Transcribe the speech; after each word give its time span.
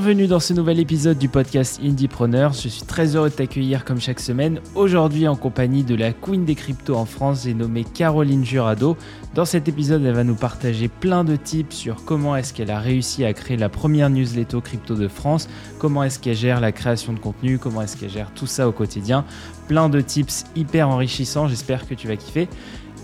Bienvenue 0.00 0.28
dans 0.28 0.40
ce 0.40 0.54
nouvel 0.54 0.78
épisode 0.78 1.18
du 1.18 1.28
podcast 1.28 1.78
Indiepreneurs. 1.84 2.54
Je 2.54 2.68
suis 2.68 2.84
très 2.84 3.16
heureux 3.16 3.28
de 3.28 3.34
t'accueillir 3.34 3.84
comme 3.84 4.00
chaque 4.00 4.18
semaine. 4.18 4.58
Aujourd'hui 4.74 5.28
en 5.28 5.36
compagnie 5.36 5.84
de 5.84 5.94
la 5.94 6.14
queen 6.14 6.46
des 6.46 6.54
cryptos 6.54 6.96
en 6.96 7.04
France, 7.04 7.42
j'ai 7.44 7.52
nommé 7.52 7.84
Caroline 7.84 8.42
Jurado. 8.42 8.96
Dans 9.34 9.44
cet 9.44 9.68
épisode, 9.68 10.02
elle 10.02 10.14
va 10.14 10.24
nous 10.24 10.36
partager 10.36 10.88
plein 10.88 11.22
de 11.22 11.36
tips 11.36 11.76
sur 11.76 12.02
comment 12.06 12.34
est-ce 12.34 12.54
qu'elle 12.54 12.70
a 12.70 12.80
réussi 12.80 13.26
à 13.26 13.34
créer 13.34 13.58
la 13.58 13.68
première 13.68 14.08
newsletter 14.08 14.60
crypto 14.64 14.94
de 14.94 15.06
France, 15.06 15.50
comment 15.78 16.02
est-ce 16.02 16.18
qu'elle 16.18 16.34
gère 16.34 16.62
la 16.62 16.72
création 16.72 17.12
de 17.12 17.18
contenu, 17.18 17.58
comment 17.58 17.82
est-ce 17.82 17.98
qu'elle 17.98 18.08
gère 18.08 18.32
tout 18.34 18.46
ça 18.46 18.66
au 18.66 18.72
quotidien. 18.72 19.26
Plein 19.68 19.90
de 19.90 20.00
tips 20.00 20.46
hyper 20.56 20.88
enrichissants, 20.88 21.46
j'espère 21.46 21.86
que 21.86 21.92
tu 21.92 22.08
vas 22.08 22.16
kiffer. 22.16 22.48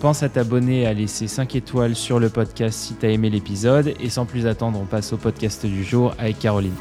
Pense 0.01 0.23
à 0.23 0.29
t'abonner, 0.29 0.87
à 0.87 0.93
laisser 0.93 1.27
5 1.27 1.57
étoiles 1.57 1.97
sur 1.97 2.21
le 2.21 2.29
podcast 2.29 2.79
si 2.79 2.95
tu 2.95 3.07
as 3.07 3.11
aimé 3.11 3.31
l'épisode. 3.31 3.95
Et 3.99 4.11
sans 4.11 4.27
plus 4.27 4.47
attendre, 4.47 4.79
on 4.79 4.85
passe 4.85 5.15
au 5.15 5.17
podcast 5.17 5.65
du 5.65 5.85
jour 5.85 6.15
avec 6.19 6.39
Caroline. 6.39 6.75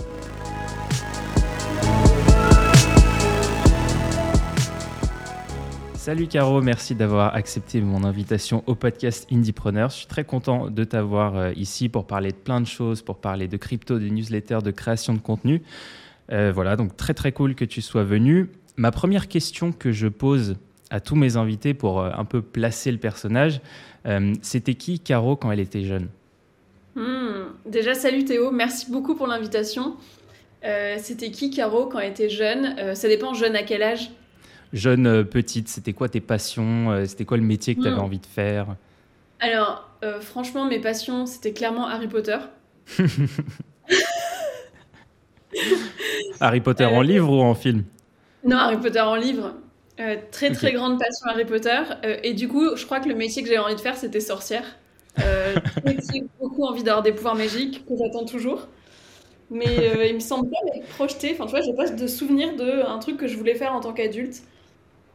Salut 5.94 6.28
Caro, 6.28 6.62
merci 6.62 6.94
d'avoir 6.94 7.34
accepté 7.34 7.82
mon 7.82 8.04
invitation 8.04 8.64
au 8.68 8.76
podcast 8.76 9.26
Indiepreneur. 9.32 9.90
Je 9.90 9.96
suis 9.96 10.08
très 10.08 10.26
content 10.26 10.70
de 10.70 10.84
t'avoir 10.84 11.36
euh, 11.36 11.52
ici 11.56 11.90
pour 11.90 12.06
parler 12.06 12.32
de 12.32 12.36
plein 12.36 12.60
de 12.60 12.68
choses, 12.68 13.02
pour 13.02 13.18
parler 13.18 13.48
de 13.48 13.58
crypto, 13.58 13.98
de 13.98 14.08
newsletters, 14.08 14.62
de 14.62 14.72
création 14.72 15.14
de 15.14 15.20
contenu. 15.20 15.64
Euh, 16.32 16.52
voilà, 16.54 16.76
donc 16.76 16.96
très 16.98 17.14
très 17.14 17.32
cool 17.32 17.56
que 17.56 17.66
tu 17.66 17.82
sois 17.82 18.04
venu. 18.04 18.52
Ma 18.76 18.92
première 18.92 19.30
question 19.30 19.72
que 19.72 19.92
je 19.92 20.08
pose 20.08 20.58
à 20.96 21.02
tous 21.02 21.16
mes 21.16 21.36
invités 21.36 21.74
pour 21.74 22.00
euh, 22.00 22.10
un 22.16 22.24
peu 22.24 22.42
placer 22.42 22.90
le 22.92 22.98
personnage. 22.98 23.60
Euh, 24.06 24.34
c'était 24.42 24.76
qui 24.76 25.00
Caro 25.00 25.36
quand 25.36 25.52
elle 25.52 25.60
était 25.60 25.84
jeune? 25.84 26.08
Hmm, 26.96 27.50
Déjà, 27.66 27.94
salut 27.94 28.24
Théo, 28.24 28.50
merci 28.52 28.90
beaucoup 28.90 29.16
pour 29.16 29.28
l'invitation. 29.28 29.98
Euh, 30.64 30.96
c'était 30.98 31.32
qui 31.32 31.50
Caro 31.50 31.88
quand 31.88 32.00
elle 32.00 32.12
était 32.12 32.30
jeune? 32.30 32.96
Ça 32.96 33.10
dépend, 33.10 33.34
jeune 33.34 33.58
à 33.58 33.64
quel 33.64 33.84
âge? 33.84 34.10
Jeune, 34.72 35.26
petite, 35.26 35.68
c'était 35.68 35.92
quoi 35.94 36.08
tes 36.08 36.22
passions? 36.22 37.06
C'était 37.06 37.26
quoi 37.26 37.38
le 37.38 37.44
métier 37.44 37.76
que 37.76 37.82
tu 37.82 37.88
avais 37.88 37.98
hmm. 37.98 38.00
envie 38.00 38.20
de 38.20 38.26
faire? 38.26 38.76
Alors, 39.42 39.90
franchement, 40.22 40.66
mes 40.66 40.80
passions, 40.80 41.26
c'était 41.26 41.52
clairement 41.52 41.88
Harry 41.88 42.08
Potter. 42.08 42.38
Harry 46.40 46.62
Potter 46.62 46.86
en 46.86 47.02
livre 47.02 47.32
ou 47.32 47.42
en 47.42 47.54
film? 47.54 47.84
Non, 48.46 48.58
Harry 48.58 48.78
Potter 48.78 49.02
en 49.02 49.16
livre. 49.16 49.56
Euh, 50.00 50.18
très 50.30 50.52
très 50.52 50.74
grande 50.74 51.00
passion 51.00 51.28
Harry 51.28 51.46
Potter. 51.46 51.82
Euh, 52.04 52.18
et 52.24 52.34
du 52.34 52.48
coup, 52.48 52.76
je 52.76 52.86
crois 52.86 53.00
que 53.00 53.08
le 53.08 53.16
métier 53.16 53.42
que 53.42 53.48
j'avais 53.48 53.60
envie 53.60 53.76
de 53.76 53.82
faire, 53.82 53.96
c'était 53.96 54.20
sorcière. 54.20 54.78
Euh, 55.20 55.56
j'ai 55.86 56.24
beaucoup 56.40 56.66
envie 56.66 56.84
d'avoir 56.84 57.02
des 57.02 57.14
pouvoirs 57.14 57.36
magiques, 57.36 57.86
que 57.86 57.94
j'attends 57.98 58.26
toujours. 58.26 58.68
Mais 59.52 60.10
il 60.10 60.16
me 60.16 60.20
semble 60.20 60.50
pas 60.50 60.58
m'être 60.66 60.88
projeté. 60.88 61.32
Enfin, 61.34 61.46
tu 61.46 61.52
vois, 61.52 61.62
j'ai 61.62 61.74
pas 61.74 61.90
de 61.90 62.08
souvenir 62.08 62.56
d'un 62.56 62.98
truc 62.98 63.18
que 63.18 63.28
je 63.28 63.38
voulais 63.38 63.56
faire 63.56 63.74
en 63.74 63.80
tant 63.80 63.94
qu'adulte. 63.94 64.42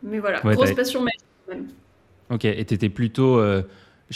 Mais 0.02 0.18
voilà, 0.18 0.40
grosse 0.40 0.72
passion 0.72 1.02
magique. 1.02 1.68
Ok, 2.30 2.44
et 2.44 2.64
t'étais 2.64 2.88
plutôt, 2.88 3.42
je 3.42 3.64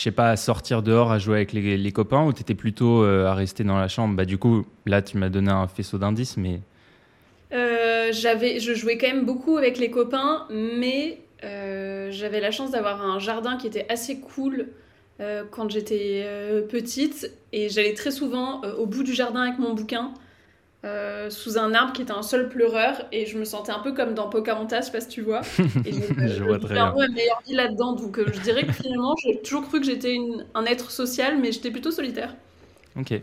sais 0.01 0.13
pas, 0.13 0.31
à 0.31 0.37
sortir 0.37 0.83
dehors, 0.83 1.11
à 1.11 1.19
jouer 1.19 1.37
avec 1.39 1.53
les, 1.53 1.77
les 1.77 1.93
copains, 1.93 2.25
ou 2.25 2.33
t'étais 2.33 2.55
plutôt 2.55 3.03
à 3.03 3.35
rester 3.35 3.65
dans 3.65 3.77
la 3.77 3.89
chambre? 3.89 4.15
Bah, 4.17 4.25
du 4.25 4.39
coup, 4.39 4.65
là, 4.87 5.03
tu 5.03 5.19
m'as 5.19 5.29
donné 5.29 5.51
un 5.51 5.67
faisceau 5.67 5.99
d'indices, 5.99 6.37
mais. 6.37 6.61
Euh, 7.55 8.11
j'avais, 8.13 8.59
je 8.59 8.75
jouais 8.75 8.99
quand 8.99 9.07
même 9.07 9.25
beaucoup 9.25 9.57
avec 9.57 9.79
les 9.79 9.91
copains, 9.91 10.47
mais 10.51 11.21
euh, 11.45 12.09
j'avais 12.11 12.41
la 12.41 12.51
chance 12.51 12.73
d'avoir 12.73 13.03
un 13.03 13.19
jardin 13.19 13.57
qui 13.57 13.67
était 13.67 13.87
assez 13.89 14.19
cool 14.19 14.69
euh, 15.21 15.45
quand 15.49 15.71
j'étais 15.71 16.27
petite, 16.69 17.31
et 17.53 17.69
j'allais 17.69 17.95
très 17.95 18.11
souvent 18.11 18.63
au 18.63 18.87
bout 18.87 19.05
du 19.05 19.15
jardin 19.15 19.43
avec 19.43 19.59
mon 19.59 19.73
bouquin. 19.73 20.13
sous 21.31 21.57
un 21.57 21.73
arbre 21.75 21.93
qui 21.93 22.03
était 22.03 22.13
un 22.13 22.23
seul 22.23 22.49
pleureur 22.49 23.07
et 23.13 23.25
je 23.25 23.39
me 23.39 23.45
sentais 23.45 23.73
un 23.73 23.79
peu 23.79 23.93
comme 23.93 24.15
dans 24.15 24.29
Pocahontas, 24.29 24.81
je 24.81 24.87
sais 24.87 24.93
pas 24.93 25.01
si 25.01 25.09
tu 25.09 25.23
vois. 25.23 25.43
Et 25.87 25.93
je 26.29 26.43
vois 26.43 26.59
très 26.59 26.75
bien. 26.75 26.93
un 26.95 27.09
meilleure 27.09 27.41
vie 27.47 27.55
là-dedans, 27.55 27.93
donc 27.93 28.19
je 28.19 28.41
dirais 28.41 28.67
que 28.67 28.73
finalement 28.73 29.15
j'ai 29.23 29.41
toujours 29.41 29.67
cru 29.69 29.81
que 29.81 29.87
j'étais 29.87 30.19
un 30.55 30.65
être 30.65 30.91
social, 30.91 31.39
mais 31.41 31.53
j'étais 31.53 31.71
plutôt 31.71 31.93
solitaire. 31.93 32.35
Ok. 32.97 33.21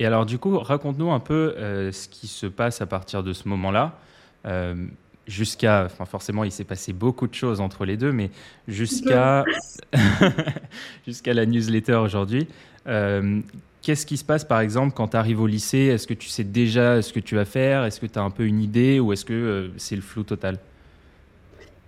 Et 0.00 0.06
alors, 0.06 0.24
du 0.24 0.38
coup, 0.38 0.58
raconte-nous 0.58 1.12
un 1.12 1.20
peu 1.20 1.54
euh, 1.58 1.92
ce 1.92 2.08
qui 2.08 2.26
se 2.26 2.46
passe 2.46 2.80
à 2.80 2.86
partir 2.86 3.22
de 3.22 3.34
ce 3.34 3.46
moment-là. 3.48 3.98
Euh, 4.46 4.86
jusqu'à, 5.26 5.84
enfin 5.84 6.06
forcément, 6.06 6.42
il 6.42 6.50
s'est 6.50 6.64
passé 6.64 6.94
beaucoup 6.94 7.26
de 7.26 7.34
choses 7.34 7.60
entre 7.60 7.84
les 7.84 7.98
deux, 7.98 8.10
mais 8.10 8.30
jusqu'à 8.66 9.44
jusqu'à 11.06 11.34
la 11.34 11.44
newsletter 11.44 11.96
aujourd'hui. 11.96 12.48
Euh, 12.86 13.40
qu'est-ce 13.82 14.06
qui 14.06 14.16
se 14.16 14.24
passe, 14.24 14.42
par 14.42 14.60
exemple, 14.60 14.94
quand 14.96 15.08
tu 15.08 15.18
arrives 15.18 15.42
au 15.42 15.46
lycée? 15.46 15.88
Est-ce 15.88 16.06
que 16.06 16.14
tu 16.14 16.30
sais 16.30 16.44
déjà 16.44 17.02
ce 17.02 17.12
que 17.12 17.20
tu 17.20 17.34
vas 17.34 17.44
faire? 17.44 17.84
Est-ce 17.84 18.00
que 18.00 18.06
tu 18.06 18.18
as 18.18 18.22
un 18.22 18.30
peu 18.30 18.46
une 18.46 18.62
idée 18.62 19.00
ou 19.00 19.12
est-ce 19.12 19.26
que 19.26 19.70
c'est 19.76 19.96
le 19.96 20.02
flou 20.02 20.22
total? 20.22 20.56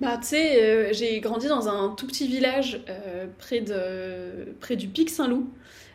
Bah, 0.02 0.18
tu 0.18 0.26
sais, 0.26 0.92
j'ai 0.92 1.18
grandi 1.20 1.48
dans 1.48 1.66
un 1.66 1.94
tout 1.94 2.06
petit 2.06 2.28
village 2.28 2.78
près, 3.38 3.62
de, 3.62 4.52
près 4.60 4.76
du 4.76 4.88
Pic 4.88 5.08
Saint-Loup. 5.08 5.48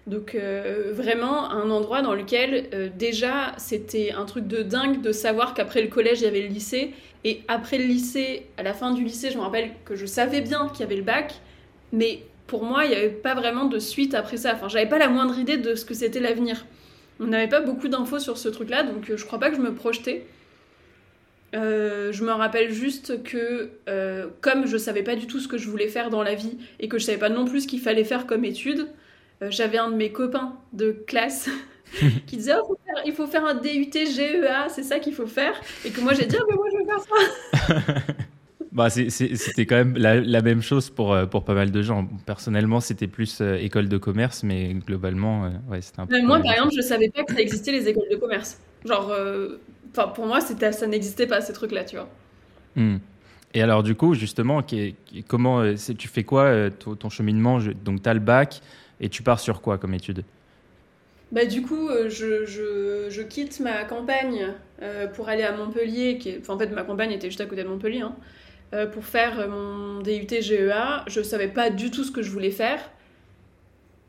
Donc 0.08 0.36
euh, 0.36 0.92
vraiment 0.94 1.52
un 1.52 1.70
endroit 1.70 2.02
dans 2.02 2.14
lequel 2.14 2.70
euh, 2.74 2.88
déjà 2.98 3.54
c'était 3.58 4.14
un 4.14 4.24
truc 4.24 4.48
de 4.48 4.64
dingue 4.64 5.02
de 5.02 5.12
savoir 5.12 5.54
qu'après 5.54 5.82
le 5.82 5.90
collège 5.90 6.22
il 6.22 6.24
y 6.24 6.28
avait 6.28 6.42
le 6.42 6.48
lycée 6.48 6.94
et 7.26 7.42
après 7.50 7.78
le 7.78 7.84
lycée, 7.84 8.46
à 8.58 8.64
la 8.64 8.74
fin 8.74 8.94
du 8.94 9.04
lycée, 9.04 9.32
je 9.32 9.38
me 9.38 9.42
rappelle 9.44 9.72
que 9.84 9.98
je 9.98 10.06
savais 10.06 10.40
bien 10.40 10.70
qu'il 10.70 10.80
y 10.80 10.84
avait 10.84 10.96
le 10.96 11.04
bac, 11.04 11.42
mais 11.92 12.24
pour 12.48 12.64
moi 12.64 12.86
il 12.86 12.92
n'y 12.92 12.96
avait 12.96 13.10
pas 13.10 13.36
vraiment 13.36 13.66
de 13.66 13.80
suite 13.80 14.14
après 14.14 14.38
ça. 14.38 14.54
Enfin 14.54 14.70
j'avais 14.70 14.88
pas 14.88 14.98
la 14.98 15.10
moindre 15.10 15.38
idée 15.38 15.58
de 15.58 15.76
ce 15.76 15.84
que 15.84 15.94
c'était 15.94 16.22
l'avenir. 16.22 16.66
On 17.20 17.26
n'avait 17.26 17.50
pas 17.50 17.60
beaucoup 17.60 17.90
d'infos 17.90 18.20
sur 18.20 18.38
ce 18.38 18.48
truc-là, 18.48 18.84
donc 18.84 19.10
euh, 19.10 19.18
je 19.18 19.26
crois 19.26 19.40
pas 19.40 19.50
que 19.50 19.58
je 19.58 19.62
me 19.62 19.74
projetais. 19.74 20.26
je 21.52 22.24
me 22.24 22.32
rappelle 22.32 22.72
juste 22.72 23.24
que 23.24 23.72
comme 24.40 24.68
je 24.68 24.78
savais 24.78 25.04
pas 25.04 25.18
du 25.18 25.28
tout 25.28 25.42
ce 25.42 25.50
que 25.50 25.58
je 25.58 25.68
voulais 25.68 25.90
faire 25.90 26.10
dans 26.10 26.24
la 26.24 26.34
vie 26.34 26.58
et 26.80 26.88
que 26.88 26.98
je 26.98 27.04
savais 27.04 27.18
pas 27.18 27.30
non 27.30 27.44
plus 27.44 27.62
ce 27.62 27.68
qu'il 27.68 27.82
fallait 27.82 28.06
faire 28.06 28.26
comme 28.26 28.46
étude, 28.46 28.88
j'avais 29.42 29.78
un 29.78 29.92
de 29.92 29.96
mes 29.96 30.12
copains 30.12 30.54
de 30.74 30.92
classe 31.06 31.50
qui 32.28 32.38
disait 32.38 32.54
oh, 32.62 32.78
il 33.06 33.14
faut 33.14 33.28
faire 33.28 33.46
un 33.46 33.56
DUT 33.56 33.92
GEA, 33.94 34.70
c'est 34.70 34.84
ça 34.84 35.00
qu'il 35.00 35.14
faut 35.14 35.28
faire. 35.28 35.60
Et 35.86 35.90
que 35.92 36.02
moi 36.02 36.14
j'ai 36.14 36.26
dit 36.26 36.36
ah, 36.40 36.44
mais 36.50 36.56
moi 36.56 36.66
je 36.72 36.78
veux 36.78 36.86
faire 36.86 37.96
ça. 37.96 38.14
bah, 38.72 38.90
c'était 38.90 39.66
quand 39.66 39.76
même 39.76 39.98
la, 39.98 40.42
même 40.42 40.62
chose 40.62 40.90
pour, 40.90 41.14
euh, 41.14 41.26
pour 41.26 41.46
pas 41.46 41.54
mal 41.54 41.72
de 41.72 41.82
gens. 41.82 42.08
Personnellement, 42.26 42.80
c'était 42.80 43.08
plus 43.08 43.42
euh, 43.42 43.56
école 43.56 43.90
de 43.90 43.98
commerce, 43.98 44.44
mais 44.44 44.74
globalement, 44.74 45.52
ouais, 45.70 45.82
c'était 45.82 46.02
un 46.02 46.08
peu. 46.08 46.22
moi, 46.22 46.40
par 46.42 46.54
exemple, 46.54 46.74
je 46.76 46.82
savais 46.82 47.10
pas 47.10 47.24
que 47.24 47.34
ça 47.34 47.42
existait 47.42 47.72
les 47.72 47.88
écoles 47.88 48.10
de 48.12 48.18
commerce. 48.18 48.60
Genre, 48.86 49.12
enfin 49.92 50.08
pour 50.10 50.26
moi, 50.26 50.40
ça 50.42 50.88
n'existait 50.88 51.28
pas 51.28 51.42
ces 51.42 51.54
trucs-là, 51.54 51.84
tu 51.84 51.96
vois. 51.96 52.10
Hmm. 52.76 52.98
Et 53.54 53.62
alors, 53.62 53.82
du 53.82 53.96
coup, 53.96 54.14
justement, 54.14 54.62
comment 55.28 55.64
tu 55.98 56.08
fais 56.08 56.24
quoi 56.24 56.70
ton, 56.70 57.10
cheminement? 57.10 57.60
Donc, 57.84 58.04
tu 58.04 58.10
as 58.10 58.14
le 58.14 58.20
bac, 58.20 58.62
et 59.00 59.10
tu 59.10 59.24
pars 59.24 59.40
sur 59.40 59.62
quoi 59.62 59.78
comme 59.78 59.94
étude? 59.94 60.24
Bah, 61.32 61.46
du 61.46 61.62
coup, 61.62 61.90
euh, 61.90 62.10
je, 62.10 62.46
je, 62.46 63.08
je 63.10 63.22
quitte 63.22 63.60
ma 63.60 63.84
campagne 63.84 64.54
euh, 64.82 65.08
pour 65.08 65.28
aller 65.30 65.44
à 65.44 65.52
Montpellier. 65.52 66.18
Qui 66.18 66.30
est... 66.30 66.50
en 66.50 66.58
fait, 66.58 66.68
ma 66.68 66.84
campagne 66.84 67.12
était 67.12 67.28
juste 67.28 67.42
à 67.42 67.46
côté 67.46 67.64
de 67.64 67.68
Montpellier. 67.68 68.02
Hein, 68.02 68.16
euh, 68.74 68.86
pour 68.86 69.06
faire 69.06 69.48
mon 69.50 70.02
DUT 70.02 70.28
GEA. 70.42 71.04
Je 71.08 71.22
savais 71.22 71.48
pas 71.48 71.70
du 71.70 71.92
tout 71.92 72.04
ce 72.04 72.12
que 72.12 72.22
je 72.22 72.32
voulais 72.32 72.52
faire. 72.52 72.80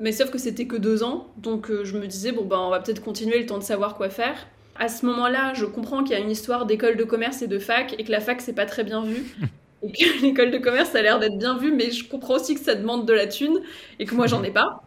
Mais 0.00 0.12
sauf 0.12 0.30
que 0.30 0.38
c'était 0.38 0.66
que 0.66 0.76
deux 0.76 1.02
ans. 1.02 1.26
Donc 1.36 1.70
je 1.82 1.98
me 1.98 2.06
disais, 2.06 2.30
bon, 2.30 2.44
ben, 2.44 2.58
on 2.58 2.70
va 2.70 2.80
peut-être 2.80 3.02
continuer 3.02 3.40
le 3.40 3.46
temps 3.46 3.58
de 3.58 3.64
savoir 3.64 3.96
quoi 3.96 4.10
faire. 4.10 4.46
À 4.76 4.88
ce 4.88 5.04
moment-là, 5.06 5.54
je 5.54 5.64
comprends 5.64 6.04
qu'il 6.04 6.12
y 6.12 6.20
a 6.20 6.22
une 6.22 6.30
histoire 6.30 6.66
d'école 6.66 6.96
de 6.96 7.02
commerce 7.02 7.42
et 7.42 7.48
de 7.48 7.58
fac. 7.58 7.96
Et 7.98 8.04
que 8.04 8.12
la 8.12 8.20
fac, 8.20 8.40
c'est 8.40 8.52
pas 8.52 8.66
très 8.66 8.84
bien 8.84 9.02
vu. 9.02 9.24
et 9.82 9.92
que 9.92 10.22
l'école 10.22 10.50
de 10.50 10.58
commerce 10.58 10.94
a 10.94 11.02
l'air 11.02 11.18
d'être 11.18 11.38
bien 11.38 11.56
vue, 11.56 11.72
mais 11.72 11.90
je 11.90 12.08
comprends 12.08 12.34
aussi 12.34 12.54
que 12.54 12.60
ça 12.60 12.74
demande 12.74 13.06
de 13.06 13.12
la 13.12 13.26
thune 13.26 13.60
et 13.98 14.04
que 14.04 14.14
moi 14.14 14.26
j'en 14.26 14.42
ai 14.42 14.50
pas. 14.50 14.82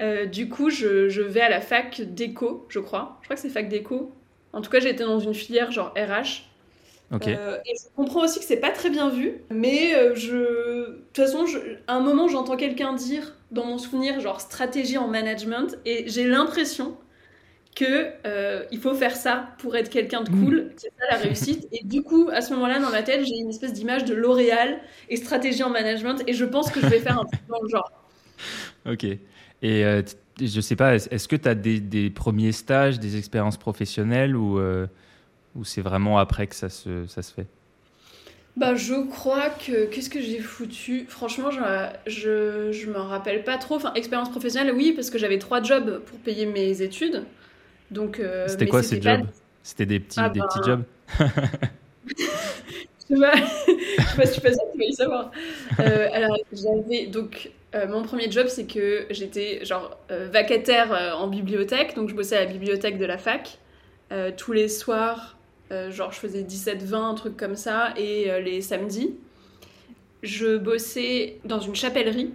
Euh, 0.00 0.26
du 0.26 0.48
coup, 0.48 0.68
je, 0.68 1.08
je, 1.08 1.22
vais 1.22 1.40
à 1.40 1.48
la 1.48 1.60
fac 1.60 2.02
d'éco, 2.02 2.66
je 2.68 2.80
crois. 2.80 3.18
Je 3.22 3.26
crois 3.26 3.36
que 3.36 3.42
c'est 3.42 3.48
fac 3.48 3.68
d'éco. 3.68 4.12
En 4.52 4.60
tout 4.60 4.70
cas, 4.70 4.80
j'ai 4.80 4.90
été 4.90 5.04
dans 5.04 5.20
une 5.20 5.34
filière 5.34 5.70
genre 5.70 5.94
RH. 5.96 6.46
Euh, 7.12 7.58
et 7.64 7.74
je 7.76 7.86
comprends 7.94 8.24
aussi 8.24 8.40
que 8.40 8.44
c'est 8.44 8.56
pas 8.56 8.72
très 8.72 8.90
bien 8.90 9.08
vu, 9.10 9.40
mais 9.48 9.94
euh, 9.94 10.14
je, 10.16 10.34
de 10.34 11.04
toute 11.12 11.24
façon, 11.24 11.44
à 11.86 11.94
un 11.94 12.00
moment, 12.00 12.26
j'entends 12.26 12.56
quelqu'un 12.56 12.94
dire 12.94 13.34
dans 13.52 13.64
mon 13.64 13.78
souvenir 13.78 14.18
genre 14.18 14.40
stratégie 14.40 14.98
en 14.98 15.06
management, 15.06 15.78
et 15.84 16.08
j'ai 16.08 16.24
l'impression 16.24 16.96
que 17.76 18.06
euh, 18.26 18.64
il 18.72 18.80
faut 18.80 18.94
faire 18.94 19.14
ça 19.14 19.50
pour 19.58 19.76
être 19.76 19.90
quelqu'un 19.90 20.22
de 20.22 20.30
cool, 20.30 20.62
mm. 20.62 20.70
c'est 20.76 20.92
ça 20.98 21.04
la 21.10 21.18
réussite. 21.18 21.68
Et 21.70 21.84
du 21.84 22.02
coup, 22.02 22.28
à 22.32 22.40
ce 22.40 22.52
moment-là, 22.54 22.80
dans 22.80 22.90
ma 22.90 23.02
tête, 23.02 23.24
j'ai 23.24 23.36
une 23.36 23.50
espèce 23.50 23.74
d'image 23.74 24.04
de 24.04 24.14
L'Oréal 24.14 24.80
et 25.10 25.16
stratégie 25.16 25.62
en 25.62 25.70
management, 25.70 26.22
et 26.26 26.32
je 26.32 26.44
pense 26.44 26.70
que 26.72 26.80
je 26.80 26.86
vais 26.86 27.00
faire 27.00 27.20
un 27.20 27.26
truc 27.26 27.40
dans 27.48 27.62
le 27.62 27.68
genre. 27.68 27.92
Ok. 28.88 29.02
Et 29.02 29.18
euh, 29.62 30.02
je 30.40 30.60
sais 30.60 30.76
pas, 30.76 30.94
est-ce 30.94 31.26
que 31.26 31.34
tu 31.34 31.48
as 31.48 31.56
des, 31.56 32.10
premiers 32.10 32.52
stages, 32.52 33.00
des 33.00 33.16
expériences 33.16 33.56
professionnelles, 33.56 34.36
ou, 34.36 34.60
euh, 34.60 34.86
ou 35.56 35.64
c'est 35.64 35.80
vraiment 35.80 36.18
après 36.18 36.46
que 36.46 36.54
ça 36.54 36.68
se, 36.68 37.06
ça 37.06 37.22
se 37.22 37.32
fait? 37.32 37.46
Bah, 38.56 38.74
je 38.74 38.94
crois 39.08 39.50
que. 39.50 39.86
Qu'est-ce 39.86 40.10
que 40.10 40.20
j'ai 40.20 40.38
foutu? 40.38 41.06
Franchement, 41.08 41.50
je, 41.50 41.60
je, 42.06 42.72
je 42.72 42.90
me 42.90 42.98
rappelle 42.98 43.42
pas 43.42 43.58
trop. 43.58 43.74
Enfin, 43.74 43.92
expérience 43.94 44.30
professionnelle, 44.30 44.72
oui, 44.74 44.92
parce 44.92 45.10
que 45.10 45.18
j'avais 45.18 45.38
trois 45.38 45.62
jobs 45.62 46.00
pour 46.04 46.18
payer 46.20 46.46
mes 46.46 46.82
études. 46.82 47.24
Donc, 47.90 48.20
euh, 48.20 48.48
c'était 48.48 48.66
quoi 48.66 48.82
ces 48.82 49.00
jobs? 49.00 49.26
C'était 49.62 49.86
des 49.86 50.00
petits, 50.00 50.20
des 50.32 50.40
petits 50.40 50.62
jobs? 50.64 50.82
Je 53.08 53.14
sais 53.14 53.20
pas, 53.20 53.32
pas 54.16 54.26
si 54.26 54.40
tu 54.40 54.46
vas 54.46 54.84
y 54.84 54.92
savoir. 54.92 55.30
Euh, 55.80 56.08
alors, 56.12 56.36
j'avais 56.52 57.06
donc 57.06 57.50
euh, 57.74 57.86
mon 57.86 58.02
premier 58.02 58.30
job, 58.30 58.46
c'est 58.48 58.66
que 58.66 59.06
j'étais 59.10 59.64
genre 59.64 59.98
euh, 60.10 60.28
vacataire 60.32 61.16
en 61.18 61.28
bibliothèque, 61.28 61.94
donc 61.94 62.08
je 62.08 62.14
bossais 62.14 62.36
à 62.36 62.44
la 62.44 62.50
bibliothèque 62.50 62.98
de 62.98 63.04
la 63.04 63.18
fac 63.18 63.58
tous 64.36 64.52
les 64.52 64.68
soirs. 64.68 65.36
genre, 65.90 66.12
je 66.12 66.18
faisais 66.18 66.42
17-20, 66.42 66.94
un 66.94 67.14
truc 67.14 67.36
comme 67.36 67.56
ça, 67.56 67.92
et 67.96 68.30
les 68.40 68.60
samedis. 68.60 69.14
Je 70.22 70.56
bossais 70.56 71.38
dans 71.44 71.58
une 71.60 71.74
chapellerie, 71.74 72.32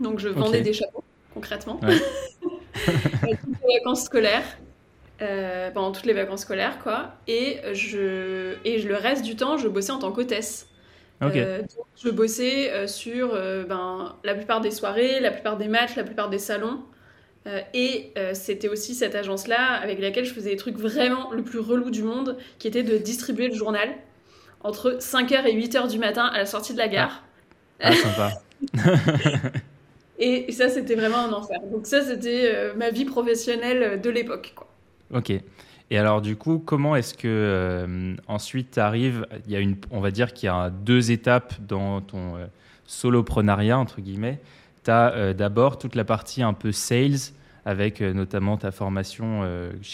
donc 0.00 0.18
je 0.18 0.28
vendais 0.28 0.60
des 0.60 0.74
chapeaux, 0.74 1.02
concrètement. 1.32 1.80
Ouais. 1.82 1.96
toutes 2.84 3.68
les 3.68 3.78
vacances 3.78 4.04
scolaires. 4.04 4.58
Euh, 5.22 5.70
pendant 5.70 5.92
toutes 5.92 6.06
les 6.06 6.14
vacances 6.14 6.40
scolaires, 6.40 6.78
quoi. 6.82 7.14
Et, 7.28 7.58
je, 7.74 8.54
et 8.64 8.82
le 8.82 8.96
reste 8.96 9.22
du 9.22 9.36
temps, 9.36 9.56
je 9.56 9.68
bossais 9.68 9.92
en 9.92 9.98
tant 9.98 10.10
qu'hôtesse. 10.10 10.68
Euh, 11.22 11.62
je 12.02 12.10
bossais 12.10 12.72
euh, 12.72 12.88
sur 12.88 13.38
ben, 13.68 14.16
la 14.24 14.34
plupart 14.34 14.60
des 14.60 14.72
soirées, 14.72 15.20
la 15.20 15.30
plupart 15.30 15.56
des 15.56 15.68
matchs, 15.68 15.94
la 15.94 16.02
plupart 16.02 16.28
des 16.28 16.40
salons. 16.40 16.80
et 17.74 18.12
c'était 18.32 18.68
aussi 18.68 18.94
cette 18.94 19.14
agence-là 19.14 19.74
avec 19.80 20.00
laquelle 20.00 20.24
je 20.24 20.32
faisais 20.32 20.50
des 20.50 20.56
trucs 20.56 20.78
vraiment 20.78 21.30
le 21.30 21.42
plus 21.42 21.60
relou 21.60 21.90
du 21.90 22.02
monde, 22.02 22.36
qui 22.58 22.66
était 22.66 22.82
de 22.82 22.96
distribuer 22.96 23.48
le 23.48 23.54
journal 23.54 23.90
entre 24.64 24.98
5h 24.98 25.46
et 25.46 25.54
8h 25.54 25.88
du 25.88 25.98
matin 25.98 26.24
à 26.26 26.38
la 26.38 26.46
sortie 26.46 26.72
de 26.72 26.78
la 26.78 26.88
gare. 26.88 27.22
Ah, 27.80 27.90
ah 27.90 27.94
sympa. 27.94 28.32
et, 30.22 30.52
ça, 30.52 30.68
c'était 30.68 30.94
vraiment 30.94 31.18
un 31.18 31.32
enfer. 31.32 31.58
Donc 31.70 31.86
ça, 31.86 32.02
c'était 32.02 32.72
ma 32.76 32.90
vie 32.90 33.04
professionnelle 33.04 34.00
de 34.00 34.10
l'époque. 34.10 34.54
Ok. 35.12 35.32
Et 35.92 35.98
alors 35.98 36.22
du 36.22 36.36
coup, 36.36 36.58
comment 36.58 36.96
est-ce 36.96 37.12
que 37.12 37.28
euh, 37.28 38.16
ensuite 38.26 38.70
tu 38.70 38.80
arrives 38.80 39.26
Il 39.44 39.52
y 39.52 39.56
a 39.56 39.60
une, 39.60 39.76
on 39.90 40.00
va 40.00 40.10
dire 40.10 40.32
qu'il 40.32 40.46
y 40.46 40.48
a 40.48 40.70
deux 40.70 41.10
étapes 41.10 41.52
dans 41.60 42.00
ton 42.00 42.36
euh, 42.36 42.46
soloprenariat 42.86 43.78
entre 43.78 44.00
guillemets. 44.00 44.40
Tu 44.84 44.90
as 44.90 45.12
euh, 45.12 45.34
d'abord 45.34 45.76
toute 45.76 45.94
la 45.94 46.06
partie 46.06 46.42
un 46.42 46.54
peu 46.54 46.72
sales 46.72 47.34
avec 47.66 48.00
notamment 48.00 48.56
ta 48.56 48.72
formation 48.72 49.48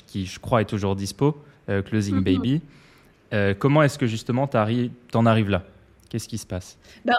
qui 0.07 0.25
je 0.25 0.41
crois 0.41 0.63
est 0.63 0.65
toujours 0.65 0.97
dispo, 0.97 1.37
Closing 1.67 2.23
mm-hmm. 2.23 2.63
Baby. 3.31 3.57
comment 3.59 3.83
est-ce 3.83 3.99
que 3.99 4.07
justement 4.07 4.47
tu 4.47 4.57
en 4.57 5.27
arrives 5.27 5.51
là? 5.51 5.65
Qu'est-ce 6.09 6.29
qui 6.29 6.39
se 6.39 6.47
passe? 6.47 6.79
Ben, 7.05 7.13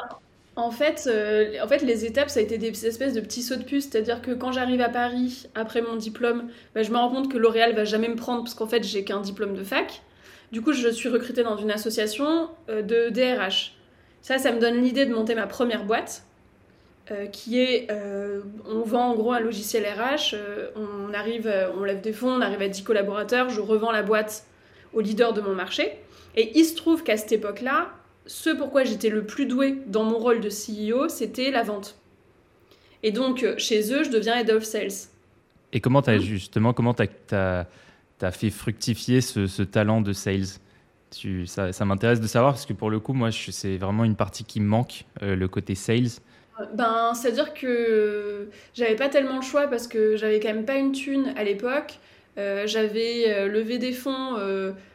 en 0.60 0.72
fait, 0.72 1.08
euh, 1.08 1.56
en 1.64 1.68
fait, 1.68 1.82
les 1.82 2.06
étapes, 2.06 2.30
ça 2.30 2.40
a 2.40 2.44
été 2.44 2.58
des 2.58 2.86
espèces 2.86 3.14
de 3.14 3.22
petits 3.22 3.42
sauts 3.42 3.56
de 3.56 3.64
puce. 3.64 3.90
C'est-à-dire 3.90 4.22
que 4.22 4.32
quand 4.32 4.52
j'arrive 4.52 4.82
à 4.82 4.90
Paris, 4.90 5.48
après 5.56 5.82
mon 5.82 5.96
diplôme, 5.96 6.50
bah, 6.76 6.84
je 6.84 6.92
me 6.92 6.98
rends 6.98 7.10
compte 7.10 7.32
que 7.32 7.38
L'Oréal 7.38 7.74
va 7.76 7.86
jamais 7.86 8.08
me 8.08 8.16
prendre 8.16 8.44
parce 8.44 8.54
qu'en 8.54 8.68
fait, 8.68 8.84
j'ai 8.84 9.04
qu'un 9.04 9.22
diplôme 9.22 9.56
de 9.56 9.64
fac. 9.64 10.02
Du 10.52 10.62
coup, 10.62 10.74
je 10.74 10.90
suis 10.90 11.10
recrutée 11.10 11.44
dans 11.44 11.58
une 11.58 11.72
association 11.72 12.50
euh, 12.70 12.82
de 12.82 13.10
DRH. 13.10 13.76
Ça, 14.22 14.38
ça 14.38 14.52
me 14.52 14.60
donne 14.60 14.82
l'idée 14.82 15.06
de 15.06 15.14
monter 15.14 15.36
ma 15.36 15.48
première 15.48 15.86
boîte, 15.86 16.24
euh, 17.12 17.28
qui 17.28 17.60
est, 17.60 17.88
on 18.68 18.82
vend 18.82 19.12
en 19.12 19.16
gros 19.16 19.32
un 19.32 19.40
logiciel 19.40 19.86
RH, 19.86 20.36
on 20.76 21.14
arrive, 21.14 21.52
on 21.78 21.84
lève 21.84 22.02
des 22.02 22.12
fonds, 22.12 22.32
on 22.32 22.42
arrive 22.42 22.62
à 22.62 22.68
10 22.68 22.84
collaborateurs, 22.84 23.50
je 23.50 23.62
revends 23.62 23.92
la 23.92 24.04
boîte 24.04 24.44
au 24.94 25.00
leader 25.00 25.34
de 25.34 25.42
mon 25.42 25.56
marché. 25.56 25.94
Et 26.36 26.52
il 26.58 26.66
se 26.66 26.76
trouve 26.76 27.04
qu'à 27.04 27.16
cette 27.16 27.32
époque-là, 27.32 27.90
ce 28.30 28.52
pourquoi 28.52 28.84
j'étais 28.84 29.10
le 29.10 29.26
plus 29.26 29.48
doué 29.48 29.80
dans 29.88 30.04
mon 30.04 30.20
rôle 30.20 30.40
de 30.40 30.50
CEO, 30.50 31.10
c'était 31.10 31.50
la 31.50 31.64
vente. 31.64 31.98
Et 33.02 33.12
donc, 33.12 33.42
euh, 33.42 33.56
chez 33.58 33.92
eux, 33.92 34.04
je 34.04 34.12
deviens 34.12 34.38
Head 34.38 34.52
of 34.52 34.64
Sales. 34.64 35.10
Et 35.74 35.82
comment 35.82 36.04
tu 36.04 36.12
as 36.12 36.20
justement, 36.20 36.72
comment 36.72 36.94
tu 36.94 37.04
as, 37.32 37.66
fait 38.32 38.52
fructifier 38.52 39.22
ce, 39.22 39.64
talent 39.64 40.02
de 40.02 40.14
sales? 40.14 40.60
Tu, 41.10 41.48
Ça, 41.48 41.74
ça 41.74 41.86
m'intéresse 41.86 42.22
de 42.22 42.28
savoir 42.28 42.54
parce 42.54 42.68
que 42.68 42.74
pour 42.74 42.92
le 42.92 43.00
coup, 43.00 43.14
moi, 43.14 43.30
c'est 43.32 43.78
vraiment 43.78 44.04
une 44.04 44.16
partie 44.16 44.44
qui 44.44 44.60
me 44.60 44.68
manque, 44.68 45.06
euh, 45.24 45.36
le 45.36 45.48
côté 45.48 45.74
sales. 45.74 46.20
Ben, 46.76 47.16
c'est-à-dire 47.16 47.56
que 47.56 48.50
j'avais 48.76 48.96
pas 48.96 49.10
tellement 49.10 49.38
le 49.38 49.42
choix 49.42 49.68
parce 49.68 49.88
que 49.88 50.18
j'avais 50.18 50.40
quand 50.40 50.54
même 50.54 50.66
pas 50.66 50.76
une 50.76 50.92
thune 50.92 51.34
à 51.36 51.44
l'époque. 51.44 51.98
Euh, 52.38 52.68
j'avais 52.68 53.48
levé 53.48 53.80
des 53.80 53.94
fonds 53.94 54.36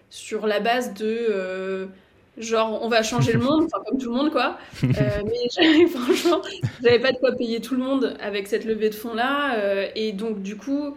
sur 0.08 0.46
la 0.46 0.60
base 0.60 0.94
de 0.94 1.88
genre 2.36 2.80
on 2.82 2.88
va 2.88 3.02
changer 3.02 3.32
le 3.32 3.40
monde, 3.40 3.64
enfin 3.64 3.82
comme 3.86 3.98
tout 3.98 4.10
le 4.10 4.16
monde 4.16 4.30
quoi. 4.30 4.58
Euh, 4.84 5.22
mais 5.24 5.86
franchement, 5.88 6.42
j'avais 6.82 6.98
pas 6.98 7.12
de 7.12 7.18
quoi 7.18 7.32
payer 7.32 7.60
tout 7.60 7.74
le 7.74 7.82
monde 7.82 8.16
avec 8.20 8.46
cette 8.46 8.64
levée 8.64 8.90
de 8.90 8.94
fonds 8.94 9.14
là, 9.14 9.56
euh, 9.56 9.88
et 9.94 10.12
donc 10.12 10.42
du 10.42 10.56
coup, 10.56 10.94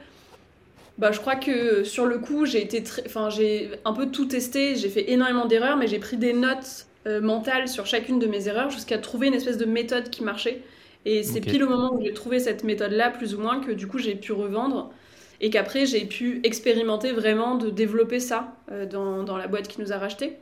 bah 0.98 1.12
je 1.12 1.19
crois 1.19 1.36
que 1.36 1.84
sur 1.84 2.06
le 2.06 2.19
coup 2.19 2.45
j'ai 2.45 2.62
été, 2.62 2.84
enfin 3.06 3.30
j'ai 3.30 3.72
un 3.86 3.94
peu 3.94 4.07
tout 4.07 4.25
testé, 4.25 4.75
j'ai 4.75 4.89
fait 4.89 5.10
énormément 5.12 5.45
d'erreurs, 5.45 5.78
mais 5.78 5.88
j'ai 5.88 6.00
pris 6.00 6.18
des 6.18 6.34
notes 6.34 6.86
euh, 7.07 7.22
mentales 7.22 7.68
sur 7.68 7.86
chacune 7.86 8.19
de 8.19 8.28
mes 8.28 8.48
erreurs 8.48 8.69
jusqu'à 8.69 8.98
trouver 8.98 9.28
une 9.28 9.36
espèce 9.36 9.57
de 9.57 9.66
méthode 9.66 10.10
qui 10.10 10.24
marchait. 10.24 10.62
Et 11.06 11.24
c'est 11.24 11.40
pile 11.40 11.63
au 11.63 11.69
moment 11.69 11.94
où 11.94 12.04
j'ai 12.04 12.13
trouvé 12.13 12.40
cette 12.40 12.66
méthode 12.66 12.92
là, 12.92 13.10
plus 13.10 13.33
ou 13.33 13.40
moins, 13.40 13.62
que 13.62 13.72
du 13.72 13.88
coup 13.88 13.98
j'ai 13.98 14.16
pu 14.16 14.33
revendre. 14.33 14.92
Et 15.40 15.50
qu'après 15.50 15.86
j'ai 15.86 16.04
pu 16.04 16.42
expérimenter 16.44 17.13
vraiment 17.13 17.56
de 17.56 17.69
développer 17.69 18.19
ça 18.19 18.54
dans, 18.92 19.24
dans 19.24 19.38
la 19.38 19.48
boîte 19.48 19.69
qui 19.69 19.80
nous 19.80 19.94
a 19.94 19.98
racheté. 19.98 20.38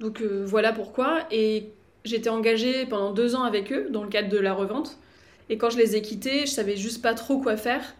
Donc 0.00 0.22
euh, 0.22 0.44
voilà 0.46 0.72
pourquoi. 0.72 1.26
Et 1.30 1.68
j'étais 2.04 2.30
engagée 2.30 2.86
pendant 2.86 3.12
deux 3.12 3.36
ans 3.36 3.44
avec 3.44 3.70
eux 3.72 3.88
dans 3.90 4.02
le 4.02 4.08
cadre 4.08 4.28
de 4.28 4.38
la 4.38 4.52
revente. 4.52 4.98
Et 5.48 5.58
quand 5.58 5.70
je 5.70 5.76
les 5.76 5.94
ai 5.96 6.02
quittés, 6.02 6.40
je 6.40 6.50
savais 6.50 6.76
juste 6.76 7.02
pas 7.02 7.14
trop 7.14 7.38
quoi 7.38 7.56
faire 7.56 7.94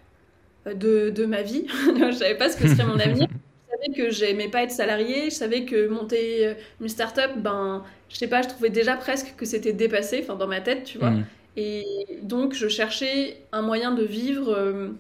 euh, 0.67 0.75
de, 0.75 1.11
de 1.11 1.27
ma 1.27 1.43
vie. 1.43 1.67
je 1.97 2.13
savais 2.13 2.37
pas 2.37 2.49
ce 2.49 2.57
que 2.57 2.67
serait 2.67 2.87
mon 2.87 2.99
avenir. 2.99 3.29
Je 3.73 3.87
savais 3.87 3.97
que 3.97 4.11
j'aimais 4.11 4.49
pas 4.49 4.65
être 4.65 4.73
salarié. 4.73 5.31
Je 5.31 5.35
savais 5.37 5.65
que 5.65 5.87
monter 5.87 6.49
euh, 6.49 6.55
une 6.81 6.89
start-up, 6.89 7.31
ben, 7.37 7.85
je 8.09 8.17
sais 8.17 8.27
pas, 8.27 8.43
je 8.43 8.49
trouvais 8.49 8.69
déjà 8.69 8.97
presque 8.97 9.35
que 9.37 9.47
c'était 9.47 9.73
dépassé, 9.73 10.21
enfin 10.23 10.35
dans 10.35 10.49
ma 10.49 10.61
tête, 10.61 10.85
tu 10.85 10.99
vois. 10.99 11.11
Mm. 11.11 11.25
Et 11.57 11.87
donc 12.23 12.53
je 12.53 12.67
cherchais 12.67 13.39
un 13.53 13.63
moyen 13.63 13.93
de 13.93 14.03
vivre 14.03 14.93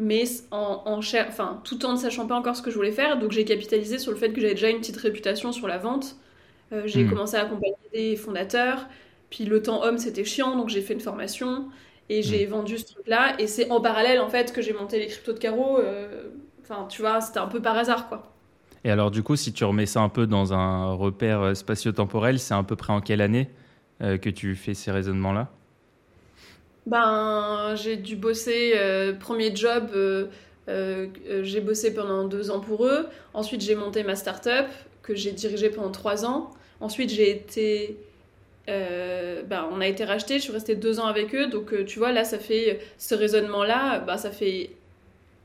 mais 0.00 0.24
en, 0.50 0.82
en 0.86 0.98
enfin, 0.98 1.60
tout 1.62 1.84
en 1.84 1.92
ne 1.92 1.98
sachant 1.98 2.26
pas 2.26 2.34
encore 2.34 2.56
ce 2.56 2.62
que 2.62 2.70
je 2.70 2.76
voulais 2.76 2.90
faire. 2.90 3.18
Donc 3.18 3.32
j'ai 3.32 3.44
capitalisé 3.44 3.98
sur 3.98 4.10
le 4.10 4.16
fait 4.16 4.32
que 4.32 4.40
j'avais 4.40 4.54
déjà 4.54 4.70
une 4.70 4.78
petite 4.78 4.96
réputation 4.96 5.52
sur 5.52 5.68
la 5.68 5.76
vente. 5.76 6.16
Euh, 6.72 6.82
j'ai 6.86 7.04
hmm. 7.04 7.10
commencé 7.10 7.36
à 7.36 7.42
accompagner 7.42 7.76
des 7.92 8.16
fondateurs. 8.16 8.88
Puis 9.28 9.44
le 9.44 9.62
temps 9.62 9.84
homme, 9.84 9.98
c'était 9.98 10.24
chiant, 10.24 10.56
donc 10.56 10.70
j'ai 10.70 10.80
fait 10.80 10.94
une 10.94 11.00
formation 11.00 11.68
et 12.08 12.22
j'ai 12.22 12.46
hmm. 12.46 12.50
vendu 12.50 12.78
ce 12.78 12.86
truc-là. 12.86 13.34
Et 13.38 13.46
c'est 13.46 13.70
en 13.70 13.82
parallèle, 13.82 14.20
en 14.20 14.30
fait, 14.30 14.52
que 14.54 14.62
j'ai 14.62 14.72
monté 14.72 14.98
les 14.98 15.06
cryptos 15.06 15.34
de 15.34 15.38
carreau. 15.38 15.78
Euh, 15.78 16.30
enfin, 16.62 16.86
tu 16.88 17.02
vois, 17.02 17.20
c'était 17.20 17.38
un 17.38 17.48
peu 17.48 17.60
par 17.60 17.76
hasard, 17.76 18.08
quoi. 18.08 18.32
Et 18.82 18.90
alors, 18.90 19.10
du 19.10 19.22
coup, 19.22 19.36
si 19.36 19.52
tu 19.52 19.64
remets 19.64 19.84
ça 19.84 20.00
un 20.00 20.08
peu 20.08 20.26
dans 20.26 20.54
un 20.54 20.94
repère 20.94 21.42
euh, 21.42 21.54
spatio-temporel, 21.54 22.38
c'est 22.38 22.54
à 22.54 22.62
peu 22.62 22.74
près 22.74 22.94
en 22.94 23.02
quelle 23.02 23.20
année 23.20 23.50
que 24.00 24.30
tu 24.30 24.54
fais 24.54 24.72
ces 24.72 24.90
raisonnements-là? 24.90 25.50
Ben, 26.86 27.74
j'ai 27.76 27.96
dû 27.96 28.16
bosser, 28.16 28.72
euh, 28.74 29.12
premier 29.12 29.54
job, 29.54 29.90
euh, 29.94 30.26
euh, 30.68 31.08
j'ai 31.42 31.60
bossé 31.60 31.94
pendant 31.94 32.24
deux 32.24 32.50
ans 32.50 32.60
pour 32.60 32.86
eux. 32.86 33.06
Ensuite, 33.34 33.60
j'ai 33.60 33.74
monté 33.74 34.02
ma 34.02 34.16
start-up 34.16 34.66
que 35.02 35.14
j'ai 35.14 35.32
dirigée 35.32 35.70
pendant 35.70 35.90
trois 35.90 36.24
ans. 36.24 36.50
Ensuite, 36.80 37.10
j'ai 37.10 37.30
été. 37.30 37.96
ben, 38.66 39.68
on 39.72 39.80
a 39.80 39.86
été 39.86 40.04
racheté, 40.04 40.34
je 40.38 40.44
suis 40.44 40.52
restée 40.52 40.76
deux 40.76 41.00
ans 41.00 41.06
avec 41.06 41.34
eux. 41.34 41.48
Donc, 41.48 41.84
tu 41.84 41.98
vois, 41.98 42.12
là, 42.12 42.24
ça 42.24 42.38
fait. 42.38 42.80
Ce 42.98 43.14
raisonnement-là, 43.14 44.00
ben, 44.00 44.16
ça 44.16 44.30
fait 44.30 44.70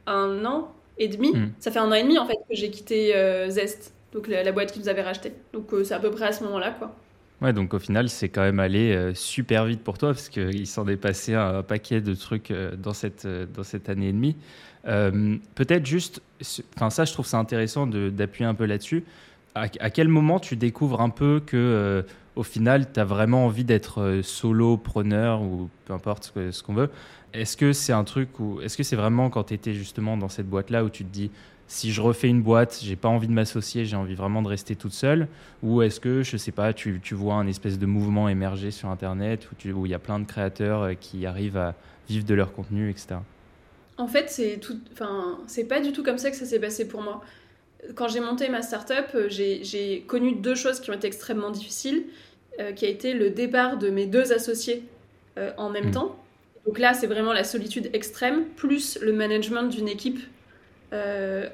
un 0.07 0.45
an 0.45 0.73
et 0.97 1.07
demi. 1.07 1.31
Hmm. 1.31 1.51
Ça 1.59 1.71
fait 1.71 1.79
un 1.79 1.91
an 1.91 1.95
et 1.95 2.03
demi, 2.03 2.17
en 2.17 2.25
fait, 2.25 2.35
que 2.35 2.55
j'ai 2.55 2.69
quitté 2.71 3.13
Zest, 3.49 3.93
donc 4.13 4.27
la, 4.27 4.43
la, 4.43 4.51
boîte 4.51 4.71
qui 4.71 4.79
nous 4.79 4.89
avait 4.89 5.01
racheté. 5.01 5.33
Donc, 5.53 5.69
c'est 5.83 5.93
à 5.93 5.99
peu 5.99 6.11
près 6.11 6.25
à 6.25 6.31
ce 6.31 6.43
moment-là, 6.43 6.71
quoi. 6.71 6.95
Ouais, 7.41 7.51
donc 7.51 7.73
au 7.73 7.79
final, 7.79 8.07
c'est 8.09 8.29
quand 8.29 8.41
même 8.41 8.59
allé 8.59 8.93
euh, 8.93 9.13
super 9.13 9.65
vite 9.65 9.83
pour 9.83 9.97
toi 9.97 10.09
parce 10.09 10.29
qu'il 10.29 10.67
s'en 10.67 10.87
est 10.87 10.95
passé 10.95 11.33
un, 11.33 11.63
paquet 11.63 11.99
de 11.99 12.13
trucs 12.13 12.49
euh, 12.49 12.75
dans, 12.77 12.93
cette, 12.93 13.25
euh, 13.25 13.45
dans 13.45 13.63
cette 13.63 13.89
année 13.89 14.09
et 14.09 14.13
demie. 14.13 14.37
Peut-être 14.85 15.85
juste, 15.85 16.21
enfin 16.75 16.89
ça, 16.91 17.05
je 17.05 17.11
trouve 17.11 17.25
ça 17.25 17.39
intéressant 17.39 17.87
d'appuyer 17.87 18.45
un 18.45 18.53
peu 18.53 18.65
là-dessus. 18.65 19.03
À, 19.55 19.67
quel 19.67 20.09
moment 20.09 20.39
tu 20.39 20.57
découvres 20.57 21.01
un 21.01 21.09
peu 21.09 21.41
que 21.43 22.05
au 22.35 22.43
final, 22.43 22.91
tu 22.91 22.99
as 22.99 23.05
vraiment 23.05 23.45
envie 23.45 23.63
d'être 23.63 24.19
solo-preneur 24.21 25.41
ou 25.41 25.69
peu 25.85 25.93
importe 25.93 26.31
ce, 26.35 26.51
ce 26.51 26.61
qu'on 26.61 26.75
veut? 26.75 26.91
Est-ce 27.33 27.57
que 27.57 27.73
c'est 27.73 27.93
un 27.93 28.03
truc 28.03 28.39
ou 28.39 28.61
est-ce 28.61 28.77
que 28.77 28.83
c'est 28.83 28.95
vraiment 28.95 29.31
quand 29.31 29.45
tu 29.45 29.55
étais 29.55 29.73
justement 29.73 30.17
dans 30.17 30.29
cette 30.29 30.47
boîte-là 30.47 30.83
où 30.83 30.89
tu 30.89 31.03
te 31.03 31.11
dis 31.11 31.31
si 31.67 31.91
je 31.91 32.01
refais 32.01 32.27
une 32.27 32.41
boîte, 32.41 32.79
j'ai 32.83 32.95
pas 32.95 33.07
envie 33.07 33.27
de 33.27 33.33
m'associer, 33.33 33.85
j'ai 33.85 33.95
envie 33.95 34.15
vraiment 34.15 34.41
de 34.41 34.47
rester 34.47 34.75
toute 34.75 34.93
seule? 34.93 35.27
Ou 35.63 35.81
est-ce 35.81 35.99
que, 35.99 36.21
je 36.21 36.37
sais 36.37 36.51
pas, 36.51 36.73
tu, 36.73 36.99
tu, 37.01 37.15
vois 37.15 37.35
un 37.35 37.47
espèce 37.47 37.79
de 37.79 37.85
mouvement 37.85 38.29
émerger 38.29 38.69
sur 38.71 38.89
Internet 38.89 39.47
où 39.73 39.85
il 39.85 39.91
y 39.91 39.95
a 39.95 39.99
plein 39.99 40.19
de 40.19 40.25
créateurs 40.25 40.83
euh, 40.83 40.93
qui 40.93 41.25
arrivent 41.25 41.57
à 41.57 41.73
vivre 42.07 42.25
de 42.25 42.35
leur 42.35 42.53
contenu, 42.53 42.89
etc. 42.89 43.15
En 43.97 44.07
fait, 44.07 44.29
c'est 44.29 44.59
tout, 44.59 44.77
enfin, 44.93 45.39
c'est 45.47 45.63
pas 45.63 45.79
du 45.79 45.91
tout 45.91 46.03
comme 46.03 46.19
ça 46.19 46.29
que 46.29 46.37
ça 46.37 46.45
s'est 46.45 46.59
passé 46.59 46.87
pour 46.87 47.01
moi. 47.01 47.21
Quand 47.95 48.07
j'ai 48.09 48.19
monté 48.19 48.47
ma 48.49 48.61
startup, 48.61 49.07
euh, 49.15 49.27
j'ai 49.29 50.03
connu 50.07 50.35
deux 50.35 50.55
choses 50.55 50.79
qui 50.79 50.91
ont 50.91 50.93
été 50.93 51.07
extrêmement 51.07 51.49
difficiles, 51.49 52.03
euh, 52.59 52.73
qui 52.73 52.85
a 52.85 52.89
été 52.89 53.13
le 53.13 53.31
départ 53.31 53.77
de 53.77 53.89
mes 53.89 54.05
deux 54.05 54.31
associés 54.33 54.83
en 55.57 55.69
même 55.69 55.89
mmh. 55.89 55.91
temps. 55.91 56.15
Donc 56.65 56.79
là, 56.79 56.93
c'est 56.93 57.07
vraiment 57.07 57.33
la 57.33 57.43
solitude 57.43 57.89
extrême, 57.91 58.45
plus 58.55 58.97
le 59.01 59.11
management 59.11 59.63
d'une 59.63 59.89
équipe 59.89 60.21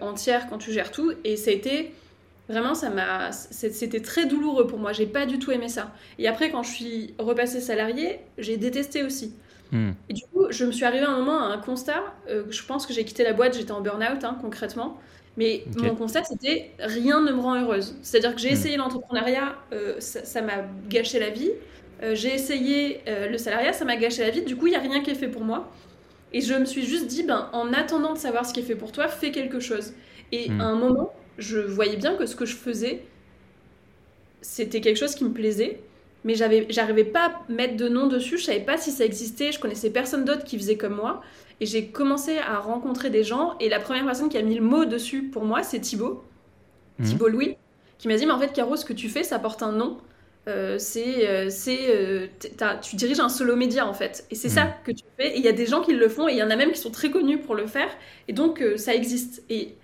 entière 0.01 0.48
quand 0.50 0.57
tu 0.57 0.71
gères 0.71 0.91
tout. 0.91 1.13
Et 1.24 1.38
ça 1.38 1.51
a 1.51 1.53
été 1.53 1.93
vraiment, 2.50 2.74
ça 2.74 2.89
m'a, 2.89 3.31
c'était 3.31 4.01
très 4.01 4.25
douloureux 4.25 4.67
pour 4.67 4.79
moi. 4.79 4.93
J'ai 4.93 5.05
pas 5.05 5.25
du 5.25 5.39
tout 5.39 5.51
aimé 5.51 5.69
ça. 5.69 5.93
Et 6.19 6.27
après, 6.27 6.51
quand 6.51 6.63
je 6.63 6.71
suis 6.71 7.13
repassée 7.17 7.62
salariée, 7.62 8.19
j'ai 8.38 8.57
détesté 8.57 9.03
aussi. 9.03 9.33
Hmm. 9.71 9.91
Et 10.10 10.13
du 10.13 10.24
coup, 10.33 10.48
je 10.50 10.65
me 10.65 10.71
suis 10.71 10.83
arrivée 10.83 11.05
à 11.05 11.12
un 11.12 11.17
moment 11.17 11.41
à 11.41 11.45
un 11.45 11.57
constat. 11.57 12.03
je 12.27 12.65
pense 12.65 12.86
que 12.86 12.93
j'ai 12.93 13.05
quitté 13.05 13.24
la 13.24 13.33
boîte, 13.33 13.57
j'étais 13.57 13.71
en 13.71 13.81
burn-out 13.81 14.24
hein, 14.24 14.38
concrètement. 14.41 15.00
Mais 15.38 15.63
mon 15.77 15.95
constat, 15.95 16.24
c'était 16.25 16.71
rien 16.79 17.21
ne 17.21 17.31
me 17.31 17.39
rend 17.39 17.55
heureuse. 17.62 17.95
C'est-à-dire 18.01 18.36
que 18.36 18.41
j'ai 18.41 18.50
hmm. 18.50 18.53
essayé 18.53 18.77
l'entrepreneuriat, 18.77 19.55
euh, 19.74 19.95
ça 20.00 20.41
m'a 20.41 20.65
gâché 20.89 21.19
la 21.19 21.29
vie. 21.29 21.51
Euh, 22.03 22.15
j'ai 22.15 22.33
essayé 22.33 23.01
euh, 23.07 23.29
le 23.29 23.38
salariat, 23.38 23.74
ça 23.74 23.86
m'a 23.86 23.95
gâché 23.95 24.24
la 24.24 24.31
vie. 24.31 24.41
Du 24.41 24.55
coup, 24.55 24.67
il 24.67 24.71
n'y 24.71 24.75
a 24.75 24.79
rien 24.79 25.01
qui 25.01 25.12
est 25.12 25.15
fait 25.15 25.27
pour 25.27 25.43
moi. 25.43 25.71
Et 26.33 26.41
je 26.41 26.53
me 26.53 26.65
suis 26.65 26.85
juste 26.85 27.07
dit, 27.07 27.23
ben, 27.23 27.50
en 27.53 27.73
attendant 27.73 28.13
de 28.13 28.17
savoir 28.17 28.45
ce 28.45 28.53
qui 28.53 28.61
est 28.61 28.63
fait 28.63 28.75
pour 28.75 28.91
toi, 28.91 29.07
fais 29.07 29.31
quelque 29.31 29.59
chose. 29.59 29.93
Et 30.31 30.50
hmm. 30.50 30.61
à 30.61 30.65
un 30.65 30.75
moment, 30.75 31.13
je 31.38 31.59
voyais 31.59 31.97
bien 31.97 32.15
que 32.15 32.25
ce 32.25 32.35
que 32.35 32.45
je 32.45 32.55
faisais, 32.55 33.03
c'était 34.41 34.81
quelque 34.81 34.97
chose 34.97 35.15
qui 35.15 35.23
me 35.23 35.31
plaisait. 35.31 35.81
Mais 36.23 36.35
j'arrivais 36.35 37.03
pas 37.03 37.25
à 37.25 37.51
mettre 37.51 37.75
de 37.77 37.89
nom 37.89 38.05
dessus, 38.05 38.38
je 38.38 38.43
savais 38.43 38.59
pas 38.59 38.77
si 38.77 38.91
ça 38.91 39.03
existait, 39.03 39.51
je 39.51 39.59
connaissais 39.59 39.89
personne 39.89 40.23
d'autre 40.23 40.43
qui 40.43 40.55
faisait 40.57 40.77
comme 40.77 40.95
moi. 40.95 41.21
Et 41.59 41.65
j'ai 41.65 41.88
commencé 41.88 42.38
à 42.38 42.59
rencontrer 42.59 43.09
des 43.09 43.23
gens. 43.23 43.55
Et 43.59 43.69
la 43.69 43.79
première 43.79 44.05
personne 44.05 44.29
qui 44.29 44.38
a 44.38 44.41
mis 44.43 44.55
le 44.55 44.61
mot 44.61 44.85
dessus 44.85 45.23
pour 45.23 45.45
moi, 45.45 45.63
c'est 45.63 45.79
Thibaut. 45.79 46.23
Mhm. 47.00 47.05
Thibaut 47.07 47.27
Louis, 47.27 47.55
qui 47.97 48.07
m'a 48.07 48.15
dit 48.15 48.25
Mais 48.25 48.31
en 48.31 48.39
fait, 48.39 48.53
Caro, 48.53 48.75
ce 48.75 48.85
que 48.85 48.93
tu 48.93 49.09
fais, 49.09 49.23
ça 49.23 49.39
porte 49.39 49.63
un 49.63 49.71
nom. 49.71 49.97
Euh, 50.48 50.77
c'est, 50.79 51.29
euh, 51.29 51.50
c'est 51.51 51.95
euh, 51.95 52.25
tu 52.81 52.95
diriges 52.95 53.19
un 53.19 53.29
solo 53.29 53.55
média 53.55 53.86
en 53.86 53.93
fait, 53.93 54.25
et 54.31 54.36
c'est 54.36 54.50
ça 54.50 54.65
mhm. 54.65 54.71
que 54.83 54.91
tu 54.91 55.03
fais. 55.17 55.36
Et 55.36 55.38
il 55.38 55.43
y 55.43 55.48
a 55.48 55.51
des 55.51 55.67
gens 55.67 55.81
qui 55.81 55.93
le 55.93 56.10
font, 56.10 56.27
et 56.27 56.31
il 56.31 56.38
y 56.38 56.43
en 56.43 56.50
a 56.50 56.55
même 56.55 56.71
qui 56.71 56.79
sont 56.79 56.89
très 56.89 57.12
connus 57.12 57.38
pour 57.38 57.53
le 57.53 57.67
faire, 57.67 57.89
et 58.27 58.33
donc 58.33 58.63
ça 58.77 58.95
existe. 58.95 59.43
Et 59.51 59.75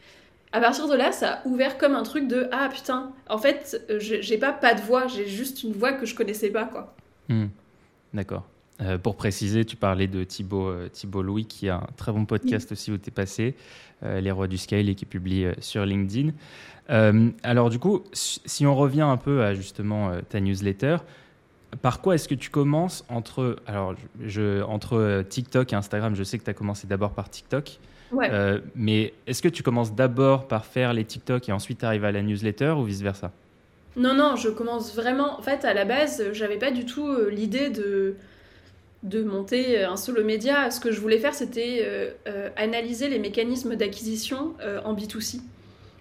à 0.51 0.59
partir 0.59 0.87
de 0.87 0.95
là, 0.95 1.11
ça 1.11 1.33
a 1.33 1.47
ouvert 1.47 1.77
comme 1.77 1.93
un 1.93 2.01
truc 2.01 2.27
de 2.27 2.47
ah 2.51 2.69
putain, 2.73 3.11
en 3.29 3.37
fait, 3.37 3.85
j'ai 3.99 4.37
pas 4.39 4.51
pas 4.51 4.73
de 4.73 4.81
voix, 4.81 5.05
j'ai 5.07 5.27
juste 5.27 5.61
une 5.61 5.73
voix 5.73 5.93
que 5.93 6.07
je 6.07 6.15
connaissais 6.15 6.49
pas 6.49 6.65
quoi. 6.65 6.95
Mhm. 7.29 7.49
D'accord. 8.13 8.47
Pour 9.01 9.15
préciser, 9.15 9.65
tu 9.65 9.75
parlais 9.75 10.05
de 10.05 10.23
Thibaut, 10.23 10.87
Thibaut 10.89 11.23
Louis, 11.23 11.45
qui 11.45 11.67
a 11.67 11.77
un 11.77 11.87
très 11.97 12.11
bon 12.11 12.25
podcast 12.25 12.71
aussi 12.71 12.91
où 12.91 12.97
tu 12.97 13.09
es 13.09 13.11
passé, 13.11 13.55
Les 14.03 14.31
Rois 14.31 14.47
du 14.47 14.57
Scale, 14.57 14.89
et 14.89 14.95
qui 14.95 15.05
publie 15.05 15.47
sur 15.59 15.85
LinkedIn. 15.85 16.31
alors 17.43 17.69
du 17.69 17.79
coup, 17.79 18.03
si 18.13 18.65
on 18.65 18.75
revient 18.75 19.01
un 19.01 19.17
peu 19.17 19.43
à 19.43 19.53
justement 19.53 20.11
ta 20.29 20.39
newsletter, 20.39 20.97
par 21.81 22.01
quoi 22.01 22.15
est-ce 22.15 22.27
que 22.27 22.35
tu 22.35 22.49
commences 22.49 23.05
entre, 23.09 23.57
alors, 23.67 23.95
je, 24.23 24.61
entre 24.63 25.23
TikTok 25.27 25.73
et 25.73 25.75
Instagram? 25.75 26.15
Je 26.15 26.23
sais 26.23 26.37
que 26.37 26.43
tu 26.43 26.49
as 26.49 26.53
commencé 26.53 26.87
d'abord 26.87 27.11
par 27.11 27.29
TikTok. 27.29 27.79
mais 28.75 29.13
est-ce 29.25 29.41
que 29.41 29.49
tu 29.49 29.63
commences 29.63 29.93
d'abord 29.93 30.47
par 30.47 30.65
faire 30.65 30.93
les 30.93 31.03
TikTok 31.03 31.49
et 31.49 31.51
ensuite 31.51 31.79
tu 31.79 31.85
arrives 31.85 32.05
à 32.05 32.11
la 32.11 32.21
newsletter 32.21 32.71
ou 32.71 32.83
vice-versa? 32.83 33.31
Non, 33.95 34.13
non, 34.13 34.35
je 34.35 34.49
commence 34.49 34.95
vraiment. 34.95 35.39
En 35.39 35.41
fait, 35.41 35.65
à 35.65 35.73
la 35.73 35.83
base, 35.83 36.23
j'avais 36.31 36.57
pas 36.57 36.71
du 36.71 36.85
tout 36.85 37.09
l'idée 37.29 37.69
de 37.69 38.15
de 39.07 39.23
monter 39.23 39.79
euh, 39.79 39.89
un 39.89 39.95
solo 39.95 40.23
média. 40.23 40.69
Ce 40.69 40.79
que 40.79 40.91
je 40.91 40.99
voulais 40.99 41.19
faire, 41.19 41.33
c'était 41.33 41.81
euh, 41.83 42.11
euh, 42.27 42.49
analyser 42.55 43.09
les 43.09 43.19
mécanismes 43.19 43.75
d'acquisition 43.75 44.53
en 44.83 44.93
B2C. 44.93 45.41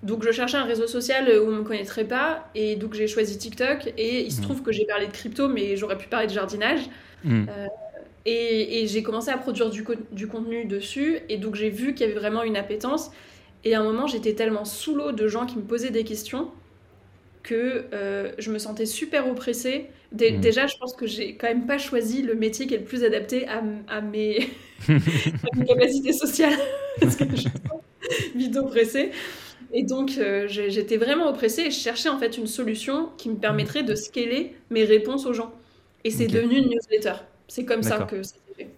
Donc 0.03 0.23
je 0.23 0.31
cherchais 0.31 0.57
un 0.57 0.65
réseau 0.65 0.87
social 0.87 1.29
où 1.41 1.47
on 1.47 1.51
ne 1.51 1.59
me 1.59 1.65
connaîtrait 1.65 2.05
pas, 2.05 2.49
et 2.55 2.77
donc 2.77 2.95
j'ai 2.95 3.09
choisi 3.09 3.39
TikTok, 3.39 3.93
et 3.97 4.21
il 4.25 4.31
se 4.31 4.41
mmh. 4.41 4.45
trouve 4.45 4.63
que 4.63 4.71
j'ai 4.71 4.85
parlé 4.85 5.07
de 5.07 5.13
crypto, 5.13 5.49
mais 5.49 5.77
j'aurais 5.77 5.97
pu 5.97 6.07
parler 6.07 6.27
de 6.27 6.33
jardinage. 6.33 6.81
Mmh. 7.25 7.47
et, 8.27 8.87
j'ai 8.87 9.03
commencé 9.03 9.31
à 9.31 9.39
produire 9.39 9.71
du, 9.71 9.85
du, 10.13 10.29
contenu 10.29 10.67
dessus, 10.67 11.19
et 11.29 11.39
donc 11.39 11.55
j'ai 11.55 11.71
vu 11.71 11.95
qu'il 11.95 12.07
y 12.07 12.11
avait 12.11 12.19
vraiment 12.19 12.43
une 12.43 12.57
appétence. 12.57 13.11
Et 13.65 13.75
à 13.75 13.81
un 13.81 13.85
moment, 13.85 14.07
j'étais 14.07 14.35
tellement 14.35 14.65
sous 14.65 14.95
l'eau 14.95 15.13
de 15.13 15.27
gens 15.27 15.47
qui 15.47 15.57
me 15.57 15.65
posaient 15.65 15.91
des 15.91 16.05
questions 16.05 16.51
que 17.47 17.85
euh, 17.95 18.33
je 18.39 18.51
me 18.51 18.59
sentais 18.59 18.87
super 18.87 19.29
oppressée. 19.29 19.87
Mm. 20.13 20.41
Déjà, 20.41 20.67
je 20.67 20.77
pense 20.77 20.95
que 20.95 21.07
j'ai 21.07 21.37
quand 21.37 21.47
même 21.47 21.67
pas 21.67 21.79
choisi 21.79 22.21
le 22.23 22.35
métier 22.35 22.67
qui 22.67 22.75
est 22.75 22.79
le 22.79 22.85
plus 22.85 23.05
adapté 23.05 23.47
à, 23.49 24.01
mes... 24.03 24.51
capacités 25.67 26.13
sociales. 26.13 26.59
Parce 27.01 27.17
que 27.17 27.25
je 27.31 27.37
suis 27.37 27.51
vite 28.35 28.57
oppressée. 28.57 29.13
Et 29.73 29.85
donc, 29.85 30.17
euh, 30.19 30.47
j'étais 30.49 30.97
vraiment 30.97 31.29
oppressée 31.29 31.63
et 31.63 31.71
je 31.71 31.79
cherchais 31.79 32.09
en 32.09 32.19
fait 32.19 32.37
une 32.37 32.47
solution 32.47 33.11
qui 33.17 33.29
me 33.29 33.37
permettrait 33.37 33.83
de 33.83 33.95
scaler 33.95 34.55
mes 34.71 34.85
réponses 34.85 35.27
aux 35.27 35.33
gens. 35.33 35.53
Et 36.05 36.11
c'est 36.11 36.27
devenu 36.27 36.59
une 36.59 36.69
newsletter. 36.69 37.15
C'est 37.49 37.65
comme 37.65 37.83
ça 37.83 37.99
que 38.01 38.23
ça 38.23 38.35
s'est 38.35 38.55
fait. 38.57 38.69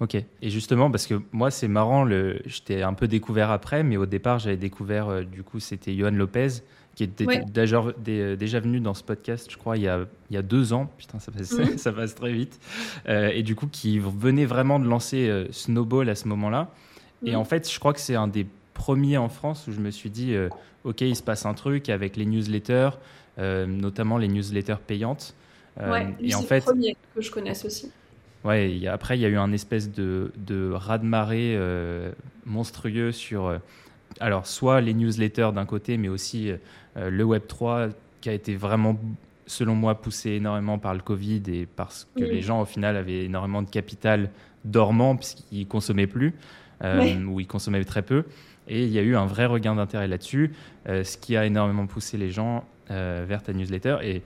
Ok. 0.00 0.16
Et 0.42 0.50
justement, 0.50 0.90
parce 0.90 1.06
que 1.06 1.14
moi, 1.32 1.50
c'est 1.50 1.68
marrant, 1.68 2.04
le... 2.04 2.40
je 2.46 2.82
un 2.82 2.94
peu 2.94 3.08
découvert 3.08 3.50
après, 3.50 3.82
mais 3.82 3.96
au 3.96 4.06
départ, 4.06 4.38
j'avais 4.38 4.56
découvert, 4.56 5.08
euh, 5.08 5.22
du 5.22 5.42
coup, 5.42 5.60
c'était 5.60 5.94
Johan 5.94 6.10
Lopez 6.10 6.62
qui 6.94 7.04
était 7.04 7.26
déjà, 7.46 7.84
déjà, 7.98 8.60
venu 8.60 8.80
dans 8.80 8.94
ce 8.94 9.02
podcast, 9.02 9.50
je 9.50 9.56
crois, 9.56 9.76
il 9.76 9.82
y 9.82 9.88
a, 9.88 10.06
il 10.30 10.34
y 10.34 10.36
a 10.36 10.42
deux 10.42 10.72
ans. 10.72 10.90
Putain, 10.96 11.18
ça 11.18 11.32
passe, 11.32 11.52
mhm. 11.52 11.76
ça 11.78 11.92
passe 11.92 12.14
très 12.14 12.32
vite. 12.32 12.60
Euh, 13.08 13.30
et 13.34 13.42
du 13.42 13.56
coup, 13.56 13.66
qui 13.66 13.98
venait 13.98 14.46
vraiment 14.46 14.78
de 14.78 14.86
lancer 14.86 15.28
euh, 15.28 15.46
Snowball 15.50 16.08
à 16.08 16.14
ce 16.14 16.28
moment-là. 16.28 16.70
Et 17.24 17.32
mhm. 17.32 17.38
en 17.38 17.44
fait, 17.44 17.70
je 17.70 17.78
crois 17.78 17.92
que 17.92 18.00
c'est 18.00 18.14
un 18.14 18.28
des 18.28 18.46
premiers 18.74 19.18
en 19.18 19.28
France 19.28 19.66
où 19.66 19.72
je 19.72 19.80
me 19.80 19.90
suis 19.90 20.10
dit, 20.10 20.34
euh, 20.34 20.48
OK, 20.84 21.00
il 21.00 21.16
se 21.16 21.22
passe 21.22 21.46
un 21.46 21.54
truc 21.54 21.88
avec 21.88 22.16
les 22.16 22.26
newsletters, 22.26 22.90
notamment 23.38 24.18
les 24.18 24.28
newsletters 24.28 24.80
payantes. 24.86 25.34
ouais, 25.80 26.14
et 26.20 26.34
en 26.34 26.42
fait, 26.42 26.58
le 26.58 26.72
premier 26.72 26.96
que 27.14 27.20
je 27.20 27.30
connaisse 27.30 27.64
aussi. 27.64 27.90
Ouais, 28.44 28.86
après, 28.86 29.16
il 29.16 29.22
y 29.22 29.24
a 29.24 29.28
eu 29.28 29.38
un 29.38 29.52
espèce 29.52 29.90
de, 29.90 30.30
de 30.36 30.70
raz-de-marée 30.70 31.58
monstrueux 32.44 33.10
sur 33.10 33.58
alors 34.20 34.46
soit 34.46 34.80
les 34.80 34.94
newsletters 34.94 35.50
d'un 35.54 35.66
côté, 35.66 35.96
mais 35.96 36.08
aussi 36.08 36.52
euh, 36.96 37.10
le 37.10 37.24
Web 37.24 37.42
3 37.46 37.88
qui 38.20 38.28
a 38.28 38.32
été 38.32 38.56
vraiment, 38.56 38.98
selon 39.46 39.74
moi, 39.74 40.00
poussé 40.00 40.30
énormément 40.30 40.78
par 40.78 40.94
le 40.94 41.00
Covid 41.00 41.42
et 41.48 41.66
parce 41.66 42.08
que 42.16 42.24
les 42.24 42.40
gens, 42.40 42.60
au 42.60 42.64
final, 42.64 42.96
avaient 42.96 43.24
énormément 43.24 43.62
de 43.62 43.68
capital 43.68 44.30
dormant 44.64 45.16
puisqu'ils 45.16 45.66
consommaient 45.66 46.06
plus 46.06 46.34
euh, 46.82 47.22
ou 47.24 47.40
ils 47.40 47.46
consommaient 47.46 47.84
très 47.84 48.02
peu. 48.02 48.24
Et 48.66 48.84
il 48.84 48.90
y 48.90 48.98
a 48.98 49.02
eu 49.02 49.14
un 49.14 49.26
vrai 49.26 49.44
regain 49.44 49.74
d'intérêt 49.74 50.08
là-dessus, 50.08 50.52
euh, 50.88 51.04
ce 51.04 51.18
qui 51.18 51.36
a 51.36 51.44
énormément 51.44 51.86
poussé 51.86 52.16
les 52.16 52.30
gens 52.30 52.64
vers 52.88 53.42
ta 53.42 53.54
newsletter. 53.54 53.96
Et, 54.02 54.22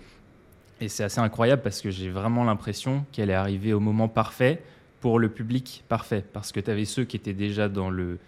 et 0.80 0.88
c'est 0.88 1.04
assez 1.04 1.20
incroyable 1.20 1.62
parce 1.62 1.80
que 1.80 1.90
j'ai 1.90 2.10
vraiment 2.10 2.42
l'impression 2.42 3.04
qu'elle 3.12 3.30
est 3.30 3.34
arrivée 3.34 3.72
au 3.72 3.78
moment 3.78 4.08
parfait 4.08 4.62
pour 5.00 5.20
le 5.20 5.28
public 5.28 5.84
parfait. 5.88 6.24
Parce 6.32 6.50
que 6.50 6.58
tu 6.58 6.68
avais 6.68 6.84
ceux 6.84 7.04
qui 7.04 7.16
étaient 7.16 7.34
déjà 7.34 7.68
dans 7.68 7.88
le 7.88 8.18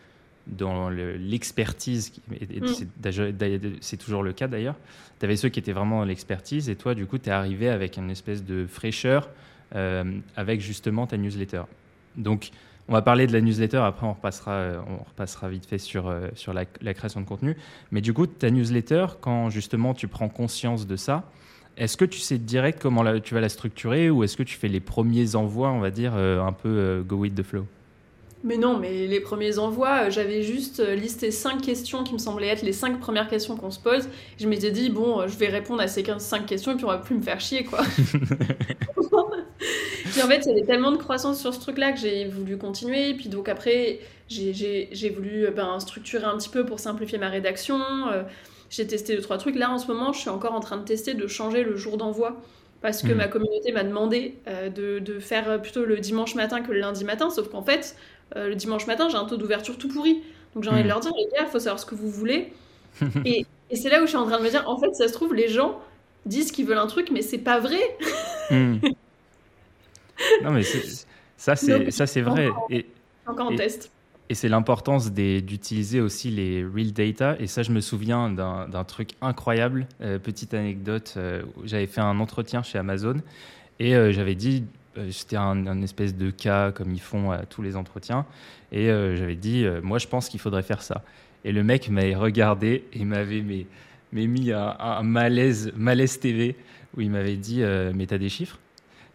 dans 0.50 0.88
l'expertise, 0.88 2.12
mm. 2.28 3.76
c'est 3.80 3.96
toujours 3.96 4.22
le 4.22 4.32
cas 4.32 4.48
d'ailleurs, 4.48 4.76
tu 5.18 5.26
avais 5.26 5.36
ceux 5.36 5.48
qui 5.48 5.58
étaient 5.58 5.72
vraiment 5.72 6.00
dans 6.00 6.04
l'expertise 6.04 6.68
et 6.68 6.76
toi, 6.76 6.94
du 6.94 7.06
coup, 7.06 7.18
tu 7.18 7.28
es 7.28 7.32
arrivé 7.32 7.68
avec 7.68 7.96
une 7.96 8.10
espèce 8.10 8.44
de 8.44 8.66
fraîcheur 8.66 9.28
euh, 9.76 10.18
avec 10.34 10.60
justement 10.60 11.06
ta 11.06 11.16
newsletter. 11.16 11.62
Donc, 12.16 12.50
on 12.88 12.92
va 12.92 13.02
parler 13.02 13.26
de 13.26 13.32
la 13.32 13.40
newsletter, 13.40 13.76
après 13.76 14.06
on 14.06 14.14
repassera, 14.14 14.84
on 14.88 15.04
repassera 15.04 15.48
vite 15.48 15.66
fait 15.66 15.78
sur, 15.78 16.08
euh, 16.08 16.28
sur 16.34 16.52
la, 16.52 16.64
création 16.64 17.20
de 17.20 17.26
contenu. 17.26 17.56
Mais 17.92 18.00
du 18.00 18.12
coup, 18.12 18.26
ta 18.26 18.50
newsletter, 18.50 19.06
quand 19.20 19.50
justement 19.50 19.94
tu 19.94 20.08
prends 20.08 20.28
conscience 20.28 20.86
de 20.86 20.96
ça, 20.96 21.30
est-ce 21.76 21.96
que 21.96 22.04
tu 22.04 22.18
sais 22.18 22.38
direct 22.38 22.80
comment 22.82 23.20
tu 23.20 23.34
vas 23.34 23.40
la 23.40 23.48
structurer 23.48 24.10
ou 24.10 24.24
est-ce 24.24 24.36
que 24.36 24.42
tu 24.42 24.56
fais 24.56 24.68
les 24.68 24.80
premiers 24.80 25.36
envois, 25.36 25.70
on 25.70 25.78
va 25.78 25.90
dire, 25.90 26.14
euh, 26.16 26.42
un 26.42 26.52
peu 26.52 27.04
go 27.06 27.16
with 27.16 27.34
the 27.34 27.42
flow? 27.42 27.66
Mais 28.42 28.56
non, 28.56 28.78
mais 28.78 29.06
les 29.06 29.20
premiers 29.20 29.58
envois, 29.58 30.06
euh, 30.06 30.10
j'avais 30.10 30.42
juste 30.42 30.80
euh, 30.80 30.94
listé 30.94 31.30
cinq 31.30 31.60
questions 31.60 32.04
qui 32.04 32.14
me 32.14 32.18
semblaient 32.18 32.48
être 32.48 32.62
les 32.62 32.72
cinq 32.72 32.98
premières 32.98 33.28
questions 33.28 33.54
qu'on 33.54 33.70
se 33.70 33.78
pose. 33.78 34.08
Je 34.38 34.48
m'étais 34.48 34.70
dit, 34.70 34.88
bon, 34.88 35.20
euh, 35.20 35.28
je 35.28 35.36
vais 35.36 35.48
répondre 35.48 35.82
à 35.82 35.88
ces 35.88 36.02
15, 36.02 36.22
5 36.22 36.46
questions 36.46 36.72
et 36.72 36.76
puis 36.76 36.86
on 36.86 36.88
va 36.88 36.96
plus 36.98 37.16
me 37.16 37.20
faire 37.20 37.38
chier, 37.38 37.64
quoi. 37.64 37.80
puis 37.98 38.18
en 40.22 40.26
fait, 40.26 40.46
il 40.46 40.48
y 40.48 40.52
avait 40.52 40.64
tellement 40.64 40.92
de 40.92 40.96
croissance 40.96 41.38
sur 41.38 41.52
ce 41.52 41.60
truc-là 41.60 41.92
que 41.92 41.98
j'ai 41.98 42.24
voulu 42.24 42.56
continuer. 42.56 43.12
Puis 43.12 43.28
donc 43.28 43.50
après, 43.50 44.00
j'ai 44.28 45.12
voulu 45.14 45.46
ben, 45.54 45.78
structurer 45.78 46.24
un 46.24 46.38
petit 46.38 46.48
peu 46.48 46.64
pour 46.64 46.80
simplifier 46.80 47.18
ma 47.18 47.28
rédaction. 47.28 47.78
j'ai 48.70 48.86
testé 48.86 49.16
deux, 49.16 49.22
trois 49.22 49.36
trucs. 49.36 49.56
Là, 49.56 49.70
en 49.70 49.78
ce 49.78 49.86
moment, 49.86 50.14
je 50.14 50.20
suis 50.20 50.30
encore 50.30 50.54
en 50.54 50.60
train 50.60 50.78
de 50.78 50.84
tester 50.84 51.12
de 51.12 51.26
changer 51.26 51.62
le 51.62 51.76
jour 51.76 51.98
d'envoi 51.98 52.40
parce 52.80 53.02
que 53.02 53.12
hmm. 53.12 53.16
ma 53.16 53.28
communauté 53.28 53.72
m'a 53.72 53.84
demandé 53.84 54.38
de, 54.74 54.98
de, 54.98 55.18
faire 55.18 55.60
plutôt 55.60 55.84
le 55.84 55.98
dimanche 55.98 56.34
matin 56.34 56.62
que 56.62 56.72
le 56.72 56.80
lundi 56.80 57.04
matin, 57.04 57.28
sauf 57.28 57.50
qu'en 57.50 57.62
fait, 57.62 57.94
euh, 58.36 58.48
le 58.48 58.54
dimanche 58.54 58.86
matin, 58.86 59.08
j'ai 59.08 59.16
un 59.16 59.24
taux 59.24 59.36
d'ouverture 59.36 59.78
tout 59.78 59.88
pourri. 59.88 60.22
Donc 60.54 60.64
j'ai 60.64 60.70
envie 60.70 60.80
de 60.80 60.84
hmm. 60.84 60.88
leur 60.88 61.00
dire, 61.00 61.12
les 61.16 61.26
gars, 61.32 61.44
il 61.46 61.50
faut 61.50 61.58
savoir 61.58 61.78
ce 61.78 61.86
que 61.86 61.94
vous 61.94 62.10
voulez. 62.10 62.52
et, 63.24 63.46
c'est 63.74 63.88
là 63.88 63.98
où 63.98 64.02
je 64.02 64.08
suis 64.08 64.16
en 64.16 64.26
train 64.26 64.38
de 64.38 64.44
me 64.44 64.50
dire, 64.50 64.68
en 64.68 64.78
fait, 64.78 64.92
ça 64.94 65.06
se 65.06 65.12
trouve, 65.12 65.34
les 65.34 65.48
gens 65.48 65.80
disent 66.26 66.50
qu'ils 66.50 66.66
veulent 66.66 66.78
un 66.78 66.86
truc, 66.86 67.10
mais 67.12 67.22
c'est 67.22 67.38
pas 67.38 67.60
vrai. 67.60 67.80
Hmm. 68.50 68.78
Non, 70.44 70.50
mais 70.50 70.62
ça, 71.38 71.56
c'est 71.56 71.90
ça 71.90 72.06
c'est 72.06 72.20
vrai. 72.20 72.50
Et, 72.68 72.84
encore 73.26 73.46
en 73.46 73.56
test. 73.56 73.90
Et 74.28 74.34
c'est 74.34 74.50
l'importance 74.50 75.10
d'utiliser 75.10 76.02
aussi 76.02 76.28
les 76.28 76.62
real 76.62 76.92
data. 76.92 77.36
Et 77.40 77.46
ça, 77.46 77.62
je 77.62 77.72
me 77.72 77.80
souviens 77.80 78.28
d'un 78.28 78.84
truc 78.84 79.12
incroyable. 79.22 79.86
Euh, 80.02 80.18
petite 80.18 80.52
anecdote, 80.52 81.14
euh, 81.16 81.42
j'avais 81.64 81.86
fait 81.86 82.02
un 82.02 82.20
entretien 82.20 82.62
chez 82.62 82.76
Amazon 82.76 83.14
et 83.78 83.94
j'avais 84.12 84.34
dit 84.34 84.64
c'était 85.10 85.36
un, 85.36 85.82
espèce 85.82 86.16
de 86.16 86.30
cas 86.30 86.72
comme 86.72 86.92
ils 86.92 87.00
font 87.00 87.30
à 87.30 87.38
tous 87.46 87.62
les 87.62 87.76
entretiens. 87.76 88.26
Et 88.72 88.90
euh, 88.90 89.16
j'avais 89.16 89.36
dit, 89.36 89.64
euh, 89.64 89.80
moi 89.82 89.98
je 89.98 90.06
pense 90.06 90.28
qu'il 90.28 90.40
faudrait 90.40 90.62
faire 90.62 90.82
ça. 90.82 91.02
Et 91.44 91.52
le 91.52 91.62
mec 91.62 91.88
m'avait 91.88 92.14
regardé 92.14 92.84
et 92.92 93.04
m'avait 93.04 93.42
mis 94.12 94.52
un, 94.52 95.02
malaise, 95.02 95.72
malaise 95.76 96.18
TV 96.18 96.56
où 96.96 97.00
il 97.00 97.10
m'avait 97.10 97.36
dit 97.36 97.62
euh, 97.62 97.92
Mais 97.94 98.06
t'as 98.06 98.18
des 98.18 98.28
chiffres? 98.28 98.58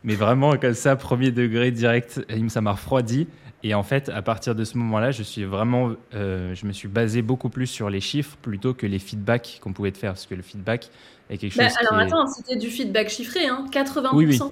Mais 0.04 0.16
vraiment, 0.16 0.56
comme 0.58 0.76
ça, 0.76 0.96
premier 0.96 1.32
degré 1.32 1.72
direct, 1.72 2.24
ça 2.50 2.62
m'a 2.62 2.74
refroidi. 2.74 3.28
Et 3.64 3.74
en 3.74 3.82
fait, 3.82 4.10
à 4.10 4.22
partir 4.22 4.54
de 4.54 4.64
ce 4.64 4.78
moment-là, 4.78 5.10
je 5.10 5.24
suis 5.24 5.44
vraiment, 5.44 5.94
euh, 6.14 6.54
je 6.54 6.68
me 6.68 6.72
suis 6.72 6.88
basé 6.88 7.24
beaucoup 7.24 7.50
plus 7.50 7.66
sur 7.66 7.90
les 7.90 8.02
chiffres 8.02 8.38
plutôt 8.44 8.76
que 8.76 8.86
les 8.86 9.00
feedbacks 9.00 9.60
qu'on 9.62 9.74
pouvait 9.74 9.92
te 9.92 9.98
faire, 9.98 10.12
parce 10.12 10.28
que 10.28 10.36
le 10.36 10.44
feedback 10.44 10.92
est 11.32 11.40
quelque 11.40 11.58
bah, 11.58 11.70
chose. 11.70 11.78
alors 11.80 12.00
attends, 12.00 12.28
c'était 12.28 12.58
du 12.58 12.70
feedback 12.70 13.10
chiffré, 13.10 13.48
hein. 13.48 13.66
80% 13.72 14.52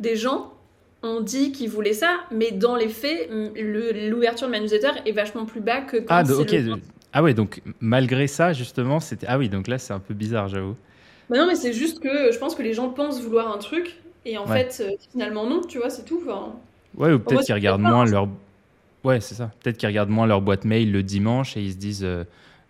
des 0.00 0.16
gens 0.16 0.53
ont 1.04 1.20
dit 1.20 1.52
qu'ils 1.52 1.70
voulaient 1.70 1.92
ça, 1.92 2.20
mais 2.30 2.50
dans 2.50 2.76
les 2.76 2.88
faits, 2.88 3.30
l'ouverture 3.30 4.46
de 4.46 4.52
ma 4.52 4.60
newsletter 4.60 4.90
est 5.06 5.12
vachement 5.12 5.44
plus 5.44 5.60
bas 5.60 5.80
que 5.80 5.98
quand 5.98 6.14
ah, 6.14 6.32
ok. 6.32 6.54
Ah 7.12 7.22
ouais, 7.22 7.32
donc 7.32 7.62
malgré 7.80 8.26
ça, 8.26 8.52
justement, 8.52 8.98
c'était. 8.98 9.26
Ah 9.28 9.38
oui, 9.38 9.48
donc 9.48 9.68
là, 9.68 9.78
c'est 9.78 9.92
un 9.92 10.00
peu 10.00 10.14
bizarre, 10.14 10.48
j'avoue. 10.48 10.74
Bah 11.30 11.38
non, 11.38 11.46
mais 11.46 11.54
c'est 11.54 11.72
juste 11.72 12.00
que 12.00 12.32
je 12.32 12.38
pense 12.38 12.54
que 12.54 12.62
les 12.62 12.74
gens 12.74 12.88
pensent 12.88 13.22
vouloir 13.22 13.54
un 13.54 13.58
truc, 13.58 13.96
et 14.26 14.36
en 14.36 14.46
fait, 14.46 14.82
euh, 14.84 14.90
finalement, 15.12 15.46
non, 15.46 15.60
tu 15.60 15.78
vois, 15.78 15.90
c'est 15.90 16.04
tout. 16.04 16.20
Ouais, 16.96 17.12
ou 17.12 17.18
peut-être 17.18 17.44
qu'ils 17.44 17.54
regardent 17.54 17.82
moins 17.82 18.04
leur 18.04 18.28
Ouais, 19.04 19.20
c'est 19.20 19.34
ça. 19.34 19.50
Peut-être 19.62 19.76
qu'ils 19.76 19.88
regardent 19.88 20.10
moins 20.10 20.26
leur 20.26 20.40
boîte 20.40 20.64
mail 20.64 20.90
le 20.90 21.02
dimanche 21.02 21.56
et 21.56 21.62
ils 21.62 21.72
se 21.72 21.76
disent. 21.76 22.04
Euh, 22.04 22.24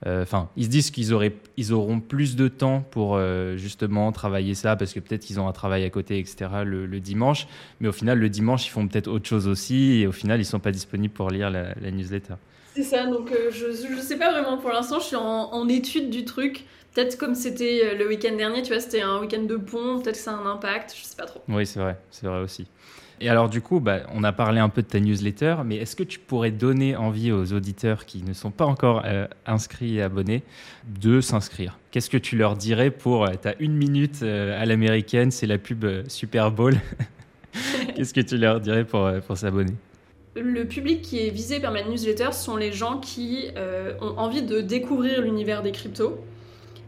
enfin, 0.06 0.50
ils 0.56 0.64
se 0.64 0.68
disent 0.68 0.90
qu'ils 0.90 1.14
auraient, 1.14 1.34
ils 1.56 1.72
auront 1.72 2.00
plus 2.00 2.36
de 2.36 2.48
temps 2.48 2.84
pour 2.90 3.16
euh, 3.16 3.56
justement 3.56 4.10
travailler 4.12 4.54
ça 4.54 4.76
parce 4.76 4.92
que 4.92 5.00
peut-être 5.00 5.22
qu'ils 5.22 5.40
ont 5.40 5.48
un 5.48 5.52
travail 5.52 5.84
à 5.84 5.90
côté, 5.90 6.18
etc. 6.18 6.50
Le, 6.64 7.00
dimanche. 7.00 7.46
Mais 7.80 7.88
au 7.88 7.92
final, 7.92 8.18
le 8.18 8.28
dimanche, 8.28 8.66
ils 8.66 8.70
font 8.70 8.86
peut-être 8.86 9.08
autre 9.08 9.26
chose 9.26 9.48
aussi 9.48 10.00
et 10.00 10.06
au 10.06 10.12
final, 10.12 10.40
ils 10.40 10.44
sont 10.44 10.60
pas 10.60 10.72
disponibles 10.72 11.14
pour 11.14 11.30
lire 11.30 11.50
la, 11.50 11.74
newsletter. 11.90 12.34
C'est 12.74 12.82
ça. 12.82 13.06
Donc, 13.06 13.32
je, 13.50 13.72
je 13.72 14.00
sais 14.00 14.18
pas 14.18 14.30
vraiment 14.32 14.58
pour 14.58 14.70
l'instant. 14.70 14.98
Je 14.98 15.06
suis 15.06 15.16
en, 15.16 15.68
étude 15.68 16.10
du 16.10 16.24
truc. 16.24 16.64
Peut-être 16.94 17.18
comme 17.18 17.34
c'était 17.34 17.96
le 17.96 18.06
week-end 18.06 18.36
dernier, 18.36 18.62
tu 18.62 18.72
vois, 18.72 18.80
c'était 18.80 19.02
un 19.02 19.20
week-end 19.20 19.42
de 19.42 19.56
pont. 19.56 20.00
Peut-être 20.00 20.16
que 20.16 20.22
ça 20.22 20.32
a 20.32 20.34
un 20.34 20.46
impact. 20.46 20.94
Je 20.96 21.04
sais 21.04 21.16
pas 21.16 21.26
trop. 21.26 21.40
Oui, 21.48 21.66
c'est 21.66 21.80
vrai. 21.80 21.96
C'est 22.10 22.26
vrai 22.26 22.40
aussi. 22.40 22.66
Et 23.21 23.28
alors 23.28 23.49
du 23.49 23.61
coup, 23.61 23.80
bah, 23.80 24.00
on 24.12 24.25
a 24.25 24.33
parlé 24.33 24.61
un 24.61 24.68
peu 24.68 24.83
de 24.83 24.87
ta 24.87 25.00
newsletter, 25.00 25.56
mais 25.64 25.76
est-ce 25.76 25.97
que 25.97 26.02
tu 26.02 26.18
pourrais 26.18 26.50
donner 26.50 26.97
envie 26.97 27.33
aux 27.33 27.52
auditeurs 27.52 28.06
qui 28.06 28.23
ne 28.23 28.33
sont 28.33 28.50
pas 28.50 28.64
encore 28.64 29.02
euh, 29.04 29.26
inscrits 29.47 29.97
et 29.97 30.02
abonnés 30.02 30.42
de 31.00 31.21
s'inscrire? 31.21 31.78
Qu'est-ce 31.90 32.11
que 32.11 32.18
tu 32.18 32.37
leur 32.37 32.56
dirais 32.56 32.90
pour... 32.90 33.25
Euh, 33.25 33.33
tu 33.40 33.49
as 33.49 33.54
une 33.61 33.75
minute 33.75 34.23
euh, 34.23 34.61
à 34.61 34.66
l'américaine, 34.66 35.30
c'est 35.30 35.47
la 35.47 35.59
pub 35.59 35.87
Super 36.09 36.50
Bowl. 36.50 36.75
Qu'est-ce 37.94 38.12
que 38.12 38.21
tu 38.21 38.37
leur 38.37 38.61
dirais 38.61 38.85
pour, 38.85 39.09
pour 39.26 39.37
s'abonner? 39.37 39.75
Le 40.35 40.64
public 40.64 41.00
qui 41.02 41.21
est 41.21 41.30
visé 41.30 41.61
par 41.61 41.71
ma 41.71 41.85
newsletter 41.85 42.33
sont 42.33 42.56
les 42.56 42.73
gens 42.73 42.99
qui 42.99 43.50
ont 44.00 44.18
envie 44.18 44.42
de 44.42 44.61
découvrir 44.61 45.23
l'univers 45.23 45.62
des 45.62 45.71
cryptos 45.71 46.18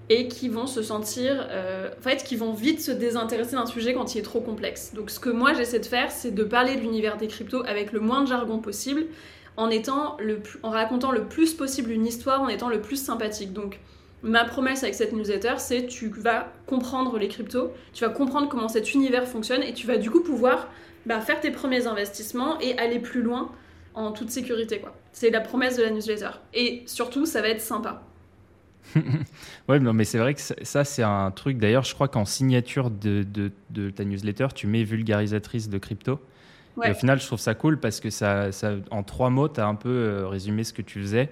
et 0.08 0.28
qui 0.28 0.48
vont 0.48 0.66
se 0.66 0.82
sentir, 0.82 1.46
euh, 1.50 1.90
en 1.98 2.02
fait, 2.02 2.22
qui 2.22 2.36
vont 2.36 2.52
vite 2.52 2.80
se 2.80 2.92
désintéresser 2.92 3.56
d'un 3.56 3.66
sujet 3.66 3.94
quand 3.94 4.14
il 4.14 4.18
est 4.18 4.22
trop 4.22 4.40
complexe. 4.40 4.92
Donc 4.94 5.10
ce 5.10 5.18
que 5.18 5.30
moi 5.30 5.52
j'essaie 5.52 5.80
de 5.80 5.86
faire, 5.86 6.10
c'est 6.10 6.30
de 6.30 6.44
parler 6.44 6.76
de 6.76 6.80
l'univers 6.80 7.16
des 7.16 7.26
cryptos 7.26 7.64
avec 7.66 7.92
le 7.92 8.00
moins 8.00 8.22
de 8.22 8.28
jargon 8.28 8.58
possible, 8.58 9.06
en, 9.56 9.68
étant 9.70 10.16
le 10.20 10.40
en 10.62 10.70
racontant 10.70 11.10
le 11.10 11.24
plus 11.24 11.54
possible 11.54 11.90
une 11.90 12.06
histoire, 12.06 12.42
en 12.42 12.48
étant 12.48 12.68
le 12.68 12.80
plus 12.80 13.02
sympathique. 13.02 13.52
Donc 13.52 13.80
ma 14.22 14.44
promesse 14.44 14.82
avec 14.82 14.94
cette 14.94 15.12
newsletter, 15.12 15.54
c'est 15.58 15.86
tu 15.86 16.08
vas 16.08 16.52
comprendre 16.66 17.18
les 17.18 17.28
cryptos, 17.28 17.72
tu 17.92 18.04
vas 18.04 18.10
comprendre 18.10 18.48
comment 18.48 18.68
cet 18.68 18.94
univers 18.94 19.26
fonctionne, 19.26 19.62
et 19.62 19.72
tu 19.72 19.86
vas 19.86 19.96
du 19.96 20.10
coup 20.10 20.20
pouvoir 20.20 20.68
bah, 21.04 21.20
faire 21.20 21.40
tes 21.40 21.50
premiers 21.50 21.86
investissements 21.86 22.60
et 22.60 22.78
aller 22.78 22.98
plus 22.98 23.22
loin 23.22 23.50
en 23.94 24.12
toute 24.12 24.30
sécurité. 24.30 24.82
C'est 25.12 25.30
la 25.30 25.40
promesse 25.40 25.76
de 25.76 25.82
la 25.82 25.90
newsletter. 25.90 26.30
Et 26.54 26.82
surtout, 26.86 27.26
ça 27.26 27.40
va 27.40 27.48
être 27.48 27.62
sympa. 27.62 28.05
ouais, 29.68 29.78
non, 29.80 29.92
mais 29.92 30.04
c'est 30.04 30.18
vrai 30.18 30.34
que 30.34 30.40
ça, 30.40 30.84
c'est 30.84 31.02
un 31.02 31.30
truc. 31.30 31.58
D'ailleurs, 31.58 31.84
je 31.84 31.94
crois 31.94 32.08
qu'en 32.08 32.24
signature 32.24 32.90
de, 32.90 33.26
de, 33.70 33.90
ta 33.90 34.04
newsletter, 34.04 34.48
tu 34.54 34.66
mets 34.66 34.84
vulgarisatrice 34.84 35.68
de 35.68 35.78
crypto. 35.78 36.20
Et 36.84 36.90
au 36.90 36.94
final, 36.94 37.18
je 37.18 37.26
trouve 37.26 37.40
ça 37.40 37.54
cool 37.54 37.80
parce 37.80 38.00
que 38.00 38.10
ça, 38.10 38.52
ça 38.52 38.74
en 38.90 39.02
trois 39.02 39.30
mots, 39.30 39.48
tu 39.48 39.60
as 39.60 39.66
un 39.66 39.74
peu 39.74 39.88
euh, 39.88 40.28
résumé 40.28 40.62
ce 40.62 40.74
que 40.74 40.82
tu 40.82 41.00
faisais. 41.00 41.30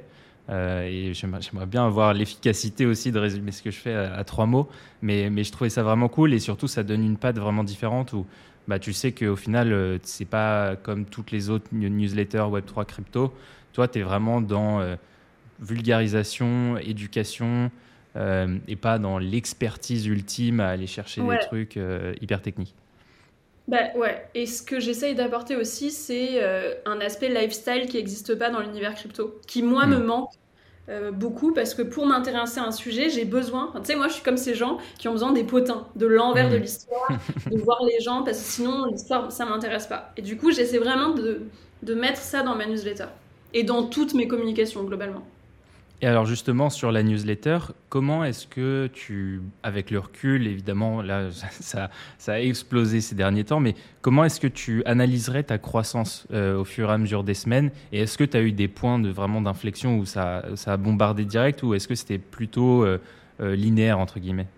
Euh, 0.51 0.87
et 0.87 1.13
j'aimerais 1.15 1.67
bien 1.67 1.87
avoir 1.87 2.15
l'efficacité 2.15 2.87
aussi 2.87 3.13
de 3.13 3.19
résumer 3.19 3.51
ce 3.51 3.63
que 3.63 3.71
je 3.71 3.79
fais 3.79 3.95
à, 3.95 4.25
trois 4.25 4.47
mots. 4.47 4.69
Mais, 5.03 5.29
mais 5.29 5.45
je 5.45 5.53
trouvais 5.53 5.69
ça 5.69 5.83
vraiment 5.83 6.09
cool 6.09 6.33
et 6.33 6.39
surtout, 6.39 6.67
ça 6.67 6.83
donne 6.83 7.05
une 7.05 7.19
patte 7.19 7.39
vraiment 7.39 7.63
différente 7.63 8.15
où 8.15 8.27
bah, 8.69 8.79
tu 8.79 8.95
sais 8.95 9.13
qu'au 9.13 9.37
final, 9.37 9.73
euh, 9.73 9.99
c'est 10.03 10.25
pas 10.25 10.77
comme 10.77 11.05
toutes 11.05 11.31
les 11.31 11.51
autres 11.51 11.67
newsletters 11.73 12.39
Web3 12.39 12.87
crypto. 12.87 13.35
Toi, 13.75 13.87
tu 13.87 13.99
es 13.99 14.03
vraiment 14.03 14.41
dans 14.41 14.81
vulgarisation, 15.65 16.77
éducation, 16.79 17.71
euh, 18.17 18.59
et 18.69 18.77
pas 18.77 18.99
dans 18.99 19.19
l'expertise 19.19 20.07
ultime 20.07 20.61
à 20.61 20.69
aller 20.69 20.87
chercher 20.87 21.21
des 21.21 21.39
trucs 21.49 21.77
euh, 21.77 22.15
hyper 22.21 22.41
techniques. 22.43 22.75
Bah 23.67 23.79
ouais, 23.97 24.29
et 24.35 24.47
ce 24.47 24.63
que 24.63 24.79
j'essaye 24.79 25.15
d'apporter 25.15 25.57
aussi, 25.57 25.91
c'est 25.91 26.43
euh, 26.43 26.75
un 26.85 27.01
aspect 27.01 27.29
lifestyle 27.29 27.89
qui 27.89 27.97
n'existe 27.97 28.37
pas 28.37 28.51
dans 28.51 28.61
l'univers 28.61 28.95
crypto, 28.95 29.41
qui 29.49 29.63
moi 29.63 29.87
me 29.87 29.99
hmm. 29.99 30.05
manque 30.05 30.31
beaucoup 31.13 31.55
parce 31.55 31.73
que 31.73 31.81
pour 31.81 32.05
m'intéresser 32.05 32.61
à 32.61 32.65
un 32.65 32.71
sujet, 32.71 33.09
j'ai 33.09 33.25
besoin. 33.25 33.73
Tu 33.77 33.85
sais, 33.85 33.97
moi 33.97 34.09
je 34.09 34.13
suis 34.13 34.23
comme 34.23 34.37
ces 34.37 34.55
gens 34.55 34.77
qui 34.99 35.09
ont 35.09 35.13
besoin 35.13 35.33
des 35.33 35.43
potins, 35.43 35.89
de 35.97 36.07
l'envers 36.07 36.51
de 36.51 36.59
hmm. 36.59 36.61
l'histoire, 36.61 37.09
de 37.51 37.57
voir 37.57 37.79
les 37.85 38.01
gens 38.01 38.23
parce 38.23 38.37
que 38.39 38.45
sinon 38.45 38.85
l'histoire 38.85 39.33
ça 39.33 39.47
m'intéresse 39.47 39.87
pas. 39.87 40.13
Et 40.19 40.23
du 40.23 40.37
coup, 40.37 40.53
j'essaie 40.53 40.77
vraiment 40.77 41.15
de, 41.15 41.41
de 41.83 41.95
mettre 41.95 42.21
ça 42.21 42.43
dans 42.43 42.55
ma 42.55 42.67
newsletter 42.67 43.07
et 43.55 43.65
dans 43.65 43.85
toutes 43.85 44.13
mes 44.13 44.29
communications 44.29 44.85
globalement. 44.85 45.23
Et 46.05 46.07
alors 46.07 46.27
justement 46.27 46.69
sur 46.69 46.93
la 46.93 47.03
newsletter, 47.03 47.61
comment 47.89 48.25
est-ce 48.25 48.47
que 48.47 48.91
tu, 48.93 49.41
avec 49.63 49.91
le 49.91 50.01
recul, 50.01 50.47
évidemment, 50.47 51.01
là 51.01 51.31
ça, 51.61 51.89
a 52.27 52.41
explosé 52.43 53.01
ces 53.01 53.15
derniers 53.15 53.45
temps, 53.45 53.59
mais 53.59 53.75
comment 54.03 54.23
est-ce 54.27 54.39
que 54.39 54.47
tu 54.47 54.85
analyserais 54.85 55.45
ta 55.45 55.57
croissance 55.57 56.27
euh, 56.31 56.59
au 56.59 56.65
fur 56.65 56.91
et 56.91 56.93
à 56.93 56.99
mesure 56.99 57.25
des 57.25 57.33
semaines? 57.33 57.71
Et 57.91 58.01
est-ce 58.01 58.19
que 58.19 58.25
tu 58.25 58.37
as 58.37 58.43
eu 58.43 58.53
des 58.53 58.69
points 58.69 58.99
de 58.99 59.09
vraiment 59.09 59.41
d'inflexion 59.41 59.97
où 59.97 60.05
ça, 60.05 60.45
ça, 60.57 60.75
a 60.75 60.77
bombardé 60.77 61.25
direct 61.25 61.63
ou 61.63 61.73
est-ce 61.73 61.89
que 61.89 61.95
c'était 61.95 62.19
plutôt 62.19 62.85
euh, 62.85 63.01
euh, 63.41 63.57
linéaire 63.57 63.99
entre 63.99 64.21
guillemets? 64.21 64.49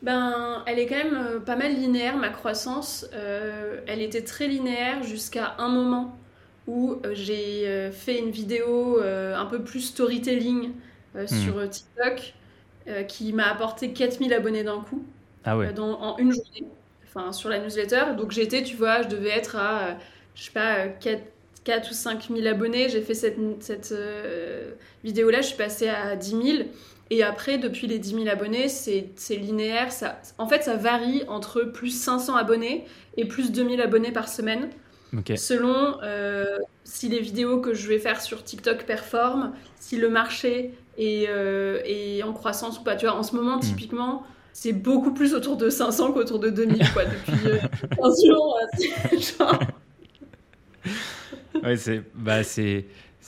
Ben, 0.00 0.62
elle 0.64 0.78
est 0.78 0.86
quand 0.86 1.04
même 1.04 1.40
pas 1.44 1.56
mal 1.56 1.74
linéaire, 1.74 2.16
ma 2.16 2.30
croissance. 2.30 3.06
elle 3.86 4.00
était 4.00 4.22
très 4.22 4.48
linéaire 4.48 5.02
jusqu'à 5.02 5.54
un 5.58 5.68
moment 5.68 6.16
où 6.68 7.00
euh, 7.04 7.14
j'ai 7.14 7.66
euh, 7.66 7.90
fait 7.90 8.18
une 8.18 8.30
vidéo 8.30 9.00
euh, 9.00 9.34
un 9.34 9.46
peu 9.46 9.62
plus 9.62 9.80
storytelling 9.80 10.72
hmm. 11.14 11.26
sur 11.26 11.68
TikTok 11.68 12.34
qui 13.06 13.34
m'a 13.34 13.50
apporté 13.50 13.92
4000 13.92 14.32
abonnés 14.32 14.64
d'un 14.64 14.80
coup. 14.80 15.04
Ah 15.44 15.58
ouais. 15.58 15.68
en 15.78 16.16
une 16.16 16.32
journée. 16.32 16.64
Enfin, 17.06 17.32
sur 17.32 17.50
la 17.50 17.58
newsletter. 17.58 18.14
Donc 18.16 18.30
j'étais, 18.30 18.62
tu 18.62 18.76
vois, 18.76 19.02
je 19.02 19.08
devais 19.08 19.28
être 19.28 19.56
à, 19.56 19.98
je 20.34 20.44
sais 20.44 20.50
pas, 20.50 20.88
4, 20.88 21.22
4 21.64 21.90
ou 21.90 21.92
5000 21.92 22.46
abonnés. 22.46 22.88
J'ai 22.88 23.02
fait 23.02 23.12
cette, 23.12 23.36
cette 23.60 23.94
vidéo-là, 25.04 25.42
je 25.42 25.48
suis 25.48 25.56
passée 25.58 25.90
à 25.90 26.16
10 26.16 26.30
000. 26.30 26.68
Et 27.10 27.22
après, 27.22 27.58
depuis 27.58 27.86
les 27.86 27.98
10 27.98 28.14
000 28.14 28.28
abonnés, 28.28 28.68
c'est 28.70 29.36
linéaire. 29.36 29.92
Ça, 29.92 30.22
en 30.38 30.48
fait, 30.48 30.64
ça 30.64 30.76
varie 30.76 31.24
entre 31.28 31.64
plus 31.64 31.90
500 31.90 32.36
abonnés 32.36 32.86
et 33.18 33.26
plus 33.26 33.52
2000 33.52 33.82
abonnés 33.82 34.12
par 34.12 34.30
semaine. 34.30 34.70
Selon 35.36 35.98
euh, 36.02 36.58
si 36.84 37.08
les 37.08 37.20
vidéos 37.20 37.60
que 37.60 37.74
je 37.74 37.88
vais 37.88 37.98
faire 37.98 38.20
sur 38.20 38.44
TikTok 38.44 38.84
performent, 38.84 39.52
si 39.78 39.96
le 39.96 40.08
marché 40.08 40.74
est, 40.98 41.26
euh, 41.28 41.80
est 41.84 42.22
en 42.22 42.32
croissance 42.32 42.78
ou 42.78 42.82
pas. 42.82 42.96
Tu 42.96 43.06
vois, 43.06 43.14
en 43.14 43.22
ce 43.22 43.34
moment, 43.34 43.56
hmm. 43.56 43.60
typiquement, 43.60 44.24
c'est 44.52 44.72
beaucoup 44.72 45.12
plus 45.12 45.34
autour 45.34 45.56
de 45.56 45.70
500 45.70 46.12
qu'autour 46.12 46.38
de 46.38 46.50
2000, 46.50 46.92
quoi, 46.92 47.04
depuis 47.04 47.46
euh, 47.46 47.58
15 47.96 48.26
jours. 48.26 48.58
genre... 49.38 49.60
ouais, 51.62 51.76
c'est 51.76 52.02
bah, 52.14 52.42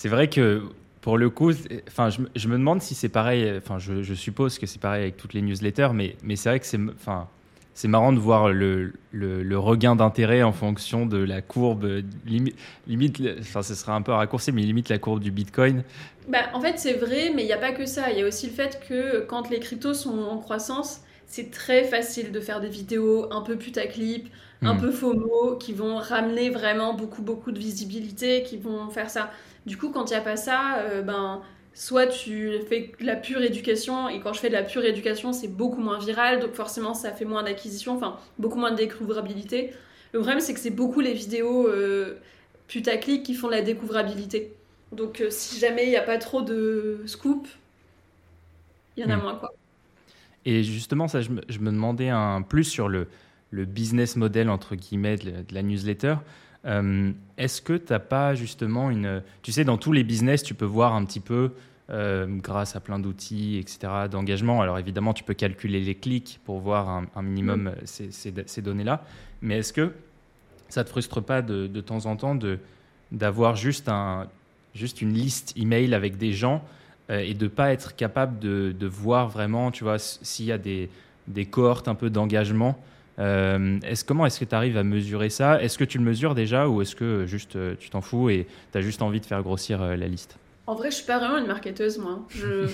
vrai 0.05 0.29
que 0.29 0.63
pour 1.01 1.17
le 1.17 1.31
coup, 1.31 1.53
enfin, 1.89 2.11
je, 2.11 2.21
je, 2.37 2.49
me 2.49 2.59
demande 2.59 2.83
si 2.83 2.95
c'est 2.95 3.09
pareil. 3.09 3.57
Enfin, 3.57 3.79
je, 3.79 4.03
je, 4.03 4.15
suppose 4.15 4.59
que 4.59 4.67
c'est 4.67 4.81
pareil 4.81 5.03
avec 5.03 5.17
toutes 5.17 5.33
les 5.33 5.41
newsletters, 5.41 5.91
mais, 5.95 6.17
mais 6.23 6.37
c'est 6.37 6.51
vrai 6.51 6.61
que 6.61 6.67
c'est, 6.67 6.81
enfin, 6.95 7.29
c'est 7.75 7.89
marrant 7.89 8.13
de 8.13 8.19
voir 8.19 8.51
le, 8.51 8.93
le, 9.13 9.59
regain 9.59 9.97
d'intérêt 9.97 10.43
en 10.43 10.53
fonction 10.53 11.07
de 11.07 11.19
la 11.19 11.41
courbe, 11.41 12.03
limite, 12.27 12.57
limite, 12.87 13.23
enfin 13.41 13.63
ce 13.63 13.75
sera 13.75 13.95
un 13.95 14.03
peu 14.03 14.13
raccourci, 14.13 14.53
mais 14.53 14.63
limite 14.63 14.89
la 14.89 14.99
courbe 14.99 15.21
du 15.21 15.31
Bitcoin. 15.31 15.85
Bah, 16.29 16.39
en 16.53 16.61
fait, 16.61 16.79
c'est 16.79 16.95
vrai, 16.95 17.33
mais 17.35 17.43
il 17.43 17.47
n'y 17.47 17.53
a 17.53 17.59
pas 17.59 17.73
que 17.73 17.87
ça. 17.87 18.11
Il 18.11 18.19
y 18.19 18.23
a 18.23 18.27
aussi 18.27 18.47
le 18.47 18.53
fait 18.53 18.81
que 18.89 19.21
quand 19.21 19.51
les 19.51 19.61
cryptos 19.61 19.95
sont 19.95 20.19
en 20.19 20.39
croissance, 20.39 21.01
c'est 21.27 21.51
très 21.51 21.85
facile 21.85 22.33
de 22.33 22.41
faire 22.41 22.61
des 22.61 22.69
vidéos 22.69 23.33
un 23.33 23.41
peu 23.41 23.57
putaclip, 23.57 24.29
un 24.63 24.75
hmm. 24.75 24.81
peu 24.81 24.91
FOMO, 24.91 25.57
qui 25.59 25.73
vont 25.73 25.97
ramener 25.97 26.51
vraiment 26.51 26.95
beaucoup, 26.95 27.23
beaucoup 27.23 27.53
de 27.53 27.59
visibilité, 27.59 28.43
qui 28.43 28.57
vont 28.57 28.91
faire 28.91 29.11
ça. 29.11 29.31
Du 29.67 29.77
coup, 29.77 29.91
quand 29.91 30.11
il 30.11 30.15
n'y 30.15 30.19
a 30.19 30.23
pas 30.23 30.37
ça, 30.37 30.79
euh, 30.79 31.03
ben 31.03 31.43
soit 31.75 32.07
tu 32.07 32.53
fais 32.69 32.93
de 33.01 33.07
la 33.07 33.17
pure 33.17 33.43
éducation, 33.43 34.09
et 34.09 34.21
quand 34.21 34.33
je 34.33 34.41
fais 34.41 34.49
de 34.49 34.55
la 34.55 34.63
pure 34.63 34.85
éducation, 34.85 35.33
c'est 35.33 35.49
beaucoup 35.49 35.81
moins 35.81 35.99
viral, 35.99 36.41
donc 36.41 36.55
forcément 36.55 36.95
ça 36.95 37.13
fait 37.13 37.25
moins 37.25 37.43
d'acquisition, 37.43 37.97
enfin 37.97 38.17
beaucoup 38.39 38.59
moins 38.59 38.71
de 38.73 38.77
découvrabilité. 38.77 39.73
Le 40.13 40.21
problème, 40.21 40.41
c'est 40.41 40.55
que 40.55 40.61
c'est 40.61 40.71
beaucoup 40.71 41.01
les 41.01 41.15
vidéos 41.15 41.69
euh, 41.69 42.19
putaclic 42.67 43.23
qui 43.23 43.35
font 43.35 43.49
la 43.49 43.63
découvrabilité. 43.63 44.53
Donc 44.93 45.21
euh, 45.21 45.29
si 45.31 45.59
jamais 45.61 45.85
il 45.85 45.91
n'y 45.91 45.97
a 45.97 46.03
pas 46.03 46.19
trop 46.19 46.43
de 46.43 47.01
scoop, 47.07 47.47
il 48.97 49.05
y 49.05 49.07
en 49.07 49.11
a 49.11 49.17
hmm. 49.17 49.23
moins 49.23 49.37
quoi. 49.37 49.53
Et 50.47 50.63
justement, 50.63 51.07
ça, 51.07 51.21
je 51.21 51.31
me, 51.31 51.43
je 51.49 51.59
me 51.59 51.71
demandais 51.71 52.09
un 52.09 52.43
plus 52.43 52.65
sur 52.65 52.89
le, 52.89 53.07
le 53.51 53.65
business 53.65 54.17
model 54.17 54.49
entre 54.49 54.75
guillemets 54.77 55.17
de, 55.17 55.45
la 55.53 55.63
newsletter. 55.63 56.17
Euh, 56.67 57.13
est-ce 57.39 57.63
que 57.63 57.73
tu 57.73 57.93
n'as 57.93 57.99
pas 57.99 58.35
justement 58.35 58.91
une... 58.91 59.23
Tu 59.43 59.53
sais, 59.53 59.65
dans 59.65 59.79
tous 59.79 59.93
les 59.93 60.05
business, 60.05 60.43
tu 60.43 60.55
peux 60.55 60.67
voir 60.67 60.95
un 60.95 61.05
petit 61.05 61.21
peu, 61.21 61.53
euh, 61.91 62.27
grâce 62.29 62.77
à 62.77 62.81
plein 62.81 62.99
d'outils, 62.99 63.59
etc., 63.59 64.09
d'engagement. 64.11 64.61
Alors 64.61 64.79
évidemment, 64.79 65.13
tu 65.15 65.25
peux 65.25 65.35
calculer 65.35 65.81
les 65.81 65.95
clics 65.95 66.39
pour 66.45 66.61
voir 66.61 67.03
un, 67.15 67.23
minimum 67.23 67.71
mm. 67.71 67.75
ces, 67.85 68.11
ces, 68.47 68.63
données-là. 68.63 69.05
Mais 69.43 69.59
est-ce 69.59 69.73
que 69.73 69.93
ça 70.69 70.83
ne 70.83 70.85
te 70.85 70.91
frustre 70.91 71.21
pas 71.21 71.43
de, 71.43 71.67
de 71.67 71.81
temps 71.81 72.07
en 72.07 72.17
temps 72.17 72.39
d'avoir 73.11 73.57
juste, 73.57 73.89
un, 73.89 74.29
juste 74.75 75.03
une 75.03 75.13
liste 75.13 75.53
email 75.57 75.95
avec 75.95 76.17
des 76.17 76.33
gens 76.33 76.63
euh, 77.11 77.19
et 77.19 77.35
de 77.35 77.45
ne 77.45 77.49
pas 77.49 77.73
être 77.73 77.97
capable 77.97 78.39
de, 78.39 78.73
de, 78.79 78.87
voir 78.87 79.29
vraiment, 79.29 79.73
tu 79.73 79.83
vois, 79.83 79.99
s'il 79.99 80.47
y 80.47 80.53
a 80.53 80.59
des, 80.59 80.91
des 81.27 81.47
cohortes 81.47 81.89
un 81.89 81.97
peu 81.97 82.09
d'engagement 82.09 82.79
euh, 83.21 83.79
comment 84.07 84.25
est-ce 84.27 84.41
que 84.41 84.45
tu 84.45 84.55
arrives 84.55 84.77
à 84.77 84.83
mesurer 84.83 85.31
ça? 85.31 85.63
Est-ce 85.63 85.77
que 85.77 85.85
tu 85.85 85.99
le 85.99 86.05
mesures 86.05 86.35
déjà 86.35 86.69
ou 86.69 86.81
est-ce 86.81 86.97
que 86.97 87.27
juste 87.27 87.57
euh, 87.57 87.75
tu 87.79 87.91
t'en 87.91 88.01
fous 88.01 88.31
et 88.31 88.47
tu 88.73 88.79
as 88.79 88.81
juste 88.81 89.03
envie 89.03 89.21
de 89.21 89.27
faire 89.27 89.43
grossir 89.43 89.83
euh, 89.83 89.97
la 89.97 90.07
liste? 90.07 90.37
En 90.67 90.75
vrai, 90.75 90.91
je 90.91 90.97
suis 90.97 91.07
pas 91.07 91.19
vraiment 91.19 91.39
une 91.39 91.47
marketeuse, 91.47 91.99
moi. 91.99 92.21
Je... 92.31 92.67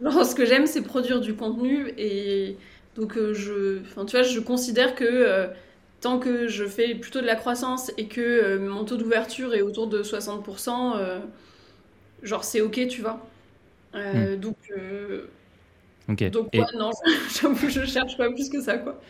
ce 0.00 0.34
que 0.34 0.44
j'aime, 0.44 0.66
c'est 0.66 0.82
produire 0.82 1.20
du 1.20 1.34
contenu 1.34 1.92
et 1.96 2.56
donc 2.96 3.14
je, 3.16 3.80
enfin, 3.82 4.04
tu 4.04 4.16
vois, 4.16 4.22
je 4.22 4.40
considère 4.40 4.94
que 4.94 5.48
tant 6.00 6.18
que 6.18 6.48
je 6.48 6.64
fais 6.64 6.94
plutôt 6.94 7.20
de 7.20 7.26
la 7.26 7.36
croissance 7.36 7.90
et 7.96 8.06
que 8.06 8.58
mon 8.58 8.84
taux 8.84 8.96
d'ouverture 8.96 9.54
est 9.54 9.62
autour 9.62 9.86
de 9.86 10.02
60%, 10.02 11.20
genre 12.22 12.44
c'est 12.44 12.60
ok, 12.60 12.86
tu 12.88 13.00
vois. 13.00 13.26
Hmm. 13.94 14.36
Donc, 14.36 14.56
donc 16.08 16.54
non, 16.74 16.90
j'avoue, 17.40 17.68
je 17.68 17.84
cherche 17.84 18.16
pas 18.16 18.30
plus 18.30 18.48
que 18.50 18.60
ça, 18.60 18.78
quoi. 18.78 19.00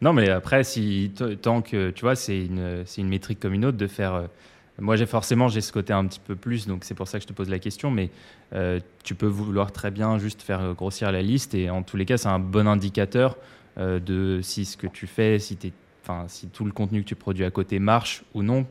Non, 0.00 0.12
mais 0.12 0.28
après, 0.28 0.64
si, 0.64 1.12
tant 1.40 1.62
que 1.62 1.90
tu 1.90 2.02
vois, 2.02 2.16
c'est 2.16 2.44
une, 2.44 2.84
une 2.98 3.08
métrique 3.08 3.40
comme 3.40 3.54
une 3.54 3.64
autre 3.64 3.78
de 3.78 3.86
faire. 3.86 4.14
Euh, 4.14 4.26
moi, 4.80 4.96
j'ai 4.96 5.06
forcément 5.06 5.48
j'ai 5.48 5.60
ce 5.60 5.72
côté 5.72 5.92
un 5.92 6.04
petit 6.06 6.20
peu 6.20 6.34
plus, 6.34 6.66
donc 6.66 6.84
c'est 6.84 6.94
pour 6.94 7.06
ça 7.06 7.18
que 7.18 7.22
je 7.22 7.28
te 7.28 7.32
pose 7.32 7.48
la 7.48 7.58
question. 7.60 7.90
Mais 7.90 8.10
euh, 8.54 8.80
tu 9.04 9.14
peux 9.14 9.26
vouloir 9.26 9.72
très 9.72 9.90
bien 9.90 10.18
juste 10.18 10.42
faire 10.42 10.74
grossir 10.74 11.12
la 11.12 11.22
liste, 11.22 11.54
et 11.54 11.70
en 11.70 11.82
tous 11.82 11.96
les 11.96 12.04
cas, 12.04 12.16
c'est 12.16 12.28
un 12.28 12.40
bon 12.40 12.66
indicateur 12.66 13.36
euh, 13.78 14.00
de 14.00 14.40
si 14.42 14.64
ce 14.64 14.76
que 14.76 14.86
tu 14.86 15.06
fais, 15.06 15.38
si, 15.38 15.56
si 16.28 16.48
tout 16.48 16.64
le 16.64 16.72
contenu 16.72 17.02
que 17.02 17.08
tu 17.08 17.14
produis 17.14 17.44
à 17.44 17.50
côté 17.50 17.78
marche 17.78 18.24
ou 18.34 18.42
non. 18.42 18.66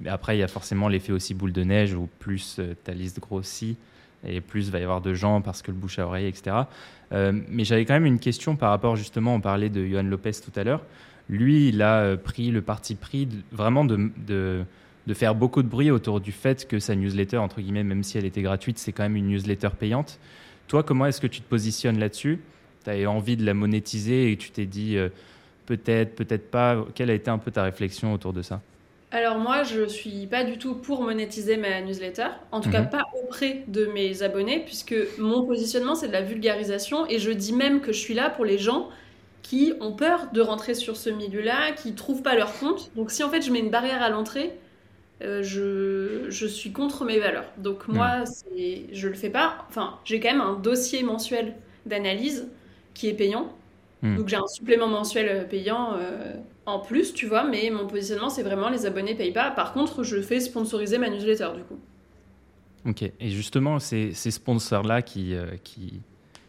Mais 0.00 0.10
après, 0.10 0.36
il 0.36 0.40
y 0.40 0.42
a 0.42 0.48
forcément 0.48 0.88
l'effet 0.88 1.12
aussi 1.12 1.32
boule 1.32 1.52
de 1.52 1.64
neige 1.64 1.94
où 1.94 2.06
plus 2.18 2.60
ta 2.84 2.92
liste 2.92 3.18
grossit 3.18 3.78
et 4.26 4.40
plus 4.40 4.66
il 4.66 4.72
va 4.72 4.80
y 4.80 4.82
avoir 4.82 5.00
de 5.00 5.14
gens 5.14 5.40
parce 5.40 5.62
que 5.62 5.70
le 5.70 5.76
bouche 5.76 5.98
à 5.98 6.06
oreille, 6.06 6.26
etc. 6.26 6.56
Euh, 7.12 7.32
mais 7.48 7.64
j'avais 7.64 7.84
quand 7.84 7.94
même 7.94 8.06
une 8.06 8.18
question 8.18 8.56
par 8.56 8.70
rapport 8.70 8.96
justement, 8.96 9.34
on 9.34 9.40
parlait 9.40 9.68
de 9.70 9.84
Johan 9.86 10.02
Lopez 10.02 10.32
tout 10.32 10.58
à 10.58 10.64
l'heure. 10.64 10.82
Lui, 11.28 11.68
il 11.68 11.82
a 11.82 12.00
euh, 12.00 12.16
pris 12.16 12.50
le 12.50 12.62
parti 12.62 12.94
pris 12.94 13.28
vraiment 13.52 13.84
de, 13.84 14.64
faire 15.12 15.34
beaucoup 15.34 15.62
de 15.62 15.68
bruit 15.68 15.90
autour 15.90 16.20
du 16.20 16.32
fait 16.32 16.66
que 16.68 16.78
sa 16.78 16.94
newsletter, 16.94 17.38
entre 17.38 17.60
guillemets, 17.60 17.84
même 17.84 18.02
si 18.02 18.18
elle 18.18 18.24
était 18.24 18.42
gratuite, 18.42 18.78
c'est 18.78 18.92
quand 18.92 19.02
même 19.02 19.16
une 19.16 19.28
newsletter 19.28 19.70
payante. 19.78 20.18
Toi, 20.68 20.82
comment 20.82 21.06
est-ce 21.06 21.20
que 21.20 21.26
tu 21.26 21.40
te 21.40 21.48
positionnes 21.48 21.98
là-dessus? 21.98 22.40
Tu 22.84 22.90
avais 22.90 23.06
envie 23.06 23.36
de 23.36 23.44
la 23.44 23.54
monétiser 23.54 24.32
et 24.32 24.36
tu 24.36 24.50
t'es 24.50 24.66
dit 24.66 24.96
euh, 24.96 25.08
peut-être, 25.66 26.14
peut-être 26.14 26.50
pas? 26.50 26.84
Quelle 26.94 27.10
a 27.10 27.14
été 27.14 27.30
un 27.30 27.38
peu 27.38 27.50
ta 27.50 27.62
réflexion 27.62 28.12
autour 28.12 28.32
de 28.32 28.42
ça? 28.42 28.60
Alors 29.16 29.38
moi, 29.38 29.62
je 29.62 29.86
suis 29.86 30.26
pas 30.26 30.44
du 30.44 30.58
tout 30.58 30.74
pour 30.74 31.02
monétiser 31.02 31.56
ma 31.56 31.80
newsletter, 31.80 32.28
en 32.52 32.60
tout 32.60 32.70
cas 32.70 32.82
mhm. 32.82 32.90
pas 32.90 33.04
auprès 33.24 33.64
de 33.66 33.86
mes 33.86 34.22
abonnés, 34.22 34.60
puisque 34.60 34.94
mon 35.18 35.46
positionnement 35.46 35.94
c'est 35.94 36.08
de 36.08 36.12
la 36.12 36.20
vulgarisation 36.20 37.06
et 37.08 37.18
je 37.18 37.30
dis 37.30 37.54
même 37.54 37.80
que 37.80 37.92
je 37.92 37.98
suis 37.98 38.12
là 38.12 38.28
pour 38.28 38.44
les 38.44 38.58
gens 38.58 38.90
qui 39.40 39.72
ont 39.80 39.92
peur 39.92 40.28
de 40.32 40.42
rentrer 40.42 40.74
sur 40.74 40.98
ce 40.98 41.08
milieu-là, 41.08 41.72
qui 41.72 41.94
trouvent 41.94 42.20
pas 42.20 42.34
leur 42.34 42.58
compte. 42.58 42.90
Donc 42.94 43.10
si 43.10 43.24
en 43.24 43.30
fait 43.30 43.40
je 43.40 43.50
mets 43.50 43.60
une 43.60 43.70
barrière 43.70 44.02
à 44.02 44.10
l'entrée, 44.10 44.52
euh, 45.22 45.42
je, 45.42 46.28
je, 46.28 46.46
suis 46.46 46.72
contre 46.72 47.06
mes 47.06 47.18
valeurs. 47.18 47.46
Donc 47.56 47.88
moi, 47.88 48.18
mhm. 48.18 48.88
je 48.92 49.08
le 49.08 49.14
fais 49.14 49.30
pas. 49.30 49.64
Enfin, 49.70 49.98
j'ai 50.04 50.20
quand 50.20 50.30
même 50.30 50.42
un 50.42 50.58
dossier 50.58 51.02
mensuel 51.02 51.54
d'analyse 51.86 52.48
qui 52.92 53.08
est 53.08 53.14
payant. 53.14 53.50
Mhm. 54.06 54.16
Donc 54.18 54.28
j'ai 54.28 54.36
un 54.36 54.46
supplément 54.46 54.86
mensuel 54.86 55.48
payant. 55.48 55.94
Euh, 55.94 56.34
en 56.64 56.78
plus, 56.78 57.12
tu 57.12 57.26
vois, 57.26 57.44
mais 57.44 57.70
mon 57.70 57.86
positionnement, 57.86 58.30
c'est 58.30 58.42
vraiment 58.42 58.68
les 58.68 58.86
abonnés 58.86 59.14
payent 59.14 59.32
pas. 59.32 59.50
Par 59.50 59.72
contre, 59.72 60.02
je 60.02 60.20
fais 60.20 60.40
sponsoriser 60.40 60.98
ma 60.98 61.08
newsletter, 61.08 61.48
du 61.56 61.62
coup. 61.62 61.78
Ok, 62.88 63.02
et 63.02 63.30
justement, 63.30 63.78
ces, 63.78 64.12
ces 64.12 64.30
sponsors-là 64.30 65.02
qui, 65.02 65.34
euh, 65.34 65.46
qui, 65.64 66.00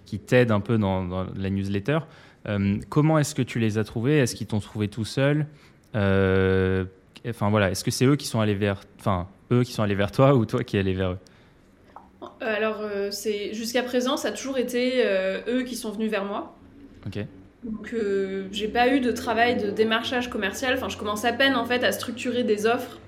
qui 0.05 0.19
t'aident 0.19 0.51
un 0.51 0.59
peu 0.59 0.77
dans, 0.77 1.25
la 1.35 1.49
newsletter, 1.49 1.99
euh, 2.47 2.77
comment 2.89 3.17
est-ce 3.17 3.33
que 3.33 3.41
tu 3.41 3.59
les 3.59 3.77
as 3.79 3.83
trouvés? 3.83 4.19
Est-ce 4.19 4.35
qu'ils 4.35 4.47
t'ont 4.47 4.59
trouvé 4.59 4.87
tout 4.87 5.05
seul? 5.05 5.47
Euh, 5.95 6.85
Enfin 7.27 7.49
voilà, 7.49 7.71
est-ce 7.71 7.83
que 7.83 7.91
c'est 7.91 8.05
eux 8.05 8.15
qui 8.15 8.25
sont 8.25 8.39
allés 8.39 8.55
vers, 8.55 8.79
enfin 8.99 9.27
eux 9.51 9.63
qui 9.63 9.73
sont 9.73 9.83
allés 9.83 9.95
vers 9.95 10.11
toi 10.11 10.33
ou 10.35 10.45
toi 10.45 10.63
qui 10.63 10.77
es 10.77 10.79
allé 10.79 10.93
vers 10.93 11.13
eux? 11.13 11.17
Alors 12.39 12.79
c'est 13.09 13.53
jusqu'à 13.53 13.83
présent, 13.83 14.15
ça 14.15 14.29
a 14.29 14.31
toujours 14.31 14.57
été 14.57 15.03
eux 15.49 15.63
qui 15.63 15.75
sont 15.75 15.91
venus 15.91 16.09
vers 16.09 16.23
moi. 16.23 16.55
Ok. 17.05 17.25
Donc 17.63 17.93
euh, 17.93 18.47
j'ai 18.51 18.67
pas 18.67 18.93
eu 18.93 18.99
de 18.99 19.11
travail 19.11 19.57
de 19.57 19.71
démarchage 19.71 20.29
commercial. 20.29 20.75
Enfin, 20.75 20.89
je 20.89 20.97
commence 20.97 21.25
à 21.25 21.33
peine 21.33 21.55
en 21.55 21.65
fait 21.65 21.83
à 21.83 21.91
structurer 21.91 22.43
des 22.43 22.65
offres 22.65 22.99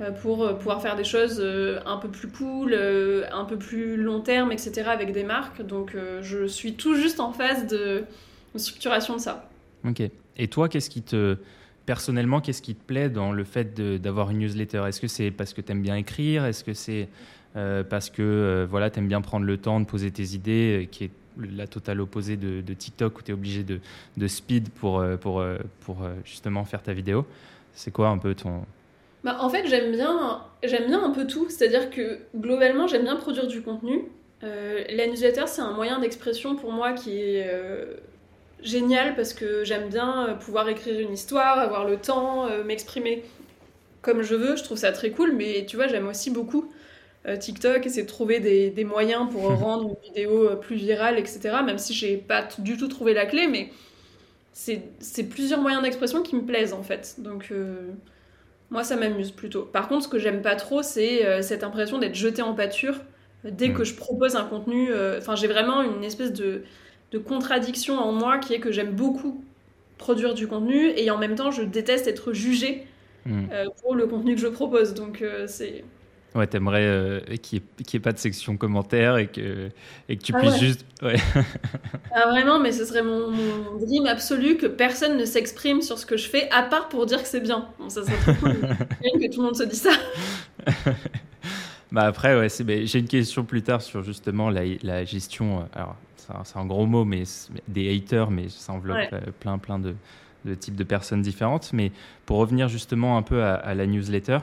euh, 0.00 0.10
pour 0.10 0.42
euh, 0.42 0.54
pouvoir 0.54 0.82
faire 0.82 0.96
des 0.96 1.04
choses 1.04 1.40
un 1.86 1.96
peu 1.96 2.08
plus 2.08 2.28
cool, 2.28 2.74
un 2.74 3.44
peu 3.44 3.56
plus 3.56 3.96
long 3.96 4.20
terme, 4.20 4.52
etc. 4.52 4.88
avec 4.88 5.12
des 5.12 5.24
marques. 5.24 5.62
Donc 5.62 5.96
je 6.22 6.46
suis 6.46 6.74
tout 6.74 6.94
juste 6.94 7.20
en 7.20 7.32
phase 7.32 7.66
de, 7.66 8.04
structuration 8.56 9.16
de 9.16 9.20
ça. 9.20 9.48
Ok. 9.84 10.02
Et 10.38 10.48
toi, 10.48 10.68
qu'est-ce 10.68 10.90
qui 10.90 11.02
te 11.02 11.36
personnellement, 11.86 12.40
qu'est-ce 12.40 12.62
qui 12.62 12.74
te 12.74 12.84
plaît 12.84 13.08
dans 13.08 13.30
le 13.30 13.44
fait 13.44 13.80
d'avoir 14.00 14.30
une 14.30 14.38
newsletter? 14.38 14.82
Est-ce 14.88 15.00
que 15.00 15.06
c'est 15.06 15.30
parce 15.30 15.54
que 15.54 15.60
tu 15.60 15.70
aimes 15.70 15.82
bien 15.82 15.94
écrire? 15.94 16.44
Est-ce 16.44 16.64
que 16.64 16.74
c'est 16.74 17.08
parce 17.54 18.10
que 18.10 18.66
voilà, 18.68 18.90
tu 18.90 18.98
aimes 18.98 19.08
bien 19.08 19.20
prendre 19.20 19.46
le 19.46 19.56
temps 19.56 19.78
de 19.78 19.86
poser 19.86 20.10
tes 20.10 20.34
idées, 20.34 20.88
qui 20.90 21.04
est 21.04 21.10
la 21.36 21.66
totale 21.66 22.00
opposée 22.00 22.36
de, 22.36 22.74
TikTok 22.74 23.18
où 23.18 23.22
tu 23.22 23.30
es 23.30 23.34
obligé 23.34 23.64
de, 23.64 24.28
speed 24.28 24.70
pour, 24.70 25.00
euh, 25.00 25.16
euh, 25.26 25.58
euh, 25.88 26.14
justement 26.24 26.64
faire 26.64 26.82
ta 26.82 26.92
vidéo. 26.92 27.26
C'est 27.74 27.90
quoi 27.90 28.08
un 28.08 28.18
peu 28.18 28.34
ton... 28.34 28.64
Bah, 29.24 29.36
en 29.40 29.48
fait, 29.48 29.66
j'aime 29.66 29.92
bien, 29.92 30.42
j'aime 30.62 30.86
bien 30.86 31.02
un 31.02 31.10
peu 31.10 31.26
tout. 31.26 31.48
C'est-à-dire 31.48 31.90
que 31.90 32.20
globalement, 32.36 32.86
j'aime 32.86 33.02
bien 33.02 33.16
produire 33.16 33.46
du 33.46 33.62
contenu. 33.62 34.04
la 34.42 35.06
newsletter, 35.06 35.44
c'est 35.46 35.62
un 35.62 35.72
moyen 35.72 35.98
d'expression 35.98 36.56
pour 36.56 36.72
moi 36.72 36.92
qui 36.92 37.18
est 37.18 37.50
génial 38.62 39.14
parce 39.16 39.34
que 39.34 39.64
j'aime 39.64 39.88
bien 39.88 40.38
pouvoir 40.40 40.68
écrire 40.68 41.00
une 41.00 41.12
histoire, 41.12 41.58
avoir 41.58 41.84
le 41.84 41.96
temps, 41.98 42.48
m'exprimer 42.64 43.24
comme 44.06 44.22
je 44.22 44.34
veux. 44.36 44.56
Je 44.56 44.62
trouve 44.62 44.78
ça 44.78 44.92
très 44.92 45.10
cool, 45.10 45.32
mais 45.32 45.66
tu 45.66 45.76
vois, 45.76 45.88
j'aime 45.88 46.06
aussi 46.06 46.30
beaucoup 46.30 46.64
euh, 46.64 46.70
TikTok, 47.34 47.84
essayer 47.84 48.02
de 48.02 48.08
trouver 48.08 48.38
des, 48.38 48.84
moyens 48.84 49.28
pour 49.30 49.42
rendre 49.58 49.88
une 49.88 50.08
vidéo 50.08 50.48
euh, 50.48 50.54
plus 50.54 50.76
virale, 50.76 51.18
etc. 51.18 51.56
Même 51.64 51.78
si 51.78 51.92
j'ai 51.92 52.16
pas 52.16 52.46
du 52.58 52.76
tout 52.76 52.86
trouvé 52.86 53.14
la 53.14 53.26
clé, 53.26 53.48
mais 53.48 53.70
c'est 54.52 55.24
plusieurs 55.28 55.60
moyens 55.60 55.82
d'expression 55.82 56.22
qui 56.22 56.36
me 56.36 56.42
plaisent 56.42 56.72
en 56.72 56.82
fait. 56.82 57.16
Donc 57.18 57.48
euh, 57.50 57.90
moi 58.70 58.84
ça 58.84 58.96
m'amuse 58.96 59.32
plutôt. 59.32 59.62
Par 59.62 59.88
contre, 59.88 60.04
ce 60.04 60.08
que 60.08 60.18
j'aime 60.18 60.40
pas 60.40 60.54
trop, 60.54 60.82
c'est 60.82 61.42
cette 61.42 61.64
impression 61.64 61.98
d'être 61.98 62.14
jeté 62.14 62.42
en 62.42 62.54
pâture 62.54 63.00
dès 63.44 63.72
que 63.72 63.84
je 63.84 63.94
propose 63.94 64.34
un 64.36 64.44
contenu. 64.44 64.90
Enfin, 65.18 65.34
j'ai 65.34 65.46
vraiment 65.48 65.82
une 65.82 66.04
espèce 66.04 66.32
de, 66.32 66.62
de 67.10 67.18
contradiction 67.18 67.98
en 67.98 68.12
moi 68.12 68.38
qui 68.38 68.54
est 68.54 68.60
que 68.60 68.72
j'aime 68.72 68.92
beaucoup 68.92 69.44
produire 69.98 70.32
du 70.32 70.46
contenu 70.46 70.90
et 70.96 71.10
en 71.10 71.18
même 71.18 71.34
temps 71.34 71.50
je 71.50 71.62
déteste 71.62 72.06
être 72.06 72.32
jugé 72.32 72.86
mm. 73.26 73.46
pour 73.82 73.94
le 73.94 74.06
contenu 74.06 74.36
que 74.36 74.40
je 74.40 74.48
propose. 74.48 74.94
Donc 74.94 75.22
c'est 75.48 75.84
Ouais, 76.36 76.46
t'aimerais 76.46 76.84
euh, 76.84 77.20
qu'il 77.40 77.60
n'y 77.60 77.86
ait, 77.94 77.98
pas 77.98 78.12
de 78.12 78.18
section 78.18 78.58
commentaires 78.58 79.16
et 79.16 79.26
que, 79.26 79.70
et 80.08 80.18
que 80.18 80.22
tu 80.22 80.34
ah 80.34 80.40
puisses 80.40 80.58
juste. 80.58 80.84
Ouais. 81.00 81.16
ah, 82.14 82.28
vraiment, 82.28 82.60
mais 82.60 82.72
ce 82.72 82.84
serait 82.84 83.02
mon, 83.02 83.30
dream 83.80 84.06
absolu 84.06 84.58
que 84.58 84.66
personne 84.66 85.16
ne 85.16 85.24
s'exprime 85.24 85.80
sur 85.80 85.98
ce 85.98 86.04
que 86.04 86.18
je 86.18 86.28
fais, 86.28 86.50
à 86.50 86.62
part 86.62 86.90
pour 86.90 87.06
dire 87.06 87.22
que 87.22 87.28
c'est 87.28 87.40
bien. 87.40 87.68
Bon, 87.78 87.88
ça 87.88 88.04
serait 88.04 88.34
cool 88.34 88.52
que 88.60 89.32
tout 89.32 89.40
le 89.40 89.46
monde 89.46 89.56
se 89.56 89.62
dise 89.62 89.80
ça. 89.80 89.92
bah 91.92 92.02
après, 92.02 92.36
ouais, 92.38 92.48
j'ai 92.84 92.98
une 92.98 93.08
question 93.08 93.44
plus 93.44 93.62
tard 93.62 93.80
sur 93.80 94.02
justement 94.02 94.50
la, 94.50 94.62
la 94.82 95.04
gestion. 95.06 95.60
Euh, 95.60 95.62
alors, 95.72 95.96
c'est 96.44 96.58
un, 96.58 96.66
gros 96.66 96.84
mot, 96.84 97.06
mais 97.06 97.22
des 97.66 97.96
haters, 97.96 98.30
mais 98.30 98.50
ça 98.50 98.74
enveloppe 98.74 99.08
euh, 99.14 99.20
plein, 99.40 99.56
plein 99.56 99.78
de, 99.78 99.94
de, 100.44 100.54
types 100.54 100.76
de 100.76 100.84
personnes 100.84 101.22
différentes. 101.22 101.72
Mais 101.72 101.92
pour 102.26 102.36
revenir 102.36 102.68
justement 102.68 103.16
un 103.16 103.22
peu 103.22 103.42
à, 103.42 103.54
à 103.54 103.74
la 103.74 103.86
newsletter, 103.86 104.40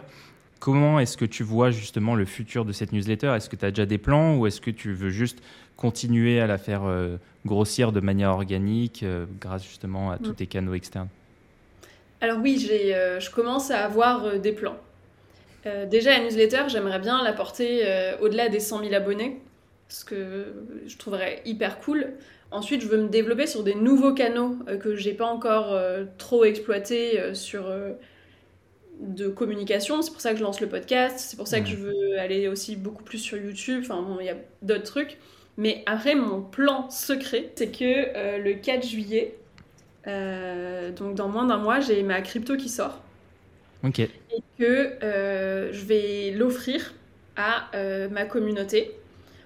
Comment 0.63 0.97
est-ce 1.01 1.17
que 1.17 1.25
tu 1.25 1.43
vois 1.43 1.71
justement 1.71 2.15
le 2.15 2.23
futur 2.23 2.63
de 2.63 2.71
cette 2.71 2.93
newsletter? 2.93 3.33
Est-ce 3.35 3.49
que 3.49 3.57
tu 3.57 3.65
as 3.65 3.71
déjà 3.71 3.85
des 3.85 3.97
plans 3.97 4.37
ou 4.37 4.47
est-ce 4.47 4.61
que 4.61 4.71
tu 4.71 4.93
veux 4.93 5.09
juste 5.09 5.39
continuer 5.75 6.39
à 6.39 6.47
la 6.47 6.57
faire 6.57 6.85
euh, 6.85 7.17
grossir 7.45 7.91
de 7.91 7.99
manière 7.99 8.29
organique 8.29 9.03
euh, 9.03 9.25
grâce 9.41 9.65
justement 9.65 10.11
à 10.11 10.17
tous 10.19 10.29
mm. 10.29 10.35
tes 10.35 10.47
canaux 10.47 10.73
externes? 10.73 11.09
Alors 12.21 12.37
oui, 12.41 12.65
euh, 12.71 13.19
je 13.19 13.29
commence 13.29 13.71
à 13.71 13.83
avoir 13.83 14.39
des 14.39 14.53
plans. 14.53 14.77
déjà, 15.91 16.11
la 16.11 16.23
newsletter, 16.23 16.69
j'aimerais 16.69 16.99
bien 16.99 17.21
la 17.21 17.33
porter 17.33 17.83
au-delà 18.21 18.47
des 18.47 18.61
100 18.61 18.83
000 18.83 18.93
abonnés. 18.93 19.41
ce 19.89 20.05
que 20.05 20.45
je 20.87 20.97
trouverais 20.97 21.41
hyper 21.43 21.81
cool. 21.81 22.13
Ensuite, 22.51 22.81
je 22.83 22.87
veux 22.87 23.03
me 23.03 23.09
développer 23.09 23.47
sur 23.47 23.65
des 23.65 23.75
nouveaux 23.75 24.13
canaux 24.13 24.55
que 24.79 24.95
j'ai 24.95 25.13
pas 25.13 25.25
encore 25.25 25.77
trop 26.17 26.45
exploités 26.45 27.33
sur 27.33 27.65
de 29.03 29.27
communication. 29.27 30.01
C'est 30.01 30.11
pour 30.11 30.21
ça 30.21 30.31
que 30.31 30.37
je 30.37 30.43
lance 30.43 30.61
le 30.61 30.67
podcast. 30.67 31.19
C'est 31.19 31.37
pour 31.37 31.47
ça 31.47 31.59
que 31.59 31.67
je 31.67 31.75
veux 31.75 32.19
aller 32.19 32.47
aussi 32.47 32.75
beaucoup 32.75 33.03
plus 33.03 33.19
sur 33.19 33.37
YouTube. 33.37 33.83
Enfin, 33.83 34.01
bon, 34.01 34.17
il 34.19 34.25
y 34.25 34.29
a 34.29 34.37
d'autres 34.61 34.83
trucs. 34.83 35.17
Mais 35.57 35.83
après, 35.85 36.15
mon 36.15 36.41
plan 36.41 36.89
secret, 36.89 37.51
c'est 37.55 37.71
que 37.71 38.41
le 38.41 38.53
4 38.53 38.85
juillet, 38.85 39.35
donc 40.05 41.15
dans 41.15 41.29
moins 41.29 41.45
d'un 41.45 41.57
mois, 41.57 41.79
j'ai 41.79 42.01
ma 42.01 42.21
crypto 42.21 42.57
qui 42.57 42.69
sort. 42.69 43.01
Ok. 43.83 43.99
Et 43.99 44.09
que 44.57 44.97
je 45.71 45.85
vais 45.85 46.31
l'offrir 46.31 46.93
à 47.35 47.69
ma 48.09 48.25
communauté. 48.25 48.95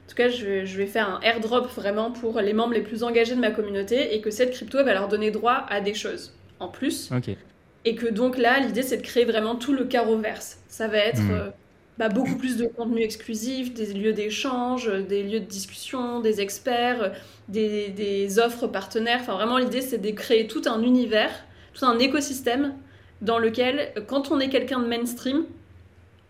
En 0.07 0.09
tout 0.09 0.15
cas, 0.15 0.29
je, 0.29 0.77
vais 0.77 0.87
faire 0.87 1.09
un 1.09 1.19
airdrop 1.19 1.67
vraiment 1.67 2.11
pour 2.11 2.39
les 2.39 2.53
membres 2.53 2.73
les 2.73 2.81
plus 2.81 3.03
engagés 3.03 3.35
de 3.35 3.41
ma 3.41 3.51
communauté 3.51 4.15
et 4.15 4.21
que 4.21 4.31
cette 4.31 4.51
crypto 4.51 4.81
va 4.81 4.93
leur 4.93 5.09
donner 5.09 5.31
droit 5.31 5.65
à 5.69 5.81
des 5.81 5.93
choses 5.93 6.33
en 6.61 6.69
plus. 6.69 7.11
Ok. 7.11 7.35
Et 7.85 7.95
que 7.95 8.07
donc 8.07 8.37
là, 8.37 8.59
l'idée, 8.59 8.83
c'est 8.83 8.97
de 8.97 9.01
créer 9.01 9.25
vraiment 9.25 9.55
tout 9.55 9.73
le 9.73 9.85
carreau 9.85 10.17
verse. 10.17 10.59
Ça 10.67 10.87
va 10.87 10.97
être 10.97 11.21
hmm. 11.21 11.31
euh, 11.31 11.49
bah, 11.97 12.09
beaucoup 12.09 12.35
plus 12.35 12.57
de 12.57 12.65
contenu 12.65 13.01
exclusif, 13.01 13.73
des 13.73 13.93
lieux 13.93 14.13
d'échange, 14.13 14.91
des 15.07 15.23
lieux 15.23 15.39
de 15.39 15.45
discussion, 15.45 16.19
des 16.19 16.41
experts, 16.41 17.13
des, 17.47 17.89
des 17.89 18.39
offres 18.39 18.67
partenaires. 18.67 19.19
Enfin, 19.21 19.35
vraiment, 19.35 19.57
l'idée, 19.57 19.81
c'est 19.81 19.97
de 19.97 20.11
créer 20.11 20.47
tout 20.47 20.63
un 20.65 20.81
univers, 20.81 21.31
tout 21.73 21.85
un 21.85 21.97
écosystème 21.99 22.73
dans 23.21 23.39
lequel, 23.39 23.93
quand 24.07 24.31
on 24.31 24.39
est 24.39 24.49
quelqu'un 24.49 24.79
de 24.79 24.87
mainstream, 24.87 25.45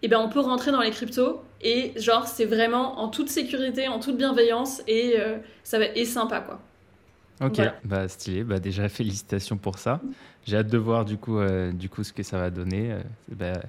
eh 0.04 0.08
ben, 0.08 0.20
on 0.20 0.30
peut 0.30 0.40
rentrer 0.40 0.72
dans 0.72 0.82
les 0.82 0.92
cryptos 0.92 1.42
et 1.62 1.94
genre 1.98 2.28
c'est 2.28 2.46
vraiment 2.46 3.00
en 3.00 3.08
toute 3.08 3.30
sécurité, 3.30 3.88
en 3.88 4.00
toute 4.00 4.18
bienveillance 4.18 4.82
et 4.88 5.16
euh, 5.20 5.38
ça 5.64 5.80
va 5.80 5.86
être 5.86 6.06
sympa 6.06 6.40
quoi. 6.40 6.62
Ok, 7.42 7.62
bah 7.84 8.08
stylé. 8.08 8.44
Bah 8.44 8.60
déjà 8.60 8.90
félicitations 8.90 9.58
pour 9.58 9.78
ça. 9.78 10.02
J'ai 10.46 10.58
hâte 10.58 10.70
de 10.70 10.78
voir 10.78 11.06
du 11.06 11.18
coup, 11.18 11.40
euh, 11.40 11.72
du 11.72 11.90
coup 11.90 12.04
ce 12.04 12.14
que 12.14 12.24
ça 12.24 12.38
va 12.38 12.50
donner. 12.50 12.92
Euh, 12.92 13.02
bah, 13.30 13.60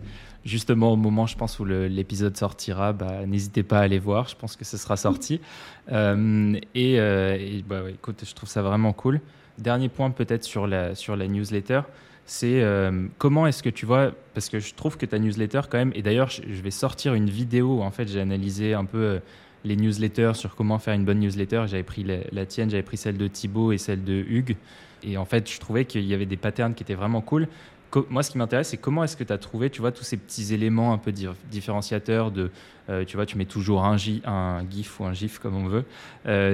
justement 0.44 0.92
au 0.92 0.96
moment, 0.96 1.26
je 1.26 1.36
pense 1.36 1.58
où 1.58 1.64
l'épisode 1.64 2.36
sortira, 2.36 2.92
bah, 2.92 3.26
n'hésitez 3.26 3.62
pas 3.62 3.78
à 3.78 3.82
aller 3.82 3.98
voir. 3.98 4.28
Je 4.28 4.36
pense 4.36 4.56
que 4.56 4.64
ce 4.64 4.76
sera 4.76 4.96
sorti. 4.96 5.40
et, 5.90 6.94
et 6.94 7.64
bah, 7.68 7.82
écoute, 7.90 8.24
je 8.24 8.34
trouve 8.34 8.48
ça 8.48 8.62
vraiment 8.62 8.92
cool. 8.92 9.20
Dernier 9.58 9.88
point 9.88 10.10
peut-être 10.10 10.44
sur 10.44 10.66
la 10.66 10.94
sur 10.94 11.16
la 11.16 11.26
newsletter 11.26 11.80
c'est 12.28 12.60
euh, 12.62 13.06
comment 13.16 13.46
est-ce 13.46 13.62
que 13.62 13.70
tu 13.70 13.86
vois, 13.86 14.12
parce 14.34 14.50
que 14.50 14.60
je 14.60 14.74
trouve 14.74 14.98
que 14.98 15.06
ta 15.06 15.18
newsletter 15.18 15.62
quand 15.70 15.78
même, 15.78 15.92
et 15.94 16.02
d'ailleurs 16.02 16.28
je 16.28 16.62
vais 16.62 16.70
sortir 16.70 17.14
une 17.14 17.30
vidéo 17.30 17.78
où 17.78 17.80
en 17.80 17.90
fait 17.90 18.06
j'ai 18.06 18.20
analysé 18.20 18.74
un 18.74 18.84
peu 18.84 18.98
euh, 18.98 19.18
les 19.64 19.76
newsletters 19.76 20.32
sur 20.34 20.54
comment 20.54 20.78
faire 20.78 20.94
une 20.94 21.04
bonne 21.04 21.20
newsletter, 21.20 21.64
j'avais 21.66 21.82
pris 21.82 22.04
la, 22.04 22.46
tienne, 22.46 22.70
j'avais 22.70 22.82
pris 22.82 22.96
celle 22.96 23.16
de 23.16 23.26
Thibaut 23.26 23.72
et 23.72 23.78
celle 23.78 24.04
de 24.04 24.14
Hugues, 24.14 24.56
et 25.02 25.16
en 25.16 25.24
fait 25.24 25.50
je 25.50 25.58
trouvais 25.58 25.84
qu'il 25.84 26.04
y 26.04 26.14
avait 26.14 26.26
des 26.26 26.36
patterns 26.36 26.74
qui 26.74 26.82
étaient 26.82 26.94
vraiment 26.94 27.20
cool. 27.20 27.48
moi, 28.10 28.22
ce 28.22 28.30
qui 28.30 28.38
m'intéresse, 28.38 28.68
c'est 28.68 28.76
comment 28.76 29.04
est-ce 29.04 29.16
que 29.16 29.24
tu 29.24 29.32
as 29.32 29.38
trouvé, 29.38 29.70
tu 29.70 29.80
vois, 29.80 29.92
tous 29.92 30.04
ces 30.04 30.16
petits 30.16 30.54
éléments 30.54 30.92
un 30.92 30.98
peu 30.98 31.12
différenciateurs 31.50 32.30
de, 32.30 32.50
euh, 32.88 33.04
tu 33.04 33.16
vois, 33.16 33.26
tu 33.26 33.36
mets 33.36 33.46
toujours 33.46 33.84
un, 33.84 33.96
un 34.24 34.70
GIF 34.70 35.00
ou 35.00 35.04
un 35.04 35.12
GIF 35.12 35.38
comme 35.38 35.56
on 35.56 35.66
veut, 35.66 35.84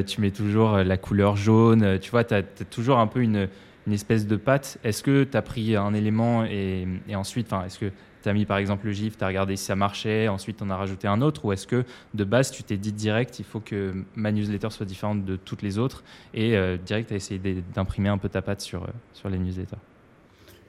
tu 0.04 0.20
mets 0.20 0.30
toujours 0.30 0.78
la 0.78 0.96
couleur 0.96 1.36
jaune, 1.36 1.98
tu 2.00 2.10
vois, 2.10 2.24
tu 2.24 2.34
as, 2.34 2.42
toujours 2.42 2.98
un 2.98 3.06
peu 3.06 3.20
une, 3.20 3.48
espèce 3.90 4.26
de 4.26 4.36
patte. 4.36 4.78
Est-ce 4.82 5.02
que 5.02 5.24
tu 5.24 5.36
as 5.36 5.42
pris 5.42 5.76
un 5.76 5.92
élément 5.92 6.44
et, 6.44 6.86
ensuite, 7.14 7.52
est-ce 7.66 7.78
que 7.78 7.90
tu 8.24 8.30
as 8.30 8.32
mis 8.32 8.46
par 8.46 8.56
exemple 8.56 8.87
le 8.87 8.92
GIF, 8.92 9.18
tu 9.18 9.24
as 9.24 9.26
regardé 9.26 9.54
si 9.54 9.64
ça 9.64 9.76
marchait, 9.76 10.28
ensuite 10.28 10.62
on 10.62 10.70
a 10.70 10.76
rajouté 10.76 11.06
un 11.06 11.20
autre, 11.20 11.44
ou 11.44 11.52
est-ce 11.52 11.66
que 11.66 11.84
de 12.14 12.24
base 12.24 12.50
tu 12.50 12.62
t'es 12.62 12.78
dit 12.78 12.92
direct, 12.92 13.38
il 13.38 13.44
faut 13.44 13.60
que 13.60 13.92
ma 14.16 14.32
newsletter 14.32 14.70
soit 14.70 14.87
différente 14.87 15.24
de 15.24 15.37
toutes 15.37 15.60
les 15.60 15.78
autres, 15.78 16.02
et 16.32 16.56
euh, 16.56 16.78
direct 16.78 17.08
tu 17.08 17.14
as 17.14 17.16
essayé 17.18 17.40
d'imprimer 17.74 18.08
un 18.08 18.18
peu 18.18 18.30
ta 18.30 18.40
patte 18.40 18.62
sur, 18.62 18.84
euh, 18.84 18.88
sur 19.12 19.28
les 19.28 19.38
newsletters? 19.38 19.76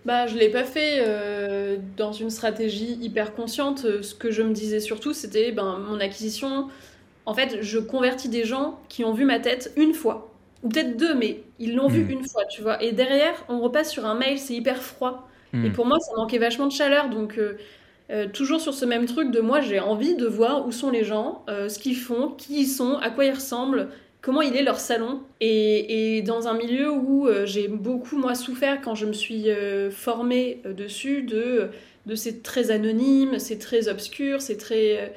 Bah, 0.04 0.28
je 0.28 0.36
ne 0.36 0.40
l'ai 0.40 0.50
pas 0.50 0.66
fait 0.66 0.98
euh, 1.00 1.78
dans 1.96 2.12
une 2.12 2.30
stratégie 2.30 2.98
hyper 3.02 3.34
consciente. 3.34 4.02
Ce 4.04 4.14
que 4.14 4.30
je 4.30 4.44
me 4.44 4.54
disais 4.54 4.80
surtout, 4.80 5.14
c'était 5.14 5.52
ben, 5.52 5.80
mon 5.80 6.00
acquisition. 6.00 6.70
En 7.26 7.34
fait, 7.34 7.64
je 7.64 7.80
convertis 7.80 8.30
des 8.30 8.44
gens 8.44 8.80
qui 8.88 9.04
ont 9.04 9.14
vu 9.14 9.26
ma 9.26 9.40
tête 9.40 9.74
une 9.78 9.96
fois 9.96 10.32
ou 10.62 10.70
peut-être 10.70 10.98
deux, 10.98 11.16
mais 11.16 11.44
ils 11.60 11.76
l'ont 11.76 11.88
vu 11.88 12.04
hmm. 12.04 12.10
une 12.10 12.28
fois, 12.28 12.44
tu 12.46 12.62
vois. 12.62 12.84
Et 12.84 12.92
derrière, 12.92 13.34
on 13.50 13.62
repasse 13.62 13.92
sur 13.92 14.06
un 14.06 14.16
mail, 14.16 14.40
c'est 14.40 14.54
hyper 14.54 14.82
froid. 14.82 15.28
Et 15.64 15.70
hmm. 15.70 15.74
pour 15.74 15.86
moi, 15.86 16.00
ça 16.00 16.12
manquait 16.16 16.38
vachement 16.38 16.68
de 16.68 16.72
chaleur. 16.72 17.10
Donc, 17.10 17.38
euh, 17.38 17.58
euh, 18.12 18.28
toujours 18.32 18.62
sur 18.62 18.74
ce 18.74 18.86
même 18.86 19.06
truc 19.06 19.32
de 19.32 19.40
moi, 19.40 19.62
j'ai 19.62 19.80
envie 19.80 20.16
de 20.16 20.26
voir 20.26 20.68
où 20.68 20.72
sont 20.72 20.92
les 20.92 21.04
gens, 21.04 21.44
euh, 21.50 21.70
ce 21.70 21.80
qu'ils 21.80 21.96
font, 21.96 22.30
qui 22.30 22.62
ils 22.62 22.68
sont, 22.68 22.98
à 22.98 23.10
quoi 23.10 23.26
ils 23.26 23.34
ressemblent, 23.34 23.90
comment 24.22 24.42
il 24.42 24.56
est 24.56 24.64
leur 24.64 24.80
salon. 24.80 25.22
Et, 25.42 26.18
et 26.18 26.22
dans 26.22 26.48
un 26.48 26.54
milieu 26.54 26.92
où 26.92 27.28
j'ai 27.46 27.68
beaucoup, 27.68 28.18
moi, 28.18 28.36
souffert 28.36 28.82
quand 28.82 28.96
je 28.96 29.06
me 29.06 29.14
suis 29.14 29.48
formée 29.92 30.62
dessus 30.66 31.22
de, 31.22 31.70
de 32.06 32.16
c'est 32.16 32.44
très 32.44 32.72
anonyme, 32.72 33.40
c'est 33.40 33.60
très 33.60 33.88
obscur, 33.88 34.42
c'est 34.42 34.58
très. 34.58 35.14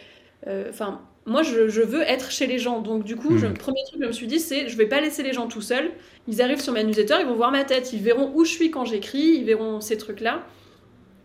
Enfin 0.68 1.00
moi, 1.28 1.42
je, 1.42 1.80
veux 1.80 2.02
être 2.02 2.30
chez 2.30 2.46
les 2.46 2.58
gens. 2.58 2.80
Donc, 2.80 3.04
du 3.04 3.16
coup, 3.16 3.30
le 3.30 3.48
hmm. 3.48 3.54
premier 3.54 3.80
truc 3.86 4.00
que 4.00 4.04
je 4.04 4.08
me 4.08 4.12
suis 4.12 4.26
dit, 4.26 4.40
c'est 4.40 4.68
je 4.68 4.76
vais 4.76 4.86
pas 4.86 5.00
laisser 5.00 5.22
les 5.22 5.32
gens 5.32 5.46
tout 5.46 5.60
seuls. 5.60 5.90
Ils 6.26 6.42
arrivent 6.42 6.60
sur 6.60 6.72
ma 6.72 6.82
newsletter, 6.82 7.16
ils 7.20 7.26
vont 7.26 7.34
voir 7.34 7.52
ma 7.52 7.64
tête, 7.64 7.92
ils 7.92 8.02
verront 8.02 8.32
où 8.34 8.44
je 8.44 8.50
suis 8.50 8.70
quand 8.70 8.84
j'écris, 8.84 9.36
ils 9.38 9.44
verront 9.44 9.80
ces 9.80 9.96
trucs-là. 9.96 10.44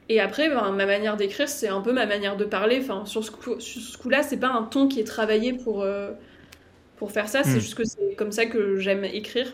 Et 0.10 0.20
après, 0.20 0.50
ben, 0.50 0.72
ma 0.72 0.86
manière 0.86 1.18
d'écrire, 1.18 1.48
c'est 1.50 1.70
un 1.70 1.82
peu 1.82 1.94
ma 1.94 2.06
manière 2.06 2.38
de 2.38 2.46
parler. 2.46 2.80
Enfin, 2.82 3.06
sur 3.06 3.24
ce, 3.24 3.32
coup, 3.32 3.60
ce 3.60 4.10
là 4.10 4.24
c'est 4.24 4.38
pas 4.38 4.50
un 4.50 4.64
ton 4.64 4.88
qui 4.88 5.00
est 5.00 5.06
travaillé 5.06 5.54
pour, 5.54 5.82
euh, 5.82 6.12
pour 6.98 7.12
faire 7.12 7.28
ça. 7.28 7.44
C'est 7.44 7.58
hmm. 7.58 7.62
juste 7.62 7.76
que 7.76 7.84
c'est 7.84 8.16
comme 8.16 8.32
ça 8.32 8.46
que 8.46 8.78
j'aime 8.78 9.06
écrire. 9.06 9.54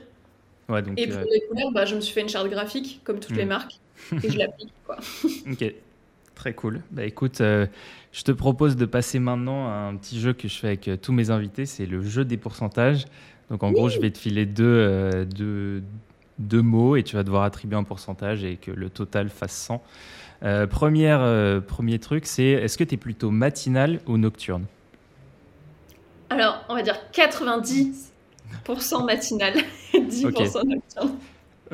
Ouais, 0.67 0.81
donc, 0.81 0.99
et 0.99 1.07
pour 1.07 1.19
euh, 1.19 1.25
les 1.31 1.41
couleurs, 1.47 1.71
bah, 1.71 1.85
je 1.85 1.95
me 1.95 2.01
suis 2.01 2.13
fait 2.13 2.21
une 2.21 2.29
charte 2.29 2.47
graphique, 2.47 3.01
comme 3.03 3.19
toutes 3.19 3.35
les 3.35 3.45
hmm. 3.45 3.49
marques, 3.49 3.79
et 4.23 4.29
je 4.29 4.37
l'applique. 4.37 4.73
ok. 5.51 5.73
Très 6.39 6.53
cool. 6.53 6.81
Bah 6.91 7.03
écoute, 7.03 7.41
euh, 7.41 7.67
je 8.13 8.23
te 8.23 8.31
propose 8.31 8.77
de 8.77 8.85
passer 8.85 9.19
maintenant 9.19 9.67
à 9.67 9.73
un 9.73 9.97
petit 9.97 10.21
jeu 10.21 10.31
que 10.31 10.47
je 10.47 10.57
fais 10.57 10.67
avec 10.67 10.87
euh, 10.87 10.95
tous 10.95 11.11
mes 11.11 11.31
invités, 11.31 11.65
c'est 11.65 11.85
le 11.85 12.01
jeu 12.01 12.23
des 12.23 12.37
pourcentages. 12.37 13.03
Donc 13.49 13.61
en 13.61 13.71
gros, 13.71 13.89
je 13.89 13.99
vais 13.99 14.09
te 14.09 14.17
filer 14.17 14.47
euh, 14.61 15.25
deux, 15.25 15.83
deux, 16.37 16.61
mots 16.61 16.95
et 16.95 17.03
tu 17.03 17.17
vas 17.17 17.23
devoir 17.23 17.43
attribuer 17.43 17.75
un 17.75 17.83
pourcentage 17.83 18.45
et 18.45 18.55
que 18.55 18.71
le 18.71 18.89
total 18.89 19.27
fasse 19.27 19.51
100. 19.51 19.83
première, 20.69 21.61
premier 21.63 21.99
truc, 21.99 22.25
c'est 22.25 22.45
est-ce 22.45 22.77
que 22.77 22.85
tu 22.85 22.93
es 22.93 22.97
plutôt 22.97 23.31
matinal 23.31 23.99
ou 24.07 24.15
nocturne? 24.15 24.63
Alors, 26.29 26.63
on 26.69 26.75
va 26.75 26.83
dire 26.83 26.95
90% 27.11 29.05
matinal 29.05 29.55
et 29.93 29.99
10% 29.99 30.65
nocturne. 30.65 31.17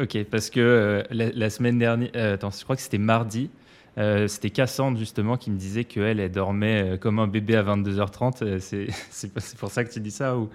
Ok, 0.02 0.24
parce 0.24 0.50
que 0.50 1.04
la, 1.12 1.30
la, 1.30 1.50
semaine 1.52 1.78
dernière, 1.78 2.10
attends, 2.16 2.50
je 2.50 2.64
crois 2.64 2.76
que 2.76 2.82
c'était 2.82 2.98
mardi, 2.98 3.52
euh, 3.98 4.28
c'était 4.28 4.50
Cassandre 4.50 4.98
justement 4.98 5.38
qui 5.38 5.52
me 5.52 5.58
disait 5.58 5.86
qu'elle, 5.86 6.20
elle 6.20 6.32
dormait 6.32 6.84
euh, 6.84 6.98
comme 6.98 7.20
un 7.20 7.28
bébé 7.28 7.56
à 7.56 7.64
22h30. 7.64 8.44
Euh, 8.44 8.60
c'est 9.10 9.58
pour 9.58 9.72
ça 9.72 9.84
que 9.84 9.92
tu 9.92 10.00
dis 10.00 10.12
ça 10.12 10.38
ou, 10.38 10.50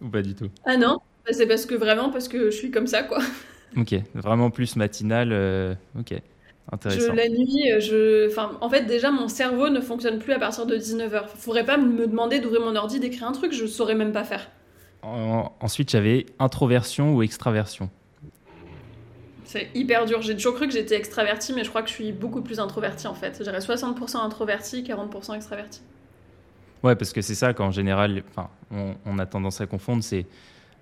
ou 0.00 0.08
pas 0.08 0.22
du 0.22 0.34
tout? 0.34 0.48
Ah 0.64 0.76
non, 0.76 0.98
bah, 1.26 1.32
c'est 1.32 1.46
parce 1.46 1.66
que 1.66 1.74
vraiment, 1.74 2.10
parce 2.10 2.28
que 2.28 2.50
je 2.50 2.56
suis 2.56 2.70
comme 2.70 2.86
ça 2.86 3.02
quoi. 3.02 3.18
Ok, 3.76 3.94
vraiment 4.14 4.48
plus 4.48 4.76
matinal. 4.76 5.76
ok, 5.98 6.14
intéressant. 6.72 7.12
Je, 7.12 7.16
la 7.16 7.28
nuit, 7.28 7.70
je... 7.80 8.26
enfin, 8.26 8.56
en 8.62 8.70
fait 8.70 8.86
déjà 8.86 9.10
mon 9.10 9.28
cerveau 9.28 9.68
ne 9.68 9.82
fonctionne 9.82 10.20
plus 10.20 10.32
à 10.32 10.38
partir 10.38 10.64
de 10.64 10.74
19h. 10.74 11.24
Il 11.34 11.38
faudrait 11.38 11.66
pas 11.66 11.76
me 11.76 12.06
demander 12.06 12.40
d'ouvrir 12.40 12.62
mon 12.62 12.74
ordi, 12.76 12.98
d'écrire 12.98 13.28
un 13.28 13.32
truc, 13.32 13.52
je 13.52 13.66
saurais 13.66 13.94
même 13.94 14.12
pas 14.12 14.24
faire. 14.24 14.50
ensuite, 15.02 15.90
j'avais 15.90 16.24
introversion 16.38 17.14
ou 17.14 17.22
extraversion. 17.22 17.90
C'est 19.48 19.70
hyper 19.74 20.04
dur. 20.04 20.20
J'ai 20.20 20.34
toujours 20.34 20.54
cru 20.54 20.66
que 20.66 20.74
j'étais 20.74 20.94
extravertie, 20.94 21.54
mais 21.54 21.64
je 21.64 21.70
crois 21.70 21.80
que 21.80 21.88
je 21.88 21.94
suis 21.94 22.12
beaucoup 22.12 22.42
plus 22.42 22.60
introvertie 22.60 23.06
en 23.06 23.14
fait. 23.14 23.40
J'irais 23.42 23.60
60% 23.60 24.18
introvertie, 24.18 24.82
40% 24.82 25.34
extravertie. 25.34 25.80
Ouais, 26.82 26.94
parce 26.94 27.14
que 27.14 27.22
c'est 27.22 27.34
ça 27.34 27.54
qu'en 27.54 27.70
général, 27.70 28.22
enfin, 28.28 28.50
on, 29.06 29.18
a 29.18 29.24
tendance 29.24 29.62
à 29.62 29.66
confondre, 29.66 30.04
c'est 30.04 30.26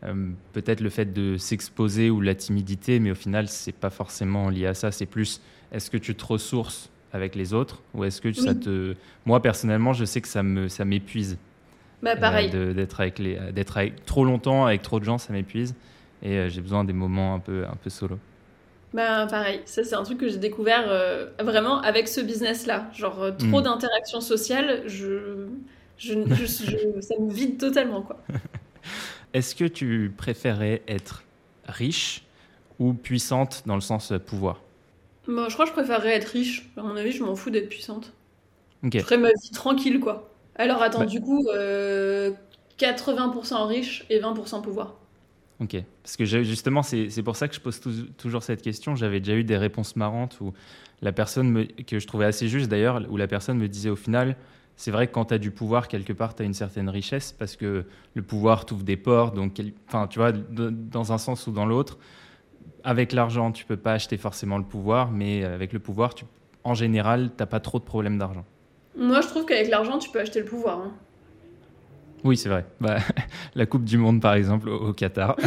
euh, 0.02 0.31
peut-être 0.52 0.81
le 0.81 0.90
fait 0.90 1.12
de 1.12 1.37
s'exposer 1.37 2.11
ou 2.11 2.20
la 2.20 2.35
timidité, 2.35 2.98
mais 2.98 3.12
au 3.12 3.14
final, 3.14 3.46
c'est 3.46 3.70
pas 3.70 3.88
forcément 3.88 4.50
lié 4.50 4.66
à 4.66 4.74
ça. 4.74 4.90
C'est 4.90 5.07
plus, 5.07 5.40
est-ce 5.70 5.88
que 5.88 5.96
tu 5.96 6.16
te 6.16 6.24
ressources 6.24 6.90
avec 7.12 7.37
les 7.37 7.55
autres 7.55 7.83
ou 7.94 8.02
est-ce 8.02 8.20
que 8.20 8.33
ça 8.33 8.57
te. 8.57 8.96
Moi, 9.26 9.40
personnellement, 9.42 9.92
je 9.92 10.05
sais 10.05 10.20
que 10.20 10.29
ça 10.29 10.42
me 10.42 10.66
ça 10.66 10.85
m'épuise. 10.85 11.38
Bah, 12.02 12.16
pareil. 12.16 12.50
Euh, 12.52 12.74
d'être 12.74 13.00
avec 13.00 13.20
les, 13.20 13.38
d'être 13.52 13.76
avec 13.76 14.05
trop 14.07 14.24
longtemps 14.24 14.66
avec 14.66 14.83
trop 14.83 14.98
de 14.98 15.05
gens, 15.05 15.18
ça 15.18 15.33
m'épuise. 15.33 15.76
Et 16.20 16.33
euh, 16.33 16.48
j'ai 16.48 16.62
besoin 16.62 16.83
des 16.83 16.92
moments 16.92 17.37
un 17.37 17.38
peu, 17.38 17.64
un 17.64 17.76
peu 17.76 17.90
solo. 17.90 18.18
Bah 18.96 19.26
pareil, 19.26 19.61
ça 19.66 19.85
c'est 19.85 19.94
un 19.94 20.04
truc 20.04 20.16
que 20.16 20.26
j'ai 20.26 20.38
découvert 20.38 20.87
euh, 20.88 21.26
vraiment 21.38 21.82
avec 21.82 22.09
ce 22.09 22.22
business-là. 22.22 22.88
Genre 22.94 23.22
euh, 23.22 23.30
trop 23.30 23.61
hmm. 23.61 23.64
d'interactions 23.64 24.22
sociales, 24.22 24.85
je, 24.87 25.48
je, 25.98 26.14
ça 27.02 27.14
me 27.20 27.30
vide 27.30 27.59
totalement 27.59 28.00
quoi. 28.00 28.16
Est-ce 29.35 29.54
que 29.54 29.66
tu 29.66 30.14
préférais 30.16 30.82
être 30.88 31.24
riche 31.66 32.24
ou 32.78 32.94
puissante 32.94 33.64
dans 33.66 33.74
le 33.74 33.82
sens 33.82 34.12
euh, 34.12 34.18
pouvoir? 34.18 34.62
Bah, 35.28 35.44
Je 35.50 35.52
crois 35.52 35.66
que 35.66 35.72
je 35.72 35.76
préférerais 35.76 36.14
être 36.14 36.28
riche. 36.28 36.70
À 36.78 36.82
mon 36.82 36.96
avis, 36.96 37.12
je 37.12 37.22
m'en 37.22 37.37
fous 37.37 37.50
d'être 37.50 37.68
puissante. 37.68 38.14
Je 38.82 38.98
ferais 39.00 39.18
ma 39.18 39.28
vie 39.28 39.50
tranquille 39.52 40.00
quoi. 40.00 40.30
Alors 40.54 40.80
attends, 40.80 41.00
bah 41.00 41.04
du 41.04 41.20
coup, 41.20 41.46
80% 42.78 43.66
riche 43.66 44.06
et 44.09 44.20
20% 44.20 44.62
pouvoir. 44.62 44.94
Ok, 45.59 45.77
parce 46.03 46.16
que 46.16 46.25
justement, 46.27 46.83
c'est 46.83 47.23
pour 47.23 47.37
ça 47.37 47.49
que 47.49 47.55
je 47.55 47.61
pose 47.61 47.81
toujours 48.19 48.42
cette 48.42 48.61
question. 48.61 48.95
J'avais 48.95 49.21
déjà 49.21 49.38
eu 49.38 49.45
des 49.45 49.57
réponses 49.57 49.97
marrantes 49.97 50.38
où 50.40 50.53
la 51.01 51.12
personne, 51.12 51.66
que 51.87 51.99
je 51.99 52.07
trouvais 52.07 52.27
assez 52.27 52.49
juste 52.49 52.69
d'ailleurs, 52.69 53.03
où 53.09 53.16
la 53.16 53.27
personne 53.27 53.59
me 53.59 53.69
disait 53.69 53.88
au 53.88 53.97
final, 53.97 54.37
c'est 54.77 54.90
vrai 54.90 55.07
que 55.07 55.12
quand 55.12 55.27
tu 55.27 55.35
as 55.35 55.38
du 55.38 55.51
pouvoir, 55.51 55.88
quelque 55.88 56.12
part, 56.12 56.35
tu 56.35 56.42
as 56.42 56.45
une 56.45 56.55
certaine 56.55 56.90
richesse 56.90 57.33
parce 57.33 57.57
que 57.57 57.87
le 58.14 58.23
pouvoir 58.23 58.66
t'ouvre 58.66 58.83
des 58.83 58.99
portes. 58.99 59.35
Donc, 59.35 59.61
enfin, 59.88 60.07
tu 60.07 60.19
vois, 60.19 60.33
dans 60.33 61.12
un 61.12 61.19
sens 61.19 61.47
ou 61.47 61.53
dans 61.53 61.64
l'autre, 61.64 61.99
avec 62.85 63.12
l'argent, 63.12 63.51
tu 63.51 63.64
peux 63.64 63.79
pas 63.79 63.95
acheter 63.95 64.19
forcément 64.19 64.59
le 64.59 64.64
pouvoir, 64.64 65.11
mais 65.11 65.45
avec 65.45 65.73
le 65.73 65.79
pouvoir, 65.79 66.14
tu, 66.14 66.27
en 66.64 66.75
général, 66.75 67.31
tu 67.31 67.37
n'as 67.42 67.47
pas 67.47 67.61
trop 67.61 67.79
de 67.79 67.85
problèmes 67.85 68.19
d'argent. 68.19 68.45
Moi, 68.95 69.23
je 69.23 69.29
trouve 69.29 69.47
qu'avec 69.47 69.71
l'argent, 69.71 69.99
tu 69.99 70.11
peux 70.11 70.21
acheter 70.21 70.40
le 70.40 70.47
pouvoir. 70.47 70.81
Hein. 70.81 70.92
Oui, 72.27 72.37
c'est 72.37 72.49
vrai. 72.49 72.65
Bah, 72.81 72.99
la 73.55 73.67
Coupe 73.67 73.85
du 73.85 73.99
Monde, 73.99 74.21
par 74.21 74.35
exemple, 74.35 74.69
au, 74.69 74.93
Qatar. 74.93 75.37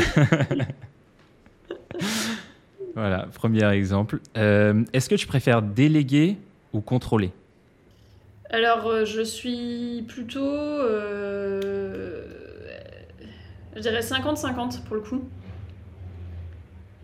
voilà, 2.95 3.27
premier 3.33 3.69
exemple. 3.69 4.21
Euh, 4.37 4.85
est-ce 4.93 5.09
que 5.09 5.15
tu 5.15 5.27
préfères 5.27 5.61
déléguer 5.61 6.37
ou 6.71 6.79
contrôler? 6.79 7.33
Alors, 8.49 8.87
euh, 8.87 9.03
je 9.03 9.21
suis 9.21 10.05
plutôt. 10.07 10.39
Euh, 10.39 12.23
je 13.75 13.81
dirais 13.81 13.99
50-50 13.99 14.83
pour 14.83 14.95
le 14.95 15.01
coup. 15.01 15.21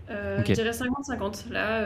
Je 0.08 0.54
dirais 0.54 0.72
50-50. 0.72 1.52
Là. 1.52 1.86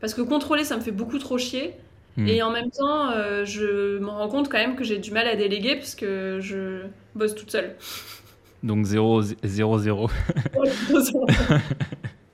Parce 0.00 0.14
que 0.14 0.22
contrôler, 0.22 0.64
ça 0.64 0.76
me 0.76 0.80
fait 0.80 0.92
beaucoup 0.92 1.18
trop 1.18 1.36
chier. 1.36 1.74
Hmm. 2.16 2.26
Et 2.28 2.42
en 2.42 2.50
même 2.50 2.70
temps, 2.70 3.10
euh, 3.10 3.44
je 3.44 3.98
me 3.98 4.08
rends 4.08 4.28
compte 4.28 4.48
quand 4.48 4.58
même 4.58 4.76
que 4.76 4.84
j'ai 4.84 4.98
du 4.98 5.10
mal 5.10 5.26
à 5.26 5.36
déléguer 5.36 5.76
parce 5.76 5.94
que 5.94 6.38
je 6.40 6.86
bosse 7.14 7.34
toute 7.34 7.50
seule. 7.50 7.76
Donc 8.62 8.86
0-0. 8.86 10.10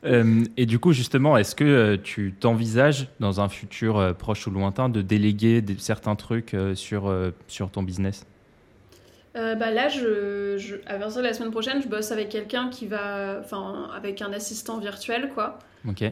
Euh, 0.04 0.42
et 0.56 0.66
du 0.66 0.80
coup, 0.80 0.92
justement, 0.92 1.36
est-ce 1.36 1.54
que 1.54 1.62
euh, 1.62 1.96
tu 1.96 2.32
t'envisages 2.32 3.06
dans 3.20 3.40
un 3.40 3.48
futur 3.48 4.16
proche 4.18 4.48
ou 4.48 4.50
lointain 4.50 4.88
de 4.88 5.00
déléguer 5.00 5.64
certains 5.78 6.16
trucs 6.16 6.56
sur, 6.74 7.32
sur 7.46 7.70
ton 7.70 7.84
business? 7.84 8.26
Bah 9.36 9.70
là, 9.70 9.88
je, 9.88 10.56
je, 10.58 10.74
à 10.86 10.98
partir 10.98 11.18
de 11.22 11.26
la 11.28 11.32
semaine 11.34 11.52
prochaine, 11.52 11.80
je 11.80 11.86
bosse 11.86 12.10
avec 12.10 12.30
quelqu'un 12.30 12.68
qui 12.68 12.88
va, 12.88 13.38
enfin, 13.44 13.90
avec 13.94 14.22
un 14.22 14.32
assistant 14.32 14.80
virtuel, 14.80 15.30
quoi. 15.32 15.60
Ok 15.88 16.02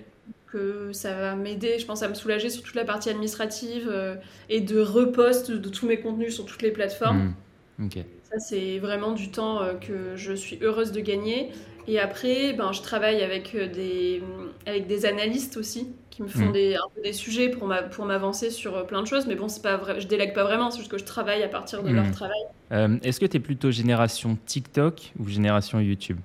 que 0.50 0.92
ça 0.92 1.14
va 1.14 1.34
m'aider, 1.34 1.78
je 1.78 1.86
pense, 1.86 2.02
à 2.02 2.08
me 2.08 2.14
soulager 2.14 2.50
sur 2.50 2.62
toute 2.62 2.74
la 2.74 2.84
partie 2.84 3.08
administrative 3.08 3.88
euh, 3.90 4.16
et 4.48 4.60
de 4.60 4.80
repost 4.80 5.50
de 5.50 5.68
tous 5.68 5.86
mes 5.86 6.00
contenus 6.00 6.34
sur 6.34 6.44
toutes 6.44 6.62
les 6.62 6.70
plateformes. 6.70 7.34
Hmm. 7.78 7.88
Ça, 8.30 8.38
c'est 8.38 8.78
vraiment 8.78 9.12
du 9.12 9.30
temps 9.30 9.62
euh, 9.62 9.74
que 9.74 10.16
je 10.16 10.32
suis 10.32 10.58
heureuse 10.62 10.92
de 10.92 11.00
gagner. 11.00 11.50
Et 11.88 11.98
après, 11.98 12.52
ben, 12.52 12.72
je 12.72 12.82
travaille 12.82 13.22
avec 13.22 13.54
euh, 13.54 13.66
des, 13.68 14.22
avec 14.66 14.86
des 14.86 15.06
analystes 15.06 15.56
aussi 15.56 15.88
qui 16.10 16.22
me 16.22 16.28
font 16.28 16.46
hmm. 16.46 16.52
des, 16.52 16.74
un 16.74 16.88
peu 16.94 17.02
des 17.02 17.12
sujets 17.12 17.48
pour, 17.48 17.66
ma, 17.66 17.82
pour 17.82 18.04
m'avancer 18.04 18.50
sur 18.50 18.86
plein 18.86 19.02
de 19.02 19.06
choses. 19.06 19.26
Mais 19.26 19.36
bon, 19.36 19.48
c'est 19.48 19.62
pas 19.62 19.76
vrai, 19.76 20.00
je 20.00 20.06
délègue 20.06 20.34
pas 20.34 20.44
vraiment, 20.44 20.70
c'est 20.70 20.78
juste 20.78 20.90
que 20.90 20.98
je 20.98 21.04
travaille 21.04 21.42
à 21.42 21.48
partir 21.48 21.82
de 21.82 21.90
leur 21.90 22.06
hmm. 22.06 22.10
travail. 22.10 23.00
est-ce 23.02 23.20
que 23.20 23.26
tu 23.26 23.36
es 23.36 23.40
plutôt 23.40 23.70
génération 23.70 24.36
TikTok 24.46 25.12
ou 25.18 25.28
génération 25.28 25.80
YouTube? 25.80 26.18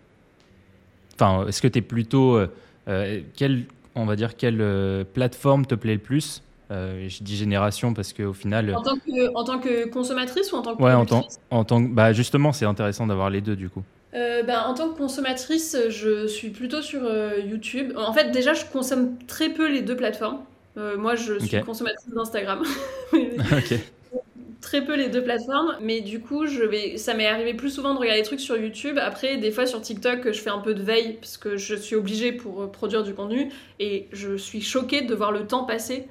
Enfin, 1.14 1.48
est-ce 1.48 1.62
que 1.62 1.68
tu 1.68 1.80
es 1.80 1.82
plutôt. 1.82 2.40
quel 3.36 3.66
on 3.96 4.06
va 4.06 4.16
dire, 4.16 4.36
quelle 4.36 4.62
euh, 4.62 5.04
plateforme 5.04 5.66
te 5.66 5.76
plaît 5.76 5.94
le 5.94 6.00
plus 6.00 6.42
euh, 6.72 7.08
je 7.10 7.22
dis 7.24 7.38
génération 7.38 7.94
parce 7.94 8.12
qu'au 8.12 8.34
final. 8.34 8.74
En 8.76 8.82
tant, 8.82 8.96
que, 8.96 9.36
en 9.36 9.44
tant 9.44 9.60
que 9.60 9.88
consommatrice 9.88 10.52
ou 10.52 10.56
en 10.56 10.64
tant 10.64 10.76
que 10.76 10.82
Ouais, 10.82 10.94
en 10.94 11.06
tant, 11.06 11.28
en 11.52 11.64
tant 11.64 11.80
bah 11.80 12.12
justement, 12.12 12.54
c'est 12.54 12.66
intéressant 12.66 13.06
d'avoir 13.06 13.30
les 13.30 13.42
deux 13.42 13.56
du 13.56 13.70
coup. 13.70 13.84
Euh, 14.16 14.42
bah, 14.42 14.66
en 14.66 14.74
tant 14.74 14.90
que 14.90 14.98
consommatrice, 14.98 15.78
je 15.90 16.26
suis 16.26 16.50
plutôt 16.50 16.82
sur 16.82 17.04
YouTube. 17.38 17.94
En 17.96 18.14
fait, 18.14 18.32
déjà, 18.32 18.56
je 18.56 18.66
consomme 18.66 19.16
très 19.28 19.50
peu 19.50 19.72
les 19.72 19.84
deux 19.84 19.96
plateformes. 19.96 20.40
moi, 20.98 21.14
je 21.14 21.38
suis 21.38 21.62
consommatrice 21.62 22.10
d'Instagram. 22.12 22.64
ok 23.14 23.80
très 24.65 24.84
peu 24.84 24.95
les 24.95 25.10
deux 25.10 25.23
plateformes, 25.23 25.78
mais 25.80 26.01
du 26.01 26.19
coup, 26.19 26.47
je 26.47 26.63
vais, 26.63 26.97
ça 26.97 27.13
m'est 27.13 27.28
arrivé 27.28 27.54
plus 27.54 27.69
souvent 27.69 27.93
de 27.93 27.99
regarder 27.99 28.21
des 28.21 28.25
trucs 28.25 28.39
sur 28.39 28.58
YouTube. 28.58 28.97
Après, 28.99 29.38
des 29.38 29.51
fois 29.51 29.67
sur 29.67 29.80
TikTok, 29.80 30.32
je 30.32 30.41
fais 30.41 30.49
un 30.49 30.58
peu 30.58 30.73
de 30.73 30.82
veille 30.82 31.17
parce 31.21 31.38
que 31.38 31.56
je 31.56 31.75
suis 31.75 31.95
obligée 31.95 32.32
pour 32.32 32.63
euh, 32.63 32.67
produire 32.67 33.04
du 33.04 33.13
contenu 33.13 33.51
et 33.80 34.08
je 34.12 34.36
suis 34.36 34.62
choquée 34.62 35.04
de 35.04 35.13
voir 35.13 35.32
le 35.32 35.45
temps 35.45 35.65
passer. 35.65 36.08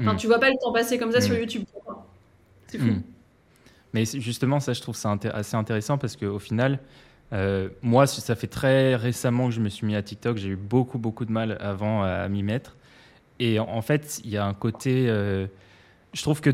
Enfin, 0.00 0.14
hmm. 0.14 0.16
tu 0.16 0.26
vois 0.26 0.40
pas 0.40 0.48
le 0.48 0.56
temps 0.60 0.72
passer 0.72 0.98
comme 0.98 1.12
ça 1.12 1.20
sur 1.20 1.36
hmm. 1.36 1.38
YouTube. 1.38 1.64
C'est 2.66 2.78
fou. 2.78 2.86
Hmm. 2.86 3.02
Mais 3.92 4.04
justement, 4.04 4.58
ça, 4.58 4.72
je 4.72 4.80
trouve 4.80 4.96
ça 4.96 5.16
assez 5.32 5.54
intéressant 5.54 5.96
parce 5.96 6.16
qu'au 6.16 6.40
final, 6.40 6.80
euh, 7.32 7.68
moi, 7.82 8.08
ça 8.08 8.34
fait 8.34 8.48
très 8.48 8.96
récemment 8.96 9.46
que 9.46 9.54
je 9.54 9.60
me 9.60 9.68
suis 9.68 9.86
mis 9.86 9.94
à 9.94 10.02
TikTok. 10.02 10.38
J'ai 10.38 10.48
eu 10.48 10.56
beaucoup, 10.56 10.98
beaucoup 10.98 11.24
de 11.24 11.30
mal 11.30 11.56
avant 11.60 12.02
à, 12.02 12.28
m'y 12.28 12.42
mettre. 12.42 12.76
Et 13.38 13.60
en, 13.60 13.82
fait, 13.82 14.20
il 14.24 14.30
y 14.30 14.38
a 14.38 14.44
un 14.44 14.54
côté. 14.54 15.06
Euh, 15.08 15.46
je 16.14 16.22
trouve 16.22 16.40
que 16.40 16.50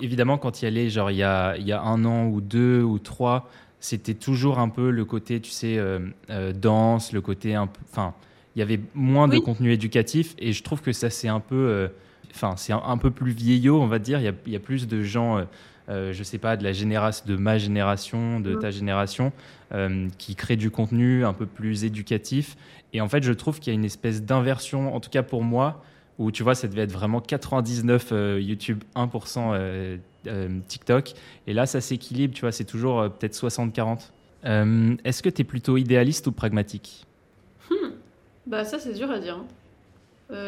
évidemment, 0.00 0.38
quand 0.38 0.62
il 0.62 0.64
y 0.64 0.68
allait, 0.68 0.90
genre 0.90 1.10
il 1.10 1.16
y 1.16 1.22
a, 1.22 1.56
il 1.56 1.66
y 1.66 1.72
a 1.72 1.80
un 1.82 2.04
an 2.04 2.26
ou 2.26 2.40
deux 2.40 2.82
ou 2.82 2.98
trois, 2.98 3.48
c'était 3.80 4.14
toujours 4.14 4.58
un 4.58 4.68
peu 4.68 4.90
le 4.90 5.04
côté, 5.04 5.40
tu 5.40 5.50
sais, 5.50 5.78
euh, 5.78 6.00
euh, 6.30 6.52
danse, 6.52 7.12
le 7.12 7.20
côté 7.20 7.54
un 7.54 7.66
peu. 7.66 7.80
Enfin, 7.90 8.14
il 8.56 8.58
y 8.58 8.62
avait 8.62 8.80
moins 8.94 9.28
de 9.28 9.38
contenu 9.38 9.72
éducatif 9.72 10.34
et 10.38 10.52
je 10.52 10.62
trouve 10.62 10.82
que 10.82 10.92
ça, 10.92 11.08
c'est 11.10 11.28
un 11.28 11.40
peu. 11.40 11.56
Euh, 11.56 11.88
enfin, 12.30 12.54
c'est 12.56 12.72
un, 12.72 12.98
peu 12.98 13.10
plus 13.10 13.32
vieillot, 13.32 13.80
on 13.80 13.86
va 13.86 13.98
dire. 13.98 14.20
Il 14.20 14.24
y 14.24 14.28
a, 14.28 14.34
il 14.46 14.52
y 14.52 14.56
a 14.56 14.60
plus 14.60 14.86
de 14.86 15.02
gens. 15.02 15.46
Euh, 15.88 16.12
je 16.12 16.22
sais 16.22 16.38
pas, 16.38 16.56
de 16.56 16.62
la 16.62 16.72
génération, 16.72 17.24
de 17.26 17.36
ma 17.36 17.58
génération, 17.58 18.38
de 18.38 18.54
ta 18.54 18.70
génération, 18.70 19.32
qui 20.18 20.34
créent 20.34 20.56
du 20.56 20.70
contenu 20.70 21.24
un 21.24 21.32
peu 21.32 21.46
plus 21.46 21.84
éducatif. 21.84 22.56
Et 22.92 23.00
en 23.00 23.08
fait, 23.08 23.22
je 23.22 23.32
trouve 23.32 23.60
qu'il 23.60 23.72
y 23.72 23.74
a 23.74 23.78
une 23.78 23.84
espèce 23.84 24.22
d'inversion, 24.22 24.94
en 24.94 25.00
tout 25.00 25.10
cas 25.10 25.22
pour 25.22 25.42
moi, 25.42 25.82
où 26.20 26.30
tu 26.30 26.42
vois, 26.42 26.54
ça 26.54 26.68
devait 26.68 26.82
être 26.82 26.92
vraiment 26.92 27.20
99 27.20 28.10
euh, 28.12 28.40
YouTube, 28.40 28.84
1% 28.94 29.52
euh, 29.54 29.96
euh, 30.26 30.58
TikTok. 30.68 31.14
Et 31.46 31.54
là, 31.54 31.64
ça 31.64 31.80
s'équilibre, 31.80 32.34
tu 32.34 32.42
vois, 32.42 32.52
c'est 32.52 32.66
toujours 32.66 33.10
peut-être 33.10 33.34
60-40. 33.34 34.10
Est-ce 35.02 35.22
que 35.22 35.30
tu 35.30 35.40
es 35.40 35.44
plutôt 35.44 35.78
idéaliste 35.78 36.26
ou 36.26 36.32
pragmatique? 36.32 37.06
Hmm. 37.70 37.92
Bah, 38.46 38.66
ça, 38.66 38.78
c'est 38.78 38.92
dur 38.92 39.10
à 39.10 39.18
dire. 39.18 39.38
Hein. 39.38 39.46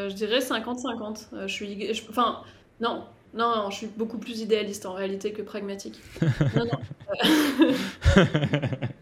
je 0.08 0.14
dirais 0.14 0.40
50-50. 0.40 1.46
je 1.46 1.52
suis. 1.52 1.90
Enfin, 2.10 2.42
non, 2.82 3.04
non, 3.32 3.56
non, 3.56 3.70
je 3.70 3.76
suis 3.76 3.86
beaucoup 3.86 4.18
plus 4.18 4.42
idéaliste 4.42 4.84
en 4.84 4.92
réalité 4.92 5.32
que 5.32 5.40
pragmatique. 5.40 5.98
non, 6.54 6.66
non. 6.66 6.78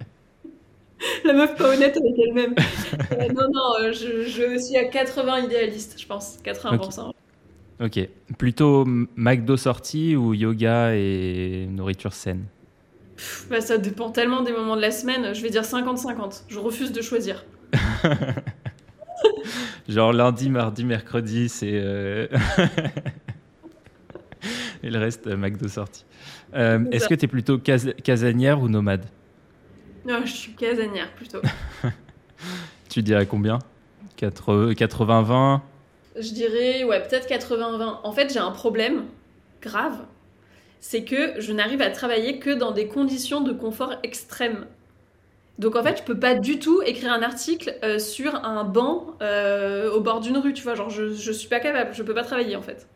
la 1.24 1.32
meuf 1.32 1.56
pas 1.56 1.74
honnête 1.74 1.96
avec 1.96 2.18
elle-même. 2.18 2.54
Euh, 3.12 3.28
non, 3.28 3.48
non, 3.52 3.74
euh, 3.80 3.92
je, 3.92 4.58
suis 4.58 4.76
à 4.76 4.84
80 4.84 5.40
idéalistes, 5.40 6.00
je 6.00 6.06
pense. 6.06 6.38
80%. 6.44 7.10
Ok. 7.82 8.08
Plutôt 8.38 8.84
McDo 8.86 9.56
sortie 9.56 10.14
ou 10.14 10.32
yoga 10.32 10.94
et 10.94 11.66
nourriture 11.68 12.12
saine? 12.12 12.44
Bah, 13.50 13.60
Ça 13.60 13.78
dépend 13.78 14.10
tellement 14.10 14.42
des 14.42 14.52
moments 14.52 14.76
de 14.76 14.80
la 14.80 14.92
semaine. 14.92 15.34
Je 15.34 15.42
vais 15.42 15.50
dire 15.50 15.62
50-50. 15.62 16.44
Je 16.48 16.58
refuse 16.58 16.92
de 16.92 17.02
choisir. 17.02 17.44
Genre 19.88 20.12
lundi, 20.12 20.50
mardi, 20.50 20.84
mercredi, 20.84 21.48
c'est. 21.48 21.72
Euh, 21.72 22.28
et 24.82 24.90
le 24.90 24.98
reste, 24.98 25.26
McDo 25.26 25.68
sortie. 25.68 26.04
Est-ce 26.54 27.08
que 27.08 27.14
tu 27.14 27.24
es 27.24 27.28
plutôt 27.28 27.58
casanière 27.58 28.60
ou 28.60 28.68
nomade? 28.68 29.04
Non, 30.04 30.20
je 30.24 30.32
suis 30.32 30.52
casanière 30.52 31.10
plutôt. 31.12 31.40
tu 32.88 33.02
dirais 33.02 33.26
combien? 33.26 33.58
80-20 34.18 35.60
Je 36.16 36.32
dirais, 36.32 36.84
ouais, 36.84 37.02
peut-être 37.02 37.28
80-20. 37.28 37.98
En 38.02 38.12
fait, 38.12 38.32
j'ai 38.32 38.38
un 38.38 38.50
problème 38.50 39.04
grave. 39.62 39.98
C'est 40.80 41.04
que 41.04 41.40
je 41.40 41.52
n'arrive 41.52 41.82
à 41.82 41.90
travailler 41.90 42.38
que 42.38 42.50
dans 42.50 42.72
des 42.72 42.86
conditions 42.86 43.40
de 43.40 43.52
confort 43.52 43.94
extrêmes. 44.02 44.66
Donc 45.58 45.76
en 45.76 45.82
fait, 45.82 45.98
je 45.98 46.02
peux 46.02 46.18
pas 46.18 46.34
du 46.34 46.58
tout 46.58 46.80
écrire 46.86 47.12
un 47.12 47.22
article 47.22 47.76
euh, 47.84 47.98
sur 47.98 48.34
un 48.46 48.64
banc 48.64 49.14
euh, 49.20 49.90
au 49.92 50.00
bord 50.00 50.20
d'une 50.20 50.38
rue, 50.38 50.54
tu 50.54 50.62
vois. 50.62 50.74
Genre, 50.74 50.88
je, 50.88 51.12
je 51.12 51.32
suis 51.32 51.48
pas 51.48 51.60
capable, 51.60 51.94
je 51.94 52.02
peux 52.02 52.14
pas 52.14 52.24
travailler 52.24 52.56
en 52.56 52.62
fait. 52.62 52.86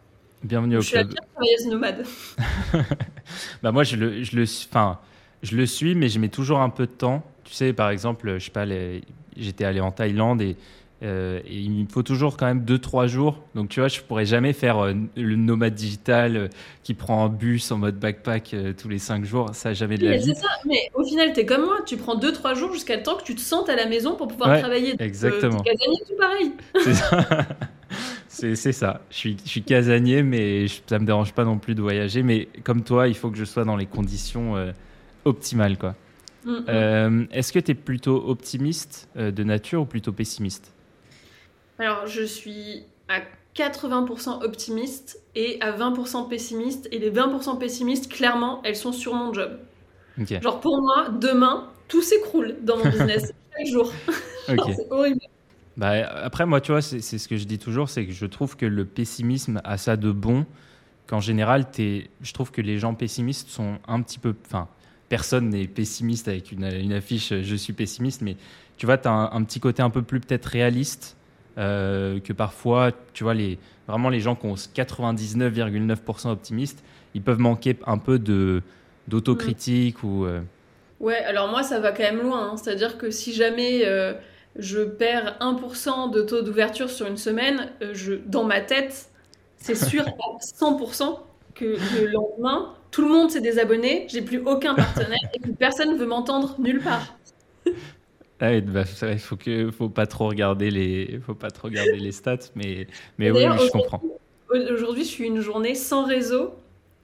Bienvenue 0.42 0.78
au 0.78 0.80
je 0.80 0.90
club. 0.90 1.08
Je 1.08 1.12
suis 1.12 1.16
la 1.16 1.22
pire 1.22 1.32
travailleuse 1.34 1.66
nomade. 1.66 2.06
bah 3.62 3.70
moi, 3.70 3.84
je 3.84 3.96
le, 3.96 4.22
je 4.22 4.36
le, 4.36 4.44
enfin, 4.44 4.98
je 5.44 5.56
le 5.56 5.66
suis, 5.66 5.94
mais 5.94 6.08
je 6.08 6.18
mets 6.18 6.28
toujours 6.28 6.60
un 6.60 6.70
peu 6.70 6.86
de 6.86 6.92
temps. 6.92 7.22
Tu 7.44 7.52
sais, 7.52 7.72
par 7.72 7.90
exemple, 7.90 8.38
je 8.38 8.44
sais 8.44 8.50
pas, 8.50 8.64
j'étais 9.36 9.64
allé 9.64 9.80
en 9.80 9.92
Thaïlande 9.92 10.42
euh, 11.02 11.40
et, 11.46 11.58
il 11.58 11.70
me 11.70 11.86
faut 11.86 12.02
toujours 12.02 12.36
quand 12.36 12.46
même 12.46 12.64
2-3 12.64 13.06
jours. 13.08 13.42
Donc, 13.54 13.68
tu 13.68 13.80
vois, 13.80 13.88
je 13.88 14.00
pourrais 14.00 14.24
jamais 14.24 14.54
faire 14.54 14.78
euh, 14.78 14.94
le 15.16 15.36
nomade 15.36 15.74
digital 15.74 16.36
euh, 16.36 16.48
qui 16.82 16.94
prend 16.94 17.26
un 17.26 17.28
bus 17.28 17.70
en 17.72 17.78
mode 17.78 17.98
backpack 17.98 18.56
tous 18.78 18.88
les 18.88 18.98
5 18.98 19.24
jours. 19.24 19.50
Ça, 19.52 19.74
jamais 19.74 19.98
de 19.98 20.08
la 20.08 20.16
vie. 20.16 20.34
Ça, 20.34 20.48
mais 20.64 20.90
au 20.94 21.04
final, 21.04 21.32
tu 21.34 21.40
es 21.40 21.46
comme 21.46 21.66
moi. 21.66 21.80
Tu 21.84 21.98
prends 21.98 22.16
2-3 22.16 22.56
jours 22.56 22.72
jusqu'à 22.72 22.96
le 22.96 23.02
temps 23.02 23.16
que 23.16 23.24
tu 23.24 23.34
te 23.34 23.40
sentes 23.40 23.68
à 23.68 23.76
la 23.76 23.86
maison 23.86 24.16
pour 24.16 24.28
pouvoir 24.28 24.58
travailler. 24.58 24.94
Exactement. 24.98 25.60
Tu 25.60 25.72
casanier, 25.72 25.98
tout 26.08 26.16
pareil. 26.18 26.52
C'est 26.82 26.94
ça. 26.94 27.46
C'est 28.56 28.72
ça. 28.72 29.02
Je 29.10 29.16
suis, 29.16 29.36
je 29.44 29.48
suis 29.48 29.62
casanier, 29.62 30.24
mais 30.24 30.66
ça 30.88 30.98
me 30.98 31.06
dérange 31.06 31.32
pas 31.32 31.44
non 31.44 31.58
plus 31.58 31.76
de 31.76 31.82
voyager. 31.82 32.24
Mais 32.24 32.48
comme 32.64 32.82
toi, 32.82 33.06
il 33.06 33.14
faut 33.14 33.30
que 33.30 33.36
je 33.36 33.44
sois 33.44 33.64
dans 33.64 33.76
les 33.76 33.86
conditions 33.86 34.56
optimale, 35.24 35.78
quoi. 35.78 35.94
Mm, 36.44 36.50
mm. 36.52 36.64
Euh, 36.68 37.26
Est-ce 37.32 37.52
que 37.52 37.58
tu 37.58 37.72
es 37.72 37.74
plutôt 37.74 38.28
optimiste 38.28 39.08
euh, 39.16 39.30
de 39.30 39.44
nature 39.44 39.82
ou 39.82 39.86
plutôt 39.86 40.12
pessimiste? 40.12 40.74
Alors, 41.78 42.06
je 42.06 42.22
suis 42.22 42.84
à 43.08 43.20
80% 43.54 44.42
optimiste 44.42 45.20
et 45.34 45.58
à 45.60 45.72
20% 45.72 46.28
pessimiste. 46.28 46.88
Et 46.92 46.98
les 46.98 47.10
20% 47.10 47.58
pessimistes, 47.58 48.10
clairement, 48.10 48.60
elles 48.64 48.76
sont 48.76 48.92
sur 48.92 49.14
mon 49.14 49.32
job. 49.32 49.58
Genre, 50.40 50.60
pour 50.60 50.80
moi, 50.82 51.08
demain, 51.10 51.70
tout 51.88 52.02
s'écroule 52.02 52.58
dans 52.62 52.78
mon 52.78 52.88
business. 52.88 53.32
Chaque 53.58 53.68
jour. 53.68 53.92
Genre, 54.58 54.68
Ok. 54.68 54.74
C'est 54.76 54.90
horrible. 54.90 55.20
Bah, 55.76 55.90
après, 56.24 56.46
moi, 56.46 56.60
tu 56.60 56.72
vois, 56.72 56.82
c'est 56.82 57.00
ce 57.00 57.28
que 57.28 57.36
je 57.36 57.44
dis 57.44 57.58
toujours, 57.58 57.88
c'est 57.88 58.06
que 58.06 58.12
je 58.12 58.26
trouve 58.26 58.56
que 58.56 58.66
le 58.66 58.84
pessimisme 58.84 59.60
a 59.64 59.76
ça 59.76 59.96
de 59.96 60.12
bon, 60.12 60.46
qu'en 61.06 61.20
général, 61.20 61.70
t'es- 61.70 62.10
je 62.22 62.32
trouve 62.34 62.52
que 62.52 62.62
les 62.62 62.78
gens 62.78 62.94
pessimistes 62.94 63.48
sont 63.50 63.78
un 63.88 64.02
petit 64.02 64.18
peu... 64.20 64.34
Enfin, 64.46 64.68
personne 65.14 65.50
n'est 65.50 65.68
pessimiste 65.68 66.26
avec 66.26 66.50
une, 66.50 66.92
affiche 66.92 67.30
euh, 67.30 67.40
«je 67.44 67.54
suis 67.54 67.72
pessimiste», 67.72 68.20
mais 68.22 68.34
tu 68.76 68.84
vois, 68.84 68.98
tu 68.98 69.06
as 69.06 69.12
un, 69.12 69.44
petit 69.44 69.60
côté 69.60 69.80
un 69.80 69.88
peu 69.88 70.02
plus 70.02 70.18
peut-être 70.18 70.46
réaliste, 70.46 71.16
euh, 71.56 72.18
que 72.18 72.32
parfois, 72.32 72.90
tu 73.12 73.22
vois, 73.22 73.32
les, 73.32 73.56
vraiment 73.86 74.08
les 74.08 74.18
gens 74.18 74.34
qui 74.34 74.46
ont 74.46 74.54
99,9% 74.54 76.30
optimistes, 76.30 76.82
ils 77.14 77.22
peuvent 77.22 77.38
manquer 77.38 77.78
un 77.86 77.98
peu 77.98 78.18
de 78.18 78.60
d'autocritique 79.06 80.02
ou... 80.02 80.24
euh, 80.24 80.40
Ouais, 80.98 81.18
alors 81.18 81.48
moi, 81.48 81.62
ça 81.62 81.78
va 81.78 81.92
quand 81.92 82.02
même 82.02 82.20
loin. 82.20 82.50
hein. 82.50 82.56
C'est-à-dire 82.56 82.98
que 82.98 83.12
si 83.12 83.32
jamais 83.32 83.84
je 84.56 84.80
perds 84.80 85.36
1% 85.40 86.10
de 86.10 86.22
taux 86.22 86.42
d'ouverture 86.42 86.90
sur 86.90 87.06
une 87.06 87.18
semaine, 87.18 87.70
je, 87.92 88.14
dans 88.14 88.42
ma 88.42 88.60
tête, 88.60 89.10
c'est 89.58 89.76
sûr 89.76 90.02
à 90.08 90.38
100% 90.40 91.20
que 91.54 91.76
le 92.00 92.06
lendemain, 92.06 92.74
tout 92.94 93.02
le 93.02 93.08
monde 93.08 93.28
s'est 93.28 93.40
désabonné, 93.40 94.06
j'ai 94.08 94.22
plus 94.22 94.38
aucun 94.46 94.76
partenaire 94.76 95.18
et 95.34 95.40
que 95.40 95.50
personne 95.50 95.94
ne 95.94 95.98
veut 95.98 96.06
m'entendre 96.06 96.54
nulle 96.60 96.80
part. 96.80 97.16
Ah 98.40 98.60
bah, 98.60 98.84
c'est 98.84 99.06
vrai, 99.06 99.18
faut 99.18 99.36
que, 99.36 99.70
faut 99.70 99.88
pas 99.88 100.06
trop 100.06 100.28
regarder 100.28 100.70
les, 100.70 101.18
faut 101.24 101.34
pas 101.34 101.50
trop 101.50 101.68
regarder 101.68 101.96
les 101.96 102.12
stats, 102.12 102.50
mais, 102.54 102.86
mais 103.18 103.30
oui, 103.30 103.40
je 103.42 103.70
comprends. 103.70 104.02
Aujourd'hui, 104.50 105.02
je 105.02 105.08
suis 105.08 105.24
une 105.24 105.40
journée 105.40 105.74
sans 105.74 106.04
réseau, 106.04 106.54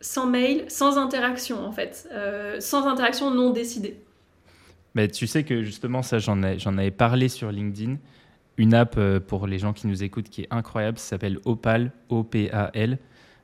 sans 0.01 0.27
mail, 0.27 0.65
sans 0.69 0.99
interaction 0.99 1.65
en 1.65 1.73
fait. 1.73 2.09
Euh, 2.13 2.61
sans 2.61 2.87
interaction 2.87 3.31
non 3.31 3.51
décidée. 3.51 3.97
Mais 4.95 5.09
tu 5.09 5.27
sais 5.27 5.45
que 5.45 5.63
justement, 5.63 6.03
ça, 6.03 6.19
j'en 6.19 6.41
j'en 6.59 6.79
avais 6.79 6.91
parlé 6.91 7.29
sur 7.29 7.51
LinkedIn. 7.51 7.97
Une 8.59 8.75
app 8.75 8.97
euh, 8.99 9.19
pour 9.19 9.47
les 9.47 9.59
gens 9.59 9.73
qui 9.73 9.87
nous 9.87 10.05
écoutent 10.05 10.29
qui 10.29 10.43
est 10.43 10.49
incroyable, 10.51 10.99
ça 10.99 11.11
s'appelle 11.11 11.39
Opal, 11.47 11.91
O-P-A-L. 12.11 12.99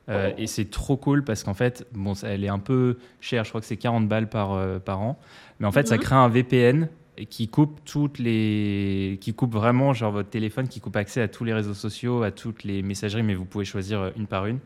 Euh, 0.09 0.31
et 0.37 0.47
c'est 0.47 0.69
trop 0.69 0.95
cool 0.95 1.23
parce 1.23 1.43
qu'en 1.43 1.53
fait, 1.53 1.85
bon, 1.93 2.13
elle 2.23 2.43
est 2.45 2.49
un 2.49 2.59
peu 2.59 2.97
chère, 3.19 3.43
je 3.43 3.49
crois 3.49 3.59
que 3.61 3.67
c'est 3.67 3.75
40 3.77 4.07
balles 4.07 4.29
par, 4.29 4.53
euh, 4.53 4.79
par 4.79 5.01
an. 5.01 5.19
Mais 5.59 5.67
en 5.67 5.71
fait, 5.71 5.87
ça 5.87 5.95
Mhm. 5.95 6.01
crée 6.01 6.15
un 6.15 6.29
VPN 6.29 6.87
qui 7.29 7.47
coupe 7.47 7.79
toutes 7.83 8.19
les. 8.19 9.17
qui 9.21 9.33
coupe 9.33 9.53
vraiment, 9.53 9.93
genre 9.93 10.11
votre 10.11 10.29
téléphone, 10.29 10.67
qui 10.67 10.79
coupe 10.79 10.95
accès 10.95 11.21
à 11.21 11.27
tous 11.27 11.43
les 11.43 11.53
réseaux 11.53 11.73
sociaux, 11.73 12.23
à 12.23 12.31
toutes 12.31 12.63
les 12.63 12.81
messageries, 12.83 13.23
mais 13.23 13.33
vous 13.35 13.45
pouvez 13.45 13.65
choisir 13.65 13.99
euh, 13.99 14.09
une 14.17 14.27
par 14.27 14.45
une. 14.45 14.59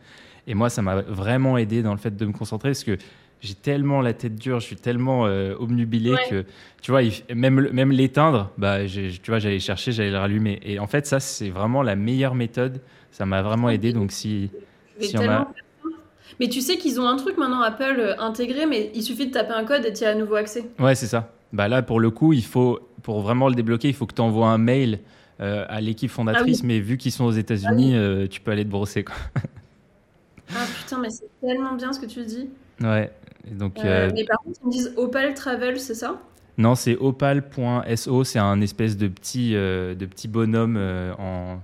Et 0.47 0.53
moi, 0.53 0.69
ça 0.69 0.81
m'a 0.81 1.01
vraiment 1.01 1.57
aidé 1.57 1.81
dans 1.81 1.93
le 1.93 1.99
fait 1.99 2.15
de 2.15 2.25
me 2.25 2.33
concentrer 2.33 2.69
parce 2.69 2.83
que 2.83 2.97
j'ai 3.41 3.53
tellement 3.55 4.01
la 4.01 4.13
tête 4.13 4.35
dure, 4.35 4.59
je 4.59 4.65
suis 4.65 4.75
tellement 4.75 5.25
euh, 5.25 5.55
obnubilé 5.57 6.11
Ouais. 6.11 6.17
que, 6.29 6.45
tu 6.81 6.91
vois, 6.91 7.01
même, 7.33 7.69
même 7.71 7.91
l'éteindre, 7.91 8.51
bah, 8.57 8.85
tu 8.85 9.09
vois, 9.27 9.39
j'allais 9.39 9.59
chercher, 9.59 9.91
j'allais 9.91 10.11
le 10.11 10.17
rallumer. 10.17 10.59
Et 10.63 10.77
en 10.77 10.87
fait, 10.87 11.07
ça, 11.07 11.19
c'est 11.19 11.49
vraiment 11.49 11.81
la 11.83 11.95
meilleure 11.95 12.35
méthode. 12.35 12.81
Ça 13.11 13.25
m'a 13.25 13.41
vraiment 13.41 13.69
aidé. 13.69 13.93
Donc, 13.93 14.11
si. 14.11 14.51
Si 14.99 15.11
tellement 15.13 15.33
a-. 15.33 15.53
Mais 16.39 16.47
tu 16.49 16.61
sais 16.61 16.77
qu'ils 16.77 16.99
ont 16.99 17.07
un 17.07 17.17
truc 17.17 17.37
maintenant 17.37 17.61
Apple 17.61 17.97
euh, 17.99 18.17
intégré, 18.19 18.65
mais 18.65 18.91
il 18.95 19.03
suffit 19.03 19.27
de 19.27 19.31
taper 19.31 19.53
un 19.53 19.63
code 19.63 19.85
et 19.85 19.93
tu 19.93 20.03
as 20.05 20.09
à 20.09 20.15
nouveau 20.15 20.35
accès. 20.35 20.65
Ouais, 20.79 20.95
c'est 20.95 21.07
ça. 21.07 21.31
Bah 21.53 21.67
là, 21.67 21.81
pour 21.81 21.99
le 21.99 22.09
coup, 22.09 22.33
il 22.33 22.43
faut, 22.43 22.79
pour 23.03 23.21
vraiment 23.21 23.47
le 23.49 23.55
débloquer, 23.55 23.89
il 23.89 23.93
faut 23.93 24.05
que 24.07 24.15
tu 24.15 24.21
envoies 24.21 24.47
un 24.47 24.57
mail 24.57 24.99
euh, 25.41 25.65
à 25.69 25.81
l'équipe 25.81 26.09
fondatrice, 26.09 26.63
mais 26.63 26.79
vu 26.79 26.97
qu'ils 26.97 27.11
sont 27.11 27.25
aux 27.25 27.31
États-Unis, 27.31 27.95
euh, 27.95 28.27
tu 28.27 28.41
peux 28.41 28.51
aller 28.51 28.63
te 28.63 28.69
brosser. 28.69 29.03
Quoi. 29.03 29.15
Ah 30.53 30.65
putain, 30.77 30.99
mais 30.99 31.09
c'est 31.09 31.29
tellement 31.41 31.73
bien 31.73 31.93
ce 31.93 31.99
que 31.99 32.05
tu 32.05 32.23
dis. 32.25 32.49
Ouais. 32.81 33.11
Et 33.49 33.53
donc, 33.53 33.79
Euh, 33.83 34.09
Mais 34.13 34.23
par 34.25 34.39
contre, 34.39 34.59
ils 34.63 34.67
me 34.67 34.71
disent 34.71 34.93
Opal 34.97 35.33
Travel, 35.33 35.79
c'est 35.79 35.95
ça? 35.95 36.19
Non, 36.57 36.75
c'est 36.75 36.95
opal.so, 36.95 38.23
c'est 38.23 38.39
un 38.39 38.61
espèce 38.61 38.97
de 38.97 39.07
petit, 39.07 39.51
de 39.53 40.05
petit 40.05 40.27
bonhomme 40.27 40.77
en, 41.17 41.59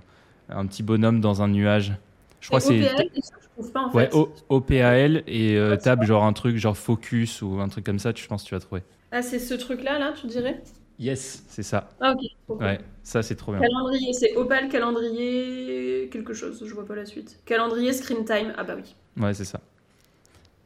un 0.48 0.66
petit 0.66 0.82
bonhomme 0.82 1.20
dans 1.20 1.42
un 1.42 1.48
nuage. 1.48 1.94
Je 2.40 2.48
crois 2.48 2.60
c'est 2.60 2.70
OPL, 2.70 3.10
et 3.14 3.22
ça, 3.22 3.34
je 3.42 3.48
trouve 3.50 3.72
pas 3.72 3.82
en 3.82 3.90
ouais, 3.94 4.08
fait. 4.08 4.14
O- 4.14 4.34
OPAL 4.48 5.22
et 5.26 5.56
euh, 5.56 5.70
Ouais, 5.70 5.78
tape 5.78 6.02
genre 6.04 6.24
un 6.24 6.32
truc 6.32 6.56
genre 6.56 6.76
focus 6.76 7.42
ou 7.42 7.60
un 7.60 7.68
truc 7.68 7.84
comme 7.84 7.98
ça, 7.98 8.12
tu, 8.12 8.22
je 8.22 8.28
pense 8.28 8.42
que 8.44 8.48
tu 8.48 8.54
vas 8.54 8.60
trouver. 8.60 8.82
Ah, 9.10 9.20
c'est 9.22 9.38
ce 9.38 9.52
truc-là, 9.54 9.98
là, 9.98 10.12
tu 10.12 10.26
dirais? 10.26 10.62
Yes, 10.98 11.44
c'est 11.48 11.62
ça. 11.62 11.90
Ah, 12.00 12.12
ok. 12.12 12.20
trop 12.46 12.58
cool. 12.58 12.66
Ouais, 12.66 12.80
ça 13.02 13.22
c'est 13.22 13.36
trop 13.36 13.52
bien. 13.52 13.60
Calendrier, 13.62 14.12
c'est 14.12 14.36
Opal 14.36 14.68
calendrier 14.68 16.08
quelque 16.10 16.32
chose, 16.34 16.64
je 16.64 16.74
vois 16.74 16.86
pas 16.86 16.94
la 16.96 17.06
suite. 17.06 17.40
Calendrier 17.44 17.92
screen 17.92 18.24
time, 18.24 18.52
ah 18.56 18.64
bah 18.64 18.74
oui. 18.76 18.94
Ouais, 19.16 19.34
c'est 19.34 19.44
ça. 19.44 19.60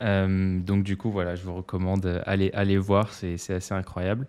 Euh, 0.03 0.59
donc 0.61 0.83
du 0.83 0.97
coup, 0.97 1.11
voilà, 1.11 1.37
je 1.37 1.45
vous 1.45 1.55
recommande, 1.55 2.07
euh, 2.07 2.21
allez, 2.27 2.51
allez 2.55 2.77
voir, 2.77 3.13
c'est 3.13 3.37
c'est 3.37 3.55
assez 3.55 3.73
incroyable. 3.75 4.27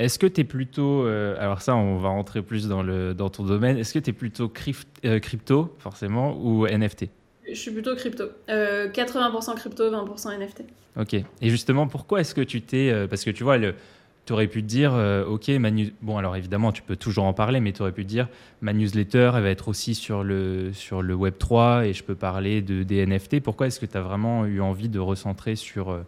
Est-ce 0.00 0.18
que 0.18 0.26
tu 0.26 0.40
es 0.40 0.44
plutôt, 0.44 1.04
euh, 1.04 1.36
alors 1.38 1.60
ça, 1.60 1.76
on 1.76 1.98
va 1.98 2.08
rentrer 2.08 2.40
plus 2.42 2.66
dans, 2.68 2.82
le, 2.82 3.12
dans 3.14 3.28
ton 3.28 3.44
domaine, 3.44 3.76
est-ce 3.76 3.92
que 3.94 3.98
tu 3.98 4.10
es 4.10 4.12
plutôt 4.14 4.48
crypt- 4.48 4.88
euh, 5.04 5.18
crypto, 5.20 5.74
forcément, 5.78 6.36
ou 6.42 6.66
NFT 6.66 7.10
Je 7.48 7.54
suis 7.54 7.70
plutôt 7.70 7.94
crypto. 7.94 8.24
Euh, 8.48 8.88
80% 8.88 9.54
crypto, 9.56 9.90
20% 9.90 10.32
NFT. 10.38 10.62
Ok. 10.98 11.14
Et 11.14 11.50
justement, 11.50 11.86
pourquoi 11.86 12.20
est-ce 12.20 12.34
que 12.34 12.40
tu 12.40 12.62
t'es, 12.62 12.90
euh, 12.90 13.06
parce 13.06 13.24
que 13.24 13.30
tu 13.30 13.44
vois, 13.44 13.58
tu 13.58 14.32
aurais 14.32 14.46
pu 14.46 14.62
te 14.62 14.66
dire, 14.68 14.92
euh, 14.94 15.24
ok, 15.26 15.48
ma 15.60 15.70
news- 15.70 15.90
bon, 16.00 16.16
alors 16.16 16.34
évidemment, 16.34 16.72
tu 16.72 16.80
peux 16.82 16.96
toujours 16.96 17.24
en 17.24 17.34
parler, 17.34 17.60
mais 17.60 17.72
tu 17.72 17.82
aurais 17.82 17.92
pu 17.92 18.04
te 18.04 18.08
dire, 18.08 18.28
ma 18.62 18.72
newsletter, 18.72 19.32
elle 19.34 19.42
va 19.42 19.50
être 19.50 19.68
aussi 19.68 19.94
sur 19.94 20.24
le, 20.24 20.72
sur 20.72 21.02
le 21.02 21.14
Web 21.14 21.34
3 21.38 21.84
et 21.86 21.92
je 21.92 22.02
peux 22.04 22.14
parler 22.14 22.62
de, 22.62 22.84
des 22.84 23.04
NFT. 23.06 23.40
Pourquoi 23.42 23.66
est-ce 23.66 23.78
que 23.78 23.86
tu 23.86 23.98
as 23.98 24.02
vraiment 24.02 24.46
eu 24.46 24.60
envie 24.62 24.88
de 24.88 24.98
recentrer 24.98 25.56
sur 25.56 25.90
euh, 25.90 26.00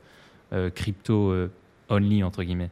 euh, 0.54 0.70
crypto 0.70 1.30
euh, 1.30 1.50
only, 1.90 2.22
entre 2.24 2.42
guillemets? 2.42 2.70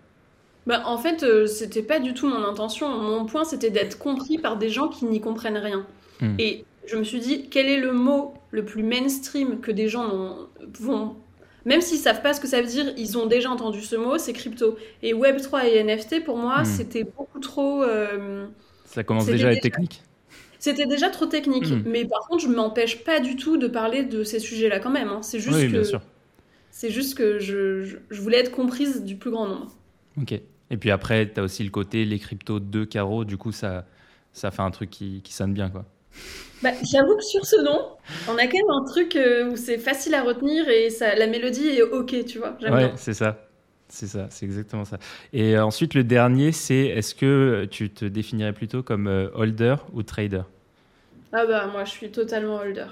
Bah, 0.66 0.82
en 0.86 0.98
fait, 0.98 1.22
euh, 1.22 1.46
c'était 1.46 1.82
pas 1.82 1.98
du 2.00 2.14
tout 2.14 2.28
mon 2.28 2.44
intention. 2.44 2.88
Mon 2.88 3.24
point, 3.24 3.44
c'était 3.44 3.70
d'être 3.70 3.98
compris 3.98 4.38
par 4.38 4.56
des 4.56 4.68
gens 4.68 4.88
qui 4.88 5.04
n'y 5.06 5.20
comprennent 5.20 5.56
rien. 5.56 5.86
Hmm. 6.20 6.34
Et 6.38 6.64
je 6.86 6.96
me 6.96 7.04
suis 7.04 7.20
dit, 7.20 7.48
quel 7.50 7.66
est 7.66 7.78
le 7.80 7.92
mot 7.92 8.34
le 8.50 8.64
plus 8.64 8.82
mainstream 8.82 9.61
que 9.61 9.70
des 9.70 9.88
gens 9.88 10.36
vont. 10.78 11.16
Même 11.64 11.80
s'ils 11.80 11.98
savent 11.98 12.22
pas 12.22 12.32
ce 12.34 12.40
que 12.40 12.46
ça 12.48 12.61
veut 12.61 12.66
dire, 12.68 12.92
ils 12.96 13.16
ont 13.18 13.26
déjà 13.26 13.50
entendu 13.50 13.82
ce 13.82 13.94
mot, 13.96 14.16
c'est 14.18 14.32
crypto. 14.32 14.76
Et 15.02 15.12
Web3 15.14 15.66
et 15.66 15.78
NFT, 15.84 16.24
pour 16.24 16.36
moi, 16.36 16.61
Hmm. 16.62 16.64
c'était 16.64 17.04
beaucoup 17.04 17.38
trop. 17.40 17.82
euh, 17.82 18.46
Ça 18.84 19.02
commence 19.04 19.26
déjà 19.26 19.48
à 19.48 19.52
être 19.52 19.56
déjà- 19.62 19.70
technique 19.70 20.02
C'était 20.58 20.86
déjà 20.86 21.08
trop 21.08 21.26
technique. 21.26 21.66
Hmm. 21.68 21.82
Mais 21.86 22.04
par 22.04 22.20
contre, 22.28 22.42
je 22.42 22.48
m'empêche 22.48 23.02
pas 23.02 23.20
du 23.20 23.36
tout 23.36 23.56
de 23.56 23.66
parler 23.66 24.02
de 24.04 24.24
ces 24.24 24.38
sujets-là 24.40 24.78
quand 24.80 24.90
même. 24.90 25.08
hein. 25.08 25.22
C'est 25.22 25.38
juste 25.40 25.56
Oui, 25.58 25.72
que. 25.72 25.82
C'est 26.70 26.90
juste 26.90 27.16
que 27.16 27.38
je 27.38 27.96
voulais 28.11 28.38
être 28.38 28.52
comprise 28.52 29.02
du 29.04 29.16
plus 29.16 29.30
grand 29.30 29.46
nombre. 29.48 29.74
Ok. 30.16 30.32
Et 30.32 30.76
puis 30.76 30.90
après, 30.90 31.32
tu 31.32 31.40
as 31.40 31.42
aussi 31.42 31.64
le 31.64 31.70
côté 31.70 32.04
les 32.04 32.18
cryptos 32.18 32.61
de 32.61 32.84
carreaux, 32.84 33.24
du 33.24 33.36
coup, 33.36 33.52
ça, 33.52 33.86
ça 34.32 34.50
fait 34.50 34.62
un 34.62 34.70
truc 34.70 34.90
qui, 34.90 35.20
qui 35.22 35.32
sonne 35.32 35.52
bien, 35.52 35.68
quoi. 35.70 35.84
Bah, 36.62 36.72
J'avoue 36.82 37.16
que 37.16 37.22
sur 37.24 37.44
ce 37.46 37.56
nom, 37.62 37.96
on 38.26 38.36
a 38.36 38.46
quand 38.46 38.58
même 38.58 38.70
un 38.70 38.84
truc 38.84 39.16
euh, 39.16 39.50
où 39.50 39.56
c'est 39.56 39.78
facile 39.78 40.14
à 40.14 40.22
retenir 40.22 40.68
et 40.68 40.90
ça, 40.90 41.14
la 41.14 41.26
mélodie 41.26 41.68
est 41.68 41.82
ok, 41.82 42.24
tu 42.26 42.38
vois. 42.38 42.56
Ouais, 42.66 42.92
c'est 42.96 43.14
ça. 43.14 43.46
C'est 43.88 44.06
ça, 44.06 44.28
c'est 44.30 44.46
exactement 44.46 44.84
ça. 44.84 44.98
Et 45.32 45.56
euh, 45.56 45.64
ensuite, 45.64 45.94
le 45.94 46.04
dernier, 46.04 46.52
c'est 46.52 46.86
est-ce 46.86 47.12
que 47.14 47.66
tu 47.70 47.90
te 47.90 48.04
définirais 48.04 48.52
plutôt 48.52 48.84
comme 48.84 49.08
euh, 49.08 49.28
holder 49.34 49.76
ou 49.92 50.04
trader? 50.04 50.42
Ah 51.32 51.44
bah 51.44 51.66
moi 51.66 51.84
je 51.84 51.90
suis 51.90 52.12
totalement 52.12 52.58
holder. 52.58 52.86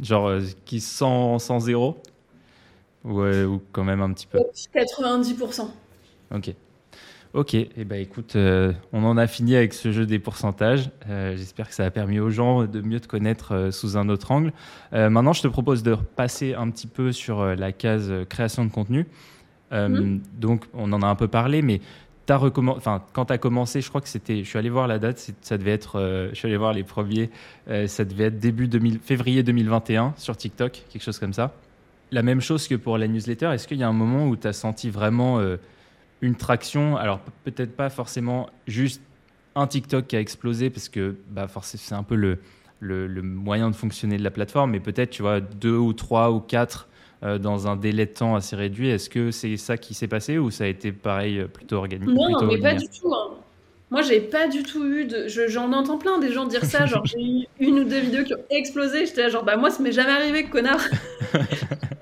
Genre 0.00 0.26
euh, 0.28 0.40
qui 0.64 0.80
sans, 0.80 1.38
sans 1.38 1.60
zéro? 1.60 2.02
Ouais, 3.04 3.44
ou 3.44 3.62
quand 3.72 3.84
même 3.84 4.00
un 4.02 4.12
petit 4.12 4.26
peu. 4.26 4.42
90%. 4.72 5.70
Ok. 6.34 6.54
Ok, 7.32 7.54
et 7.54 7.70
eh 7.76 7.84
ben 7.84 8.00
écoute, 8.00 8.34
euh, 8.34 8.72
on 8.92 9.04
en 9.04 9.16
a 9.16 9.28
fini 9.28 9.54
avec 9.54 9.72
ce 9.72 9.92
jeu 9.92 10.04
des 10.04 10.18
pourcentages. 10.18 10.90
Euh, 11.08 11.36
J'espère 11.36 11.68
que 11.68 11.74
ça 11.74 11.84
a 11.84 11.90
permis 11.90 12.18
aux 12.18 12.30
gens 12.30 12.64
de 12.64 12.80
mieux 12.80 12.98
te 12.98 13.06
connaître 13.06 13.54
euh, 13.54 13.70
sous 13.70 13.96
un 13.96 14.08
autre 14.08 14.32
angle. 14.32 14.52
Maintenant, 14.92 15.32
je 15.32 15.42
te 15.42 15.46
propose 15.46 15.84
de 15.84 15.92
repasser 15.92 16.54
un 16.54 16.68
petit 16.70 16.88
peu 16.88 17.12
sur 17.12 17.44
la 17.44 17.70
case 17.70 18.12
création 18.28 18.64
de 18.64 18.70
contenu. 18.70 19.06
Mhm. 19.70 20.20
Donc, 20.36 20.64
on 20.74 20.92
en 20.92 21.02
a 21.02 21.06
un 21.06 21.14
peu 21.14 21.28
parlé, 21.28 21.62
mais 21.62 21.80
as 22.28 22.40
enfin, 22.40 23.02
quand 23.12 23.26
tu 23.26 23.32
as 23.32 23.38
commencé, 23.38 23.80
je 23.80 23.88
crois 23.88 24.00
que 24.00 24.08
c'était. 24.08 24.42
Je 24.42 24.48
suis 24.48 24.58
allé 24.58 24.70
voir 24.70 24.88
la 24.88 24.98
date, 24.98 25.32
ça 25.40 25.58
devait 25.58 25.72
être. 25.72 26.00
je 26.32 26.34
suis 26.34 26.46
allé 26.46 26.56
voir 26.56 26.72
les 26.72 26.82
premiers, 26.82 27.30
ça 27.86 28.04
devait 28.04 28.24
être 28.24 28.38
début 28.40 28.66
2000, 28.66 28.98
février 28.98 29.44
2021 29.44 30.14
sur 30.16 30.36
TikTok, 30.36 30.82
quelque 30.90 31.02
chose 31.02 31.18
comme 31.20 31.32
ça. 31.32 31.52
La 32.10 32.22
même 32.22 32.40
chose 32.40 32.66
que 32.66 32.74
pour 32.74 32.98
la 32.98 33.06
newsletter, 33.06 33.50
est-ce 33.54 33.68
qu'il 33.68 33.78
y 33.78 33.84
a 33.84 33.88
un 33.88 33.92
moment 33.92 34.26
où 34.26 34.36
tu 34.36 34.48
as 34.48 34.52
senti 34.52 34.90
vraiment 34.90 35.40
une 36.22 36.34
traction 36.36 36.96
Alors 36.96 37.20
pe- 37.20 37.50
peut-être 37.50 37.76
pas 37.76 37.90
forcément 37.90 38.48
juste 38.66 39.00
un 39.54 39.66
TikTok 39.66 40.06
qui 40.06 40.16
a 40.16 40.20
explosé, 40.20 40.70
parce 40.70 40.88
que 40.88 41.16
bah, 41.30 41.48
forcément, 41.48 41.82
c'est 41.84 41.94
un 41.94 42.02
peu 42.02 42.14
le, 42.14 42.38
le, 42.78 43.06
le 43.06 43.22
moyen 43.22 43.70
de 43.70 43.74
fonctionner 43.76 44.16
de 44.16 44.22
la 44.24 44.30
plateforme, 44.30 44.70
mais 44.72 44.80
peut-être 44.80 45.10
tu 45.10 45.22
vois 45.22 45.40
deux 45.40 45.76
ou 45.76 45.92
trois 45.92 46.30
ou 46.30 46.40
quatre 46.40 46.88
dans 47.20 47.68
un 47.68 47.76
délai 47.76 48.06
de 48.06 48.12
temps 48.12 48.34
assez 48.34 48.56
réduit. 48.56 48.88
Est-ce 48.88 49.10
que 49.10 49.30
c'est 49.30 49.58
ça 49.58 49.76
qui 49.76 49.92
s'est 49.92 50.08
passé 50.08 50.38
ou 50.38 50.50
ça 50.50 50.64
a 50.64 50.68
été 50.68 50.90
pareil, 50.90 51.44
plutôt 51.52 51.76
organique 51.76 52.08
Non, 52.08 52.46
mais 52.46 52.58
pas 52.58 52.74
du 52.74 52.86
tout. 52.88 53.12
Hein. 53.14 53.34
Moi, 53.90 54.00
j'ai 54.02 54.20
pas 54.20 54.48
du 54.48 54.62
tout 54.62 54.86
eu 54.86 55.04
de. 55.04 55.26
J'en 55.48 55.72
entends 55.72 55.98
plein 55.98 56.18
des 56.18 56.32
gens 56.32 56.46
dire 56.46 56.64
ça. 56.64 56.86
Genre, 56.86 57.04
j'ai 57.04 57.20
eu 57.20 57.44
une 57.58 57.80
ou 57.80 57.84
deux 57.84 57.98
vidéos 58.00 58.24
qui 58.24 58.32
ont 58.32 58.44
explosé. 58.48 59.04
J'étais 59.04 59.24
là, 59.24 59.28
genre, 59.28 59.44
bah, 59.44 59.56
moi, 59.56 59.68
ça 59.70 59.82
m'est 59.82 59.92
jamais 59.92 60.12
arrivé, 60.12 60.44
connard. 60.44 60.80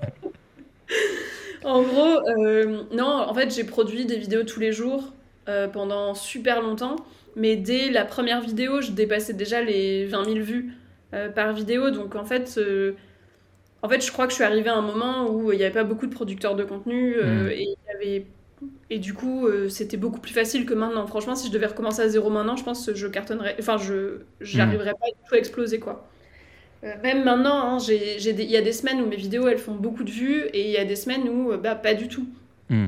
en 1.63 1.81
gros, 1.81 2.27
euh, 2.27 2.83
non, 2.91 3.05
en 3.05 3.33
fait, 3.33 3.53
j'ai 3.53 3.63
produit 3.63 4.05
des 4.05 4.17
vidéos 4.17 4.43
tous 4.43 4.59
les 4.59 4.71
jours 4.71 5.13
euh, 5.47 5.67
pendant 5.67 6.13
super 6.15 6.61
longtemps. 6.61 6.95
Mais 7.35 7.55
dès 7.55 7.89
la 7.89 8.05
première 8.05 8.41
vidéo, 8.41 8.81
je 8.81 8.91
dépassais 8.91 9.33
déjà 9.33 9.61
les 9.61 10.05
20 10.05 10.25
000 10.25 10.35
vues 10.39 10.73
euh, 11.13 11.29
par 11.29 11.53
vidéo. 11.53 11.91
Donc, 11.91 12.15
en 12.15 12.25
fait. 12.25 12.59
En 13.81 13.87
fait, 13.87 14.05
je 14.05 14.11
crois 14.11 14.25
que 14.25 14.31
je 14.31 14.35
suis 14.35 14.43
arrivée 14.43 14.69
à 14.69 14.75
un 14.75 14.81
moment 14.81 15.29
où 15.29 15.53
il 15.53 15.57
n'y 15.57 15.63
avait 15.63 15.73
pas 15.73 15.85
beaucoup 15.85 16.05
de 16.05 16.13
producteurs 16.13 16.57
de 16.57 16.65
contenu 16.65 17.15
hmm. 17.15 17.47
et 17.47 17.61
il 17.61 17.69
y 17.69 17.95
avait 17.95 18.25
et 18.89 18.99
du 18.99 19.13
coup, 19.13 19.47
c'était 19.69 19.95
beaucoup 19.95 20.19
plus 20.19 20.33
facile 20.33 20.65
que 20.65 20.73
maintenant. 20.73 21.07
Franchement, 21.07 21.33
si 21.33 21.47
je 21.47 21.53
devais 21.53 21.67
recommencer 21.67 22.01
à 22.01 22.09
zéro 22.09 22.29
maintenant, 22.29 22.57
je 22.57 22.65
pense 22.65 22.85
que 22.85 22.93
je 22.93 23.07
cartonnerais. 23.07 23.55
Enfin, 23.57 23.77
je 23.77 24.23
j'arriverais 24.41 24.91
pas 24.91 25.07
du 25.07 25.13
tout 25.25 25.33
à 25.33 25.37
exploser, 25.37 25.79
quoi. 25.79 26.09
Euh, 26.83 26.93
même 27.03 27.23
maintenant, 27.23 27.75
hein, 27.75 27.77
il 27.87 28.41
y 28.41 28.57
a 28.57 28.61
des 28.61 28.71
semaines 28.71 29.01
où 29.01 29.05
mes 29.05 29.17
vidéos 29.17 29.47
elles 29.47 29.57
font 29.57 29.75
beaucoup 29.75 30.03
de 30.03 30.11
vues 30.11 30.43
et 30.53 30.65
il 30.65 30.71
y 30.71 30.77
a 30.77 30.85
des 30.85 30.95
semaines 30.95 31.27
où 31.27 31.51
euh, 31.51 31.57
bah, 31.57 31.75
pas 31.75 31.93
du 31.93 32.07
tout. 32.07 32.27
Hmm. 32.69 32.87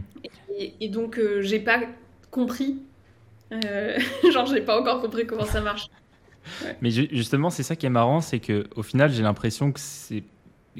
Et, 0.58 0.90
donc, 0.90 1.20
j'ai 1.40 1.60
pas 1.60 1.80
compris. 2.30 2.78
genre, 4.32 4.46
j'ai 4.46 4.62
pas 4.62 4.80
encore 4.80 5.02
compris 5.02 5.26
comment 5.26 5.46
ça 5.46 5.60
marche. 5.60 5.88
Mais 6.82 6.92
justement, 6.92 7.50
c'est 7.50 7.64
ça 7.64 7.76
qui 7.76 7.86
est 7.86 7.90
marrant, 7.90 8.22
c'est 8.22 8.40
que 8.40 8.68
au 8.76 8.84
final, 8.84 9.12
j'ai 9.12 9.24
l'impression 9.24 9.72
que 9.72 9.80
c'est 9.80 10.24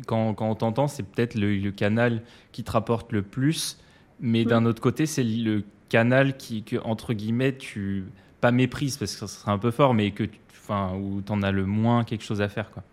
quand, 0.06 0.34
quand 0.34 0.50
on 0.50 0.56
t'entend, 0.56 0.88
c'est 0.88 1.04
peut-être 1.04 1.36
le, 1.36 1.72
canal 1.72 2.22
qui 2.52 2.64
te 2.64 2.72
rapporte 2.72 3.12
le 3.12 3.24
plus 3.24 3.78
mais 4.22 4.46
d'un 4.46 4.66
autre 4.66 4.82
côté, 4.82 5.06
c'est 5.08 5.24
le 5.24 5.64
canal 5.90 6.38
qui, 6.38 6.64
que, 6.64 6.78
entre 6.78 7.14
guillemets, 7.14 7.58
tu. 7.58 8.06
Pas 8.40 8.52
méprise, 8.52 8.98
parce 8.98 9.14
que 9.14 9.20
ça 9.20 9.28
serait 9.28 9.52
un 9.52 9.60
peu 9.60 9.70
fort, 9.70 9.94
mais 9.94 10.12
que, 10.12 10.24
enfin, 10.52 10.96
où 10.96 11.22
tu 11.22 11.32
en 11.32 11.44
as 11.44 11.52
le 11.52 11.66
moins 11.66 12.04
quelque 12.04 12.24
chose 12.24 12.42
à 12.42 12.50
faire, 12.50 12.72
quoi. 12.72 12.84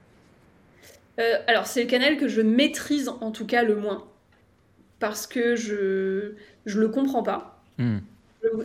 Euh, 1.19 1.39
alors, 1.47 1.66
c'est 1.66 1.83
le 1.83 1.89
canal 1.89 2.16
que 2.16 2.29
je 2.29 2.41
maîtrise 2.41 3.09
en 3.09 3.31
tout 3.31 3.47
cas 3.47 3.62
le 3.62 3.77
moins. 3.77 4.07
Parce 4.99 5.27
que 5.27 5.57
je 5.57 6.35
je 6.66 6.81
le 6.81 6.89
comprends 6.89 7.23
pas. 7.23 7.62
Hmm. 7.79 7.99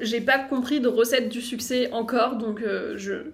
J'ai 0.01 0.21
pas 0.21 0.39
compris 0.39 0.79
de 0.79 0.87
recette 0.87 1.29
du 1.29 1.41
succès 1.41 1.91
encore, 1.91 2.37
donc 2.37 2.61
euh, 2.61 2.93
je. 2.97 3.31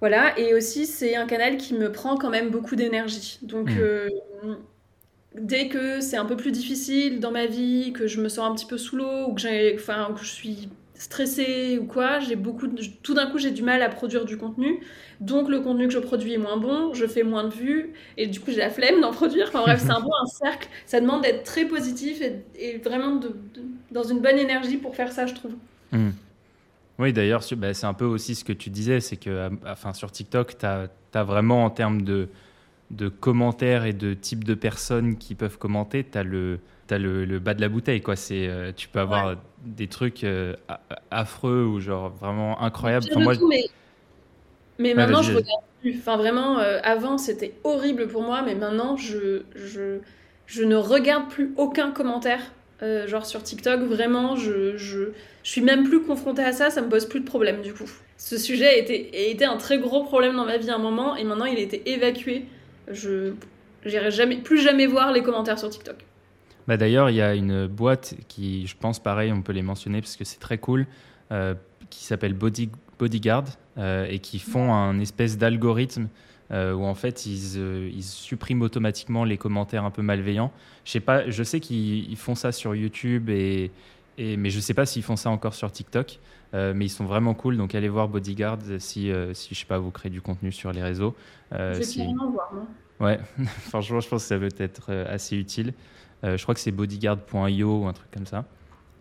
Voilà, 0.00 0.38
et 0.38 0.54
aussi 0.54 0.86
c'est 0.86 1.14
un 1.14 1.26
canal 1.26 1.58
qui 1.58 1.74
me 1.74 1.92
prend 1.92 2.16
quand 2.16 2.30
même 2.30 2.50
beaucoup 2.50 2.74
d'énergie. 2.74 3.38
Donc 3.42 3.70
hmm. 3.70 3.78
euh, 3.78 4.08
dès 5.34 5.68
que 5.68 6.00
c'est 6.00 6.16
un 6.16 6.24
peu 6.24 6.36
plus 6.36 6.52
difficile 6.52 7.20
dans 7.20 7.30
ma 7.30 7.46
vie, 7.46 7.92
que 7.92 8.06
je 8.06 8.20
me 8.20 8.28
sens 8.28 8.50
un 8.50 8.54
petit 8.54 8.66
peu 8.66 8.78
sous 8.78 8.96
l'eau 8.96 9.28
ou 9.28 9.34
que, 9.34 9.40
j'ai, 9.40 9.74
enfin, 9.74 10.12
que 10.14 10.24
je 10.24 10.30
suis 10.30 10.68
stressée 11.00 11.78
ou 11.80 11.86
quoi, 11.86 12.20
j'ai 12.20 12.36
beaucoup 12.36 12.68
tout 13.02 13.14
d'un 13.14 13.30
coup 13.30 13.38
j'ai 13.38 13.50
du 13.50 13.62
mal 13.62 13.80
à 13.80 13.88
produire 13.88 14.26
du 14.26 14.36
contenu. 14.36 14.80
Donc 15.20 15.48
le 15.48 15.60
contenu 15.60 15.88
que 15.88 15.94
je 15.94 15.98
produis 15.98 16.34
est 16.34 16.38
moins 16.38 16.58
bon, 16.58 16.92
je 16.92 17.06
fais 17.06 17.22
moins 17.22 17.44
de 17.44 17.54
vues 17.54 17.94
et 18.18 18.26
du 18.26 18.38
coup 18.38 18.50
j'ai 18.50 18.58
la 18.58 18.68
flemme 18.68 19.00
d'en 19.00 19.10
produire. 19.10 19.46
Enfin 19.48 19.62
bref, 19.62 19.80
c'est 19.82 19.90
un 19.90 20.02
peu 20.02 20.10
un 20.22 20.26
cercle. 20.26 20.68
Ça 20.84 21.00
demande 21.00 21.22
d'être 21.22 21.42
très 21.44 21.64
positif 21.64 22.20
et, 22.20 22.76
vraiment 22.84 23.16
de, 23.16 23.34
dans 23.90 24.02
une 24.02 24.20
bonne 24.20 24.36
énergie 24.36 24.76
pour 24.76 24.94
faire 24.94 25.10
ça, 25.10 25.26
je 25.26 25.34
trouve. 25.34 25.52
Hmm. 25.90 26.10
Oui, 26.98 27.14
d'ailleurs, 27.14 27.42
bah, 27.56 27.72
c'est 27.72 27.86
un 27.86 27.94
peu 27.94 28.04
aussi 28.04 28.34
ce 28.34 28.44
que 28.44 28.52
tu 28.52 28.68
disais, 28.68 29.00
c'est 29.00 29.16
que 29.16 29.48
enfin, 29.66 29.94
sur 29.94 30.12
TikTok, 30.12 30.58
tu 30.58 30.66
as, 30.66 31.24
vraiment 31.24 31.64
en 31.64 31.70
termes 31.70 32.02
de, 32.02 32.28
de 32.90 33.08
commentaires 33.08 33.86
et 33.86 33.94
de 33.94 34.12
types 34.12 34.44
de 34.44 34.52
personnes 34.52 35.16
qui 35.16 35.34
peuvent 35.34 35.56
commenter, 35.56 36.04
tu 36.04 36.18
as, 36.18 36.24
le, 36.24 36.60
as 36.94 36.98
le, 36.98 37.38
bas 37.38 37.54
de 37.54 37.60
la 37.60 37.68
bouteille. 37.68 38.00
Quoi. 38.00 38.16
C'est, 38.16 38.48
euh, 38.48 38.72
tu 38.74 38.88
peux 38.88 39.00
avoir 39.00 39.36
des 39.64 39.86
trucs 39.86 40.24
euh, 40.24 40.54
affreux 41.10 41.64
ou 41.64 41.80
genre 41.80 42.10
vraiment 42.10 42.60
incroyables. 42.62 43.06
moi, 43.16 43.34
mais, 43.48 43.64
mais 44.78 44.94
maintenant, 44.94 45.22
je 45.22 45.34
regarde 45.34 45.62
plus. 45.80 45.96
Enfin, 45.98 46.16
vraiment, 46.16 46.58
euh, 46.58 46.78
avant, 46.82 47.18
c'était 47.18 47.54
horrible 47.64 48.08
pour 48.08 48.22
moi, 48.22 48.42
mais 48.42 48.54
maintenant, 48.54 48.96
je, 48.96 49.42
je, 49.54 49.98
je 50.46 50.62
ne 50.62 50.76
regarde 50.76 51.28
plus 51.28 51.52
aucun 51.56 51.90
commentaire. 51.90 52.40
genre 53.06 53.26
sur 53.26 53.42
TikTok, 53.42 53.80
vraiment, 53.82 54.36
je, 54.36 54.76
je, 54.76 55.12
je 55.42 55.50
suis 55.50 55.62
même 55.62 55.84
plus 55.84 56.02
confrontée 56.02 56.42
à 56.42 56.52
ça, 56.52 56.70
ça 56.70 56.82
me 56.82 56.88
pose 56.88 57.06
plus 57.06 57.20
de 57.20 57.26
problème 57.26 57.62
du 57.62 57.72
coup. 57.74 57.90
Ce 58.16 58.36
sujet 58.36 58.68
a 58.68 58.76
été, 58.76 59.10
a 59.14 59.30
été 59.30 59.44
un 59.44 59.56
très 59.56 59.78
gros 59.78 60.04
problème 60.04 60.36
dans 60.36 60.44
ma 60.44 60.58
vie 60.58 60.70
à 60.70 60.74
un 60.74 60.78
moment 60.78 61.16
et 61.16 61.24
maintenant 61.24 61.46
il 61.46 61.56
a 61.56 61.60
été 61.60 61.90
évacué 61.90 62.44
je 62.90 63.34
n'irai 63.86 64.10
jamais, 64.10 64.36
plus 64.36 64.60
jamais 64.60 64.86
voir 64.86 65.12
les 65.12 65.22
commentaires 65.22 65.58
sur 65.58 65.70
TikTok. 65.70 65.96
Bah 66.70 66.76
D'ailleurs, 66.76 67.10
il 67.10 67.16
y 67.16 67.20
a 67.20 67.34
une 67.34 67.66
boîte 67.66 68.14
qui, 68.28 68.64
je 68.68 68.76
pense, 68.78 69.00
pareil, 69.00 69.32
on 69.32 69.42
peut 69.42 69.50
les 69.50 69.60
mentionner 69.60 70.00
parce 70.00 70.14
que 70.14 70.22
c'est 70.22 70.38
très 70.38 70.58
cool, 70.58 70.86
euh, 71.32 71.56
qui 71.90 72.04
s'appelle 72.04 72.32
Body, 72.32 72.70
Bodyguard 72.96 73.46
euh, 73.76 74.06
et 74.08 74.20
qui 74.20 74.38
font 74.38 74.72
un 74.72 75.00
espèce 75.00 75.36
d'algorithme 75.36 76.06
euh, 76.52 76.72
où 76.72 76.84
en 76.84 76.94
fait 76.94 77.26
ils, 77.26 77.56
ils, 77.92 78.04
suppriment 78.04 78.62
automatiquement 78.62 79.24
les 79.24 79.36
commentaires 79.36 79.84
un 79.84 79.90
peu 79.90 80.02
malveillants. 80.02 80.52
Je 80.84 80.92
sais 80.92 81.00
pas, 81.00 81.28
je 81.28 81.42
sais 81.42 81.58
qu'ils 81.58 82.16
font 82.16 82.36
ça 82.36 82.52
sur 82.52 82.76
YouTube 82.76 83.30
et, 83.30 83.72
et 84.16 84.36
mais 84.36 84.50
je 84.50 84.60
sais 84.60 84.72
pas 84.72 84.86
s'ils 84.86 85.02
font 85.02 85.16
ça 85.16 85.30
encore 85.30 85.54
sur 85.54 85.72
TikTok. 85.72 86.20
mais 86.52 86.84
ils 86.84 86.88
sont 86.88 87.04
vraiment 87.04 87.34
cool, 87.34 87.56
donc 87.56 87.74
allez 87.74 87.88
voir 87.88 88.06
Bodyguard 88.06 88.60
si, 88.78 89.10
si 89.32 89.54
je 89.54 89.58
sais 89.58 89.66
pas, 89.66 89.78
vous 89.80 89.90
créez 89.90 90.10
du 90.10 90.22
contenu 90.22 90.52
sur 90.52 90.70
les 90.70 90.84
réseaux. 90.84 91.16
je 91.50 91.78
vais 91.78 91.82
si... 91.82 92.04
voir, 92.14 92.52
moi. 92.54 92.68
Ouais, 93.00 93.18
franchement, 93.68 94.00
je 94.00 94.08
pense 94.08 94.22
que 94.22 94.28
ça 94.28 94.38
peut 94.38 94.48
être 94.58 94.86
euh, 94.90 95.12
assez 95.12 95.36
utile. 95.36 95.72
Euh, 96.24 96.36
je 96.36 96.42
crois 96.42 96.54
que 96.54 96.60
c'est 96.60 96.72
bodyguard.io 96.72 97.78
ou 97.78 97.86
un 97.86 97.92
truc 97.92 98.10
comme 98.10 98.26
ça. 98.26 98.44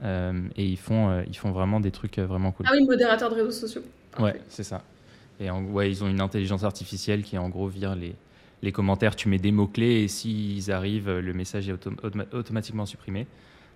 Euh, 0.04 0.42
et 0.56 0.66
ils 0.66 0.78
font, 0.78 1.24
ils 1.28 1.36
font 1.36 1.52
vraiment 1.52 1.80
des 1.80 1.92
trucs 1.92 2.20
vraiment 2.20 2.52
cool. 2.52 2.66
Ah 2.70 2.74
oui, 2.74 2.86
modérateur 2.86 3.30
de 3.30 3.36
réseaux 3.36 3.52
sociaux. 3.52 3.82
Ouais, 4.18 4.40
c'est 4.48 4.64
ça. 4.64 4.82
Et 5.40 5.50
en, 5.50 5.64
ouais, 5.66 5.90
ils 5.90 6.04
ont 6.04 6.08
une 6.08 6.22
intelligence 6.22 6.64
artificielle 6.64 7.24
qui, 7.24 7.38
en 7.38 7.50
gros, 7.50 7.68
vire 7.68 7.96
les, 7.96 8.16
les 8.62 8.72
commentaires. 8.72 9.16
Tu 9.16 9.30
mets 9.30 9.40
des 9.40 9.52
mots-clés 9.52 10.04
et 10.04 10.08
s'ils 10.08 10.72
arrivent, 10.72 11.12
le 11.12 11.34
message 11.34 11.70
est 11.70 11.76
automatiquement 12.34 12.86
supprimé. 12.86 13.28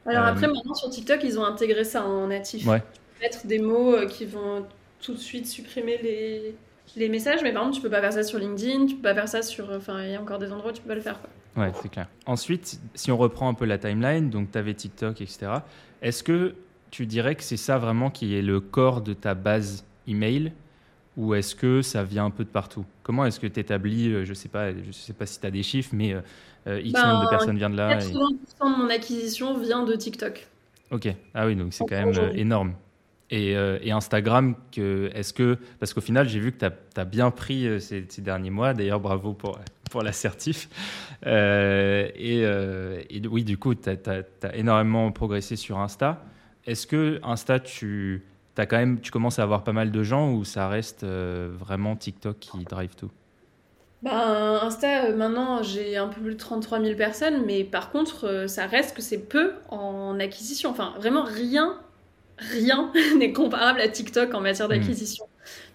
Alors 0.06 0.26
après, 0.26 0.48
maintenant, 0.48 0.74
sur 0.74 0.90
TikTok, 0.90 1.24
ils 1.24 1.40
ont 1.40 1.46
intégré 1.46 1.84
ça 1.84 2.06
en 2.06 2.28
natif. 2.28 2.68
Ouais. 2.68 2.80
Tu 2.80 3.20
peux 3.20 3.26
mettre 3.26 3.48
des 3.48 3.60
mots 3.60 4.06
qui 4.08 4.26
vont 4.26 4.66
tout 5.02 5.14
de 5.14 5.20
suite 5.20 5.48
supprimer 5.48 5.98
les, 6.02 6.56
les 6.96 7.10
messages, 7.10 7.42
mais 7.44 7.54
par 7.54 7.64
contre, 7.64 7.76
tu 7.76 7.82
peux 7.82 7.90
pas 7.90 8.02
faire 8.02 8.14
ça 8.14 8.24
sur 8.24 8.40
LinkedIn, 8.40 8.86
tu 8.88 8.96
peux 8.96 9.02
pas 9.02 9.14
faire 9.14 9.28
ça 9.28 9.42
sur. 9.42 9.70
Enfin, 9.72 10.04
il 10.04 10.12
y 10.12 10.16
a 10.16 10.22
encore 10.22 10.40
des 10.40 10.52
endroits 10.52 10.72
où 10.72 10.74
tu 10.74 10.82
peux 10.82 10.90
pas 10.90 10.96
le 10.96 11.02
faire. 11.02 11.20
Quoi. 11.22 11.30
Ouais, 11.56 11.72
c'est 11.82 11.90
clair. 11.90 12.08
Ensuite, 12.26 12.80
si 12.96 13.12
on 13.12 13.18
reprend 13.18 13.48
un 13.48 13.54
peu 13.54 13.66
la 13.66 13.78
timeline, 13.78 14.30
donc 14.30 14.52
tu 14.52 14.58
avais 14.58 14.74
TikTok, 14.74 15.22
etc. 15.22 15.52
Est-ce 16.02 16.24
que 16.24 16.56
tu 16.90 17.06
dirais 17.06 17.36
que 17.36 17.44
c'est 17.44 17.58
ça 17.58 17.78
vraiment 17.78 18.10
qui 18.10 18.36
est 18.36 18.42
le 18.42 18.60
corps 18.60 19.02
de 19.02 19.14
ta 19.14 19.34
base 19.34 19.86
email 20.08 20.52
ou 21.16 21.36
est-ce 21.36 21.56
que 21.56 21.82
ça 21.82 22.04
vient 22.04 22.26
un 22.26 22.32
peu 22.32 22.44
de 22.44 22.50
partout? 22.50 22.86
Comment 23.04 23.26
est-ce 23.26 23.40
que 23.40 23.48
tu 23.48 23.60
établis, 23.60 24.12
euh, 24.12 24.26
je 24.26 24.34
sais 24.34 24.50
pas, 24.50 24.72
je 24.72 24.92
sais 24.92 25.14
pas 25.14 25.28
si 25.28 25.40
tu 25.40 25.46
as 25.46 25.52
des 25.52 25.64
chiffres, 25.64 25.92
mais 25.94 26.14
euh, 26.14 26.22
euh, 26.68 26.82
X 26.82 27.00
nombre 27.00 27.26
de 27.26 27.30
personnes 27.30 27.58
viennent 27.58 27.74
de 27.74 27.78
là 27.78 28.00
80% 28.00 28.10
de 28.10 28.82
mon 28.82 28.90
acquisition 28.90 29.58
vient 29.60 29.84
de 29.84 29.96
TikTok. 29.96 30.48
Ok, 30.92 31.08
ah 31.34 31.46
oui, 31.46 31.56
donc 31.56 31.74
c'est 31.74 31.86
quand 31.86 31.96
même 31.96 32.32
énorme. 32.36 32.74
Euh, 33.34 33.80
et, 33.82 33.92
Instagram, 33.92 34.56
est-ce 34.78 35.34
que. 35.34 35.58
Parce 35.80 35.94
qu'au 35.94 36.02
final, 36.02 36.30
j'ai 36.30 36.40
vu 36.40 36.52
que 36.52 36.66
tu 36.66 37.00
as, 37.00 37.06
bien 37.06 37.32
pris 37.32 37.82
ces, 37.82 38.06
derniers 38.20 38.52
mois. 38.52 38.74
D'ailleurs, 38.74 39.00
bravo 39.00 39.34
pour, 39.34 39.60
pour 39.94 40.02
l'assertif. 40.02 40.68
Euh, 41.26 42.10
et, 42.16 43.22
oui, 43.28 43.44
du 43.44 43.58
coup, 43.58 43.76
tu 43.76 43.90
as, 43.90 44.56
énormément 44.56 45.12
progressé 45.12 45.56
sur 45.56 45.78
Insta. 45.80 46.26
Est-ce 46.66 46.88
que 46.88 47.22
Insta, 47.24 47.60
tu, 47.60 48.26
as 48.58 48.66
quand 48.66 48.78
même, 48.78 49.00
tu 49.00 49.12
commences 49.12 49.38
à 49.40 49.44
avoir 49.44 49.64
pas 49.64 49.72
mal 49.72 49.92
de 49.92 50.04
gens 50.04 50.34
ou 50.34 50.44
ça 50.44 50.68
reste 50.68 51.06
vraiment 51.06 51.96
TikTok 51.96 52.40
qui 52.40 52.64
drive 52.66 52.96
tout? 52.96 53.12
Ben, 54.02 54.60
Insta, 54.64 55.12
maintenant, 55.12 55.62
j'ai 55.62 55.96
un 55.96 56.08
peu 56.08 56.22
plus 56.22 56.34
de 56.34 56.40
33 56.40 56.82
000 56.82 56.98
personnes, 56.98 57.46
mais 57.46 57.64
par 57.64 57.92
contre, 57.92 58.46
ça 58.48 58.66
reste 58.66 58.96
que 58.96 59.04
c'est 59.04 59.30
peu 59.30 59.54
en 59.70 60.20
acquisition. 60.20 60.72
Enfin, 60.72 60.96
vraiment 60.98 61.24
rien 61.24 61.78
rien 62.38 62.92
n'est 63.18 63.34
comparable 63.34 63.80
à 63.80 63.88
TikTok 63.88 64.34
en 64.34 64.42
matière 64.42 64.68
hmm. 64.68 64.72
d'acquisition. 64.72 65.26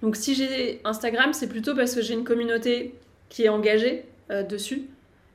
Donc 0.03 0.17
si 0.17 0.35
j'ai 0.35 0.81
Instagram, 0.85 1.33
c'est 1.33 1.49
plutôt 1.49 1.75
parce 1.75 1.95
que 1.95 2.03
j'ai 2.03 2.15
une 2.15 2.25
communauté 2.25 2.95
qui 3.29 3.45
est 3.45 3.49
engagée 3.49 4.05
euh, 4.31 4.43
dessus 4.43 4.83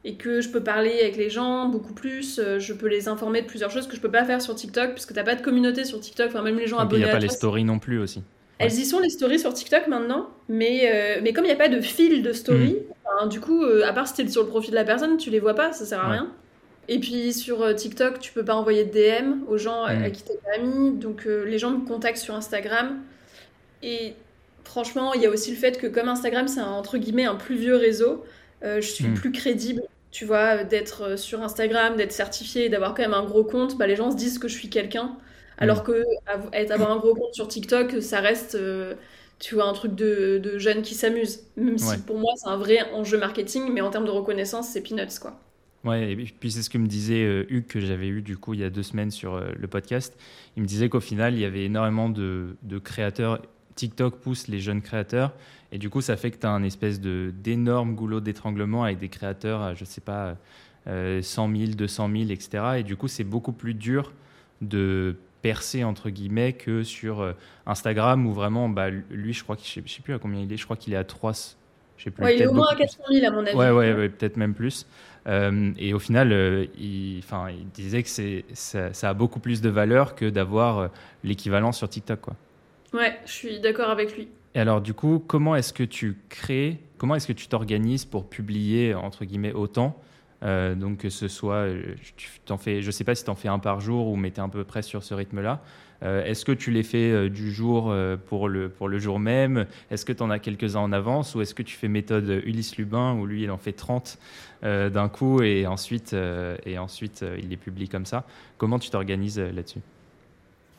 et 0.06 0.16
que 0.16 0.42
je 0.42 0.50
peux 0.50 0.62
parler 0.62 1.00
avec 1.02 1.16
les 1.16 1.30
gens 1.30 1.68
beaucoup 1.68 1.94
plus, 1.94 2.38
euh, 2.40 2.60
je 2.60 2.74
peux 2.74 2.88
les 2.88 3.08
informer 3.08 3.42
de 3.42 3.48
plusieurs 3.48 3.72
choses 3.72 3.88
que 3.88 3.96
je 3.96 4.02
peux 4.02 4.12
pas 4.12 4.26
faire 4.26 4.42
sur 4.42 4.54
TikTok 4.54 4.92
puisque 4.92 5.14
t'as 5.14 5.24
pas 5.24 5.36
de 5.36 5.42
communauté 5.42 5.86
sur 5.86 6.00
TikTok, 6.00 6.28
enfin 6.28 6.42
même 6.42 6.60
les 6.60 6.68
gens 6.68 6.78
abonnés. 6.78 7.04
Il 7.04 7.06
n'y 7.06 7.10
a 7.10 7.14
pas 7.14 7.20
les 7.20 7.30
stories 7.30 7.64
non 7.64 7.80
plus 7.80 8.00
aussi. 8.00 8.22
Elles 8.60 8.74
y 8.74 8.86
sont 8.86 9.00
les 9.00 9.10
stories 9.10 9.40
sur 9.40 9.54
TikTok 9.54 9.88
maintenant, 9.88 10.30
mais, 10.48 10.90
euh, 10.94 11.22
mais 11.24 11.34
comme 11.34 11.46
il 11.46 11.48
n'y 11.48 11.54
a 11.54 11.58
pas 11.58 11.70
de 11.70 11.82
fil 11.82 12.22
de 12.22 12.34
story, 12.34 12.78
hmm. 13.24 13.30
du 13.30 13.40
coup, 13.40 13.64
à 13.64 13.92
part 13.94 14.08
si 14.08 14.14
t'es 14.14 14.28
sur 14.28 14.44
le 14.44 14.48
profil 14.48 14.72
de 14.72 14.76
la 14.76 14.86
personne, 14.86 15.18
tu 15.18 15.30
les 15.30 15.40
vois 15.40 15.56
pas, 15.56 15.74
ça 15.74 15.86
sert 15.86 16.00
à 16.00 16.10
rien. 16.10 16.32
Et 16.90 17.00
puis 17.00 17.34
sur 17.34 17.74
TikTok, 17.74 18.20
tu 18.20 18.34
peux 18.34 18.44
pas 18.44 18.56
envoyer 18.56 18.84
de 18.84 18.92
DM 18.92 19.44
aux 19.48 19.58
gens 19.58 19.84
à 19.84 19.96
mm. 19.96 20.12
qui 20.12 20.24
t'es 20.24 20.38
pas 20.44 20.60
ami. 20.60 20.92
Donc 20.92 21.26
les 21.26 21.58
gens 21.58 21.72
me 21.72 21.86
contactent 21.86 22.18
sur 22.18 22.36
Instagram. 22.36 23.00
Et 23.82 24.16
franchement, 24.64 25.14
il 25.14 25.22
y 25.22 25.26
a 25.26 25.30
aussi 25.30 25.52
le 25.52 25.58
fait 25.58 25.80
que 25.80 25.88
comme 25.88 26.10
Instagram, 26.10 26.48
c'est 26.48 26.62
entre 26.62 26.98
guillemets 26.98 27.26
un 27.26 27.36
plus 27.36 27.56
vieux 27.56 27.76
réseau, 27.76 28.24
euh, 28.64 28.82
je 28.82 28.88
suis 28.88 29.08
mm. 29.08 29.14
plus 29.14 29.32
crédible 29.32 29.82
tu 30.14 30.26
vois, 30.26 30.64
d'être 30.64 31.18
sur 31.18 31.42
Instagram, 31.42 31.96
d'être 31.96 32.12
certifié, 32.12 32.70
d'avoir 32.70 32.94
quand 32.94 33.02
même 33.02 33.16
un 33.16 33.26
gros 33.26 33.44
compte, 33.44 33.80
bah, 33.80 33.88
les 33.88 33.96
gens 33.96 34.12
se 34.12 34.16
disent 34.16 34.38
que 34.38 34.48
je 34.48 34.54
suis 34.54 34.70
quelqu'un. 34.70 35.18
Alors 35.58 35.82
mm. 35.82 35.86
que 35.86 36.72
avoir 36.72 36.92
un 36.92 36.98
gros 36.98 37.16
compte 37.16 37.34
sur 37.34 37.48
TikTok, 37.48 38.00
ça 38.00 38.20
reste, 38.20 38.54
euh, 38.54 38.94
tu 39.40 39.56
vois, 39.56 39.66
un 39.66 39.74
truc 39.74 39.96
de, 39.96 40.38
de 40.38 40.60
jeunes 40.60 40.84
qui 40.84 40.94
s'amusent. 40.94 41.48
Même 41.58 41.80
si 41.80 41.98
pour 41.98 42.20
moi, 42.20 42.32
c'est 42.36 42.48
un 42.48 42.58
vrai 42.58 42.92
enjeu 42.94 43.18
marketing, 43.18 43.72
mais 43.74 43.82
en 43.82 43.90
termes 43.90 44.06
de 44.06 44.12
reconnaissance, 44.12 44.70
c'est 44.70 44.82
peanuts, 44.82 45.20
quoi. 45.20 45.40
Ouais, 45.84 46.14
et 46.14 46.16
puis 46.16 46.50
c'est 46.50 46.62
ce 46.62 46.70
que 46.70 46.78
me 46.78 46.88
disait 46.88 47.26
euh, 47.26 47.46
Hugues, 47.50 47.68
que 47.68 47.82
j'avais 47.82 48.08
eu 48.08 48.22
du 48.22 48.38
coup 48.38 48.54
il 48.54 48.62
y 48.62 48.64
a 48.64 48.70
deux 48.70 48.84
semaines 48.84 49.12
sur 49.12 49.34
euh, 49.34 49.52
le 49.58 49.68
podcast. 49.68 50.18
Il 50.56 50.64
me 50.64 50.68
disait 50.68 50.88
qu'au 50.88 51.02
final, 51.02 51.34
il 51.34 51.42
y 51.42 51.46
avait 51.46 51.66
énormément 51.66 52.08
de, 52.10 52.56
de, 52.62 52.78
créateurs. 52.80 53.42
TikTok 53.76 54.20
pousse 54.20 54.48
les 54.48 54.60
jeunes 54.60 54.82
créateurs, 54.82 55.34
et 55.72 55.78
du 55.78 55.90
coup, 55.90 56.02
ça 56.02 56.18
fait 56.18 56.32
que 56.32 56.38
tu 56.38 56.46
as 56.46 56.52
un 56.52 56.64
espèce 56.64 57.00
d'énorme 57.00 57.96
goulot 57.96 58.20
d'étranglement 58.20 58.84
avec 58.84 59.00
des 59.00 59.10
créateurs, 59.10 59.76
je 59.76 59.86
sais 59.86 60.02
pas, 60.02 60.36
100 60.86 61.22
000, 61.22 61.72
200 61.76 62.10
000, 62.12 62.30
etc. 62.30 62.64
Et 62.78 62.84
du 62.84 62.96
coup, 62.96 63.08
c'est 63.08 63.24
beaucoup 63.24 63.54
plus 63.54 63.74
dur 63.74 64.14
de 64.62 65.16
percé 65.44 65.84
entre 65.84 66.10
guillemets 66.10 66.54
que 66.54 66.84
sur 66.84 67.22
euh, 67.22 67.34
Instagram 67.68 68.26
où 68.26 68.34
vraiment 68.34 68.70
bah, 68.70 68.90
lui 68.90 69.34
je 69.34 69.44
crois 69.44 69.56
qu'il 69.56 69.84
je 69.86 69.94
sais 69.94 70.02
plus 70.02 70.16
à 70.16 70.20
combien 70.20 70.40
il 70.42 70.52
est. 70.52 70.58
Je 70.58 70.64
crois 70.64 70.78
qu'il 70.78 70.94
est 70.94 70.98
à 70.98 71.04
3 71.04 71.34
je 71.96 72.06
sais 72.06 72.10
plus 72.10 72.24
ouais, 72.24 72.36
il 72.36 72.42
est 72.42 72.48
au 72.48 72.54
moins 72.54 72.70
à 72.72 72.76
400 72.76 73.04
000 73.12 73.26
à 73.26 73.30
mon 73.30 73.46
avis. 73.46 73.56
Ouais 73.56 73.70
ouais, 73.70 74.10
peut-être 74.10 74.38
même 74.38 74.56
plus. 74.56 74.88
Euh, 75.28 75.72
et 75.78 75.94
au 75.94 76.00
final 76.00 76.32
euh, 76.32 76.66
il, 76.80 77.20
enfin, 77.20 77.50
il 77.52 77.68
disait 77.70 78.02
que 78.02 78.10
c'est 78.10 78.46
ça, 78.54 78.94
ça, 78.94 79.10
a 79.10 79.14
beaucoup 79.14 79.40
plus 79.40 79.62
de 79.62 79.70
valeur 79.70 80.16
que 80.16 80.30
d'avoir 80.30 80.90
l'équivalent 81.24 81.72
sur 81.72 81.88
TikTok 81.88 82.22
quoi 82.22 82.36
ouais 82.94 83.20
je 83.26 83.32
suis 83.32 83.60
d'accord 83.60 83.90
avec 83.90 84.16
lui. 84.16 84.28
Et 84.56 84.60
alors 84.60 84.82
du 84.82 84.94
coup 84.94 85.24
comment 85.26 85.56
est-ce 85.56 85.74
que 85.74 85.84
tu 85.84 86.18
crées 86.30 86.80
comment 86.98 87.16
est-ce 87.16 87.28
que 87.28 87.34
tu 87.34 87.48
t'organises 87.48 88.06
pour 88.06 88.30
publier 88.30 88.94
entre 88.94 89.26
guillemets 89.26 89.54
autant 89.54 90.00
euh, 90.44 90.76
donc 90.76 90.98
que 90.98 91.10
ce 91.10 91.28
soit, 91.28 91.68
euh, 91.68 91.96
tu 92.18 92.30
t'en 92.46 92.58
fais, 92.58 92.82
je 92.82 92.88
ne 92.88 92.92
sais 92.92 93.04
pas 93.04 93.16
si 93.16 93.24
tu 93.24 93.30
en 93.30 93.36
fais 93.36 93.48
un 93.48 93.60
par 93.60 93.80
jour 93.80 94.08
ou 94.08 94.16
mettez 94.16 94.42
un 94.42 94.50
peu 94.50 94.64
près 94.64 94.82
sur 94.82 95.04
ce 95.04 95.14
rythme-là. 95.14 95.62
Euh, 96.04 96.26
est-ce 96.26 96.44
que 96.44 96.52
tu 96.52 96.70
les 96.70 96.84
fais 96.84 97.30
du 97.30 97.54
jour 97.54 97.96
pour, 98.28 98.50
le, 98.50 98.68
pour 98.68 98.90
le 98.90 99.00
jour 99.00 99.20
même? 99.20 99.68
Est-ce 99.90 100.04
que 100.04 100.12
tu 100.12 100.22
en 100.22 100.30
as 100.30 100.40
quelques-uns 100.40 100.82
en 100.82 100.92
avance? 100.92 101.34
Ou 101.36 101.42
est-ce 101.42 101.56
que 101.56 101.64
tu 101.64 101.76
fais 101.76 101.88
méthode 101.88 102.42
Ulysse 102.46 102.76
Lubin 102.78 103.14
où 103.14 103.26
lui 103.26 103.44
il 103.44 103.52
en 103.52 103.58
fait 103.58 103.72
30 103.72 104.20
d'un 104.64 105.10
coup 105.10 105.42
et 105.42 105.66
ensuite, 105.66 106.14
et 106.66 106.78
ensuite 106.78 107.24
il 107.38 107.50
les 107.50 107.58
publie 107.58 107.88
comme 107.88 108.06
ça? 108.06 108.26
Comment 108.58 108.80
tu 108.80 108.90
t'organises 108.90 109.40
là-dessus? 109.40 109.80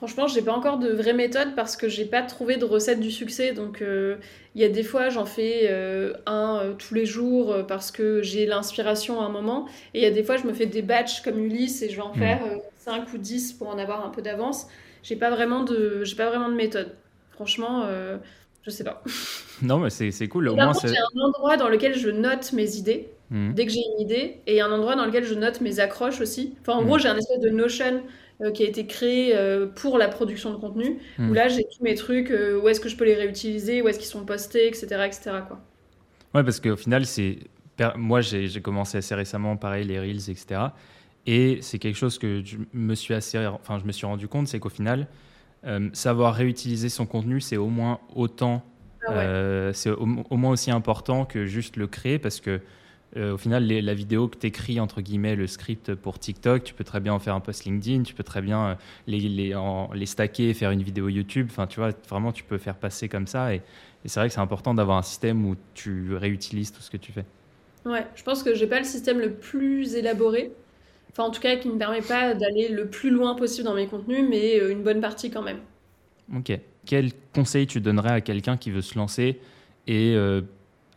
Franchement, 0.06 0.26
j'ai 0.26 0.42
pas 0.42 0.52
encore 0.52 0.76
de 0.76 0.90
vraie 0.90 1.14
méthode 1.14 1.54
parce 1.56 1.78
que 1.78 1.88
j'ai 1.88 2.04
pas 2.04 2.20
trouvé 2.20 2.58
de 2.58 2.66
recette 2.66 3.00
du 3.00 3.10
succès. 3.10 3.54
Donc, 3.54 3.80
euh, 3.80 4.16
il 4.54 4.60
y 4.60 4.64
a 4.66 4.68
des 4.68 4.82
fois, 4.82 5.08
j'en 5.08 5.24
fais 5.24 5.62
euh, 5.62 6.12
un 6.26 6.60
euh, 6.62 6.74
tous 6.74 6.92
les 6.92 7.06
jours 7.06 7.64
parce 7.66 7.90
que 7.90 8.20
j'ai 8.20 8.44
l'inspiration 8.44 9.22
à 9.22 9.24
un 9.24 9.30
moment. 9.30 9.66
Et 9.94 10.00
il 10.00 10.02
y 10.02 10.06
a 10.06 10.10
des 10.10 10.22
fois, 10.22 10.36
je 10.36 10.46
me 10.46 10.52
fais 10.52 10.66
des 10.66 10.82
batchs 10.82 11.22
comme 11.22 11.42
Ulysse 11.42 11.80
et 11.80 11.88
je 11.88 11.96
vais 11.96 12.02
en 12.02 12.12
hmm. 12.12 12.18
faire 12.18 12.40
5 12.80 13.14
ou 13.14 13.16
10 13.16 13.54
pour 13.54 13.68
en 13.68 13.78
avoir 13.78 14.04
un 14.04 14.10
peu 14.10 14.20
d'avance. 14.20 14.66
J'ai 15.02 15.16
pas 15.16 15.30
vraiment 15.30 15.62
de, 15.62 16.04
j'ai 16.04 16.16
pas 16.16 16.28
vraiment 16.28 16.50
de 16.50 16.54
méthode. 16.54 16.92
Franchement, 17.30 17.88
je 18.62 18.70
sais 18.70 18.84
pas. 18.84 19.02
Non, 19.62 19.78
mais 19.78 19.88
c'est 19.88 20.28
cool. 20.28 20.48
Au 20.50 20.54
moins, 20.54 20.72
j'ai 20.82 20.98
un 20.98 21.20
endroit 21.22 21.56
dans 21.56 21.70
lequel 21.70 21.96
je 21.96 22.10
note 22.10 22.52
mes 22.52 22.76
idées. 22.76 23.08
Hmm. 23.30 23.54
Dès 23.54 23.64
que 23.64 23.72
j'ai 23.72 23.80
une 23.94 24.02
idée, 24.02 24.40
et 24.46 24.60
un 24.60 24.70
endroit 24.70 24.96
dans 24.96 25.06
lequel 25.06 25.24
je 25.24 25.32
note 25.32 25.62
mes 25.62 25.80
accroches 25.80 26.20
aussi. 26.20 26.54
Enfin, 26.60 26.74
en 26.74 26.82
hmm. 26.82 26.86
gros, 26.86 26.98
j'ai 26.98 27.08
un 27.08 27.16
espèce 27.16 27.40
de 27.40 27.48
Notion 27.48 28.02
euh, 28.40 28.50
qui 28.50 28.64
a 28.64 28.66
été 28.66 28.84
créé 28.84 29.36
euh, 29.36 29.68
pour 29.68 29.96
la 29.96 30.08
production 30.08 30.52
de 30.52 30.56
contenu, 30.56 30.98
où 31.20 31.22
hmm. 31.22 31.34
là 31.34 31.46
j'ai 31.46 31.62
tous 31.62 31.84
mes 31.84 31.94
trucs, 31.94 32.32
euh, 32.32 32.60
où 32.60 32.68
est-ce 32.68 32.80
que 32.80 32.88
je 32.88 32.96
peux 32.96 33.04
les 33.04 33.14
réutiliser, 33.14 33.80
où 33.80 33.86
est-ce 33.86 34.00
qu'ils 34.00 34.08
sont 34.08 34.24
postés, 34.24 34.66
etc. 34.66 34.86
etc. 35.06 35.20
Quoi. 35.46 35.60
Ouais, 36.34 36.42
parce 36.42 36.58
qu'au 36.58 36.74
final, 36.74 37.06
c'est 37.06 37.38
moi 37.94 38.22
j'ai 38.22 38.60
commencé 38.60 38.98
assez 38.98 39.14
récemment, 39.14 39.56
pareil, 39.56 39.84
les 39.84 40.00
Reels, 40.00 40.30
etc. 40.30 40.62
Et 41.26 41.60
c'est 41.62 41.78
quelque 41.78 41.94
chose 41.94 42.18
que 42.18 42.42
je 42.44 42.56
me 42.72 42.96
suis 42.96 43.14
assez, 43.14 43.38
enfin 43.46 43.78
je 43.78 43.84
me 43.84 43.92
suis 43.92 44.04
rendu 44.04 44.26
compte, 44.26 44.48
c'est 44.48 44.58
qu'au 44.58 44.68
final, 44.68 45.06
savoir 45.92 46.34
réutiliser 46.34 46.88
son 46.88 47.06
contenu, 47.06 47.40
c'est 47.40 47.56
au 47.56 47.68
moins 47.68 48.00
autant, 48.16 48.64
ah 49.06 49.72
c'est 49.72 49.90
au, 49.90 50.06
moins 50.06 50.50
aussi 50.50 50.72
important 50.72 51.24
que 51.24 51.46
juste 51.46 51.76
le 51.76 51.86
créer, 51.86 52.18
parce 52.18 52.40
que 52.40 52.60
au 53.16 53.36
final, 53.36 53.66
la 53.66 53.94
vidéo 53.94 54.28
que 54.28 54.36
tu 54.36 54.46
écris, 54.48 54.80
entre 54.80 55.00
guillemets, 55.00 55.36
le 55.36 55.46
script 55.46 55.94
pour 55.94 56.18
TikTok, 56.18 56.64
tu 56.64 56.74
peux 56.74 56.84
très 56.84 57.00
bien 57.00 57.14
en 57.14 57.18
faire 57.18 57.34
un 57.34 57.40
post 57.40 57.64
LinkedIn, 57.64 58.02
tu 58.02 58.14
peux 58.14 58.24
très 58.24 58.42
bien 58.42 58.66
euh, 58.66 58.74
les, 59.06 59.20
les, 59.20 59.54
les 59.94 60.06
stacker 60.06 60.48
et 60.48 60.54
faire 60.54 60.70
une 60.72 60.82
vidéo 60.82 61.08
YouTube. 61.08 61.46
Enfin, 61.50 61.66
tu 61.66 61.78
vois, 61.78 61.90
vraiment, 62.08 62.32
tu 62.32 62.42
peux 62.42 62.58
faire 62.58 62.76
passer 62.76 63.08
comme 63.08 63.26
ça. 63.26 63.54
Et, 63.54 63.62
c'est 64.06 64.20
vrai 64.20 64.28
que 64.28 64.34
c'est 64.34 64.40
important 64.40 64.74
d'avoir 64.74 64.98
un 64.98 65.02
système 65.02 65.46
où 65.46 65.56
tu 65.72 66.14
réutilises 66.14 66.72
tout 66.72 66.82
ce 66.82 66.90
que 66.90 66.98
tu 66.98 67.10
fais. 67.10 67.24
Ouais, 67.86 68.06
je 68.14 68.22
pense 68.22 68.42
que 68.42 68.54
j'ai 68.54 68.66
pas 68.66 68.78
le 68.78 68.84
système 68.84 69.18
le 69.18 69.32
plus 69.32 69.94
élaboré. 69.94 70.52
Enfin, 71.10 71.22
en 71.22 71.30
tout 71.30 71.40
cas, 71.40 71.56
qui 71.56 71.68
ne 71.68 71.74
me 71.74 71.78
permet 71.78 72.02
pas 72.02 72.34
d'aller 72.34 72.68
le 72.68 72.88
plus 72.88 73.08
loin 73.10 73.34
possible 73.34 73.64
dans 73.64 73.74
mes 73.74 73.86
contenus, 73.86 74.26
mais 74.28 74.60
euh, 74.60 74.72
une 74.72 74.82
bonne 74.82 75.00
partie 75.00 75.30
quand 75.30 75.42
même. 75.42 75.60
Ok. 76.36 76.52
Quel 76.84 77.12
conseil 77.34 77.66
tu 77.66 77.80
donnerais 77.80 78.12
à 78.12 78.20
quelqu'un 78.20 78.56
qui 78.56 78.70
veut 78.70 78.82
se 78.82 78.98
lancer 78.98 79.40
et 79.86 80.14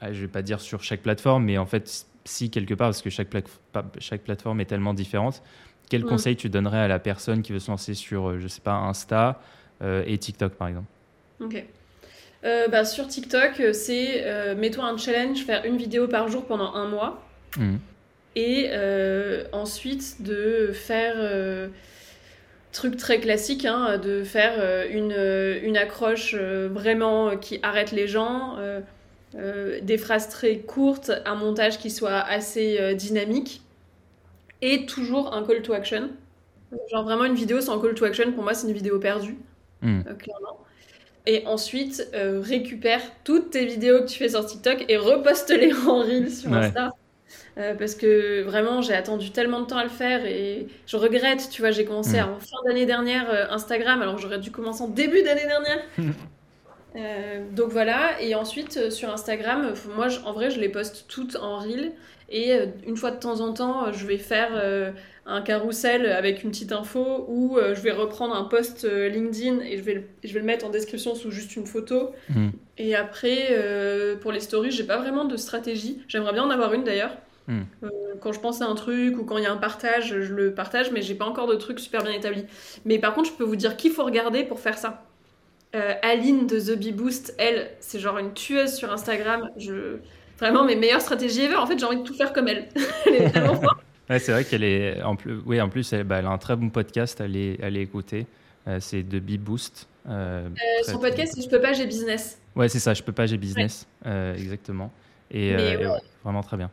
je 0.02 0.22
vais 0.22 0.28
pas 0.28 0.42
dire 0.42 0.60
sur 0.60 0.84
chaque 0.84 1.02
plateforme, 1.02 1.46
mais 1.46 1.58
en 1.58 1.66
fait, 1.66 2.06
si 2.26 2.50
quelque 2.50 2.74
part, 2.74 2.90
parce 2.90 3.02
que 3.02 3.10
chaque, 3.10 3.30
chaque 4.00 4.22
plateforme 4.22 4.62
est 4.62 4.66
tellement 4.66 4.94
différente, 4.94 5.42
quel 5.90 6.04
mm. 6.04 6.08
conseil 6.08 6.36
tu 6.36 6.50
donnerais 6.50 6.80
à 6.80 6.88
la 6.88 7.00
personne 7.00 7.42
qui 7.42 7.54
veut 7.54 7.60
se 7.60 7.72
lancer 7.72 7.94
sur, 7.94 8.30
euh, 8.30 8.40
je 8.40 8.48
sais 8.48 8.62
pas, 8.62 8.74
Insta 8.74 9.42
euh, 9.82 10.04
et 10.06 10.18
TikTok, 10.18 10.54
par 10.54 10.68
exemple? 10.68 10.88
Ok. 11.40 11.64
Euh, 12.44 12.68
bah, 12.68 12.86
sur 12.86 13.08
TikTok, 13.08 13.62
c'est 13.74 14.56
mets-toi 14.56 14.86
un 14.86 14.98
challenge, 14.98 15.44
faire 15.44 15.66
une 15.66 15.78
vidéo 15.78 16.08
par 16.08 16.28
jour 16.28 16.46
pendant 16.46 16.74
un 16.74 16.88
mois. 16.88 17.24
Mm. 17.58 17.78
Et 18.36 18.70
ensuite, 19.52 20.22
de 20.22 20.72
faire 20.74 21.16
truc 22.72 22.96
très 22.98 23.20
classique, 23.20 23.66
hein, 23.66 23.98
de 23.98 24.24
faire 24.24 24.86
une, 24.92 25.16
une 25.64 25.78
accroche 25.78 26.36
vraiment 26.36 27.36
qui 27.38 27.60
arrête 27.64 27.92
les 27.92 28.08
gens, 28.08 28.56
euh, 28.60 28.82
des 29.34 29.98
phrases 29.98 30.30
très 30.30 30.60
courtes, 30.60 31.12
un 31.26 31.36
montage 31.36 31.80
qui 31.80 31.92
soit 31.92 32.20
assez 32.20 32.80
euh, 32.80 32.94
dynamique 32.94 33.62
et 34.62 34.86
toujours 34.86 35.34
un 35.34 35.44
call 35.44 35.62
to 35.62 35.74
action. 35.74 36.10
Genre 36.92 37.04
vraiment 37.04 37.26
une 37.26 37.36
vidéo 37.36 37.62
sans 37.62 37.80
call 37.80 37.94
to 37.94 38.06
action, 38.06 38.32
pour 38.32 38.44
moi 38.44 38.54
c'est 38.54 38.68
une 38.68 38.74
vidéo 38.74 39.00
perdue, 39.00 39.38
hmm. 39.82 40.02
euh, 40.08 40.14
clairement. 40.14 40.60
Et 41.30 41.46
ensuite, 41.46 42.10
récupère 42.14 43.02
toutes 43.26 43.50
tes 43.50 43.66
vidéos 43.66 44.00
que 44.00 44.08
tu 44.08 44.18
fais 44.18 44.30
sur 44.30 44.46
TikTok 44.46 44.86
et 44.88 44.96
reposte-les 44.96 45.74
en 45.88 46.00
reel 46.00 46.32
sur 46.32 46.54
Insta. 46.54 46.94
parce 47.58 47.96
que 47.96 48.44
vraiment, 48.44 48.82
j'ai 48.82 48.94
attendu 48.94 49.32
tellement 49.32 49.60
de 49.60 49.66
temps 49.66 49.76
à 49.76 49.84
le 49.84 49.90
faire 49.90 50.26
et 50.26 50.68
je 50.86 50.96
regrette. 50.96 51.50
Tu 51.52 51.62
vois, 51.62 51.72
j'ai 51.72 51.84
commencé 51.84 52.22
hmm. 52.22 52.30
en 52.30 52.40
fin 52.40 52.56
d'année 52.66 52.86
dernière 52.86 53.52
Instagram, 53.52 54.02
alors 54.02 54.20
j'aurais 54.20 54.40
dû 54.40 54.52
commencer 54.52 54.84
en 54.84 54.88
début 54.88 55.22
d'année 55.22 55.46
dernière. 55.46 55.84
Euh, 56.96 57.44
donc 57.52 57.72
voilà, 57.72 58.22
et 58.22 58.34
ensuite 58.36 58.78
euh, 58.78 58.90
sur 58.90 59.10
Instagram, 59.10 59.66
euh, 59.66 59.94
moi 59.96 60.08
en 60.26 60.34
vrai 60.34 60.50
je 60.50 60.60
les 60.60 60.70
poste 60.70 61.06
toutes 61.08 61.36
en 61.36 61.60
reel 61.60 61.92
et 62.30 62.52
une 62.86 62.98
fois 62.98 63.12
de 63.12 63.20
temps 63.20 63.40
en 63.40 63.54
temps 63.54 63.94
je 63.94 64.06
vais 64.06 64.18
faire 64.18 64.62
un 65.26 65.42
carrousel 65.42 66.08
avec 66.08 66.44
une 66.44 66.50
petite 66.50 66.74
info 66.74 67.26
ou 67.30 67.58
je 67.58 67.80
vais 67.80 67.94
reprendre 67.94 68.36
un 68.36 68.44
post 68.44 68.84
LinkedIn 68.84 69.62
et 69.62 69.78
je 69.78 69.82
vais, 69.82 69.94
le, 69.94 70.04
je 70.26 70.34
vais 70.34 70.42
le 70.42 70.46
mettre 70.46 70.66
en 70.66 70.70
description 70.70 71.16
sous 71.16 71.32
juste 71.32 71.56
une 71.56 71.66
photo. 71.66 72.12
Hmm. 72.28 72.50
Et 72.78 72.96
après 72.96 74.18
pour 74.20 74.34
les 74.34 74.42
stories, 74.42 74.72
j'ai 74.72 74.84
pas 74.84 74.98
vraiment 74.98 75.24
de 75.24 75.38
stratégie. 75.38 76.02
J'aimerais 76.10 76.34
bien 76.34 76.44
en 76.44 76.50
avoir 76.50 76.74
une 76.74 76.84
d'ailleurs. 76.84 77.16
Hmm. 77.48 77.62
quand 78.20 78.34
je 78.34 78.42
pense 78.42 78.62
à 78.62 78.66
un 78.66 78.76
truc 78.76 79.18
ou 79.18 79.24
quand 79.24 79.38
il 79.38 79.46
y 79.46 79.48
a 79.48 79.54
un 79.54 79.56
partage, 79.56 80.10
je 80.10 80.34
le 80.34 80.54
partage, 80.54 80.92
mais 80.92 81.02
j'ai 81.02 81.16
pas 81.16 81.24
encore 81.24 81.48
de 81.48 81.56
truc 81.56 81.80
super 81.80 82.04
bien 82.04 82.12
établi. 82.12 82.44
Mais 82.84 83.00
par 83.00 83.14
contre, 83.14 83.30
je 83.30 83.36
peux 83.36 83.46
vous 83.46 83.56
dire 83.56 83.78
qu'il 83.78 83.94
faut 83.94 84.04
regarder 84.04 84.44
pour 84.44 84.60
faire 84.60 84.78
ça. 84.78 85.07
Euh, 85.78 85.94
Aline 86.02 86.48
de 86.48 86.60
The 86.60 86.78
Bee 86.78 86.92
Boost, 86.92 87.36
elle, 87.38 87.70
c'est 87.80 88.00
genre 88.00 88.18
une 88.18 88.34
tueuse 88.34 88.74
sur 88.74 88.92
Instagram. 88.92 89.50
Je... 89.58 89.98
Vraiment 90.40 90.64
mes 90.64 90.76
meilleures 90.76 91.02
stratégies 91.02 91.42
ever. 91.44 91.56
En 91.56 91.66
fait, 91.66 91.78
j'ai 91.78 91.86
envie 91.86 91.98
de 91.98 92.04
tout 92.04 92.14
faire 92.14 92.34
comme 92.34 92.48
elle. 92.48 92.68
elle 93.06 93.14
est 93.14 93.28
vraiment 93.28 93.56
forte. 93.62 93.80
Ouais, 94.10 94.20
c'est 94.20 94.32
vrai 94.32 94.44
qu'elle 94.44 94.64
est. 94.64 95.02
En 95.04 95.16
plus, 95.16 95.40
oui, 95.46 95.60
en 95.62 95.70
plus, 95.70 95.92
elle, 95.94 96.04
bah, 96.04 96.18
a 96.18 96.28
un 96.28 96.38
très 96.38 96.56
bon 96.56 96.70
podcast. 96.70 97.20
Elle 97.22 97.36
est, 97.36 97.58
elle 97.62 97.78
est 97.78 97.82
écoutée. 97.82 98.26
Euh, 98.68 98.80
c'est 98.80 99.04
The 99.04 99.16
Bee 99.16 99.38
Boost. 99.38 99.88
Euh, 100.08 100.50
son 100.84 101.00
podcast, 101.00 101.34
c'est 101.36 101.44
Je 101.44 101.50
peux 101.50 101.62
pas, 101.62 101.74
j'ai 101.74 101.86
business. 101.86 102.40
Ouais, 102.56 102.70
c'est 102.70 102.80
ça. 102.80 102.94
Je 102.94 103.04
peux 103.04 103.12
pas, 103.12 103.26
j'ai 103.26 103.38
business. 103.38 103.88
exactement. 104.06 104.92
Et, 105.30 105.54
vraiment 106.24 106.42
très 106.42 106.58
bien. 106.58 106.72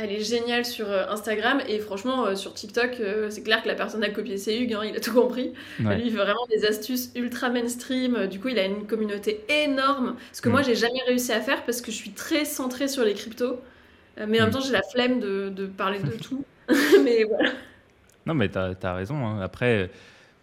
Elle 0.00 0.12
est 0.12 0.22
géniale 0.22 0.64
sur 0.64 0.88
euh, 0.88 1.06
Instagram 1.08 1.60
et 1.66 1.80
franchement 1.80 2.24
euh, 2.24 2.36
sur 2.36 2.54
TikTok, 2.54 3.00
euh, 3.00 3.30
c'est 3.30 3.42
clair 3.42 3.64
que 3.64 3.66
la 3.66 3.74
personne 3.74 4.04
a 4.04 4.08
copié 4.10 4.36
c'est 4.36 4.56
Hugues, 4.56 4.74
hein, 4.74 4.82
il 4.84 4.96
a 4.96 5.00
tout 5.00 5.12
compris. 5.12 5.52
Lui, 5.80 6.02
il 6.04 6.12
veut 6.12 6.22
vraiment 6.22 6.46
des 6.48 6.64
astuces 6.64 7.10
ultra 7.16 7.50
mainstream. 7.50 8.28
Du 8.28 8.38
coup, 8.38 8.46
il 8.46 8.60
a 8.60 8.64
une 8.64 8.86
communauté 8.86 9.44
énorme. 9.48 10.14
Ce 10.32 10.40
que 10.40 10.48
moi, 10.48 10.60
mm. 10.60 10.64
j'ai 10.66 10.76
jamais 10.76 11.02
réussi 11.08 11.32
à 11.32 11.40
faire 11.40 11.64
parce 11.64 11.80
que 11.80 11.90
je 11.90 11.96
suis 11.96 12.12
très 12.12 12.44
centrée 12.44 12.86
sur 12.86 13.02
les 13.02 13.14
cryptos. 13.14 13.60
mais 14.16 14.40
en 14.40 14.44
même 14.44 14.50
mm. 14.50 14.52
temps, 14.52 14.60
j'ai 14.60 14.72
la 14.72 14.82
flemme 14.82 15.18
de, 15.18 15.48
de 15.48 15.66
parler 15.66 15.98
de 15.98 16.12
tout. 16.22 16.44
mais 17.02 17.24
voilà. 17.24 17.50
Non, 18.24 18.34
mais 18.34 18.48
tu 18.48 18.58
as, 18.58 18.94
raison. 18.94 19.26
Hein. 19.26 19.40
Après, 19.40 19.90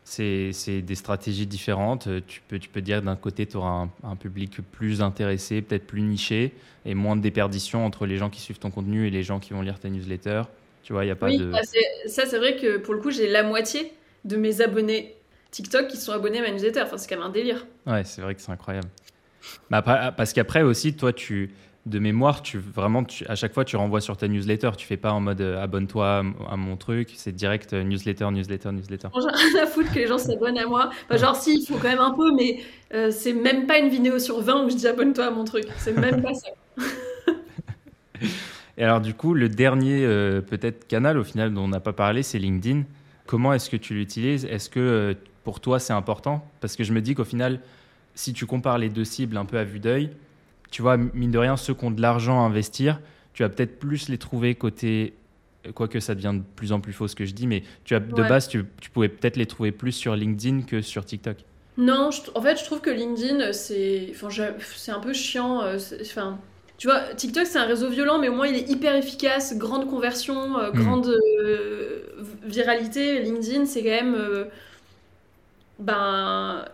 c'est 0.06 0.82
des 0.82 0.96
stratégies 0.96 1.48
différentes. 1.48 2.08
Tu 2.28 2.42
peux, 2.48 2.60
tu 2.60 2.70
peux 2.70 2.82
dire 2.82 3.02
d'un 3.02 3.16
côté, 3.16 3.46
tu 3.48 3.58
auras 3.58 3.88
un, 4.04 4.16
public 4.16 4.60
plus 4.72 5.02
intéressé, 5.02 5.62
peut-être 5.62 5.88
plus 5.88 6.02
niché, 6.02 6.54
et 6.86 6.94
moins 6.94 7.16
de 7.16 7.22
déperdition 7.22 7.86
entre 7.86 8.06
les 8.06 8.18
gens 8.18 8.30
qui 8.30 8.40
suivent 8.40 8.60
ton 8.60 8.70
contenu 8.70 9.08
et 9.08 9.10
les 9.10 9.24
gens 9.24 9.40
qui 9.40 9.54
vont 9.54 9.62
lire 9.62 9.80
ta 9.80 9.90
newsletter. 9.90 10.44
Tu 10.84 10.94
vois, 10.94 11.04
il 11.04 11.08
n'y 11.08 11.12
a 11.12 11.16
pas 11.16 11.28
oui, 11.28 11.40
de. 11.40 11.46
Bah, 11.46 11.62
ça, 12.06 12.26
c'est 12.28 12.38
vrai 12.38 12.56
que 12.56 12.78
pour 12.78 12.94
le 12.94 13.02
coup, 13.02 13.10
j'ai 13.10 13.28
la 13.28 13.42
moitié 13.42 13.92
de 14.24 14.38
mes 14.38 14.62
abonnés 14.62 15.16
TikTok 15.50 15.88
qui 15.88 15.98
sont 15.98 16.12
abonnés 16.12 16.38
à 16.38 16.42
ma 16.44 16.52
newsletter. 16.52 16.84
Enfin, 16.84 16.98
c'est 17.00 17.10
quand 17.10 17.18
même 17.18 17.26
un 17.26 17.32
délire. 17.32 17.66
Ouais, 17.88 18.04
c'est 18.04 18.22
vrai 18.22 18.36
que 18.36 18.42
c'est 18.42 18.52
incroyable. 18.52 18.88
Bah, 19.72 19.82
parce 20.16 20.34
qu'après 20.34 20.62
aussi, 20.62 20.96
toi, 20.96 21.14
tu 21.14 21.52
de 21.86 22.00
mémoire, 22.00 22.42
tu 22.42 22.58
vraiment, 22.58 23.06
à 23.28 23.36
chaque 23.36 23.54
fois, 23.54 23.64
tu 23.64 23.76
renvoies 23.76 24.02
sur 24.02 24.18
ta 24.18 24.28
newsletter. 24.28 24.72
Tu 24.76 24.88
fais 24.88 24.98
pas 24.98 25.12
en 25.12 25.20
mode 25.20 25.42
euh, 25.42 25.62
abonne-toi 25.62 26.24
à, 26.50 26.58
mon 26.58 26.78
truc. 26.78 27.12
C'est 27.16 27.32
direct 27.32 27.74
euh, 27.74 27.84
newsletter, 27.84 28.32
newsletter, 28.32 28.72
newsletter. 28.72 29.10
J'ai 29.14 29.50
rien 29.54 29.64
à 29.64 29.68
foutre 29.68 29.92
que 29.92 30.00
les 30.00 30.08
gens 30.08 30.18
s'abonnent 30.18 30.58
à 30.58 30.66
moi. 30.66 30.90
genre, 31.12 31.36
si, 31.36 31.60
il 31.60 31.66
faut 31.66 31.78
quand 31.78 31.90
même 31.90 32.00
un 32.00 32.12
peu, 32.12 32.34
mais 32.34 32.60
euh, 32.94 33.12
c'est 33.12 33.34
même 33.34 33.68
pas 33.68 33.78
une 33.78 33.90
vidéo 33.90 34.18
sur 34.18 34.42
20 34.42 34.66
où 34.66 34.70
je 34.72 34.76
dis 34.76 34.88
abonne-toi 34.88 35.26
à 35.26 35.32
mon 35.32 35.44
truc. 35.44 35.66
C'est 35.78 35.96
même 35.96 36.24
pas 36.24 36.34
ça. 36.34 36.48
Et 38.78 38.84
alors, 38.84 39.00
du 39.00 39.14
coup, 39.14 39.34
le 39.34 39.48
dernier, 39.48 40.06
peut-être, 40.50 40.86
canal 40.88 41.18
au 41.18 41.24
final 41.24 41.54
dont 41.54 41.64
on 41.64 41.70
n'a 41.70 41.80
pas 41.80 41.94
parlé, 41.94 42.24
c'est 42.24 42.40
LinkedIn. 42.40 42.84
Comment 43.26 43.54
est-ce 43.54 43.70
que 43.70 43.78
tu 43.78 43.94
l'utilises? 43.94 44.44
Est-ce 44.44 44.70
que 44.70 45.16
pour 45.46 45.62
toi, 45.62 45.80
c'est 45.80 45.94
important? 45.94 46.46
Parce 46.60 46.76
que 46.76 46.84
je 46.84 46.92
me 46.92 47.00
dis 47.00 47.16
qu'au 47.16 47.24
final, 47.24 47.62
si 48.16 48.34
tu 48.34 48.46
compares 48.46 48.78
les 48.78 48.90
deux 48.90 49.06
cibles 49.06 49.38
un 49.38 49.46
peu 49.46 49.58
à 49.58 49.64
vue 49.64 49.80
d'œil, 49.80 50.10
tu 50.76 50.82
vois, 50.82 50.98
mine 50.98 51.32
de 51.32 51.38
rien, 51.38 51.56
ceux 51.56 51.74
qui 51.74 51.86
ont 51.86 51.90
de 51.90 52.02
l'argent 52.02 52.44
à 52.44 52.46
investir, 52.46 53.00
tu 53.32 53.44
vas 53.44 53.50
peut-être 53.50 53.80
plus 53.80 54.10
les 54.10 54.18
trouver 54.18 54.56
côté. 54.56 55.14
Quoique 55.74 56.02
ça 56.02 56.16
devient 56.16 56.34
de 56.34 56.44
plus 56.58 56.74
en 56.74 56.82
plus 56.82 56.92
faux 56.92 57.08
ce 57.08 57.16
que 57.16 57.24
je 57.24 57.34
dis, 57.34 57.48
mais 57.48 57.64
tu 57.86 57.96
as, 57.96 58.02
de 58.02 58.22
base, 58.22 58.50
tu, 58.50 58.66
pouvais 58.94 59.08
peut-être 59.08 59.38
les 59.38 59.46
trouver 59.46 59.72
plus 59.72 59.94
sur 59.94 60.18
LinkedIn 60.18 60.64
que 60.64 60.82
sur 60.82 61.06
TikTok. 61.06 61.38
Non, 61.78 62.10
en 62.36 62.42
fait, 62.42 62.60
je 62.60 62.66
trouve 62.66 62.82
que 62.82 62.90
LinkedIn, 62.90 63.54
c'est 63.54 64.12
enfin, 64.14 64.28
un 64.90 65.00
peu 65.00 65.14
chiant. 65.14 65.62
Euh, 65.62 65.78
enfin, 66.02 66.40
tu 66.78 66.88
vois, 66.88 67.04
TikTok, 67.16 67.46
c'est 67.46 67.58
un 67.58 67.68
réseau 67.68 67.90
violent, 67.90 68.20
mais 68.20 68.28
au 68.28 68.36
moins, 68.36 68.48
il 68.48 68.58
est 68.58 68.70
hyper 68.70 68.98
efficace, 68.98 69.58
grande 69.58 69.90
conversion, 69.90 70.58
euh, 70.58 70.72
hmm. 70.72 70.76
grande 70.76 71.08
euh, 71.08 72.02
viralité. 72.44 73.22
LinkedIn, 73.22 73.66
c'est 73.66 73.82
quand 73.82 73.92
même. 73.92 74.18
ben, 75.80 76.66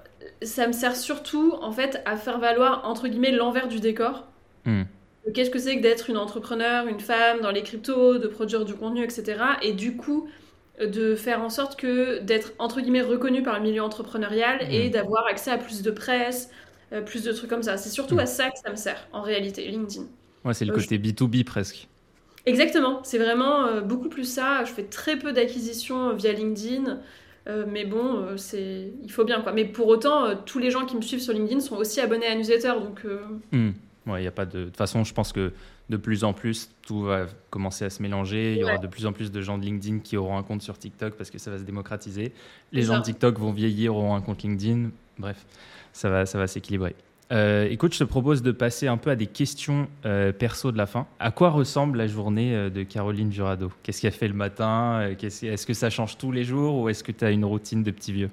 ça 0.41 0.67
me 0.67 0.73
sert 0.73 0.95
surtout 0.95 1.53
en 1.61 1.71
fait 1.71 2.01
à 2.05 2.17
faire 2.17 2.39
valoir 2.39 2.81
entre 2.85 3.07
guillemets 3.07 3.31
l'envers 3.31 3.67
du 3.67 3.79
décor. 3.79 4.27
Hmm. 4.65 4.83
Qu'est-ce 5.33 5.51
que 5.51 5.59
c'est 5.59 5.77
que 5.77 5.81
d'être 5.81 6.09
une 6.09 6.17
entrepreneur, 6.17 6.87
une 6.87 6.99
femme 6.99 7.41
dans 7.41 7.51
les 7.51 7.61
cryptos, 7.61 8.17
de 8.17 8.27
produire 8.27 8.65
du 8.65 8.73
contenu, 8.73 9.03
etc. 9.03 9.43
Et 9.61 9.73
du 9.73 9.95
coup, 9.95 10.27
de 10.79 11.15
faire 11.15 11.41
en 11.41 11.49
sorte 11.49 11.79
que 11.79 12.19
d'être 12.19 12.53
entre 12.57 12.81
guillemets 12.81 13.01
reconnu 13.01 13.43
par 13.43 13.57
le 13.57 13.63
milieu 13.63 13.83
entrepreneurial 13.83 14.65
et 14.71 14.87
hmm. 14.87 14.91
d'avoir 14.91 15.27
accès 15.27 15.51
à 15.51 15.57
plus 15.57 15.81
de 15.81 15.91
presse, 15.91 16.49
euh, 16.93 17.01
plus 17.01 17.23
de 17.23 17.31
trucs 17.31 17.49
comme 17.49 17.63
ça. 17.63 17.77
C'est 17.77 17.89
surtout 17.89 18.15
hmm. 18.15 18.19
à 18.19 18.25
ça 18.25 18.49
que 18.49 18.57
ça 18.63 18.71
me 18.71 18.75
sert 18.75 19.07
en 19.13 19.21
réalité, 19.21 19.67
LinkedIn. 19.67 20.05
Ouais, 20.43 20.53
c'est 20.53 20.65
le 20.65 20.73
euh, 20.73 20.75
côté 20.75 20.97
B2B 20.97 21.43
presque. 21.43 21.87
Exactement, 22.45 23.01
c'est 23.03 23.19
vraiment 23.19 23.65
euh, 23.65 23.81
beaucoup 23.81 24.09
plus 24.09 24.25
ça. 24.25 24.63
Je 24.65 24.71
fais 24.71 24.83
très 24.83 25.17
peu 25.17 25.31
d'acquisitions 25.31 26.13
via 26.15 26.33
LinkedIn. 26.33 26.99
Euh, 27.47 27.65
mais 27.67 27.85
bon, 27.85 28.17
euh, 28.17 28.37
c'est 28.37 28.91
il 29.01 29.11
faut 29.11 29.23
bien 29.23 29.41
quoi. 29.41 29.51
Mais 29.51 29.65
pour 29.65 29.87
autant, 29.87 30.25
euh, 30.25 30.35
tous 30.45 30.59
les 30.59 30.69
gens 30.69 30.85
qui 30.85 30.95
me 30.95 31.01
suivent 31.01 31.21
sur 31.21 31.33
LinkedIn 31.33 31.59
sont 31.59 31.75
aussi 31.75 31.99
abonnés 31.99 32.27
à 32.27 32.35
newsletter, 32.35 32.73
donc. 32.79 33.05
Ouais, 34.07 34.21
il 34.21 34.23
y 34.23 34.27
a 34.27 34.31
pas 34.31 34.45
de. 34.45 34.59
De 34.59 34.65
toute 34.65 34.77
façon, 34.77 35.03
je 35.03 35.13
pense 35.13 35.31
que 35.31 35.51
de 35.89 35.97
plus 35.97 36.23
en 36.23 36.33
plus, 36.33 36.69
tout 36.81 37.03
va 37.03 37.25
commencer 37.49 37.85
à 37.85 37.89
se 37.89 38.01
mélanger. 38.01 38.53
Il 38.53 38.59
y 38.59 38.63
aura 38.63 38.77
de 38.77 38.87
plus 38.87 39.05
en 39.05 39.13
plus 39.13 39.31
de 39.31 39.41
gens 39.41 39.57
de 39.57 39.63
LinkedIn 39.63 39.99
qui 39.99 40.17
auront 40.17 40.37
un 40.37 40.43
compte 40.43 40.61
sur 40.61 40.77
TikTok 40.77 41.15
parce 41.15 41.29
que 41.29 41.37
ça 41.37 41.51
va 41.51 41.57
se 41.57 41.63
démocratiser. 41.63 42.33
Les 42.71 42.83
gens 42.83 42.97
de 42.97 43.03
TikTok 43.03 43.37
vont 43.37 43.51
vieillir, 43.51 43.95
auront 43.95 44.15
un 44.15 44.21
compte 44.21 44.43
LinkedIn. 44.43 44.89
Bref, 45.17 45.45
ça 45.93 46.09
va, 46.09 46.25
ça 46.25 46.37
va 46.37 46.47
s'équilibrer. 46.47 46.95
Euh, 47.31 47.67
écoute, 47.69 47.93
je 47.93 47.99
te 47.99 48.03
propose 48.03 48.41
de 48.41 48.51
passer 48.51 48.87
un 48.87 48.97
peu 48.97 49.09
à 49.09 49.15
des 49.15 49.27
questions 49.27 49.87
euh, 50.05 50.33
perso 50.33 50.71
de 50.71 50.77
la 50.77 50.85
fin. 50.85 51.07
À 51.19 51.31
quoi 51.31 51.49
ressemble 51.49 51.97
la 51.97 52.07
journée 52.07 52.53
euh, 52.53 52.69
de 52.69 52.83
Caroline 52.83 53.31
Jurado? 53.31 53.71
Qu'est-ce 53.83 54.01
qu'elle 54.01 54.11
fait 54.11 54.27
le 54.27 54.33
matin? 54.33 55.09
Est-ce 55.21 55.65
que 55.65 55.73
ça 55.73 55.89
change 55.89 56.17
tous 56.17 56.31
les 56.31 56.43
jours 56.43 56.75
ou 56.75 56.89
est-ce 56.89 57.03
que 57.03 57.11
tu 57.11 57.23
as 57.23 57.31
une 57.31 57.45
routine 57.45 57.83
de 57.83 57.91
petit 57.91 58.11
vieux? 58.11 58.29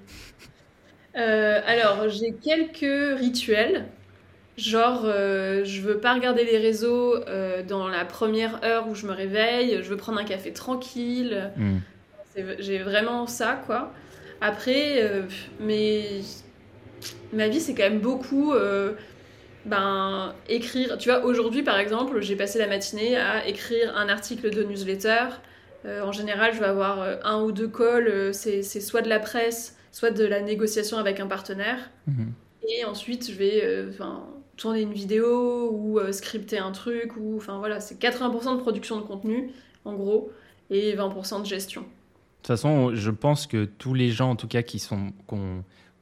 Alors, 1.14 2.08
j'ai 2.08 2.32
quelques 2.32 3.18
rituels. 3.18 3.86
Genre, 4.56 5.02
je 5.04 5.80
veux 5.80 5.98
pas 5.98 6.14
regarder 6.14 6.44
les 6.44 6.58
réseaux 6.58 7.16
dans 7.66 7.88
la 7.88 8.04
première 8.04 8.62
heure 8.64 8.88
où 8.88 8.94
je 8.94 9.04
me 9.04 9.12
réveille. 9.12 9.80
Je 9.82 9.88
veux 9.88 9.96
prendre 9.96 10.18
un 10.18 10.24
café 10.24 10.52
tranquille. 10.52 11.50
Hmm. 11.56 11.78
J'ai 12.60 12.78
vraiment 12.78 13.26
ça, 13.26 13.60
quoi. 13.66 13.92
Après, 14.40 15.10
mais 15.58 16.20
ma 17.32 17.48
vie, 17.48 17.60
c'est 17.60 17.74
quand 17.74 17.84
même 17.84 18.00
beaucoup 18.00 18.52
euh, 18.52 18.92
ben, 19.64 20.34
écrire. 20.48 20.98
Tu 20.98 21.08
vois, 21.08 21.24
aujourd'hui, 21.24 21.62
par 21.62 21.78
exemple, 21.78 22.20
j'ai 22.20 22.36
passé 22.36 22.58
la 22.58 22.66
matinée 22.66 23.16
à 23.16 23.46
écrire 23.46 23.96
un 23.96 24.08
article 24.08 24.50
de 24.50 24.62
newsletter. 24.62 25.26
Euh, 25.84 26.02
en 26.02 26.12
général, 26.12 26.52
je 26.54 26.60
vais 26.60 26.66
avoir 26.66 27.00
euh, 27.00 27.16
un 27.24 27.42
ou 27.42 27.52
deux 27.52 27.68
calls. 27.68 28.34
c'est 28.34 28.62
soit 28.62 29.02
de 29.02 29.08
la 29.08 29.20
presse, 29.20 29.76
soit 29.92 30.10
de 30.10 30.24
la 30.24 30.40
négociation 30.40 30.98
avec 30.98 31.20
un 31.20 31.26
partenaire. 31.26 31.90
Mhm. 32.06 32.32
Et 32.68 32.84
ensuite, 32.84 33.30
je 33.30 33.36
vais 33.36 33.88
tourner 34.58 34.82
une 34.82 34.92
vidéo 34.92 35.70
ou 35.72 36.00
scripter 36.12 36.58
un 36.58 36.72
truc. 36.72 37.16
Ou, 37.16 37.36
enfin, 37.36 37.58
voilà, 37.58 37.80
c'est 37.80 37.98
80% 37.98 38.56
de 38.56 38.60
production 38.60 38.96
de 38.96 39.02
contenu, 39.02 39.52
en 39.86 39.94
gros, 39.94 40.30
et 40.68 40.94
20% 40.94 41.40
de 41.40 41.46
gestion. 41.46 41.82
De 41.82 41.86
toute 42.42 42.46
façon, 42.48 42.94
je 42.94 43.10
pense 43.10 43.46
que 43.46 43.64
tous 43.64 43.94
les 43.94 44.10
gens, 44.10 44.30
en 44.30 44.36
tout 44.36 44.48
cas, 44.48 44.62
qui 44.62 44.78
sont 44.78 45.12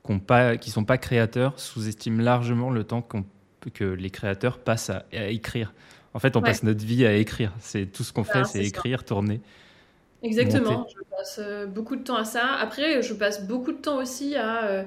qui 0.06 0.68
ne 0.70 0.72
sont 0.72 0.84
pas 0.84 0.98
créateurs 0.98 1.58
sous-estiment 1.58 2.22
largement 2.22 2.70
le 2.70 2.84
temps 2.84 3.06
que 3.74 3.84
les 3.84 4.10
créateurs 4.10 4.58
passent 4.58 4.90
à, 4.90 5.04
écrire. 5.12 5.74
En 6.14 6.18
fait, 6.18 6.36
on 6.36 6.42
passe 6.42 6.62
notre 6.62 6.84
vie 6.84 7.06
à 7.06 7.14
écrire. 7.14 7.52
C'est 7.60 7.86
tout 7.86 8.02
ce 8.02 8.12
qu'on 8.12 8.24
fait, 8.24 8.44
c'est 8.44 8.64
écrire, 8.64 9.04
tourner. 9.04 9.40
Exactement. 10.22 10.86
Je 10.88 11.16
passe 11.16 11.40
euh, 11.42 11.66
beaucoup 11.66 11.96
de 11.96 12.02
temps 12.02 12.16
à 12.16 12.24
ça. 12.24 12.54
Après, 12.54 13.02
je 13.02 13.14
passe 13.14 13.46
beaucoup 13.46 13.72
de 13.72 13.78
temps 13.78 13.98
aussi 13.98 14.34
à 14.34 14.64
euh, 14.64 14.82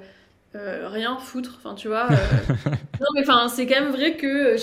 euh, 0.55 0.87
rien 0.89 1.17
foutre. 1.17 1.55
Enfin, 1.57 1.75
tu 1.75 1.87
vois. 1.87 2.09
non, 2.99 3.07
mais 3.13 3.21
enfin, 3.21 3.47
c'est 3.47 3.67
quand 3.67 3.79
même 3.79 3.91
vrai 3.91 4.17
que 4.17 4.55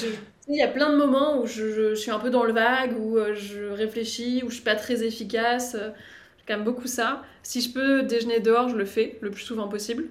il 0.48 0.56
y 0.56 0.62
a 0.62 0.68
plein 0.68 0.90
de 0.90 0.96
moments 0.96 1.40
où 1.40 1.46
je, 1.46 1.72
je, 1.72 1.94
suis 1.94 2.10
un 2.10 2.18
peu 2.18 2.30
dans 2.30 2.44
le 2.44 2.52
vague, 2.52 2.96
où 2.98 3.18
je 3.34 3.70
réfléchis, 3.70 4.42
où 4.44 4.50
je 4.50 4.56
suis 4.56 4.64
pas 4.64 4.76
très 4.76 5.04
efficace. 5.04 5.76
J'ai 5.76 6.44
quand 6.46 6.54
même 6.54 6.64
beaucoup 6.64 6.86
ça. 6.86 7.22
Si 7.42 7.60
je 7.60 7.72
peux 7.72 8.02
déjeuner 8.02 8.40
dehors, 8.40 8.68
je 8.68 8.76
le 8.76 8.84
fais 8.84 9.18
le 9.20 9.30
plus 9.30 9.42
souvent 9.42 9.68
possible. 9.68 10.06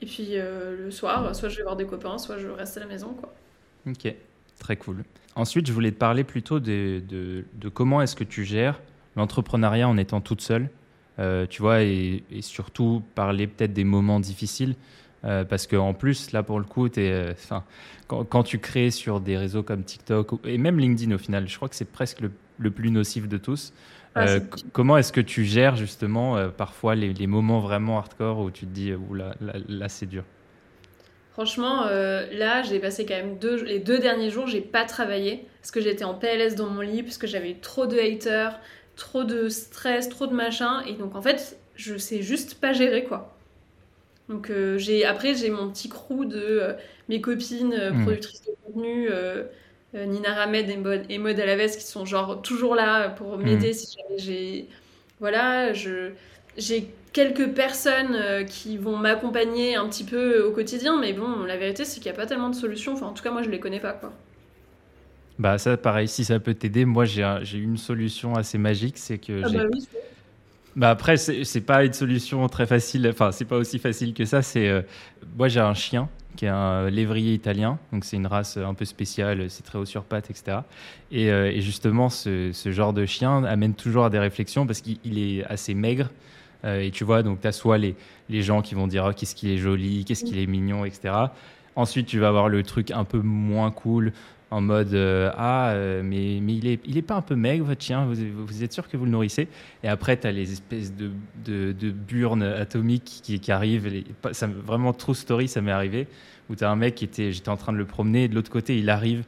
Et 0.00 0.06
puis 0.06 0.30
euh, 0.32 0.76
le 0.84 0.90
soir, 0.90 1.34
soit 1.34 1.48
je 1.48 1.58
vais 1.58 1.62
voir 1.62 1.76
des 1.76 1.86
copains, 1.86 2.18
soit 2.18 2.38
je 2.38 2.48
reste 2.48 2.76
à 2.76 2.80
la 2.80 2.86
maison. 2.86 3.14
Quoi. 3.14 3.32
Ok, 3.86 4.12
très 4.58 4.76
cool. 4.76 5.04
Ensuite, 5.36 5.66
je 5.66 5.72
voulais 5.72 5.90
te 5.90 5.96
parler 5.96 6.24
plutôt 6.24 6.60
de, 6.60 7.02
de, 7.08 7.68
comment 7.68 8.00
est-ce 8.02 8.14
que 8.14 8.24
tu 8.24 8.44
gères 8.44 8.80
l'entrepreneuriat 9.16 9.88
en 9.88 9.96
étant 9.96 10.20
toute 10.20 10.40
seule. 10.40 10.68
Euh, 11.18 11.46
tu 11.46 11.62
vois, 11.62 11.82
et, 11.82 12.22
surtout 12.40 13.02
parler 13.14 13.46
peut-être 13.46 13.72
des 13.72 13.84
moments 13.84 14.20
difficiles. 14.20 14.74
Euh, 15.24 15.42
parce 15.44 15.66
qu'en 15.66 15.94
plus, 15.94 16.32
là, 16.32 16.42
pour 16.42 16.58
le 16.58 16.66
coup, 16.66 16.86
es, 16.86 17.34
quand, 18.08 18.24
quand, 18.24 18.42
tu 18.42 18.58
crées 18.58 18.90
sur 18.90 19.20
des 19.20 19.38
réseaux 19.38 19.62
comme 19.62 19.82
TikTok 19.82 20.34
et 20.44 20.58
même 20.58 20.78
LinkedIn, 20.78 21.14
au 21.14 21.18
final, 21.18 21.48
je 21.48 21.56
crois 21.56 21.68
que 21.68 21.76
c'est 21.76 21.90
presque 21.90 22.20
le, 22.20 22.30
le, 22.58 22.70
plus 22.70 22.90
nocif 22.90 23.26
de 23.26 23.38
tous. 23.38 23.72
Ah, 24.14 24.28
euh, 24.28 24.40
comment 24.72 24.96
est-ce 24.96 25.12
que 25.12 25.20
tu 25.20 25.44
gères 25.44 25.76
justement 25.76 26.36
euh, 26.36 26.48
parfois 26.48 26.94
les, 26.94 27.26
moments 27.26 27.60
vraiment 27.60 27.98
hardcore 27.98 28.38
où 28.38 28.50
tu 28.50 28.66
te 28.66 28.70
dis, 28.70 28.92
là, 29.12 29.34
là, 29.40 29.88
c'est 29.88 30.06
dur? 30.06 30.24
Franchement, 31.32 31.86
euh, 31.86 32.26
là, 32.32 32.62
j'ai 32.62 32.78
passé 32.78 33.04
quand 33.06 33.16
même 33.16 33.38
deux, 33.38 33.64
les 33.64 33.80
deux 33.80 33.98
derniers 33.98 34.30
jours, 34.30 34.46
j'ai 34.46 34.60
pas 34.60 34.84
travaillé 34.84 35.46
parce 35.60 35.72
que 35.72 35.80
j'étais 35.80 36.04
en 36.04 36.14
PLS 36.14 36.54
dans 36.54 36.68
mon 36.68 36.80
lit, 36.80 37.02
parce 37.02 37.18
que 37.18 37.26
j'avais 37.26 37.54
trop 37.54 37.86
de 37.86 37.98
haters, 37.98 38.60
trop 38.94 39.24
de 39.24 39.48
stress, 39.48 40.08
trop 40.08 40.28
de 40.28 40.34
machin, 40.34 40.82
et 40.86 40.92
donc 40.92 41.16
en 41.16 41.22
fait, 41.22 41.58
je 41.74 41.96
sais 41.96 42.22
juste 42.22 42.60
pas 42.60 42.72
gérer 42.72 43.04
quoi. 43.04 43.36
Donc 44.28 44.50
j'ai 44.76 45.04
après 45.04 45.34
j'ai 45.34 45.50
mon 45.50 45.68
petit 45.70 45.88
crew 45.88 46.24
de 46.24 46.76
mes 47.08 47.20
copines 47.20 47.74
hmm. 47.74 48.04
productrices 48.04 48.42
de 48.42 48.52
contenu 48.64 49.08
Nina 49.94 50.34
Ramed 50.34 50.68
et 51.08 51.18
Maud, 51.18 51.40
Alaves 51.40 51.76
qui 51.76 51.84
sont 51.84 52.04
genre 52.04 52.42
toujours 52.42 52.74
là 52.74 53.10
pour 53.10 53.38
m'aider 53.38 53.70
mm. 53.70 53.74
si 53.74 53.96
jamais 53.96 54.18
j'ai. 54.18 54.68
Voilà, 55.20 55.72
je 55.72 56.10
j'ai 56.56 56.88
quelques 57.12 57.48
personnes 57.50 58.14
euh, 58.14 58.44
qui 58.44 58.76
vont 58.76 58.96
m'accompagner 58.96 59.76
un 59.76 59.88
petit 59.88 60.04
peu 60.04 60.42
au 60.42 60.52
quotidien, 60.52 61.00
mais 61.00 61.12
bon, 61.12 61.44
la 61.44 61.56
vérité, 61.56 61.84
c'est 61.84 62.00
qu'il 62.00 62.10
n'y 62.10 62.16
a 62.16 62.20
pas 62.20 62.26
tellement 62.26 62.50
de 62.50 62.54
solutions. 62.54 62.94
Enfin, 62.94 63.06
en 63.06 63.12
tout 63.12 63.22
cas, 63.22 63.30
moi, 63.30 63.42
je 63.42 63.50
les 63.50 63.60
connais 63.60 63.80
pas, 63.80 63.92
quoi. 63.92 64.12
Bah, 65.38 65.58
ça, 65.58 65.76
pareil, 65.76 66.06
si 66.06 66.24
ça 66.24 66.38
peut 66.38 66.54
t'aider, 66.54 66.84
moi, 66.84 67.04
j'ai 67.04 67.58
une 67.58 67.76
solution 67.76 68.34
assez 68.34 68.58
magique, 68.58 68.98
c'est 68.98 69.18
que 69.18 69.42
ah 69.44 69.48
bah, 69.48 69.64
oui, 69.72 69.88
bah 70.76 70.90
après, 70.90 71.16
c'est 71.16 71.60
pas 71.60 71.84
une 71.84 71.92
solution 71.92 72.46
très 72.48 72.66
facile, 72.66 73.08
enfin, 73.08 73.32
c'est 73.32 73.44
pas 73.44 73.56
aussi 73.56 73.78
facile 73.78 74.14
que 74.14 74.24
ça. 74.24 74.42
C'est 74.42 74.68
euh, 74.68 74.82
Moi, 75.36 75.48
j'ai 75.48 75.60
un 75.60 75.74
chien 75.74 76.08
qui 76.36 76.46
est 76.46 76.48
un 76.48 76.90
lévrier 76.90 77.34
italien, 77.34 77.78
donc 77.92 78.04
c'est 78.04 78.16
une 78.16 78.26
race 78.26 78.56
un 78.56 78.74
peu 78.74 78.84
spéciale, 78.84 79.48
c'est 79.50 79.62
très 79.62 79.78
haut 79.78 79.84
sur 79.84 80.04
pattes, 80.04 80.30
etc. 80.30 80.58
Euh, 81.12 81.46
et, 81.46 81.60
justement, 81.60 82.08
ce, 82.08 82.50
ce, 82.52 82.72
genre 82.72 82.92
de 82.92 83.06
chien 83.06 83.44
amène 83.44 83.74
toujours 83.74 84.04
à 84.04 84.10
des 84.10 84.18
réflexions 84.18 84.66
parce 84.66 84.80
qu'il 84.80 85.18
est 85.18 85.44
assez 85.44 85.74
maigre. 85.74 86.10
et 86.64 86.90
tu 86.92 87.04
vois, 87.04 87.22
donc 87.22 87.40
tu 87.40 87.46
as 87.46 87.52
soit 87.52 87.78
les, 87.78 87.94
les 88.28 88.42
gens 88.42 88.62
qui 88.62 88.74
vont 88.74 88.86
dire 88.86 89.06
oh, 89.08 89.12
qu'est-ce 89.14 89.34
qu'il 89.34 89.50
est 89.50 89.58
joli, 89.58 90.04
qu'est-ce 90.04 90.24
qu'il 90.24 90.38
est 90.38 90.46
mignon, 90.46 90.84
etc. 90.84 91.14
Ensuite, 91.76 92.06
tu 92.06 92.18
vas 92.18 92.28
avoir 92.28 92.48
le 92.48 92.62
truc 92.62 92.90
un 92.90 93.04
peu 93.04 93.18
moins 93.18 93.70
cool 93.70 94.12
en 94.54 94.60
mode 94.60 94.94
euh, 94.94 95.32
ah 95.36 95.70
euh, 95.70 96.02
mais, 96.04 96.38
mais 96.40 96.54
il 96.54 96.68
est 96.68 96.80
il 96.84 96.96
est 96.96 97.02
pas 97.02 97.16
un 97.16 97.22
peu 97.22 97.34
maigre 97.34 97.64
votre 97.64 97.82
chien 97.82 98.06
vous, 98.06 98.62
êtes 98.62 98.72
sûr 98.72 98.88
que 98.88 98.96
vous 98.96 99.04
le 99.04 99.10
nourrissez? 99.10 99.48
Et 99.82 99.88
après 99.88 100.16
tu 100.16 100.28
as 100.28 100.32
les 100.32 100.52
espèces 100.52 100.94
de, 100.94 101.10
de, 101.44 101.72
de 101.72 101.90
burnes 101.90 102.44
atomiques 102.44 103.20
qui, 103.24 103.40
qui 103.40 103.50
arrivent 103.50 104.04
vraiment 104.64 104.92
true 104.92 105.16
story 105.16 105.48
ça 105.48 105.60
m'est 105.60 105.72
arrivé 105.72 106.06
où 106.48 106.54
tu 106.54 106.62
as 106.62 106.70
un 106.70 106.76
mec 106.76 106.94
qui 106.94 107.04
était 107.04 107.32
j'étais 107.32 107.48
en 107.48 107.56
train 107.56 107.72
de 107.72 107.78
le 107.78 107.84
promener 107.84 108.24
et 108.24 108.28
de 108.28 108.34
l'autre 108.36 108.50
côté 108.50 108.78
il 108.78 108.90
arrive 108.90 109.24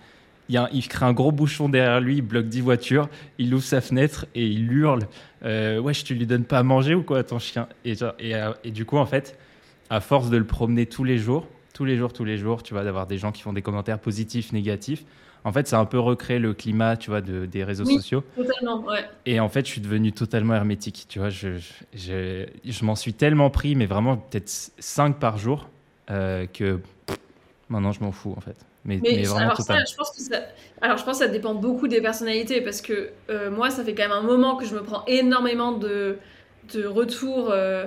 il, 0.49 0.89
crée 0.89 1.07
un 1.07 1.13
gros 1.13 1.33
bouchon 1.33 1.69
derrière 1.69 2.01
lui, 2.01 2.19
il 2.19 2.23
bloque 2.23 2.47
10 2.47 2.61
voitures, 2.61 3.09
il 3.39 3.53
ouvre 3.53 3.65
sa 3.65 3.81
fenêtre 3.81 4.27
et 4.37 4.47
il 4.47 4.73
hurle 4.73 5.09
euh, 5.45 5.81
Wesh, 5.81 6.05
tu 6.05 6.15
lui 6.15 6.25
donnes 6.25 6.45
pas 6.45 6.61
à 6.61 6.63
manger 6.63 6.95
ou 6.95 7.03
quoi, 7.03 7.25
ton 7.25 7.41
chien? 7.41 7.67
Et, 7.85 7.95
et, 8.21 8.41
et, 8.63 8.71
du 8.71 8.85
coup, 8.85 8.97
en 8.97 9.07
fait, 9.07 9.37
à 9.91 10.01
force 10.01 10.31
de 10.31 10.37
le 10.37 10.45
promener 10.45 10.87
tous 10.87 11.03
les 11.03 11.19
jours, 11.19 11.49
tous 11.77 11.85
les 11.85 11.99
jours, 11.99 12.15
tous 12.15 12.25
les 12.25 12.39
jours, 12.39 12.63
tu 12.63 12.73
vois, 12.73 12.85
d'avoir 12.85 13.07
des 13.07 13.19
gens 13.19 13.33
qui 13.33 13.43
font 13.43 13.53
des 13.53 13.61
commentaires 13.61 13.99
positifs, 13.99 14.51
négatifs. 14.51 15.05
En 15.45 15.53
fait, 15.53 15.69
ça 15.69 15.77
a 15.77 15.81
un 15.81 15.85
peu 15.85 15.99
recréé 15.99 16.39
le 16.39 16.55
climat, 16.55 16.97
tu 16.97 17.11
vois, 17.11 17.21
de, 17.21 17.45
des 17.45 17.65
réseaux 17.65 17.85
oui, 17.85 17.97
sociaux. 17.97 18.25
Totalement, 18.35 18.83
ouais. 18.85 19.05
Et 19.27 19.41
en 19.41 19.51
fait, 19.51 19.67
je 19.67 19.73
suis 19.73 19.83
devenu 19.83 20.11
totalement 20.11 20.55
hermétique. 20.55 21.05
Tu 21.07 21.19
vois, 21.19 21.29
je, 21.29 21.59
je, 21.93 22.47
je 22.65 22.85
m'en 22.87 22.97
suis 22.97 23.13
tellement 23.13 23.51
pris, 23.51 23.77
mais 23.77 23.85
vraiment 23.85 24.17
peut-être 24.17 24.49
5 24.49 25.19
par 25.19 25.37
jour, 25.37 25.69
euh, 26.11 26.47
que 26.47 26.81
pff, 27.07 27.19
maintenant 27.69 27.93
je 27.93 28.01
m'en 28.01 28.11
fous, 28.11 28.33
en 28.35 28.41
fait. 28.41 28.57
Mais, 28.87 28.99
Mais, 29.03 29.11
mais 29.13 29.23
vraiment 29.25 29.51
alors, 29.51 29.61
ça, 29.61 29.77
je 29.85 29.95
pense 29.97 30.11
que 30.13 30.23
ça, 30.23 30.41
alors, 30.81 30.97
je 30.97 31.05
pense 31.05 31.19
que 31.19 31.27
ça 31.27 31.31
dépend 31.31 31.55
beaucoup 31.55 31.89
des 31.89 32.01
personnalités 32.01 32.63
parce 32.63 32.81
que 32.81 33.11
euh, 33.29 33.51
moi, 33.51 33.69
ça 33.69 33.85
fait 33.85 33.95
quand 33.95 34.05
même 34.05 34.13
un 34.13 34.23
moment 34.23 34.57
que 34.57 34.65
je 34.65 34.75
me 34.75 34.83
prends 34.83 35.05
énormément 35.07 35.73
de, 35.73 36.17
de 36.73 36.87
retours 36.87 37.51
euh, 37.51 37.85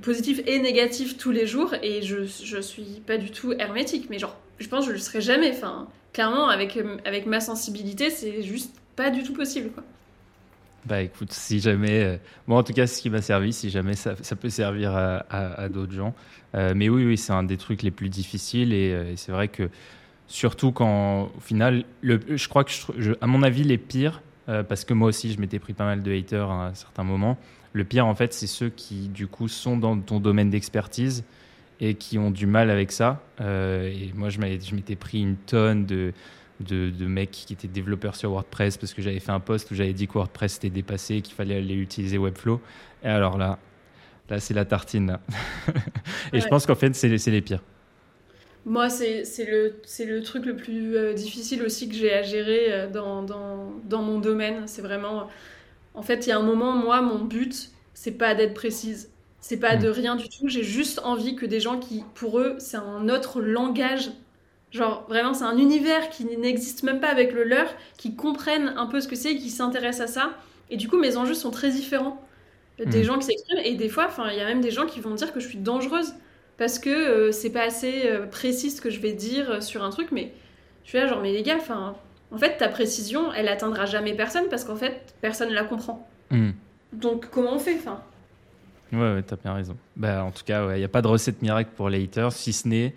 positifs 0.00 0.40
et 0.46 0.58
négatifs 0.58 1.16
tous 1.16 1.30
les 1.30 1.46
jours 1.46 1.74
et 1.82 2.02
je, 2.02 2.24
je 2.24 2.60
suis 2.60 3.02
pas 3.06 3.18
du 3.18 3.30
tout 3.30 3.52
hermétique. 3.52 4.08
Mais 4.10 4.18
genre, 4.18 4.36
je 4.58 4.68
pense 4.68 4.84
que 4.84 4.90
je 4.90 4.96
le 4.96 5.00
serai 5.00 5.20
jamais. 5.20 5.50
Enfin, 5.50 5.88
clairement, 6.12 6.48
avec, 6.48 6.78
avec 7.04 7.26
ma 7.26 7.40
sensibilité, 7.40 8.10
c'est 8.10 8.42
juste 8.42 8.74
pas 8.96 9.10
du 9.10 9.22
tout 9.22 9.32
possible. 9.32 9.70
Quoi. 9.70 9.84
Bah 10.84 11.00
écoute, 11.00 11.32
si 11.32 11.60
jamais, 11.60 12.02
euh, 12.02 12.16
moi 12.48 12.58
en 12.58 12.62
tout 12.64 12.72
cas, 12.72 12.88
ce 12.88 13.00
qui 13.00 13.08
m'a 13.08 13.22
servi, 13.22 13.52
si 13.52 13.70
jamais 13.70 13.94
ça, 13.94 14.14
ça 14.20 14.34
peut 14.34 14.50
servir 14.50 14.96
à, 14.96 15.18
à, 15.30 15.68
d'autres 15.68 15.92
gens. 15.92 16.12
Euh, 16.54 16.72
mais 16.74 16.88
oui, 16.88 17.04
oui, 17.04 17.16
c'est 17.16 17.32
un 17.32 17.44
des 17.44 17.56
trucs 17.56 17.82
les 17.82 17.92
plus 17.92 18.08
difficiles 18.08 18.72
et, 18.72 18.92
euh, 18.92 19.12
et 19.12 19.16
c'est 19.16 19.30
vrai 19.30 19.46
que 19.46 19.70
surtout 20.26 20.72
quand, 20.72 21.30
au 21.36 21.40
final, 21.40 21.84
le, 22.00 22.18
je 22.28 22.48
crois 22.48 22.64
que, 22.64 22.72
je, 22.98 23.12
à 23.20 23.26
mon 23.26 23.42
avis, 23.42 23.62
les 23.64 23.78
pires, 23.78 24.22
euh, 24.48 24.62
parce 24.62 24.84
que 24.84 24.94
moi 24.94 25.08
aussi, 25.08 25.32
je 25.32 25.40
m'étais 25.40 25.58
pris 25.58 25.72
pas 25.72 25.84
mal 25.84 26.02
de 26.02 26.12
haters 26.12 26.50
à 26.50 26.68
un 26.68 26.74
certain 26.74 27.04
moment, 27.04 27.38
le 27.72 27.84
pire 27.84 28.06
en 28.06 28.14
fait, 28.14 28.32
c'est 28.32 28.46
ceux 28.46 28.68
qui 28.68 29.08
du 29.08 29.26
coup 29.26 29.48
sont 29.48 29.76
dans 29.76 29.98
ton 29.98 30.20
domaine 30.20 30.50
d'expertise 30.50 31.24
et 31.80 31.94
qui 31.94 32.18
ont 32.18 32.30
du 32.30 32.46
mal 32.46 32.70
avec 32.70 32.92
ça. 32.92 33.22
Euh, 33.40 33.88
et 33.88 34.12
moi, 34.14 34.28
je 34.28 34.40
m'étais 34.40 34.96
pris 34.96 35.20
une 35.20 35.36
tonne 35.36 35.86
de 35.86 36.12
de, 36.60 36.90
de, 36.90 37.06
mecs 37.06 37.30
qui 37.30 37.52
étaient 37.52 37.66
développeurs 37.66 38.14
sur 38.14 38.30
WordPress 38.30 38.76
parce 38.76 38.94
que 38.94 39.02
j'avais 39.02 39.18
fait 39.18 39.32
un 39.32 39.40
post 39.40 39.70
où 39.70 39.74
j'avais 39.74 39.92
dit 39.92 40.06
que 40.06 40.14
WordPress 40.14 40.58
était 40.58 40.70
dépassé, 40.70 41.20
qu'il 41.20 41.34
fallait 41.34 41.56
aller 41.56 41.74
utiliser 41.74 42.18
Webflow. 42.18 42.60
Et 43.02 43.08
alors 43.08 43.36
là, 43.36 43.58
là 44.28 44.40
c'est 44.40 44.54
la 44.54 44.64
tartine. 44.64 45.08
Là. 45.08 45.20
et 46.32 46.36
ouais. 46.36 46.40
je 46.40 46.46
pense 46.46 46.66
qu'en 46.66 46.74
fait, 46.74 46.94
c'est 46.94 47.08
les 47.08 47.40
pires. 47.40 47.62
Moi, 48.64 48.88
c'est 48.90 49.24
le, 49.44 49.74
le 50.04 50.22
truc 50.22 50.46
le 50.46 50.54
plus 50.54 50.96
euh, 50.96 51.14
difficile 51.14 51.62
aussi 51.62 51.88
que 51.88 51.96
j'ai 51.96 52.12
à 52.12 52.22
gérer 52.22 52.72
euh, 52.72 52.88
dans, 52.88 53.22
dans, 53.22 53.72
dans, 53.84 54.02
mon 54.02 54.20
domaine. 54.20 54.62
C'est 54.66 54.82
vraiment. 54.82 55.28
En 55.94 56.02
fait, 56.02 56.26
il 56.26 56.30
y 56.30 56.32
a 56.32 56.38
un 56.38 56.42
moment, 56.42 56.72
moi, 56.72 57.02
mon 57.02 57.18
but, 57.18 57.70
c'est 57.94 58.12
pas 58.12 58.34
d'être 58.34 58.54
précise. 58.54 59.10
C'est 59.40 59.58
pas 59.58 59.76
de 59.76 59.88
rien 59.88 60.16
du 60.16 60.28
tout. 60.28 60.48
J'ai 60.48 60.62
juste 60.62 61.00
envie 61.04 61.34
que 61.34 61.46
des 61.46 61.60
gens 61.60 61.78
qui, 61.78 62.04
pour 62.14 62.38
eux, 62.38 62.54
c'est 62.58 62.76
un 62.76 63.08
autre 63.08 63.40
langage 63.40 64.10
Genre, 64.72 65.04
vraiment, 65.06 65.34
c'est 65.34 65.44
un 65.44 65.58
univers 65.58 66.08
qui 66.08 66.24
n'existe 66.24 66.82
même 66.82 66.98
pas 66.98 67.08
avec 67.08 67.32
le 67.32 67.44
leur, 67.44 67.68
qui 67.98 68.16
comprennent 68.16 68.72
un 68.76 68.86
peu 68.86 69.02
ce 69.02 69.08
que 69.08 69.16
c'est, 69.16 69.36
qui 69.36 69.50
s'intéressent 69.50 70.08
à 70.08 70.12
ça. 70.12 70.30
Et 70.70 70.78
du 70.78 70.88
coup, 70.88 70.98
mes 70.98 71.18
enjeux 71.18 71.34
sont 71.34 71.50
très 71.50 71.70
différents 71.70 72.20
des 72.78 73.00
mmh. 73.00 73.02
gens 73.02 73.18
qui 73.18 73.26
s'expriment. 73.26 73.60
Et 73.64 73.74
des 73.74 73.90
fois, 73.90 74.08
il 74.30 74.36
y 74.36 74.40
a 74.40 74.46
même 74.46 74.62
des 74.62 74.70
gens 74.70 74.86
qui 74.86 75.00
vont 75.00 75.14
dire 75.14 75.32
que 75.32 75.40
je 75.40 75.46
suis 75.46 75.58
dangereuse 75.58 76.14
parce 76.56 76.78
que 76.78 76.88
euh, 76.88 77.32
c'est 77.32 77.50
pas 77.50 77.62
assez 77.62 78.06
euh, 78.06 78.26
précis 78.26 78.70
ce 78.70 78.80
que 78.80 78.88
je 78.88 78.98
vais 78.98 79.12
dire 79.12 79.62
sur 79.62 79.84
un 79.84 79.90
truc. 79.90 80.08
Mais 80.10 80.32
je 80.84 80.88
suis 80.88 80.98
là, 80.98 81.06
genre, 81.06 81.20
mais 81.20 81.32
les 81.32 81.42
gars, 81.42 81.58
en 82.32 82.38
fait, 82.38 82.56
ta 82.56 82.68
précision, 82.68 83.32
elle 83.32 83.48
atteindra 83.48 83.86
jamais 83.86 84.14
personne 84.14 84.44
parce 84.48 84.64
qu'en 84.64 84.76
fait, 84.76 85.14
personne 85.20 85.52
la 85.52 85.64
comprend. 85.64 86.08
Mmh. 86.30 86.50
Donc, 86.94 87.28
comment 87.30 87.54
on 87.54 87.58
fait 87.58 87.76
fin 87.76 88.00
Ouais, 88.92 89.14
ouais 89.14 89.22
t'as 89.22 89.36
bien 89.36 89.54
raison. 89.54 89.76
Bah, 89.96 90.24
en 90.24 90.30
tout 90.30 90.44
cas, 90.44 90.62
il 90.62 90.66
ouais, 90.66 90.78
n'y 90.78 90.84
a 90.84 90.88
pas 90.88 91.02
de 91.02 91.08
recette 91.08 91.42
miracle 91.42 91.70
pour 91.76 91.88
les 91.88 92.02
haters, 92.02 92.32
si 92.32 92.52
ce 92.52 92.68
n'est 92.68 92.94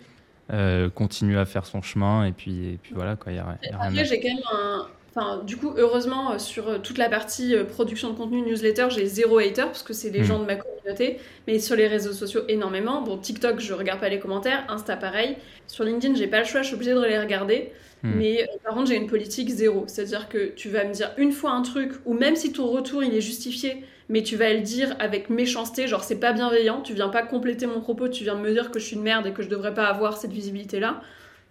euh, 0.52 0.88
continuer 0.90 1.38
à 1.38 1.44
faire 1.44 1.66
son 1.66 1.82
chemin 1.82 2.24
et 2.24 2.32
puis, 2.32 2.74
et 2.74 2.78
puis 2.80 2.92
voilà 2.94 3.16
quoi. 3.16 3.32
Y 3.32 3.38
a, 3.38 3.58
y 3.62 3.68
a 3.68 3.82
Après, 3.82 4.04
j'ai 4.04 4.20
quand 4.20 4.28
même 4.28 4.44
un. 4.52 4.86
Enfin, 5.14 5.42
du 5.44 5.56
coup, 5.56 5.72
heureusement, 5.78 6.38
sur 6.38 6.82
toute 6.82 6.98
la 6.98 7.08
partie 7.08 7.54
production 7.70 8.10
de 8.10 8.16
contenu 8.16 8.42
newsletter, 8.42 8.88
j'ai 8.90 9.06
zéro 9.06 9.38
hater 9.38 9.64
parce 9.64 9.82
que 9.82 9.94
c'est 9.94 10.10
les 10.10 10.20
mmh. 10.20 10.24
gens 10.24 10.38
de 10.38 10.44
ma 10.44 10.56
communauté. 10.56 11.18
Mais 11.46 11.58
sur 11.58 11.74
les 11.74 11.86
réseaux 11.86 12.12
sociaux, 12.12 12.42
énormément. 12.48 13.00
Bon, 13.00 13.16
TikTok, 13.16 13.60
je 13.60 13.72
regarde 13.72 13.98
pas 13.98 14.10
les 14.10 14.18
commentaires. 14.18 14.64
Insta, 14.68 14.96
pareil. 14.96 15.36
Sur 15.66 15.84
LinkedIn, 15.84 16.14
j'ai 16.16 16.26
pas 16.26 16.40
le 16.40 16.44
choix, 16.44 16.60
je 16.60 16.66
suis 16.66 16.74
obligée 16.74 16.92
de 16.92 17.02
les 17.02 17.18
regarder. 17.18 17.72
Mmh. 18.06 18.18
Mais 18.18 18.42
euh, 18.42 18.46
par 18.64 18.74
contre, 18.74 18.88
j'ai 18.88 18.96
une 18.96 19.06
politique 19.06 19.48
zéro. 19.50 19.84
C'est-à-dire 19.86 20.28
que 20.28 20.52
tu 20.54 20.68
vas 20.68 20.84
me 20.84 20.92
dire 20.92 21.12
une 21.16 21.32
fois 21.32 21.50
un 21.52 21.62
truc, 21.62 21.92
ou 22.04 22.14
même 22.14 22.36
si 22.36 22.52
ton 22.52 22.66
retour 22.66 23.02
il 23.02 23.14
est 23.14 23.20
justifié, 23.20 23.84
mais 24.08 24.22
tu 24.22 24.36
vas 24.36 24.52
le 24.52 24.60
dire 24.60 24.94
avec 24.98 25.30
méchanceté, 25.30 25.88
genre 25.88 26.04
c'est 26.04 26.20
pas 26.20 26.32
bienveillant, 26.32 26.80
tu 26.82 26.94
viens 26.94 27.08
pas 27.08 27.22
compléter 27.22 27.66
mon 27.66 27.80
propos, 27.80 28.08
tu 28.08 28.24
viens 28.24 28.36
me 28.36 28.52
dire 28.52 28.70
que 28.70 28.78
je 28.78 28.86
suis 28.86 28.96
une 28.96 29.02
merde 29.02 29.26
et 29.26 29.32
que 29.32 29.42
je 29.42 29.48
devrais 29.48 29.74
pas 29.74 29.86
avoir 29.86 30.16
cette 30.16 30.32
visibilité 30.32 30.78
là, 30.80 31.00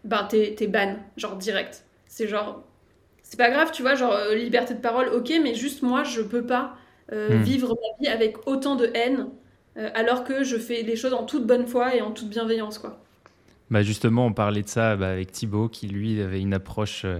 bah 0.03 0.25
t'es, 0.29 0.55
t'es 0.57 0.67
ban, 0.67 0.95
genre 1.17 1.35
direct. 1.35 1.83
C'est 2.07 2.27
genre, 2.27 2.63
c'est 3.23 3.37
pas 3.37 3.49
grave, 3.49 3.71
tu 3.71 3.81
vois, 3.81 3.95
genre 3.95 4.13
euh, 4.13 4.35
liberté 4.35 4.73
de 4.73 4.79
parole, 4.79 5.09
ok, 5.09 5.33
mais 5.43 5.53
juste 5.53 5.81
moi 5.81 6.03
je 6.03 6.21
peux 6.21 6.45
pas 6.45 6.77
euh, 7.11 7.39
mmh. 7.39 7.43
vivre 7.43 7.69
ma 7.69 8.05
vie 8.05 8.07
avec 8.07 8.47
autant 8.47 8.75
de 8.75 8.89
haine 8.93 9.27
euh, 9.77 9.89
alors 9.93 10.23
que 10.23 10.43
je 10.43 10.57
fais 10.57 10.83
les 10.83 10.95
choses 10.95 11.13
en 11.13 11.23
toute 11.23 11.45
bonne 11.45 11.67
foi 11.67 11.95
et 11.95 12.01
en 12.01 12.11
toute 12.11 12.29
bienveillance, 12.29 12.79
quoi. 12.79 13.04
Bah 13.71 13.81
justement, 13.81 14.27
on 14.27 14.33
parlait 14.33 14.61
de 14.61 14.67
ça 14.67 14.95
bah, 14.95 15.09
avec 15.09 15.31
Thibaut 15.31 15.69
qui 15.69 15.87
lui 15.87 16.21
avait 16.21 16.41
une 16.41 16.53
approche. 16.53 17.03
Euh, 17.05 17.19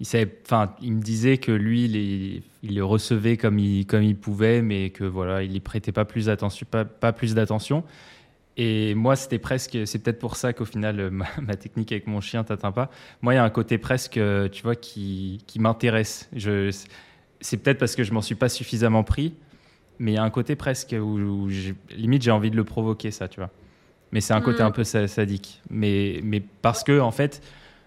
il, 0.00 0.06
il 0.82 0.92
me 0.92 1.02
disait 1.02 1.38
que 1.38 1.50
lui, 1.50 2.42
il, 2.62 2.74
le 2.76 2.84
recevait 2.84 3.36
comme 3.36 3.58
il, 3.58 4.16
pouvait, 4.16 4.62
mais 4.62 4.90
que 4.90 5.04
voilà, 5.04 5.42
il 5.42 5.50
n'y 5.50 5.60
prêtait 5.60 5.92
pas 5.92 6.04
plus 6.04 6.26
d'attention. 6.26 7.84
Et 8.56 8.94
moi, 8.94 9.16
c'était 9.16 9.38
presque, 9.38 9.78
c'est 9.86 10.00
peut-être 10.00 10.18
pour 10.18 10.36
ça 10.36 10.52
qu'au 10.52 10.64
final, 10.64 11.10
ma, 11.12 11.26
ma, 11.40 11.56
technique 11.56 11.90
avec 11.92 12.06
mon 12.06 12.20
chien 12.20 12.44
t'atteint 12.44 12.72
pas. 12.72 12.90
Moi, 13.22 13.34
il 13.34 13.36
y 13.36 13.40
a 13.40 13.44
un 13.44 13.50
côté 13.50 13.78
presque, 13.78 14.20
tu 14.52 14.62
vois, 14.62 14.76
qui, 14.76 15.42
qui 15.46 15.58
m'intéresse. 15.58 16.28
Je, 16.34 16.70
c'est 17.40 17.56
peut-être 17.56 17.78
parce 17.78 17.96
que 17.96 18.04
je 18.04 18.12
m'en 18.12 18.22
suis 18.22 18.34
pas 18.34 18.48
suffisamment 18.48 19.04
pris, 19.04 19.34
mais 19.98 20.12
il 20.12 20.14
y 20.14 20.18
a 20.18 20.22
un 20.22 20.30
côté 20.30 20.56
presque 20.56 20.94
où, 20.98 21.18
où 21.18 21.48
limite 21.90 22.22
j'ai 22.22 22.30
envie 22.30 22.50
de 22.50 22.56
le 22.56 22.64
provoquer, 22.64 23.10
ça, 23.10 23.28
tu 23.28 23.40
vois. 23.40 23.50
Mais 24.12 24.20
c'est 24.20 24.34
un 24.34 24.40
côté 24.40 24.62
mmh. 24.62 24.66
un 24.66 24.70
peu 24.70 24.84
sadique. 24.84 25.60
Mais, 25.70 26.20
mais 26.22 26.40
parce 26.40 26.82
que, 26.82 27.00
en 27.00 27.10
fait, 27.10 27.42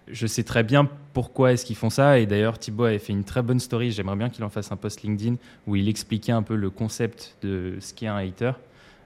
je 0.08 0.26
sais 0.26 0.44
très 0.44 0.62
bien 0.62 0.88
pourquoi 1.12 1.52
est-ce 1.52 1.64
qu'ils 1.64 1.76
font 1.76 1.90
ça. 1.90 2.18
Et 2.18 2.26
d'ailleurs, 2.26 2.58
Thibaut 2.58 2.84
avait 2.84 2.98
fait 2.98 3.12
une 3.12 3.24
très 3.24 3.42
bonne 3.42 3.60
story. 3.60 3.90
J'aimerais 3.90 4.16
bien 4.16 4.30
qu'il 4.30 4.44
en 4.44 4.50
fasse 4.50 4.70
un 4.72 4.76
post 4.76 5.02
LinkedIn 5.02 5.36
où 5.66 5.76
il 5.76 5.88
expliquait 5.88 6.32
un 6.32 6.42
peu 6.42 6.54
le 6.54 6.70
concept 6.70 7.36
de 7.42 7.76
ce 7.80 7.92
qu'est 7.92 8.06
un 8.06 8.16
hater. 8.16 8.52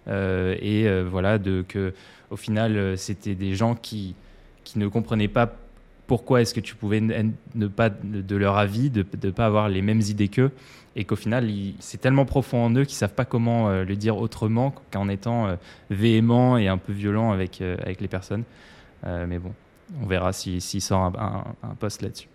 Euh, 0.09 0.57
et 0.61 0.87
euh, 0.87 1.05
voilà, 1.09 1.39
de, 1.39 1.65
que, 1.67 1.93
au 2.31 2.37
final, 2.37 2.97
c'était 2.99 3.35
des 3.35 3.55
gens 3.55 3.75
qui, 3.75 4.15
qui 4.65 4.79
ne 4.79 4.89
comprenaient 4.89 5.29
pas 5.29 5.53
pourquoi 6.07 6.43
est-ce 6.43 6.55
que 6.55 6.61
tu 6.61 6.75
pouvais 6.75 7.01
ne 7.01 7.67
pas, 7.67 7.91
de 7.91 8.37
leur 8.37 8.57
avis, 8.57 8.91
de 8.91 9.05
ne 9.23 9.31
pas 9.31 9.47
avoir 9.47 9.69
les 9.69 9.83
mêmes 9.83 10.01
idées 10.01 10.29
qu'eux, 10.29 10.53
et 10.97 11.05
qu'au 11.05 11.17
final, 11.17 11.49
c'est 11.79 12.01
tellement 12.01 12.25
profond 12.25 12.65
en 12.65 12.71
eux 12.71 12.85
qu'ils 12.85 12.95
ne 12.95 13.01
savent 13.01 13.15
pas 13.15 13.27
comment 13.27 13.69
euh, 13.69 13.85
le 13.85 13.97
dire 13.97 14.17
autrement 14.17 14.75
qu'en 14.91 15.09
étant 15.11 15.47
euh, 15.47 15.57
véhément 15.91 16.57
et 16.57 16.69
un 16.69 16.79
peu 16.79 16.93
violent 16.93 17.33
avec, 17.33 17.61
euh, 17.61 17.77
avec 17.83 18.01
les 18.01 18.09
personnes. 18.09 18.45
Mais 19.05 19.39
bon, 19.39 19.53
on 20.03 20.07
verra 20.07 20.33
s'il 20.33 20.61
si, 20.61 20.69
si 20.69 20.81
sort 20.81 21.03
un, 21.03 21.13
un, 21.63 21.69
un 21.69 21.75
post 21.77 22.03
là-dessus. 22.03 22.27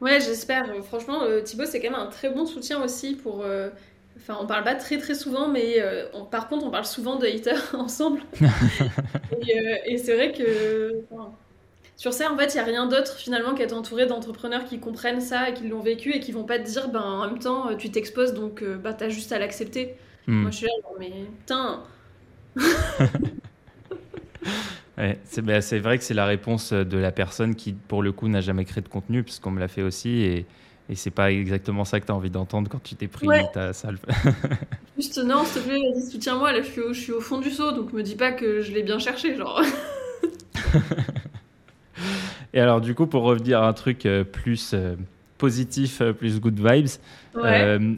Ouais, 0.00 0.20
j'espère. 0.20 0.66
Franchement, 0.84 1.22
Thibaut, 1.42 1.64
c'est 1.66 1.80
quand 1.80 1.90
même 1.90 1.98
un 1.98 2.06
très 2.06 2.30
bon 2.30 2.46
soutien 2.46 2.80
aussi 2.80 3.16
pour... 3.16 3.44
Enfin, 4.16 4.38
on 4.40 4.46
parle 4.46 4.62
pas 4.62 4.76
très 4.76 4.98
très 4.98 5.16
souvent, 5.16 5.48
mais 5.48 5.82
on, 6.14 6.24
par 6.24 6.48
contre, 6.48 6.64
on 6.64 6.70
parle 6.70 6.84
souvent 6.84 7.16
de 7.16 7.26
haters 7.26 7.74
ensemble. 7.76 8.20
et, 9.48 9.80
et 9.86 9.98
c'est 9.98 10.14
vrai 10.14 10.30
que... 10.30 11.02
Enfin, 11.10 11.32
sur 12.02 12.12
ça, 12.12 12.32
en 12.32 12.36
fait, 12.36 12.52
il 12.52 12.54
n'y 12.54 12.60
a 12.60 12.64
rien 12.64 12.86
d'autre 12.86 13.14
finalement 13.14 13.54
qu'être 13.54 13.74
entouré 13.74 14.06
d'entrepreneurs 14.06 14.64
qui 14.64 14.80
comprennent 14.80 15.20
ça 15.20 15.50
et 15.50 15.54
qui 15.54 15.68
l'ont 15.68 15.78
vécu 15.78 16.12
et 16.12 16.18
qui 16.18 16.32
vont 16.32 16.42
pas 16.42 16.58
te 16.58 16.68
dire, 16.68 16.88
ben 16.88 17.00
en 17.00 17.28
même 17.28 17.38
temps, 17.38 17.76
tu 17.76 17.92
t'exposes 17.92 18.34
donc 18.34 18.60
euh, 18.60 18.76
bah, 18.76 18.92
t'as 18.92 19.08
juste 19.08 19.30
à 19.30 19.38
l'accepter. 19.38 19.94
Mm. 20.26 20.40
Moi, 20.40 20.50
je 20.50 20.56
suis 20.56 20.66
là, 20.66 20.72
mais 20.98 21.12
putain. 21.38 21.84
ouais, 24.98 25.20
c'est 25.22 25.42
bah, 25.42 25.60
vrai 25.60 25.96
que 25.96 26.02
c'est 26.02 26.12
la 26.12 26.26
réponse 26.26 26.72
de 26.72 26.98
la 26.98 27.12
personne 27.12 27.54
qui, 27.54 27.72
pour 27.72 28.02
le 28.02 28.10
coup, 28.10 28.26
n'a 28.26 28.40
jamais 28.40 28.64
créé 28.64 28.82
de 28.82 28.88
contenu, 28.88 29.22
puisqu'on 29.22 29.52
me 29.52 29.60
l'a 29.60 29.68
fait 29.68 29.82
aussi. 29.82 30.22
Et, 30.22 30.46
et 30.88 30.96
c'est 30.96 31.12
pas 31.12 31.30
exactement 31.30 31.84
ça 31.84 32.00
que 32.00 32.06
tu 32.06 32.10
as 32.10 32.16
envie 32.16 32.30
d'entendre 32.30 32.68
quand 32.68 32.82
tu 32.82 32.96
t'es 32.96 33.06
pris 33.06 33.28
ta 33.54 33.72
salle. 33.72 33.98
Juste, 34.96 35.18
non, 35.18 35.44
s'il 35.44 35.62
te 35.62 35.68
plaît, 35.68 35.78
vas-y, 35.78 36.10
soutiens-moi. 36.10 36.52
Là, 36.52 36.62
je 36.62 36.68
suis, 36.68 36.80
au, 36.80 36.92
je 36.92 37.00
suis 37.00 37.12
au 37.12 37.20
fond 37.20 37.38
du 37.38 37.52
saut, 37.52 37.70
donc 37.70 37.92
me 37.92 38.02
dis 38.02 38.16
pas 38.16 38.32
que 38.32 38.60
je 38.60 38.72
l'ai 38.72 38.82
bien 38.82 38.98
cherché, 38.98 39.36
genre. 39.36 39.62
et 42.54 42.60
alors, 42.60 42.80
du 42.80 42.94
coup, 42.94 43.06
pour 43.06 43.22
revenir 43.22 43.62
à 43.62 43.68
un 43.68 43.72
truc 43.72 44.06
euh, 44.06 44.24
plus 44.24 44.72
euh, 44.74 44.94
positif, 45.38 46.00
euh, 46.00 46.12
plus 46.12 46.40
good 46.40 46.58
vibes, 46.58 46.88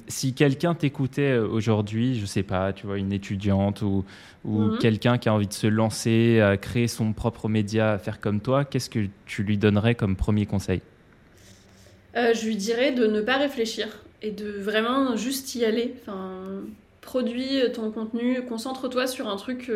si 0.09 0.35
quelqu'un 0.35 0.75
t'écoutait 0.75 1.37
aujourd'hui, 1.37 2.19
je 2.19 2.27
sais 2.27 2.43
pas, 2.43 2.73
tu 2.73 2.87
vois, 2.87 2.99
une 2.99 3.13
étudiante 3.13 3.83
ou, 3.83 4.05
ou 4.45 4.59
mhm. 4.61 4.79
quelqu'un 4.79 5.19
qui 5.19 5.29
a 5.29 5.35
envie 5.35 5.49
de 5.49 5.53
se 5.53 5.67
lancer, 5.67 6.41
à 6.41 6.57
créer 6.57 6.89
son 6.89 7.13
propre 7.13 7.49
média, 7.49 7.93
à 7.93 7.99
faire 7.99 8.21
comme 8.21 8.41
toi, 8.41 8.65
qu'est-ce 8.65 8.91
que 8.91 9.07
tu 9.27 9.43
lui 9.43 9.59
donnerais 9.59 9.95
comme 9.95 10.17
premier 10.17 10.47
conseil? 10.47 10.81
Je 12.15 12.47
lui 12.47 12.55
dirais 12.55 12.93
de 12.93 13.09
ne 13.09 13.21
pas 13.21 13.39
réfléchir 13.39 13.89
et 14.23 14.31
de 14.31 14.49
vraiment 14.49 15.17
juste 15.17 15.57
y 15.57 15.65
aller. 15.65 15.97
Enfin, 16.01 16.31
produis 17.01 17.61
ton 17.75 17.91
contenu, 17.91 18.43
concentre-toi 18.49 19.09
sur 19.09 19.29
un 19.29 19.35
truc 19.35 19.69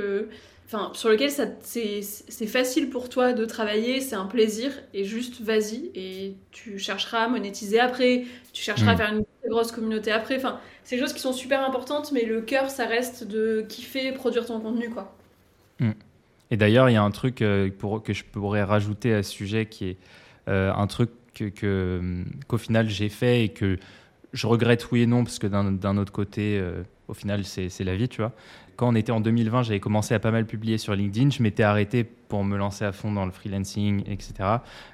enfin, 0.69 0.91
sur 0.95 1.09
lequel 1.09 1.31
c'est 1.31 2.47
facile 2.47 2.91
pour 2.91 3.09
toi 3.09 3.33
de 3.33 3.45
travailler, 3.45 4.01
c'est 4.01 4.17
un 4.17 4.27
plaisir, 4.27 4.71
et 4.93 5.05
juste 5.05 5.41
vas-y, 5.41 5.91
et 5.95 6.37
tu 6.51 6.79
chercheras 6.79 7.25
à 7.25 7.29
monétiser 7.29 7.81
après, 7.81 8.25
tu 8.53 8.63
chercheras 8.63 8.91
à 8.91 8.95
mm. 8.95 8.99
faire 8.99 9.13
une 9.13 9.25
grosse 9.49 9.73
communauté 9.73 10.13
après. 10.13 10.37
Enfin, 10.37 10.61
c'est 10.85 10.97
des 10.97 11.03
choses 11.03 11.15
qui 11.15 11.21
sont 11.21 11.33
super 11.33 11.65
importantes, 11.67 12.13
mais 12.13 12.25
le 12.25 12.43
cœur, 12.43 12.71
ça 12.71 12.87
reste 12.87 13.25
de 13.25 13.65
kiffer, 13.67 14.13
produire 14.13 14.45
ton 14.45 14.61
contenu, 14.61 14.91
quoi. 14.91 15.17
Mm. 15.81 15.93
Et 16.51 16.57
d'ailleurs, 16.57 16.91
il 16.91 16.95
y 16.95 16.97
a 16.97 17.03
un 17.03 17.11
truc 17.11 17.41
euh, 17.41 17.71
pour, 17.79 18.03
que 18.03 18.13
je 18.13 18.25
pourrais 18.25 18.63
rajouter 18.63 19.15
à 19.15 19.23
ce 19.23 19.31
sujet 19.31 19.67
qui 19.67 19.91
est 19.91 19.97
euh, 20.49 20.73
un 20.73 20.87
truc 20.87 21.11
qu'au 21.37 21.51
que, 21.51 22.25
qu'au 22.47 22.59
final 22.59 22.89
j'ai 22.89 23.11
fait 23.11 23.45
et 23.45 23.49
que 23.51 23.79
je 24.33 24.47
regrette 24.47 24.91
oui 24.91 25.03
et 25.03 25.07
non, 25.07 25.25
parce 25.25 25.39
que 25.39 25.47
d'un 25.47 25.97
autre 25.97 26.13
côté, 26.13 26.59
euh, 26.59 26.83
au 27.07 27.15
final, 27.15 27.45
c'est 27.45 27.85
la 27.85 27.97
vie, 27.97 28.09
tu 28.09 28.21
vois 28.21 28.33
quand 28.79 28.89
on 28.89 28.95
était 28.95 29.11
en 29.11 29.21
2020, 29.21 29.65
j'avais 29.65 29.81
commencé 29.81 30.15
à 30.15 30.21
pas 30.21 30.31
mal 30.31 30.47
publier 30.47 30.79
sur 30.79 30.95
LinkedIn. 30.95 31.31
Je 31.31 31.43
m'étais 31.43 31.65
arrêté 31.65 32.05
pour 32.05 32.45
me 32.45 32.57
lancer 32.57 32.85
à 32.85 32.93
fond 32.93 33.11
dans 33.11 33.27
le 33.27 33.33
freelancing, 33.33 34.05
etc. 34.07 34.35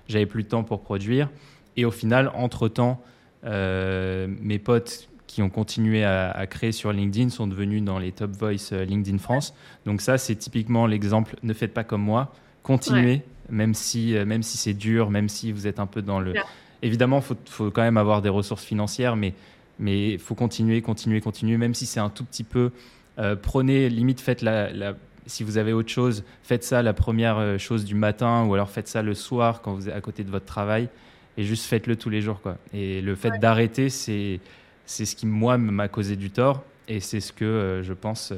J'avais 0.09 0.25
plus 0.25 0.43
de 0.43 0.49
temps 0.49 0.65
pour 0.65 0.81
produire. 0.81 1.29
Et 1.77 1.85
au 1.85 1.91
final, 1.91 2.33
entre-temps, 2.35 3.03
euh, 3.45 4.27
mes 4.41 4.59
potes 4.59 5.11
qui 5.27 5.43
ont 5.43 5.51
continué 5.51 6.03
à, 6.03 6.47
créer 6.47 6.73
sur 6.73 6.95
LinkedIn 6.95 7.29
sont 7.29 7.47
devenus 7.47 7.83
dans 7.83 7.99
les 7.99 8.11
top 8.11 8.31
voice 8.31 8.73
euh, 8.73 8.87
LinkedIn 8.87 9.19
France. 9.19 9.53
Donc 9.85 10.01
ça, 10.01 10.17
c'est 10.17 10.37
typiquement 10.37 10.87
l'exemple. 10.87 11.37
Ne 11.43 11.53
faites 11.53 11.75
pas 11.75 11.85
comme 11.85 12.03
moi. 12.03 12.33
Continuez, 12.63 13.21
même 13.51 13.75
si, 13.75 14.17
euh, 14.17 14.25
même 14.25 14.43
si 14.43 14.57
c'est 14.57 14.73
dur, 14.73 15.11
même 15.11 15.29
si 15.29 15.53
vous 15.53 15.67
êtes 15.67 15.79
un 15.79 15.87
peu 15.87 16.01
dans 16.01 16.21
le... 16.21 16.33
Évidemment, 16.81 17.19
il 17.19 17.23
faut, 17.23 17.37
faut, 17.45 17.71
quand 17.71 17.83
même 17.83 17.99
avoir 17.99 18.23
des 18.23 18.31
ressources 18.31 18.65
financières, 18.65 19.15
mais 19.15 19.35
il 19.79 20.19
faut 20.19 20.35
continuer, 20.35 20.81
continuer, 20.81 21.21
continuer, 21.21 21.59
même 21.59 21.75
si 21.75 21.85
c'est 21.85 22.01
un 22.01 22.09
tout 22.09 22.25
petit 22.25 22.45
peu 22.45 22.71
euh, 23.19 23.37
prenez, 23.37 23.89
limite, 23.89 24.21
faites 24.21 24.43
la, 24.43 24.95
si 25.27 25.45
vous 25.45 25.59
avez 25.59 25.73
autre 25.73 25.89
chose, 25.89 26.25
faites 26.43 26.65
ça 26.65 26.83
la 26.83 26.93
première 26.93 27.39
euh, 27.39 27.59
chose 27.59 27.85
du 27.85 27.95
matin 27.95 28.45
ou 28.45 28.55
alors 28.55 28.71
faites 28.71 28.89
ça 28.89 29.03
le 29.03 29.15
soir 29.15 29.63
quand 29.63 29.75
vous 29.75 29.89
êtes 29.89 29.95
à 29.95 30.01
côté 30.01 30.25
de 30.25 30.31
votre 30.31 30.47
travail 30.47 30.89
et 31.37 31.45
juste 31.45 31.67
faites-le 31.67 31.97
tous 31.97 32.11
les 32.11 32.21
jours. 32.21 32.41
Quoi. 32.41 32.59
Et 32.73 33.01
le 33.01 33.15
fait 33.15 33.39
d'arrêter, 33.39 33.89
c'est, 33.89 34.41
c'est 34.87 35.05
ce 35.05 35.17
qui, 35.17 35.27
moi, 35.27 35.59
m'a 35.59 35.89
causé 35.89 36.17
du 36.17 36.31
tort 36.31 36.63
et 36.89 37.01
c'est 37.01 37.21
ce 37.21 37.33
que 37.33 37.45
euh, 37.45 37.83
je 37.83 37.93
pense, 37.93 38.33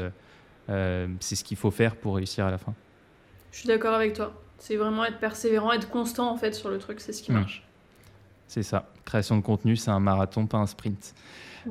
c'est 0.68 1.36
ce 1.36 1.44
qu'il 1.44 1.56
faut 1.56 1.70
faire 1.70 1.96
pour 1.96 2.16
réussir 2.16 2.44
à 2.46 2.50
la 2.50 2.58
fin. 2.58 2.74
Je 3.52 3.58
suis 3.58 3.68
d'accord 3.68 3.94
avec 3.94 4.12
toi. 4.14 4.34
C'est 4.58 4.76
vraiment 4.76 5.04
être 5.04 5.18
persévérant, 5.18 5.72
être 5.72 5.90
constant 5.90 6.30
en 6.30 6.36
fait 6.36 6.54
sur 6.54 6.70
le 6.70 6.78
truc, 6.78 7.00
c'est 7.00 7.12
ce 7.12 7.22
qui 7.22 7.30
mmh. 7.30 7.34
marche. 7.34 7.62
C'est 8.48 8.62
ça. 8.62 8.90
Création 9.04 9.36
de 9.36 9.42
contenu, 9.42 9.76
c'est 9.76 9.90
un 9.90 10.00
marathon, 10.00 10.46
pas 10.46 10.58
un 10.58 10.66
sprint. 10.66 11.14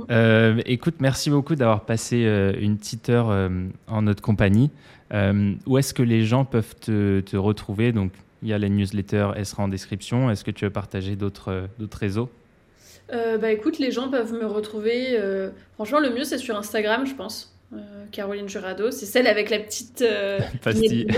Euh, 0.09 0.61
écoute, 0.65 0.95
merci 0.99 1.29
beaucoup 1.29 1.55
d'avoir 1.55 1.85
passé 1.85 2.25
euh, 2.25 2.53
une 2.59 2.77
petite 2.77 3.09
heure 3.09 3.29
euh, 3.29 3.49
en 3.87 4.01
notre 4.03 4.21
compagnie. 4.21 4.71
où 5.65 5.77
est-ce 5.77 5.93
que 5.93 6.03
les 6.03 6.25
gens 6.25 6.45
peuvent 6.45 6.75
te, 6.75 7.35
retrouver? 7.35 7.91
Donc, 7.91 8.11
il 8.41 8.49
y 8.49 8.53
a 8.53 8.57
la 8.57 8.69
newsletter, 8.69 9.31
elle 9.35 9.45
sera 9.45 9.63
en 9.63 9.67
description. 9.67 10.29
Est-ce 10.29 10.43
que 10.43 10.51
tu 10.51 10.65
veux 10.65 10.71
partager 10.71 11.15
d'autres 11.15 11.69
réseaux? 11.99 12.29
Bah 13.11 13.51
écoute, 13.51 13.77
les 13.79 13.91
gens 13.91 14.09
peuvent 14.09 14.33
me 14.33 14.45
retrouver. 14.45 15.19
franchement, 15.75 15.99
le 15.99 16.09
mieux, 16.11 16.23
c'est 16.23 16.37
sur 16.37 16.55
Instagram, 16.57 17.05
je 17.05 17.15
pense. 17.15 17.51
Caroline 18.11 18.47
Jurado, 18.47 18.91
c'est 18.91 19.05
celle 19.05 19.27
avec 19.27 19.49
la 19.49 19.59
petite 19.59 20.05
pastille. 20.63 21.07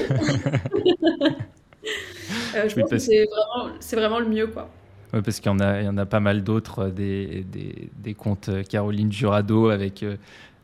je 2.54 2.76
pense 2.80 2.90
que 2.90 2.98
c'est 2.98 3.26
vraiment, 3.26 3.74
vraiment 3.94 4.20
le 4.20 4.28
mieux, 4.28 4.48
quoi. 4.48 4.70
Oui, 5.14 5.22
parce 5.22 5.40
qu'il 5.40 5.50
y, 5.50 5.56
en 5.56 5.60
a, 5.60 5.80
il 5.80 5.86
y 5.86 5.90
en 5.90 5.98
a 5.98 6.06
pas 6.06 6.20
mal 6.20 6.44
d'autres, 6.44 6.86
euh, 6.86 6.90
des, 6.90 7.46
des, 7.50 7.90
des, 7.98 8.14
comptes 8.14 8.50
euh, 8.50 8.64
Caroline 8.64 9.12
Jurado 9.12 9.70
avec 9.70 10.04
euh, 10.04 10.18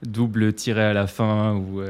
double 0.05 0.53
tiré 0.53 0.83
à 0.83 0.93
la 0.93 1.07
fin. 1.07 1.55
Ou, 1.55 1.81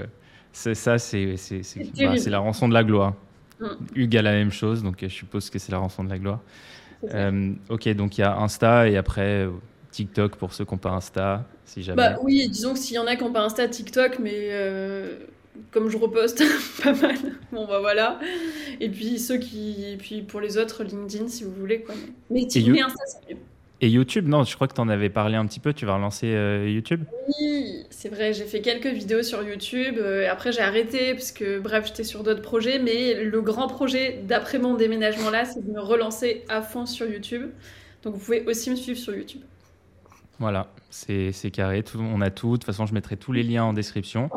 c'est 0.52 0.76
ça, 0.76 1.00
c'est, 1.00 1.36
c'est, 1.38 1.64
c'est, 1.64 1.92
bah, 1.98 2.14
la 2.28 2.40
rançon 2.40 2.68
de 2.68 2.74
la 2.74 2.84
gloire. 2.84 3.16
Mm. 3.60 3.66
Hugues 3.96 4.18
a 4.18 4.22
la 4.22 4.32
même 4.34 4.52
chose, 4.52 4.84
donc 4.84 4.98
je 5.02 5.08
suppose 5.08 5.50
que 5.50 5.58
c'est 5.58 5.72
la 5.72 5.80
rançon 5.80 6.04
de 6.04 6.10
la 6.10 6.20
gloire. 6.20 6.42
ok, 7.70 7.90
donc 7.96 8.18
il 8.18 8.22
y 8.22 8.24
a 8.24 8.38
Insta 8.38 8.88
et 8.88 8.98
après 8.98 9.48
TikTok 9.92 10.36
pour 10.36 10.54
ceux 10.54 10.64
qui 10.64 10.74
n'ont 10.74 10.78
pas 10.78 10.92
Insta, 10.92 11.46
si 11.66 11.82
jamais. 11.82 11.98
Bah 11.98 12.18
oui, 12.22 12.48
disons 12.50 12.74
que 12.74 12.80
s'il 12.80 12.96
y 12.96 13.00
en 13.00 13.08
a 13.08 13.16
qui 13.16 13.24
n'ont 13.24 13.34
pas 13.34 13.44
Insta, 13.44 13.68
TikTok, 13.68 14.20
mais 14.20 14.50
comme 15.72 15.90
je 15.90 15.98
reposte 15.98 16.44
pas 16.84 16.94
mal, 16.94 17.18
bon 17.52 17.66
bah 17.68 17.80
voilà. 17.80 18.20
Et 18.80 18.90
puis 18.90 19.20
ceux 19.20 19.38
qui, 19.38 19.86
et 19.92 19.98
puis 19.98 20.22
pour 20.22 20.42
les 20.42 20.58
autres, 20.58 20.84
LinkedIn 20.84 21.28
si 21.28 21.44
vous 21.44 21.52
voulez 21.52 21.82
quoi. 21.82 21.96
Mais 22.30 22.46
TikTok, 22.46 22.78
Insta 22.78 23.04
c'est 23.06 23.34
mieux. 23.34 23.40
Et 23.82 23.90
YouTube, 23.90 24.30
non, 24.30 24.44
je 24.46 24.56
crois 24.56 24.70
que 24.70 24.74
tu 24.74 24.80
en 24.80 24.88
avais 24.88 25.10
parlé 25.10 25.36
un 25.36 25.46
petit 25.46 25.60
peu, 25.60 25.74
tu 25.74 25.86
vas 25.86 25.96
relancer 25.96 26.28
euh, 26.28 26.70
YouTube? 26.70 27.04
Oui, 27.28 27.84
c'est 27.90 28.08
vrai, 28.08 28.32
j'ai 28.32 28.46
fait 28.46 28.62
quelques 28.62 28.88
vidéos 28.88 29.24
sur 29.24 29.44
YouTube, 29.44 29.96
euh, 29.98 30.32
après 30.32 30.54
j'ai 30.54 30.62
arrêté 30.62 31.14
parce 31.14 31.34
que 31.34 31.60
bref, 31.60 31.88
j'étais 31.88 32.06
sur 32.06 32.24
d'autres 32.24 32.42
projets, 32.42 32.80
mais 32.80 33.24
le 33.26 33.42
grand 33.42 33.68
projet 33.68 34.22
d'après 34.26 34.58
mon 34.58 34.76
déménagement 34.76 35.30
là, 35.30 35.44
c'est 35.44 35.66
de 35.66 35.70
me 35.70 35.82
relancer 35.82 36.46
à 36.48 36.62
fond 36.62 36.86
sur 36.86 37.10
YouTube. 37.10 37.50
Donc 38.04 38.16
vous 38.16 38.20
pouvez 38.20 38.46
aussi 38.46 38.70
me 38.70 38.76
suivre 38.76 39.00
sur 39.00 39.16
YouTube. 39.16 39.42
Voilà, 40.40 40.68
c'est 40.90 41.52
carré, 41.52 41.84
on 41.96 42.22
a 42.22 42.30
tout. 42.30 42.54
De 42.54 42.58
toute 42.58 42.66
façon, 42.66 42.86
je 42.86 42.94
mettrai 42.94 43.18
tous 43.18 43.32
les 43.32 43.44
liens 43.44 43.64
en 43.64 43.74
description. 43.74 44.30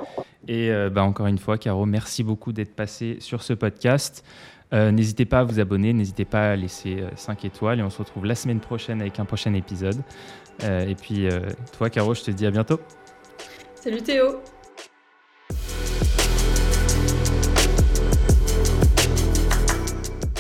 Et 0.49 0.71
euh, 0.71 0.91
bah, 0.91 1.03
encore 1.03 1.27
une 1.27 1.39
fois, 1.39 1.59
Caro, 1.59 1.87
merci 1.87 2.23
beaucoup 2.23 2.53
d'être 2.53 2.75
passé 2.75 3.17
sur 3.21 3.43
ce 3.43 3.53
podcast. 3.53 4.25
Euh, 4.73 4.91
n'hésitez 4.91 5.25
pas 5.25 5.41
à 5.41 5.45
vous 5.45 5.61
abonner, 5.61 5.93
n'hésitez 5.93 6.25
pas 6.25 6.51
à 6.51 6.57
laisser 6.57 7.05
5 7.15 7.45
euh, 7.45 7.47
étoiles 7.47 7.81
et 7.81 7.83
on 7.83 7.91
se 7.91 7.99
retrouve 7.99 8.27
la 8.27 8.35
semaine 8.35 8.61
prochaine 8.61 9.01
avec 9.01 9.21
un 9.21 9.25
prochain 9.25 9.55
épisode. 9.55 10.03
et 10.63 10.95
puis 11.01 11.29
toi, 11.77 11.91
Caro, 11.91 12.15
je 12.15 12.23
te 12.23 12.31
dis 12.31 12.47
à 12.47 12.51
bientôt. 12.51 12.81
Salut 13.75 14.03
Théo. 14.03 14.41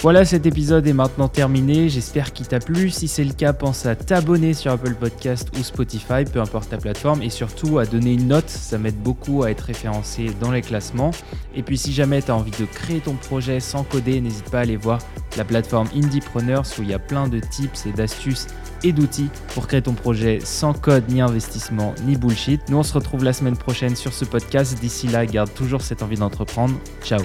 Voilà, 0.07 0.24
cet 0.24 0.46
épisode 0.46 0.86
est 0.86 0.92
maintenant 0.92 1.26
terminé. 1.26 1.88
J'espère 1.88 2.32
qu'il 2.32 2.46
t'a 2.46 2.61
plu. 2.61 2.90
Si 2.90 3.09
c'est 3.09 3.24
le 3.24 3.32
cas, 3.32 3.52
pense 3.52 3.86
à 3.86 3.96
t'abonner 3.96 4.54
sur 4.54 4.70
Apple 4.70 4.94
Podcast 4.94 5.48
ou 5.59 5.64
Spotify, 5.64 6.24
peu 6.32 6.40
importe 6.40 6.68
ta 6.68 6.76
plateforme, 6.76 7.22
et 7.22 7.28
surtout 7.28 7.80
à 7.80 7.86
donner 7.86 8.12
une 8.12 8.28
note. 8.28 8.48
Ça 8.48 8.78
m'aide 8.78 9.02
beaucoup 9.02 9.42
à 9.42 9.50
être 9.50 9.62
référencé 9.62 10.30
dans 10.40 10.52
les 10.52 10.62
classements. 10.62 11.11
Et 11.57 11.64
puis, 11.64 11.76
si 11.76 11.92
jamais 11.92 12.22
tu 12.22 12.30
as 12.30 12.36
envie 12.36 12.52
de 12.52 12.66
créer 12.66 13.00
ton 13.00 13.14
projet 13.14 13.59
sans 13.59 13.82
coder, 13.82 14.20
n'hésite 14.20 14.48
pas 14.48 14.59
à 14.59 14.61
aller 14.61 14.76
voir 14.76 15.00
la 15.36 15.44
plateforme 15.44 15.88
Indiepreneurs 15.92 16.66
où 16.78 16.82
il 16.82 16.90
y 16.90 16.94
a 16.94 17.00
plein 17.00 17.26
de 17.26 17.40
tips 17.40 17.86
et 17.86 17.92
d'astuces 17.92 18.46
et 18.84 18.92
d'outils 18.92 19.30
pour 19.54 19.66
créer 19.66 19.82
ton 19.82 19.94
projet 19.94 20.38
sans 20.38 20.72
code, 20.72 21.09
ni 21.09 21.20
investissement, 21.20 21.96
ni 22.07 22.14
bullshit. 22.14 22.61
Nous, 22.68 22.76
on 22.76 22.84
se 22.84 22.94
retrouve 22.94 23.24
la 23.24 23.32
semaine 23.32 23.57
prochaine 23.57 23.96
sur 23.96 24.12
ce 24.12 24.24
podcast. 24.24 24.78
D'ici 24.80 25.09
là, 25.09 25.26
garde 25.26 25.52
toujours 25.52 25.82
cette 25.82 26.04
envie 26.04 26.16
d'entreprendre. 26.16 26.76
Ciao 27.02 27.22